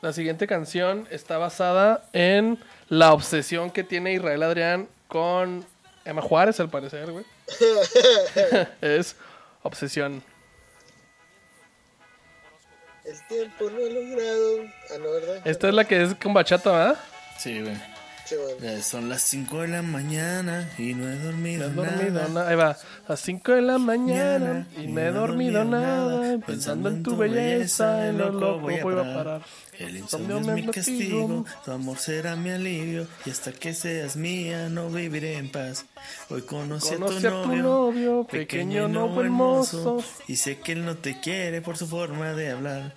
La 0.00 0.12
siguiente 0.14 0.46
canción 0.46 1.06
está 1.10 1.36
basada 1.36 2.08
en 2.14 2.58
la 2.88 3.12
obsesión 3.12 3.70
que 3.70 3.84
tiene 3.84 4.14
Israel 4.14 4.42
Adrián 4.42 4.88
con 5.08 5.66
Emma 6.06 6.22
Juárez, 6.22 6.58
al 6.58 6.70
parecer, 6.70 7.10
güey. 7.10 7.24
es 8.80 9.16
obsesión. 9.62 10.22
El 13.04 13.26
tiempo 13.28 13.70
no 13.70 13.78
he 13.78 13.90
logrado. 13.90 14.62
Ah, 14.90 14.98
no, 15.00 15.10
¿verdad? 15.10 15.42
Esta 15.46 15.68
es 15.68 15.74
la 15.74 15.84
que 15.84 16.02
es 16.02 16.14
con 16.14 16.32
bachata, 16.32 16.70
¿verdad? 16.70 16.98
Sí, 17.38 17.60
güey. 17.60 17.76
Sí, 18.30 18.36
bueno. 18.36 18.76
Ya 18.76 18.82
Son 18.82 19.08
las 19.08 19.22
5 19.22 19.62
de 19.62 19.68
la 19.68 19.82
mañana 19.82 20.70
y 20.78 20.94
no 20.94 21.08
he 21.08 21.16
dormido, 21.18 21.68
No 21.70 21.82
he 21.84 21.86
dormido 21.88 22.12
nada. 22.12 22.28
nada. 22.28 22.48
Ahí 22.48 22.56
va. 22.56 22.70
A 22.70 22.76
las 23.08 23.20
5 23.20 23.52
de 23.52 23.62
la 23.62 23.78
mañana 23.78 24.66
y 24.80 24.86
no 24.86 25.00
he 25.00 25.10
dormido 25.10 25.64
nada. 25.64 26.38
Pensando 26.46 26.88
en 26.88 27.02
tu 27.02 27.16
belleza, 27.16 28.08
en 28.08 28.18
lo 28.18 28.30
loco 28.30 28.60
voy 28.60 28.74
a 28.76 29.14
parar. 29.14 29.42
El 29.78 29.96
Insomnio 29.96 30.38
es 30.38 30.46
me 30.46 30.54
mi 30.54 30.66
castigo. 30.66 31.44
castigo, 31.44 31.44
tu 31.64 31.70
amor 31.72 31.96
será 31.98 32.36
mi 32.36 32.50
alivio 32.50 33.06
y 33.24 33.30
hasta 33.30 33.50
que 33.50 33.72
seas 33.72 34.14
mía 34.14 34.68
no 34.68 34.90
viviré 34.90 35.38
en 35.38 35.50
paz. 35.50 35.86
Hoy 36.28 36.42
conocí, 36.42 36.94
Conocí 36.96 37.26
a 37.26 37.30
tu 37.42 37.56
novio, 37.56 38.26
pequeño, 38.30 38.88
noble, 38.88 39.24
hermoso. 39.24 40.04
y 40.28 40.36
sé 40.36 40.58
que 40.58 40.72
él 40.72 40.84
no 40.84 40.96
te 40.96 41.18
quiere 41.20 41.62
por 41.62 41.78
su 41.78 41.86
forma 41.86 42.34
de 42.34 42.50
hablar. 42.50 42.94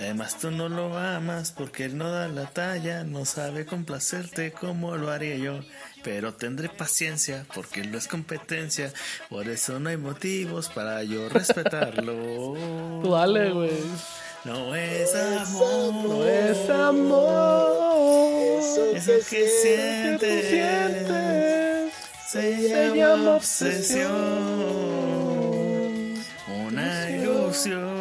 Además 0.00 0.38
tú 0.38 0.50
no 0.50 0.70
lo 0.70 0.96
amas 0.96 1.52
porque 1.52 1.84
él 1.84 1.98
no 1.98 2.10
da 2.10 2.26
la 2.28 2.46
talla, 2.46 3.04
no 3.04 3.26
sabe 3.26 3.66
complacerte 3.66 4.50
como 4.50 4.96
lo 4.96 5.10
haría 5.10 5.36
yo. 5.36 5.60
Pero 6.02 6.32
tendré 6.32 6.70
paciencia 6.70 7.44
porque 7.54 7.82
él 7.82 7.92
no 7.92 7.98
es 7.98 8.08
competencia, 8.08 8.90
por 9.28 9.46
eso 9.46 9.78
no 9.78 9.90
hay 9.90 9.98
motivos 9.98 10.70
para 10.70 11.02
yo 11.02 11.28
respetarlo. 11.32 12.14
Tú 13.02 13.10
dale, 13.12 13.50
güey. 13.50 13.70
No 14.44 14.74
es 14.74 15.14
amor, 15.14 15.92
No 15.92 16.24
es 16.24 16.70
amor. 16.70 17.90
Eso 18.94 19.12
es 19.12 19.28
que 19.28 19.46
sientes. 19.46 20.48
sientes. 20.48 21.92
Se 22.26 22.96
llama 22.96 23.36
obsesión, 23.36 24.08
una 26.66 27.10
ilusión 27.10 27.99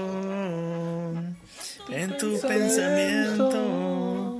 en 2.00 2.18
tu 2.18 2.40
pensamiento 2.42 4.40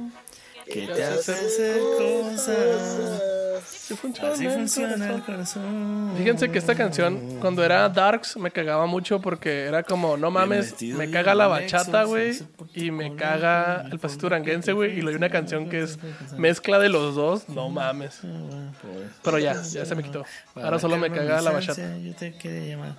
que 0.66 0.88
te 0.88 1.04
hace 1.04 1.32
hacer 1.34 1.80
cosas. 1.98 3.22
Así 3.60 3.96
funciona, 3.96 4.34
Así 4.34 4.46
el 4.46 4.52
funciona 4.52 4.94
el 4.94 5.24
corazón. 5.24 5.26
corazón. 5.26 6.14
Fíjense 6.18 6.52
que 6.52 6.60
esta 6.60 6.76
canción, 6.76 7.40
cuando 7.40 7.64
era 7.66 7.90
Darks, 7.90 8.38
me 8.38 8.52
cagaba 8.52 8.86
mucho 8.86 9.20
porque 9.20 9.64
era 9.66 9.82
como, 9.82 10.16
no 10.16 10.30
mames, 10.30 10.80
me 10.82 11.10
caga 11.10 11.34
la 11.34 11.48
bachata, 11.48 12.04
güey, 12.04 12.40
y 12.76 12.92
me 12.92 13.16
caga 13.16 13.86
el 13.92 13.98
pasito 13.98 14.28
duranguense, 14.28 14.74
güey, 14.74 14.92
y 14.92 15.02
luego 15.02 15.10
hay 15.10 15.16
una 15.16 15.30
canción 15.30 15.70
que 15.70 15.82
es 15.82 15.98
mezcla 16.38 16.78
de 16.78 16.90
los 16.90 17.16
dos, 17.16 17.50
no 17.50 17.70
mames. 17.70 18.20
Pues, 18.22 19.10
Pero 19.24 19.40
ya, 19.40 19.60
ya 19.62 19.86
se 19.86 19.96
me 19.96 20.04
quitó. 20.04 20.24
Ahora 20.56 20.78
solo 20.78 20.98
me 20.98 21.10
caga 21.12 21.42
la 21.42 21.50
bachata. 21.52 21.98
Yo 21.98 22.14
te 22.14 22.34
quería 22.36 22.76
llamar. 22.76 22.96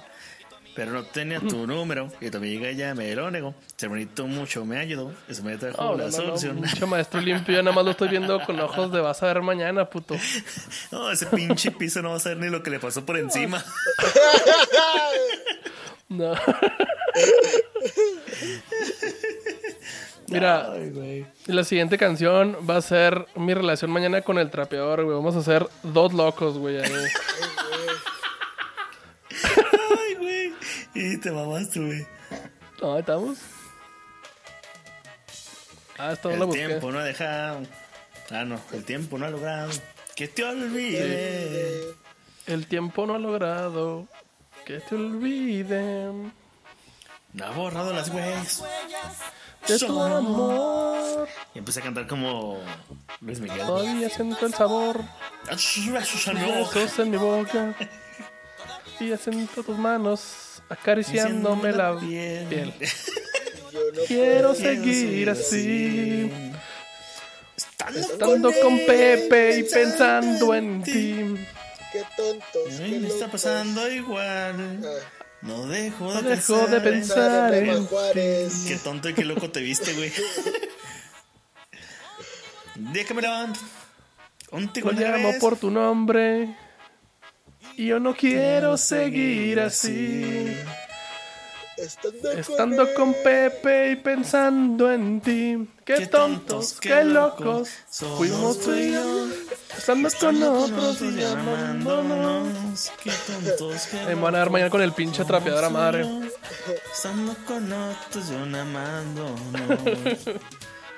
Pero 0.74 0.92
no 0.92 1.02
tenía 1.04 1.40
tu 1.40 1.66
número 1.66 2.08
y 2.20 2.30
tu 2.30 2.38
amiga 2.38 2.70
ya 2.70 2.94
me 2.94 3.14
lo 3.14 3.30
negó. 3.30 3.54
Ser 3.76 3.88
bonito 3.88 4.26
mucho 4.26 4.64
me 4.64 4.78
ayudó. 4.78 5.12
Eso 5.28 5.42
me 5.42 5.56
trajo 5.58 5.82
No, 5.82 5.90
no, 5.92 5.96
la 5.96 6.04
no, 6.04 6.10
no, 6.10 6.12
solución. 6.12 6.56
mucho 6.56 6.86
maestro 6.86 7.20
limpio, 7.20 7.56
yo 7.56 7.62
nada 7.62 7.74
más 7.74 7.84
lo 7.84 7.90
estoy 7.90 8.08
viendo 8.08 8.40
con 8.44 8.58
ojos 8.60 8.92
de 8.92 9.00
vas 9.00 9.22
a 9.22 9.26
ver 9.26 9.42
mañana, 9.42 9.84
puto. 9.86 10.16
No, 10.92 11.10
ese 11.10 11.26
pinche 11.26 11.70
piso 11.72 12.00
no 12.02 12.10
va 12.10 12.16
a 12.16 12.20
saber 12.20 12.38
ni 12.38 12.48
lo 12.48 12.62
que 12.62 12.70
le 12.70 12.78
pasó 12.80 13.04
por 13.04 13.16
encima. 13.18 13.62
No. 16.08 16.34
Mira, 20.28 20.72
Ay, 20.72 21.26
la 21.46 21.64
siguiente 21.64 21.98
canción 21.98 22.56
va 22.68 22.76
a 22.76 22.82
ser 22.82 23.26
mi 23.36 23.54
relación 23.54 23.90
mañana 23.90 24.22
con 24.22 24.38
el 24.38 24.50
trapeador, 24.50 25.04
güey. 25.04 25.16
Vamos 25.16 25.34
a 25.36 25.40
hacer 25.40 25.66
dos 25.82 26.12
locos, 26.12 26.58
güey. 26.58 26.78
ahí. 26.78 26.84
Ay, 26.84 26.90
güey. 26.90 27.08
Y 30.94 31.16
te 31.18 31.30
mamaste, 31.30 31.80
güey. 31.80 32.06
No, 32.80 32.98
estamos. 32.98 33.38
Ah, 35.98 36.12
esta 36.12 36.28
no 36.30 36.36
la 36.36 36.40
El 36.40 36.46
busqué. 36.46 36.66
tiempo 36.66 36.90
no 36.92 36.98
ha 36.98 37.04
dejado. 37.04 37.60
Ah, 38.30 38.44
no. 38.44 38.60
El 38.72 38.84
tiempo 38.84 39.18
no 39.18 39.26
ha 39.26 39.30
logrado. 39.30 39.70
Que 40.16 40.28
te 40.28 40.44
olvide. 40.44 41.94
El 42.46 42.66
tiempo 42.66 43.06
no 43.06 43.14
ha 43.14 43.18
logrado 43.18 44.06
que 44.64 44.80
te 44.80 44.94
olviden 44.94 46.32
No 47.32 47.44
ha 47.46 47.50
borrado 47.50 47.92
las 47.92 48.08
huellas. 48.08 48.62
de 49.66 49.78
tu 49.78 50.00
amor. 50.02 51.28
Y 51.54 51.58
empecé 51.58 51.80
a 51.80 51.82
cantar 51.84 52.06
como 52.06 52.58
Luis 53.20 53.40
Miguel. 53.40 53.66
Todavía 53.66 54.08
siento 54.10 54.46
el 54.46 54.54
sabor. 54.54 55.00
Besos 55.48 56.26
en 56.28 56.34
mi 56.40 56.50
boca. 56.50 56.78
Besos 56.78 56.98
en 57.00 57.10
mi 57.10 57.16
boca. 57.16 57.74
Y 58.98 59.16
siento 59.16 59.62
tus 59.62 59.78
manos 59.78 60.49
acariciándome 60.70 61.72
la 61.72 61.98
piel. 61.98 62.72
Yo 63.72 63.80
no 63.94 64.02
Quiero 64.06 64.54
seguir 64.54 65.30
así. 65.30 66.32
Estando 67.56 68.00
Estando 68.00 68.52
con 68.62 68.78
Pepe 68.78 69.58
y 69.58 69.62
pensando 69.64 70.54
en 70.54 70.82
ti. 70.82 71.36
Qué 71.92 72.04
tontos. 72.16 72.80
Ay, 72.80 72.90
qué 72.90 72.98
me 73.00 73.08
está 73.08 73.30
pasando 73.30 73.90
igual. 73.90 74.80
Ah, 74.84 74.88
No 75.42 75.66
dejo 75.66 76.14
No 76.14 76.22
de 76.22 76.36
dejo 76.36 76.66
de 76.66 76.80
pensar. 76.80 77.50
pensar 77.50 77.54
Emma 77.54 77.72
en 77.74 77.86
Juárez. 77.86 78.64
Qué 78.68 78.76
tonto 78.76 79.08
y 79.08 79.14
qué 79.14 79.24
loco 79.24 79.50
te 79.50 79.60
viste, 79.60 79.92
güey. 79.94 80.12
Un 82.76 82.92
día 82.92 83.04
que 83.04 83.12
me 83.14 83.22
levanto, 83.22 83.60
contigo 84.48 84.90
Lo 84.90 84.96
en 84.96 85.02
la 85.02 85.10
llamo 85.10 85.28
cabeza, 85.28 85.40
por 85.40 85.58
tu 85.58 85.70
nombre. 85.70 86.56
Y 87.76 87.86
yo 87.86 88.00
no 88.00 88.14
quiero 88.14 88.76
seguir 88.76 89.60
así. 89.60 90.56
Estando, 91.76 92.30
Estando 92.32 92.94
con 92.94 93.08
él. 93.10 93.16
Pepe 93.24 93.90
y 93.92 93.96
pensando 93.96 94.92
en 94.92 95.20
ti. 95.20 95.66
Qué, 95.84 96.06
tontos, 96.06 96.78
qué 96.78 97.04
locos. 97.04 97.70
Fuimos 98.18 98.60
tú 98.60 98.74
y 98.74 98.92
yo. 98.92 99.28
Estando 99.76 100.10
con 100.20 100.42
otros 100.42 101.00
y 101.00 101.24
amándonos. 101.24 102.92
Qué 103.02 103.12
tontos, 103.26 103.86
qué 103.86 103.96
Me 104.08 104.14
van 104.14 104.34
a 104.34 104.38
dar 104.38 104.50
mañana 104.50 104.70
con 104.70 104.82
el 104.82 104.92
pinche 104.92 105.24
trapeador 105.24 105.64
a 105.64 105.70
madre. 105.70 106.06
Estando 106.92 107.34
con 107.46 107.72
otros, 107.72 108.28
yo 108.28 108.36
amándonos. 108.36 109.40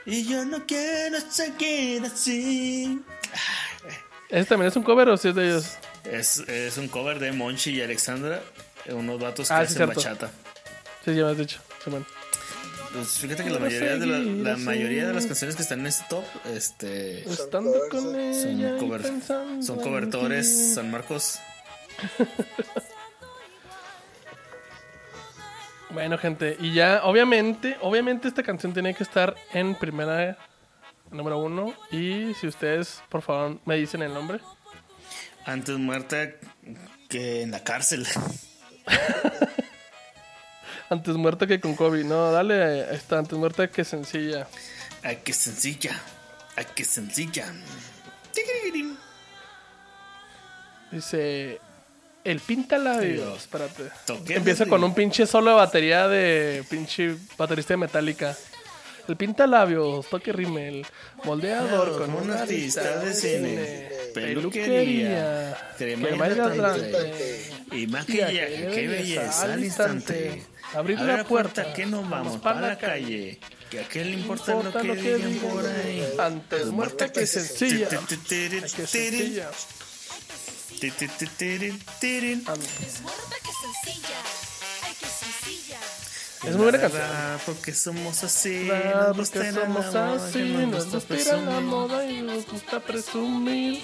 y 0.04 0.26
yo 0.26 0.44
no 0.44 0.66
quiero 0.66 1.20
seguir 1.30 2.06
así. 2.06 3.00
¿Ese 4.28 4.48
también 4.48 4.68
es 4.68 4.76
un 4.76 4.82
cover 4.82 5.10
o 5.10 5.16
si 5.16 5.28
es 5.28 5.34
de 5.36 5.44
ellos? 5.44 5.76
Es, 6.04 6.38
es 6.48 6.76
un 6.78 6.88
cover 6.88 7.18
de 7.18 7.32
Monchi 7.32 7.70
y 7.72 7.80
Alexandra, 7.82 8.42
eh, 8.86 8.92
unos 8.92 9.20
vatos 9.20 9.48
que 9.48 9.54
Ah, 9.54 9.58
sí, 9.58 9.64
hacen 9.74 9.76
cierto. 9.76 9.94
bachata. 10.00 10.30
Sí, 11.04 11.14
ya 11.14 11.24
me 11.24 11.30
has 11.32 11.38
dicho. 11.38 11.60
Simón. 11.84 12.06
Pues 12.92 13.08
fíjate 13.18 13.44
que 13.44 13.50
la 13.50 13.58
mayoría, 13.58 13.96
de 13.96 14.06
la, 14.06 14.18
la 14.18 14.56
mayoría 14.58 15.06
de 15.08 15.14
las 15.14 15.24
canciones 15.24 15.56
que 15.56 15.62
están 15.62 15.80
en 15.80 15.86
este 15.86 16.04
top 16.10 16.24
este, 16.52 17.20
Estando 17.26 17.72
con 17.90 18.02
son, 18.02 18.20
ella 18.20 18.76
cover- 18.76 19.62
son 19.62 19.80
cobertores. 19.80 20.74
San 20.74 20.90
Marcos. 20.90 21.38
Bueno, 25.90 26.16
gente, 26.16 26.56
y 26.58 26.72
ya, 26.72 27.02
obviamente, 27.04 27.76
obviamente 27.82 28.26
esta 28.26 28.42
canción 28.42 28.72
tiene 28.72 28.94
que 28.94 29.02
estar 29.02 29.34
en 29.52 29.74
primera, 29.74 30.38
número 31.10 31.38
uno. 31.38 31.74
Y 31.90 32.32
si 32.40 32.46
ustedes, 32.46 33.02
por 33.10 33.20
favor, 33.20 33.58
me 33.66 33.76
dicen 33.76 34.00
el 34.02 34.14
nombre. 34.14 34.40
Antes 35.44 35.78
muerta 35.78 36.30
que 37.08 37.42
en 37.42 37.50
la 37.50 37.64
cárcel. 37.64 38.06
Antes 40.90 41.16
muerta 41.16 41.46
que 41.46 41.60
con 41.60 41.74
COVID. 41.74 42.04
No, 42.04 42.32
dale, 42.32 42.94
esta 42.94 43.18
antes 43.18 43.38
muerta 43.38 43.70
que 43.70 43.82
sencilla. 43.82 44.46
Ay, 45.02 45.20
qué 45.24 45.32
sencilla. 45.32 45.98
Ay, 46.54 46.66
qué 46.74 46.84
sencilla. 46.84 47.50
Dice, 50.90 51.58
el 52.24 52.40
pintalabios. 52.40 53.24
Dios. 53.24 53.38
Espérate. 53.38 53.90
Empieza 54.34 54.66
con 54.66 54.84
un 54.84 54.94
pinche 54.94 55.26
solo 55.26 55.52
de 55.52 55.56
batería 55.56 56.08
de 56.08 56.62
pinche 56.68 57.16
baterista 57.38 57.72
de 57.72 57.78
Metallica. 57.78 58.36
El 59.08 59.16
pintalabios, 59.16 60.06
toque 60.08 60.32
rímel, 60.32 60.86
moldeador 61.24 61.98
con 61.98 62.14
un 62.14 62.30
artista 62.30 63.00
de 63.00 63.12
cine, 63.14 63.88
peluquería, 64.14 65.56
crema 65.76 66.28
hidratante 66.28 67.50
y 67.72 67.86
maquillaje. 67.88 68.68
Qué 68.72 68.88
belleza 68.88 69.52
al 69.52 69.64
instante. 69.64 70.42
Abrir 70.74 70.98
Abre 70.98 71.16
la 71.16 71.24
puerta, 71.24 71.72
que 71.74 71.84
nos 71.86 72.08
vamos 72.08 72.40
para 72.40 72.60
la 72.60 72.78
calle. 72.78 73.38
Que 73.70 73.80
a 73.80 73.88
qué 73.88 74.04
le 74.04 74.12
importa 74.12 74.54
lo 74.54 74.72
que 74.94 75.16
digan 75.16 75.34
por 75.50 75.66
ahí. 75.66 76.14
Antes 76.18 76.66
muerta 76.66 77.10
que 77.12 77.26
sencilla. 77.26 77.88
Antes- 82.46 83.00
Muerta 83.02 83.36
que 83.42 83.52
sencilla. 83.82 84.18
Es 86.44 86.56
muy 86.56 86.64
buena 86.64 86.80
canción. 86.80 87.06
Porque 87.46 87.72
somos 87.72 88.24
así. 88.24 88.68
Nos 88.68 89.16
gusta 89.16 89.40
porque 89.40 89.52
somos 89.52 89.94
así, 89.94 90.42
nos 90.42 90.90
gusta 90.90 91.14
ir 91.14 91.28
a 91.30 91.36
la 91.36 91.60
moda 91.60 92.04
y 92.10 92.22
nos 92.22 92.46
gusta 92.46 92.80
presumir. 92.80 93.82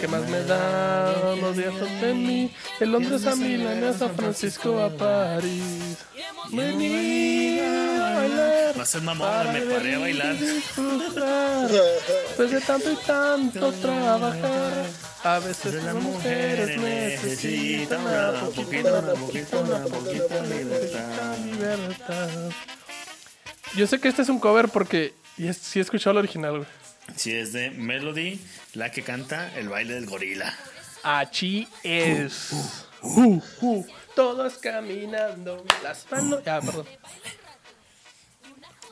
¿Qué 0.00 0.08
más 0.08 0.28
me 0.28 0.42
da 0.44 1.36
los 1.36 1.56
días 1.56 1.74
de 2.00 2.14
mí? 2.14 2.50
De 2.80 2.86
Londres 2.86 3.26
a 3.26 3.36
Milán, 3.36 3.84
a 3.84 3.92
San 3.92 4.14
Francisco 4.16 4.80
a 4.80 4.90
París. 4.90 5.98
Vení 6.50 7.60
a 7.60 8.14
bailar. 8.14 8.80
A 8.80 8.84
ser 8.84 9.02
mamón, 9.02 9.52
me 9.52 9.60
paré 9.60 9.94
a 9.94 9.98
bailar. 9.98 10.38
disfrutar. 10.38 11.68
Después 11.70 12.50
de 12.50 12.60
tanto 12.60 12.92
y 12.92 12.96
tanto 12.96 13.72
trabajar, 13.72 14.86
a 15.22 15.38
veces 15.38 15.84
las 15.84 15.94
mujeres 15.94 16.80
necesitan 16.80 18.00
una 18.00 18.40
poquita, 18.54 18.98
una 18.98 19.12
poquita, 19.14 19.58
una 19.58 19.84
poquita 19.84 20.42
libertad. 21.44 22.28
Yo 23.76 23.86
sé 23.86 24.00
que 24.00 24.08
este 24.08 24.22
es 24.22 24.28
un 24.28 24.38
cover 24.38 24.68
porque 24.68 25.14
sí 25.36 25.78
he 25.78 25.82
escuchado 25.82 26.12
el 26.12 26.18
original, 26.18 26.58
güey. 26.58 26.83
Si 27.16 27.34
es 27.34 27.52
de 27.52 27.70
Melody, 27.70 28.40
la 28.74 28.90
que 28.90 29.02
canta 29.02 29.56
el 29.56 29.68
baile 29.68 29.94
del 29.94 30.06
gorila. 30.06 30.54
Aquí 31.02 31.68
es. 31.82 32.50
Uh, 33.02 33.40
uh, 33.60 33.86
todos 34.14 34.54
caminando, 34.58 35.64
las 35.82 36.10
manos. 36.10 36.42
Ya, 36.44 36.60
perdón. 36.60 36.86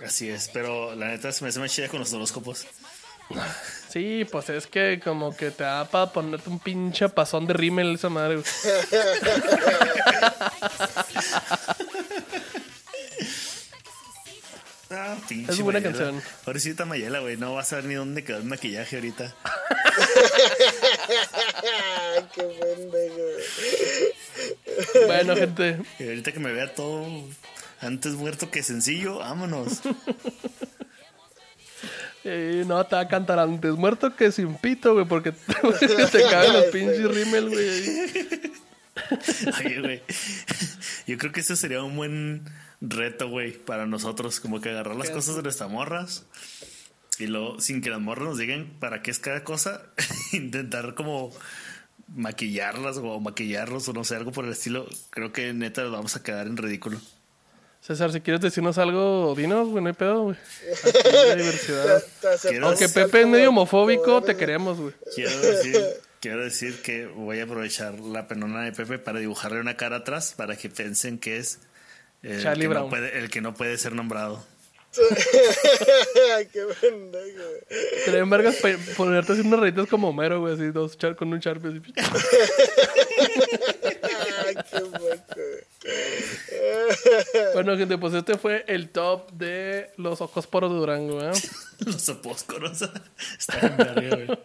Así 0.05 0.29
es, 0.29 0.51
pero 0.53 0.95
la 0.95 1.09
neta 1.09 1.33
se 1.33 1.45
me 1.45 1.51
hace 1.51 1.61
más 1.61 1.73
chida 1.73 1.89
con 1.89 2.01
los 2.01 2.13
horóscopos. 2.13 2.67
Sí, 3.89 4.27
pues 4.31 4.49
es 4.51 4.67
que 4.67 5.01
como 5.03 5.37
que 5.37 5.51
te 5.51 5.65
da 5.65 5.85
para 5.89 6.13
ponerte 6.13 6.49
un 6.49 6.59
pinche 6.59 7.09
pasón 7.09 7.47
de 7.47 7.55
rímel 7.55 7.95
esa 7.95 8.09
madre, 8.09 8.43
Ah, 14.95 15.17
pinche 15.29 15.53
Es 15.53 15.61
buena 15.61 15.81
Mayela. 15.81 15.99
canción. 16.05 16.23
Pobrecita 16.45 16.85
Mayela, 16.85 17.21
güey, 17.21 17.37
no 17.37 17.55
vas 17.55 17.73
a 17.73 17.77
ver 17.77 17.87
ni 17.87 17.95
dónde 17.95 18.23
quedó 18.25 18.39
el 18.39 18.45
maquillaje 18.45 18.97
ahorita. 18.97 19.35
Ay, 21.05 22.25
qué 22.35 22.43
pendejo. 22.43 23.23
Bueno, 25.07 25.37
gente, 25.37 25.81
Y 25.99 26.05
ahorita 26.05 26.33
que 26.33 26.41
me 26.41 26.53
vea 26.53 26.75
todo 26.75 27.07
antes 27.81 28.13
muerto 28.15 28.51
que 28.51 28.63
sencillo, 28.63 29.19
vámonos. 29.19 29.81
eh, 32.25 32.65
no 32.67 32.85
te 32.87 32.95
va 32.97 33.03
a 33.03 33.09
cantar 33.09 33.39
antes 33.39 33.73
muerto 33.73 34.15
que 34.15 34.31
sin 34.31 34.55
pito, 34.57 34.95
güey, 34.95 35.07
porque 35.07 35.33
te 36.13 36.23
caen 36.31 36.53
los 36.53 36.65
pinches 36.67 37.09
rímel, 37.15 37.49
güey. 37.49 38.01
Oye, 39.65 39.81
güey. 39.81 40.03
Yo 41.07 41.19
creo 41.19 41.33
que 41.33 41.41
ese 41.41 41.57
sería 41.57 41.83
un 41.83 41.97
buen 41.97 42.45
reto, 42.83 43.29
güey, 43.29 43.53
para 43.53 43.87
nosotros. 43.87 44.41
Como 44.41 44.61
que 44.61 44.71
agarrar 44.71 44.97
las 44.97 45.11
cosas 45.11 45.37
de 45.37 45.43
nuestras 45.43 45.71
morras 45.71 46.27
y 47.19 47.27
luego, 47.27 47.61
sin 47.61 47.81
que 47.81 47.91
las 47.91 48.01
morras 48.01 48.29
nos 48.29 48.39
digan 48.39 48.73
para 48.81 49.03
qué 49.03 49.11
es 49.11 49.19
cada 49.19 49.45
cosa, 49.45 49.83
intentar 50.33 50.95
como 50.95 51.33
maquillarlas 52.15 52.99
o 52.99 53.21
maquillarlos 53.21 53.89
o 53.89 53.93
no 53.93 54.05
sé, 54.05 54.17
algo 54.17 54.33
por 54.33 54.45
el 54.45 54.53
estilo. 54.53 54.87
Creo 55.11 55.33
que 55.33 55.53
neta 55.53 55.85
vamos 55.85 56.17
a 56.17 56.23
quedar 56.23 56.47
en 56.47 56.57
ridículo. 56.57 57.01
César, 57.81 58.13
si 58.13 58.21
quieres 58.21 58.41
decirnos 58.41 58.79
algo, 58.79 59.35
dinos, 59.37 59.69
güey, 59.69 59.83
no 59.83 59.89
hay 59.89 59.95
pedo, 59.95 60.23
güey. 60.23 60.37
Aquí 60.85 61.17
hay 61.17 61.37
diversidad. 61.37 62.03
Aunque 62.63 62.89
Pepe 62.89 63.23
es 63.23 63.27
medio 63.27 63.49
homofóbico, 63.49 64.23
te 64.23 64.37
queremos, 64.37 64.79
güey. 64.79 64.95
Quiero 65.17 65.41
decir, 65.41 65.81
quiero 66.21 66.45
decir 66.45 66.81
que 66.81 67.07
voy 67.07 67.41
a 67.41 67.45
aprovechar 67.45 67.99
la 67.99 68.29
penona 68.29 68.63
de 68.63 68.73
Pepe 68.73 69.01
para 69.01 69.19
dibujarle 69.19 69.59
una 69.59 69.77
cara 69.77 69.97
atrás 69.97 70.35
para 70.37 70.57
que 70.57 70.71
piensen 70.71 71.19
que 71.19 71.39
es 71.39 71.59
el, 72.23 72.43
Charlie 72.43 72.63
que, 72.63 72.69
no 72.69 72.75
Brown. 72.75 72.91
puede, 72.91 73.19
el 73.19 73.31
que 73.31 73.41
no 73.41 73.55
puede 73.55 73.77
ser 73.79 73.95
nombrado. 73.95 74.45
Qué 76.53 76.67
pendejo. 76.81 77.43
Serían 78.05 78.29
vergas 78.29 78.57
ponerte 78.97 79.33
así 79.33 79.41
unas 79.41 79.61
rayitas 79.61 79.89
como 79.89 80.11
Homero, 80.11 80.41
güey, 80.41 80.55
así 80.55 80.67
dos 80.71 80.99
char 80.99 81.17
con 81.17 81.33
un 81.33 81.41
Sharpie 81.41 81.71
así. 81.71 81.81
Ay, 84.45 84.55
qué 84.71 84.81
moco. 84.81 85.41
Bueno, 87.55 87.77
gente, 87.77 87.97
pues 87.99 88.15
este 88.15 88.37
fue 88.37 88.65
el 88.69 88.91
top 88.91 89.31
de 89.33 89.91
los 89.97 90.21
ojos 90.21 90.47
poros 90.47 90.71
de 90.71 90.77
Durango, 90.77 91.23
¿eh? 91.25 91.33
Los 91.79 92.09
opóscoros. 92.09 92.83
Está 93.39 93.67
en 93.67 93.77
verga, 93.77 94.17
güey. 94.27 94.39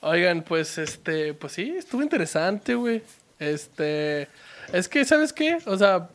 Oigan, 0.00 0.42
pues 0.42 0.78
este, 0.78 1.34
pues 1.34 1.52
sí, 1.54 1.74
estuvo 1.76 2.02
interesante, 2.02 2.74
güey. 2.74 3.02
Este, 3.38 4.28
es 4.72 4.88
que, 4.88 5.04
¿sabes 5.04 5.32
qué? 5.32 5.58
O 5.66 5.76
sea, 5.76 6.08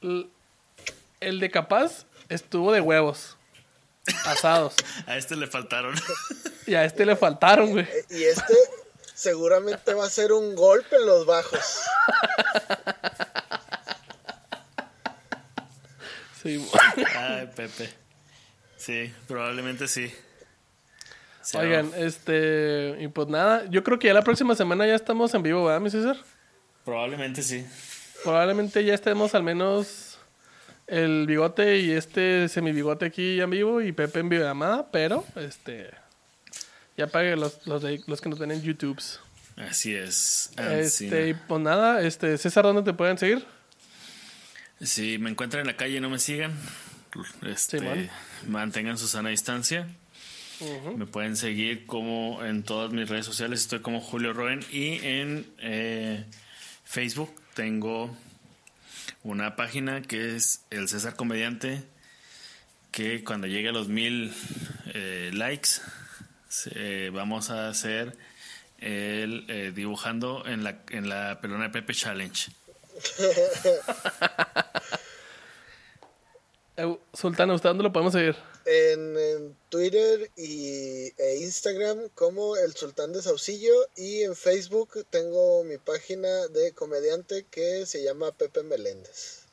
el 0.00 1.40
de 1.40 1.50
capaz 1.50 2.06
estuvo 2.28 2.72
de 2.72 2.80
huevos. 2.80 3.36
Asados. 4.24 4.74
A 5.06 5.16
este 5.16 5.36
le 5.36 5.46
faltaron. 5.46 5.94
Y 6.66 6.74
a 6.74 6.84
este 6.84 7.04
le 7.04 7.16
faltaron, 7.16 7.70
güey. 7.72 7.88
Y 8.10 8.24
este 8.24 8.54
seguramente 9.14 9.94
va 9.94 10.06
a 10.06 10.10
ser 10.10 10.32
un 10.32 10.54
golpe 10.54 10.96
en 10.96 11.06
los 11.06 11.26
bajos. 11.26 11.60
Sí, 16.42 16.64
Ay, 17.16 17.50
Pepe. 17.56 17.92
Sí, 18.76 19.12
probablemente 19.26 19.88
sí. 19.88 20.12
Sí, 21.42 21.56
Oigan, 21.56 21.90
este, 21.96 22.98
y 23.00 23.08
pues 23.08 23.26
nada, 23.26 23.64
yo 23.68 23.82
creo 23.82 23.98
que 23.98 24.06
ya 24.06 24.14
la 24.14 24.22
próxima 24.22 24.54
semana 24.54 24.86
ya 24.86 24.94
estamos 24.94 25.34
en 25.34 25.42
vivo, 25.42 25.64
¿verdad, 25.64 25.80
mi 25.80 25.90
César? 25.90 26.16
Probablemente 26.84 27.42
sí. 27.42 27.66
Probablemente 28.24 28.84
ya 28.84 28.94
estemos 28.94 29.34
al 29.34 29.42
menos 29.42 30.18
el 30.86 31.26
bigote 31.26 31.78
y 31.80 31.90
este 31.92 32.48
semibigote 32.48 33.06
aquí 33.06 33.40
en 33.40 33.50
vivo 33.50 33.80
y 33.82 33.92
Pepe 33.92 34.20
en 34.20 34.28
videollamada, 34.28 34.90
pero 34.90 35.24
este 35.36 35.90
ya 36.96 37.06
pague 37.08 37.36
los, 37.36 37.66
los, 37.66 37.82
de- 37.82 38.02
los 38.06 38.20
que 38.20 38.28
nos 38.28 38.38
ven 38.38 38.50
en 38.52 38.62
YouTube. 38.62 38.98
Así 39.56 39.94
es. 39.94 40.50
Este, 40.58 41.28
y 41.28 41.34
pues 41.34 41.60
nada, 41.60 42.02
este 42.02 42.36
César, 42.38 42.64
¿dónde 42.64 42.82
te 42.82 42.92
pueden 42.92 43.16
seguir? 43.18 43.44
Si 44.80 45.18
me 45.18 45.30
encuentran 45.30 45.62
en 45.62 45.66
la 45.68 45.76
calle 45.76 45.96
y 45.96 46.00
no 46.00 46.10
me 46.10 46.18
sigan, 46.18 46.52
este, 47.46 48.10
mantengan 48.46 48.98
su 48.98 49.08
sana 49.08 49.30
distancia. 49.30 49.88
Me 50.96 51.06
pueden 51.06 51.36
seguir 51.36 51.84
como 51.86 52.42
en 52.44 52.62
todas 52.62 52.90
mis 52.92 53.08
redes 53.08 53.26
sociales, 53.26 53.60
estoy 53.60 53.80
como 53.80 54.00
Julio 54.00 54.32
Roen 54.32 54.60
y 54.72 54.98
en 55.06 55.46
eh, 55.58 56.24
Facebook 56.84 57.34
tengo 57.56 58.14
una 59.24 59.56
página 59.56 60.02
que 60.02 60.36
es 60.36 60.60
el 60.70 60.88
César 60.88 61.16
Comediante, 61.16 61.82
que 62.92 63.24
cuando 63.24 63.46
llegue 63.46 63.70
a 63.70 63.72
los 63.72 63.88
mil 63.88 64.32
eh, 64.94 65.30
likes 65.32 65.70
se- 66.50 67.08
vamos 67.10 67.48
a 67.50 67.68
hacer 67.68 68.16
el 68.78 69.46
eh, 69.48 69.72
dibujando 69.74 70.44
en 70.46 70.62
la, 70.64 70.80
en 70.90 71.08
la 71.08 71.40
pelona 71.40 71.64
de 71.64 71.70
Pepe 71.70 71.94
Challenge. 71.94 72.50
Sultán, 77.12 77.50
¿usted 77.50 77.70
dónde 77.70 77.84
lo 77.84 77.92
podemos 77.92 78.12
seguir? 78.12 78.36
En, 78.66 79.16
en 79.16 79.56
Twitter 79.70 80.30
y, 80.36 81.06
e 81.16 81.38
Instagram 81.40 82.08
como 82.14 82.56
el 82.56 82.74
Sultán 82.74 83.12
de 83.12 83.22
Saucillo 83.22 83.72
y 83.96 84.22
en 84.22 84.34
Facebook 84.36 85.06
tengo 85.08 85.64
mi 85.64 85.78
página 85.78 86.28
de 86.48 86.72
comediante 86.72 87.46
que 87.50 87.86
se 87.86 88.02
llama 88.04 88.32
Pepe 88.32 88.62
Meléndez. 88.62 89.46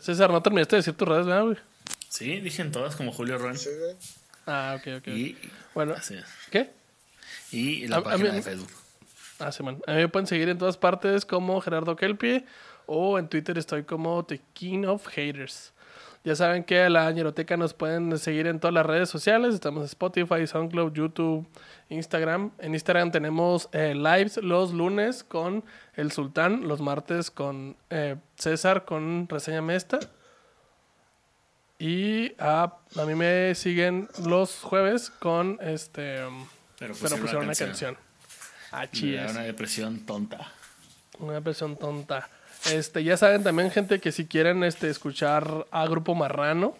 César, 0.00 0.30
no 0.30 0.42
terminaste 0.42 0.76
de 0.76 0.80
decir 0.80 0.94
tus 0.96 1.06
redes, 1.08 1.26
¿verdad, 1.26 1.44
güey? 1.44 1.56
Sí, 2.08 2.40
dije 2.40 2.60
en 2.62 2.72
todas 2.72 2.96
como 2.96 3.12
Julio 3.12 3.38
Roen. 3.38 3.56
¿Sí, 3.56 3.70
güey? 3.78 3.96
Ah, 4.46 4.76
ok, 4.78 4.98
ok. 4.98 5.08
Y, 5.08 5.38
Bueno, 5.74 5.94
así 5.94 6.14
es. 6.16 6.24
¿qué? 6.50 6.70
y 7.52 7.86
la 7.86 7.96
A- 7.96 7.98
a 8.00 8.02
página 8.04 8.30
mí- 8.30 8.36
de 8.36 8.42
Facebook. 8.42 8.70
Ah, 9.38 9.50
sí, 9.52 9.62
man. 9.62 9.80
A 9.86 9.92
mí 9.92 9.98
me 9.98 10.08
pueden 10.08 10.26
seguir 10.26 10.48
en 10.48 10.58
todas 10.58 10.76
partes 10.76 11.24
como 11.24 11.60
Gerardo 11.60 11.96
Kelpie 11.96 12.44
o 12.86 13.18
en 13.18 13.28
Twitter 13.28 13.56
estoy 13.58 13.84
como 13.84 14.24
The 14.24 14.40
King 14.54 14.84
of 14.86 15.06
Haters. 15.06 15.72
Ya 16.24 16.34
saben 16.34 16.64
que 16.64 16.80
a 16.80 16.88
la 16.88 17.10
ñeroteca 17.12 17.58
nos 17.58 17.74
pueden 17.74 18.18
seguir 18.18 18.46
en 18.46 18.58
todas 18.58 18.72
las 18.72 18.86
redes 18.86 19.10
sociales. 19.10 19.52
Estamos 19.54 19.82
en 19.82 19.86
Spotify, 19.86 20.46
SoundCloud, 20.46 20.94
YouTube, 20.94 21.46
Instagram. 21.90 22.50
En 22.58 22.72
Instagram 22.72 23.10
tenemos 23.10 23.68
eh, 23.72 23.94
lives 23.94 24.38
los 24.38 24.72
lunes 24.72 25.22
con 25.22 25.62
el 25.96 26.12
Sultán, 26.12 26.66
los 26.66 26.80
martes 26.80 27.30
con 27.30 27.76
eh, 27.90 28.16
César 28.36 28.86
con 28.86 29.28
Reseña 29.28 29.60
Mesta. 29.60 30.00
Y 31.78 32.32
ah, 32.38 32.78
a 32.96 33.04
mí 33.04 33.14
me 33.14 33.54
siguen 33.54 34.08
los 34.24 34.60
jueves 34.60 35.10
con 35.10 35.58
este... 35.60 36.20
Pero 36.78 36.94
pero 37.00 37.16
pusieron 37.18 37.44
una 37.44 37.54
canción. 37.54 37.98
canción. 38.70 39.18
Ah, 39.26 39.30
una 39.30 39.42
depresión 39.42 40.06
tonta. 40.06 40.50
Una 41.18 41.40
versión 41.40 41.76
tonta. 41.76 42.28
Este, 42.72 43.04
ya 43.04 43.16
saben 43.16 43.42
también, 43.44 43.70
gente, 43.70 44.00
que 44.00 44.12
si 44.12 44.26
quieren 44.26 44.64
este, 44.64 44.88
escuchar 44.88 45.66
a 45.70 45.86
Grupo 45.86 46.14
Marrano, 46.14 46.76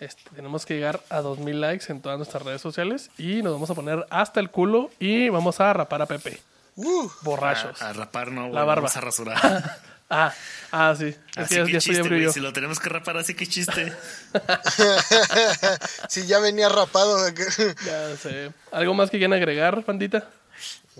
este, 0.00 0.22
tenemos 0.34 0.66
que 0.66 0.74
llegar 0.74 1.00
a 1.10 1.20
2000 1.20 1.60
likes 1.60 1.92
en 1.92 2.00
todas 2.00 2.18
nuestras 2.18 2.42
redes 2.42 2.60
sociales 2.60 3.10
y 3.18 3.42
nos 3.42 3.52
vamos 3.52 3.70
a 3.70 3.74
poner 3.74 4.06
hasta 4.10 4.40
el 4.40 4.50
culo 4.50 4.90
y 4.98 5.28
vamos 5.28 5.60
a 5.60 5.72
rapar 5.72 6.02
a 6.02 6.06
Pepe. 6.06 6.40
Uh, 6.76 7.08
Borrachos. 7.22 7.80
A, 7.82 7.90
a 7.90 7.92
rapar 7.92 8.32
no, 8.32 8.48
La 8.48 8.64
barba. 8.64 8.82
vamos 8.82 8.96
a 8.96 9.00
rasurar. 9.00 9.80
Ah, 10.14 10.30
ah, 10.72 10.94
sí. 10.94 11.06
Es 11.06 11.38
así 11.38 11.54
que 11.64 11.72
ya 11.72 11.78
chiste, 11.78 12.06
güey. 12.06 12.30
Si 12.30 12.38
lo 12.40 12.52
tenemos 12.52 12.78
que 12.78 12.90
rapar, 12.90 13.16
así 13.16 13.32
que 13.34 13.46
chiste. 13.46 13.94
si 16.08 16.26
ya 16.26 16.38
venía 16.38 16.68
rapado. 16.68 17.16
Ya 17.86 18.14
sé. 18.18 18.52
¿Algo 18.72 18.92
más 18.92 19.08
que 19.08 19.16
quieran 19.16 19.32
agregar, 19.32 19.82
bandita? 19.86 20.28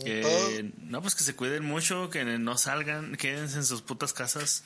Eh, 0.05 0.73
no, 0.78 1.02
pues 1.02 1.14
que 1.14 1.23
se 1.24 1.35
cuiden 1.36 1.64
mucho, 1.64 2.09
que 2.10 2.24
no 2.24 2.56
salgan, 2.59 3.16
quédense 3.16 3.56
en 3.59 3.64
sus 3.64 3.82
putas 3.82 4.12
casas. 4.12 4.64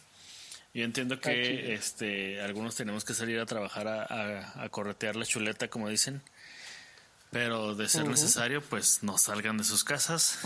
Yo 0.74 0.84
entiendo 0.84 1.20
que 1.20 1.74
este 1.74 2.40
algunos 2.42 2.74
tenemos 2.76 3.04
que 3.04 3.14
salir 3.14 3.40
a 3.40 3.46
trabajar 3.46 3.88
a, 3.88 4.02
a- 4.04 4.62
a 4.64 4.68
corretear 4.68 5.16
la 5.16 5.24
chuleta, 5.26 5.68
como 5.68 5.88
dicen. 5.88 6.22
Pero 7.30 7.74
de 7.74 7.88
ser 7.88 8.02
necesario, 8.10 8.62
pues 8.62 9.02
no 9.02 9.18
salgan 9.18 9.58
de 9.58 9.64
sus 9.64 9.82
casas. 9.84 10.38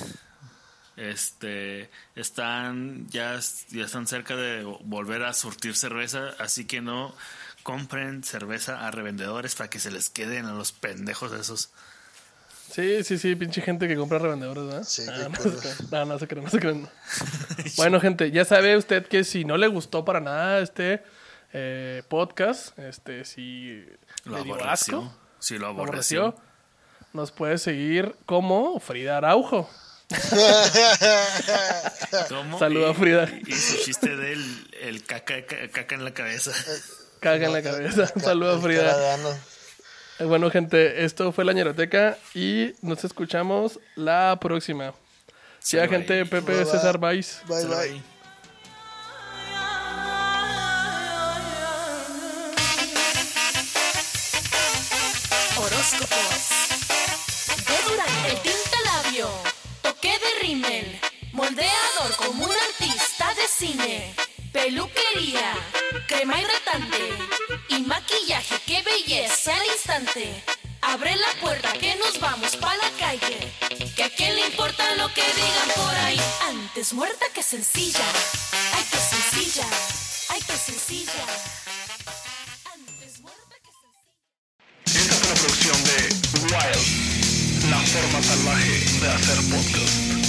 Este 0.97 1.91
están 2.15 3.09
ya, 3.09 3.39
ya 3.71 3.85
están 3.85 4.07
cerca 4.07 4.37
de 4.37 4.65
volver 4.85 5.23
a 5.25 5.33
surtir 5.33 5.77
cerveza, 5.77 6.35
así 6.39 6.65
que 6.67 6.81
no 6.81 7.15
compren 7.63 8.23
cerveza 8.25 8.87
a 8.87 8.91
revendedores 8.91 9.55
para 9.55 9.71
que 9.71 9.79
se 9.79 9.91
les 9.91 10.11
queden 10.11 10.47
a 10.47 10.53
los 10.53 10.73
pendejos 10.73 11.33
esos. 11.33 11.71
Sí, 12.73 13.03
sí, 13.05 13.19
sí, 13.19 13.35
pinche 13.35 13.61
gente 13.63 13.89
que 13.89 13.97
compra 13.97 14.19
revendedores, 14.19 14.65
¿verdad? 14.65 14.85
Sí, 14.85 15.03
Ah, 15.09 15.29
no, 15.29 15.37
se 15.37 15.51
crean. 15.59 15.77
no, 15.91 16.05
no 16.07 16.19
se 16.19 16.29
creen, 16.29 16.45
no 16.45 16.51
se 16.51 16.59
creen. 16.61 16.89
bueno, 17.77 18.01
gente, 18.01 18.31
ya 18.31 18.45
sabe 18.45 18.77
usted 18.77 19.07
que 19.07 19.25
si 19.25 19.45
no 19.45 19.57
le 19.57 19.67
gustó 19.67 20.05
para 20.05 20.21
nada 20.21 20.61
este 20.61 21.03
eh, 21.53 22.03
podcast, 22.09 22.79
este, 22.79 23.25
si 23.25 23.85
Lo 24.25 24.37
le 24.39 24.45
dio 24.45 24.55
aborreció. 24.55 24.99
asco, 25.01 25.17
Sí, 25.41 25.59
lo 25.59 25.67
aborreció. 25.69 26.23
aborreció, 26.27 26.51
nos 27.13 27.33
puede 27.33 27.59
seguir 27.59 28.15
como 28.27 28.79
Frida 28.79 29.17
Araujo. 29.17 29.69
Saluda, 32.59 32.91
Y- 32.91 32.95
Frida. 32.95 33.29
Y, 33.47 33.53
su 33.53 33.77
chiste 33.85 34.17
del 34.17 34.69
el 34.83 35.05
caca, 35.05 35.45
ca- 35.47 35.69
caca 35.73 35.95
en 35.95 36.05
la 36.05 36.13
cabeza. 36.15 36.53
Caga 37.21 37.47
en 37.47 37.53
la 37.53 37.63
cabeza. 37.63 38.11
Un 38.15 38.23
saludo 38.23 38.57
a 38.57 38.61
Frida. 38.61 38.97
Bueno, 40.27 40.51
gente, 40.51 41.05
esto 41.05 41.33
fue 41.33 41.45
la 41.47 41.53
ñeroteca 41.53 42.19
y 42.35 42.73
nos 42.83 43.05
escuchamos 43.05 43.81
la 43.97 44.37
próxima. 44.41 44.93
Ya, 45.63 45.81
Sale, 45.81 45.89
gente. 45.89 46.27
Pepe 46.27 46.53
Bye. 46.57 46.65
César 46.67 46.99
Vais. 46.99 47.41
Bye, 47.49 47.65
bye. 47.67 47.77
bye. 47.91 48.03
Horóscopos. 55.57 56.49
De 57.67 57.91
Durante 57.91 58.31
tinta 58.43 58.79
labio. 58.85 59.29
Toque 59.83 60.11
de 60.11 60.47
rímel. 60.47 61.01
Moldeador 61.33 62.17
como 62.17 62.45
un 62.45 62.51
artista 62.51 63.35
de 63.35 63.47
cine. 63.49 64.15
Peluquería. 64.53 65.55
Crema 66.09 66.41
hidratante. 66.41 66.99
Y 67.69 67.81
maquillaje. 67.83 68.57
¡Qué 68.67 68.83
belleza 68.83 69.55
al 69.55 69.67
instante! 69.67 70.45
Abre 70.83 71.15
la 71.15 71.41
puerta 71.41 71.73
que 71.75 71.95
nos 71.97 72.19
vamos 72.19 72.57
pa' 72.57 72.75
la 72.77 72.91
calle. 72.99 73.53
Que 73.95 74.05
a 74.05 74.11
quién 74.11 74.35
le 74.35 74.47
importa 74.47 74.95
lo 74.97 75.13
que 75.15 75.23
digan 75.23 75.71
por 75.77 75.95
ahí. 75.97 76.21
Antes 76.49 76.93
muerta 76.93 77.27
que 77.35 77.43
sencilla. 77.43 78.05
Ay, 78.75 78.85
que 78.91 78.99
sencilla. 78.99 79.67
Ay, 80.31 80.41
que 80.41 80.57
sencilla. 80.57 81.25
Antes 82.75 83.21
muerta 83.21 83.55
que 83.65 83.71
sencilla. 83.83 85.01
Esta 85.01 85.15
es 85.15 85.23
una 85.23 85.35
producción 85.35 85.85
de 85.85 85.99
Wild, 86.51 87.71
la 87.71 87.79
forma 87.79 88.23
salvaje 88.23 89.01
de 89.01 89.09
hacer 89.11 89.39
podcast. 89.51 90.20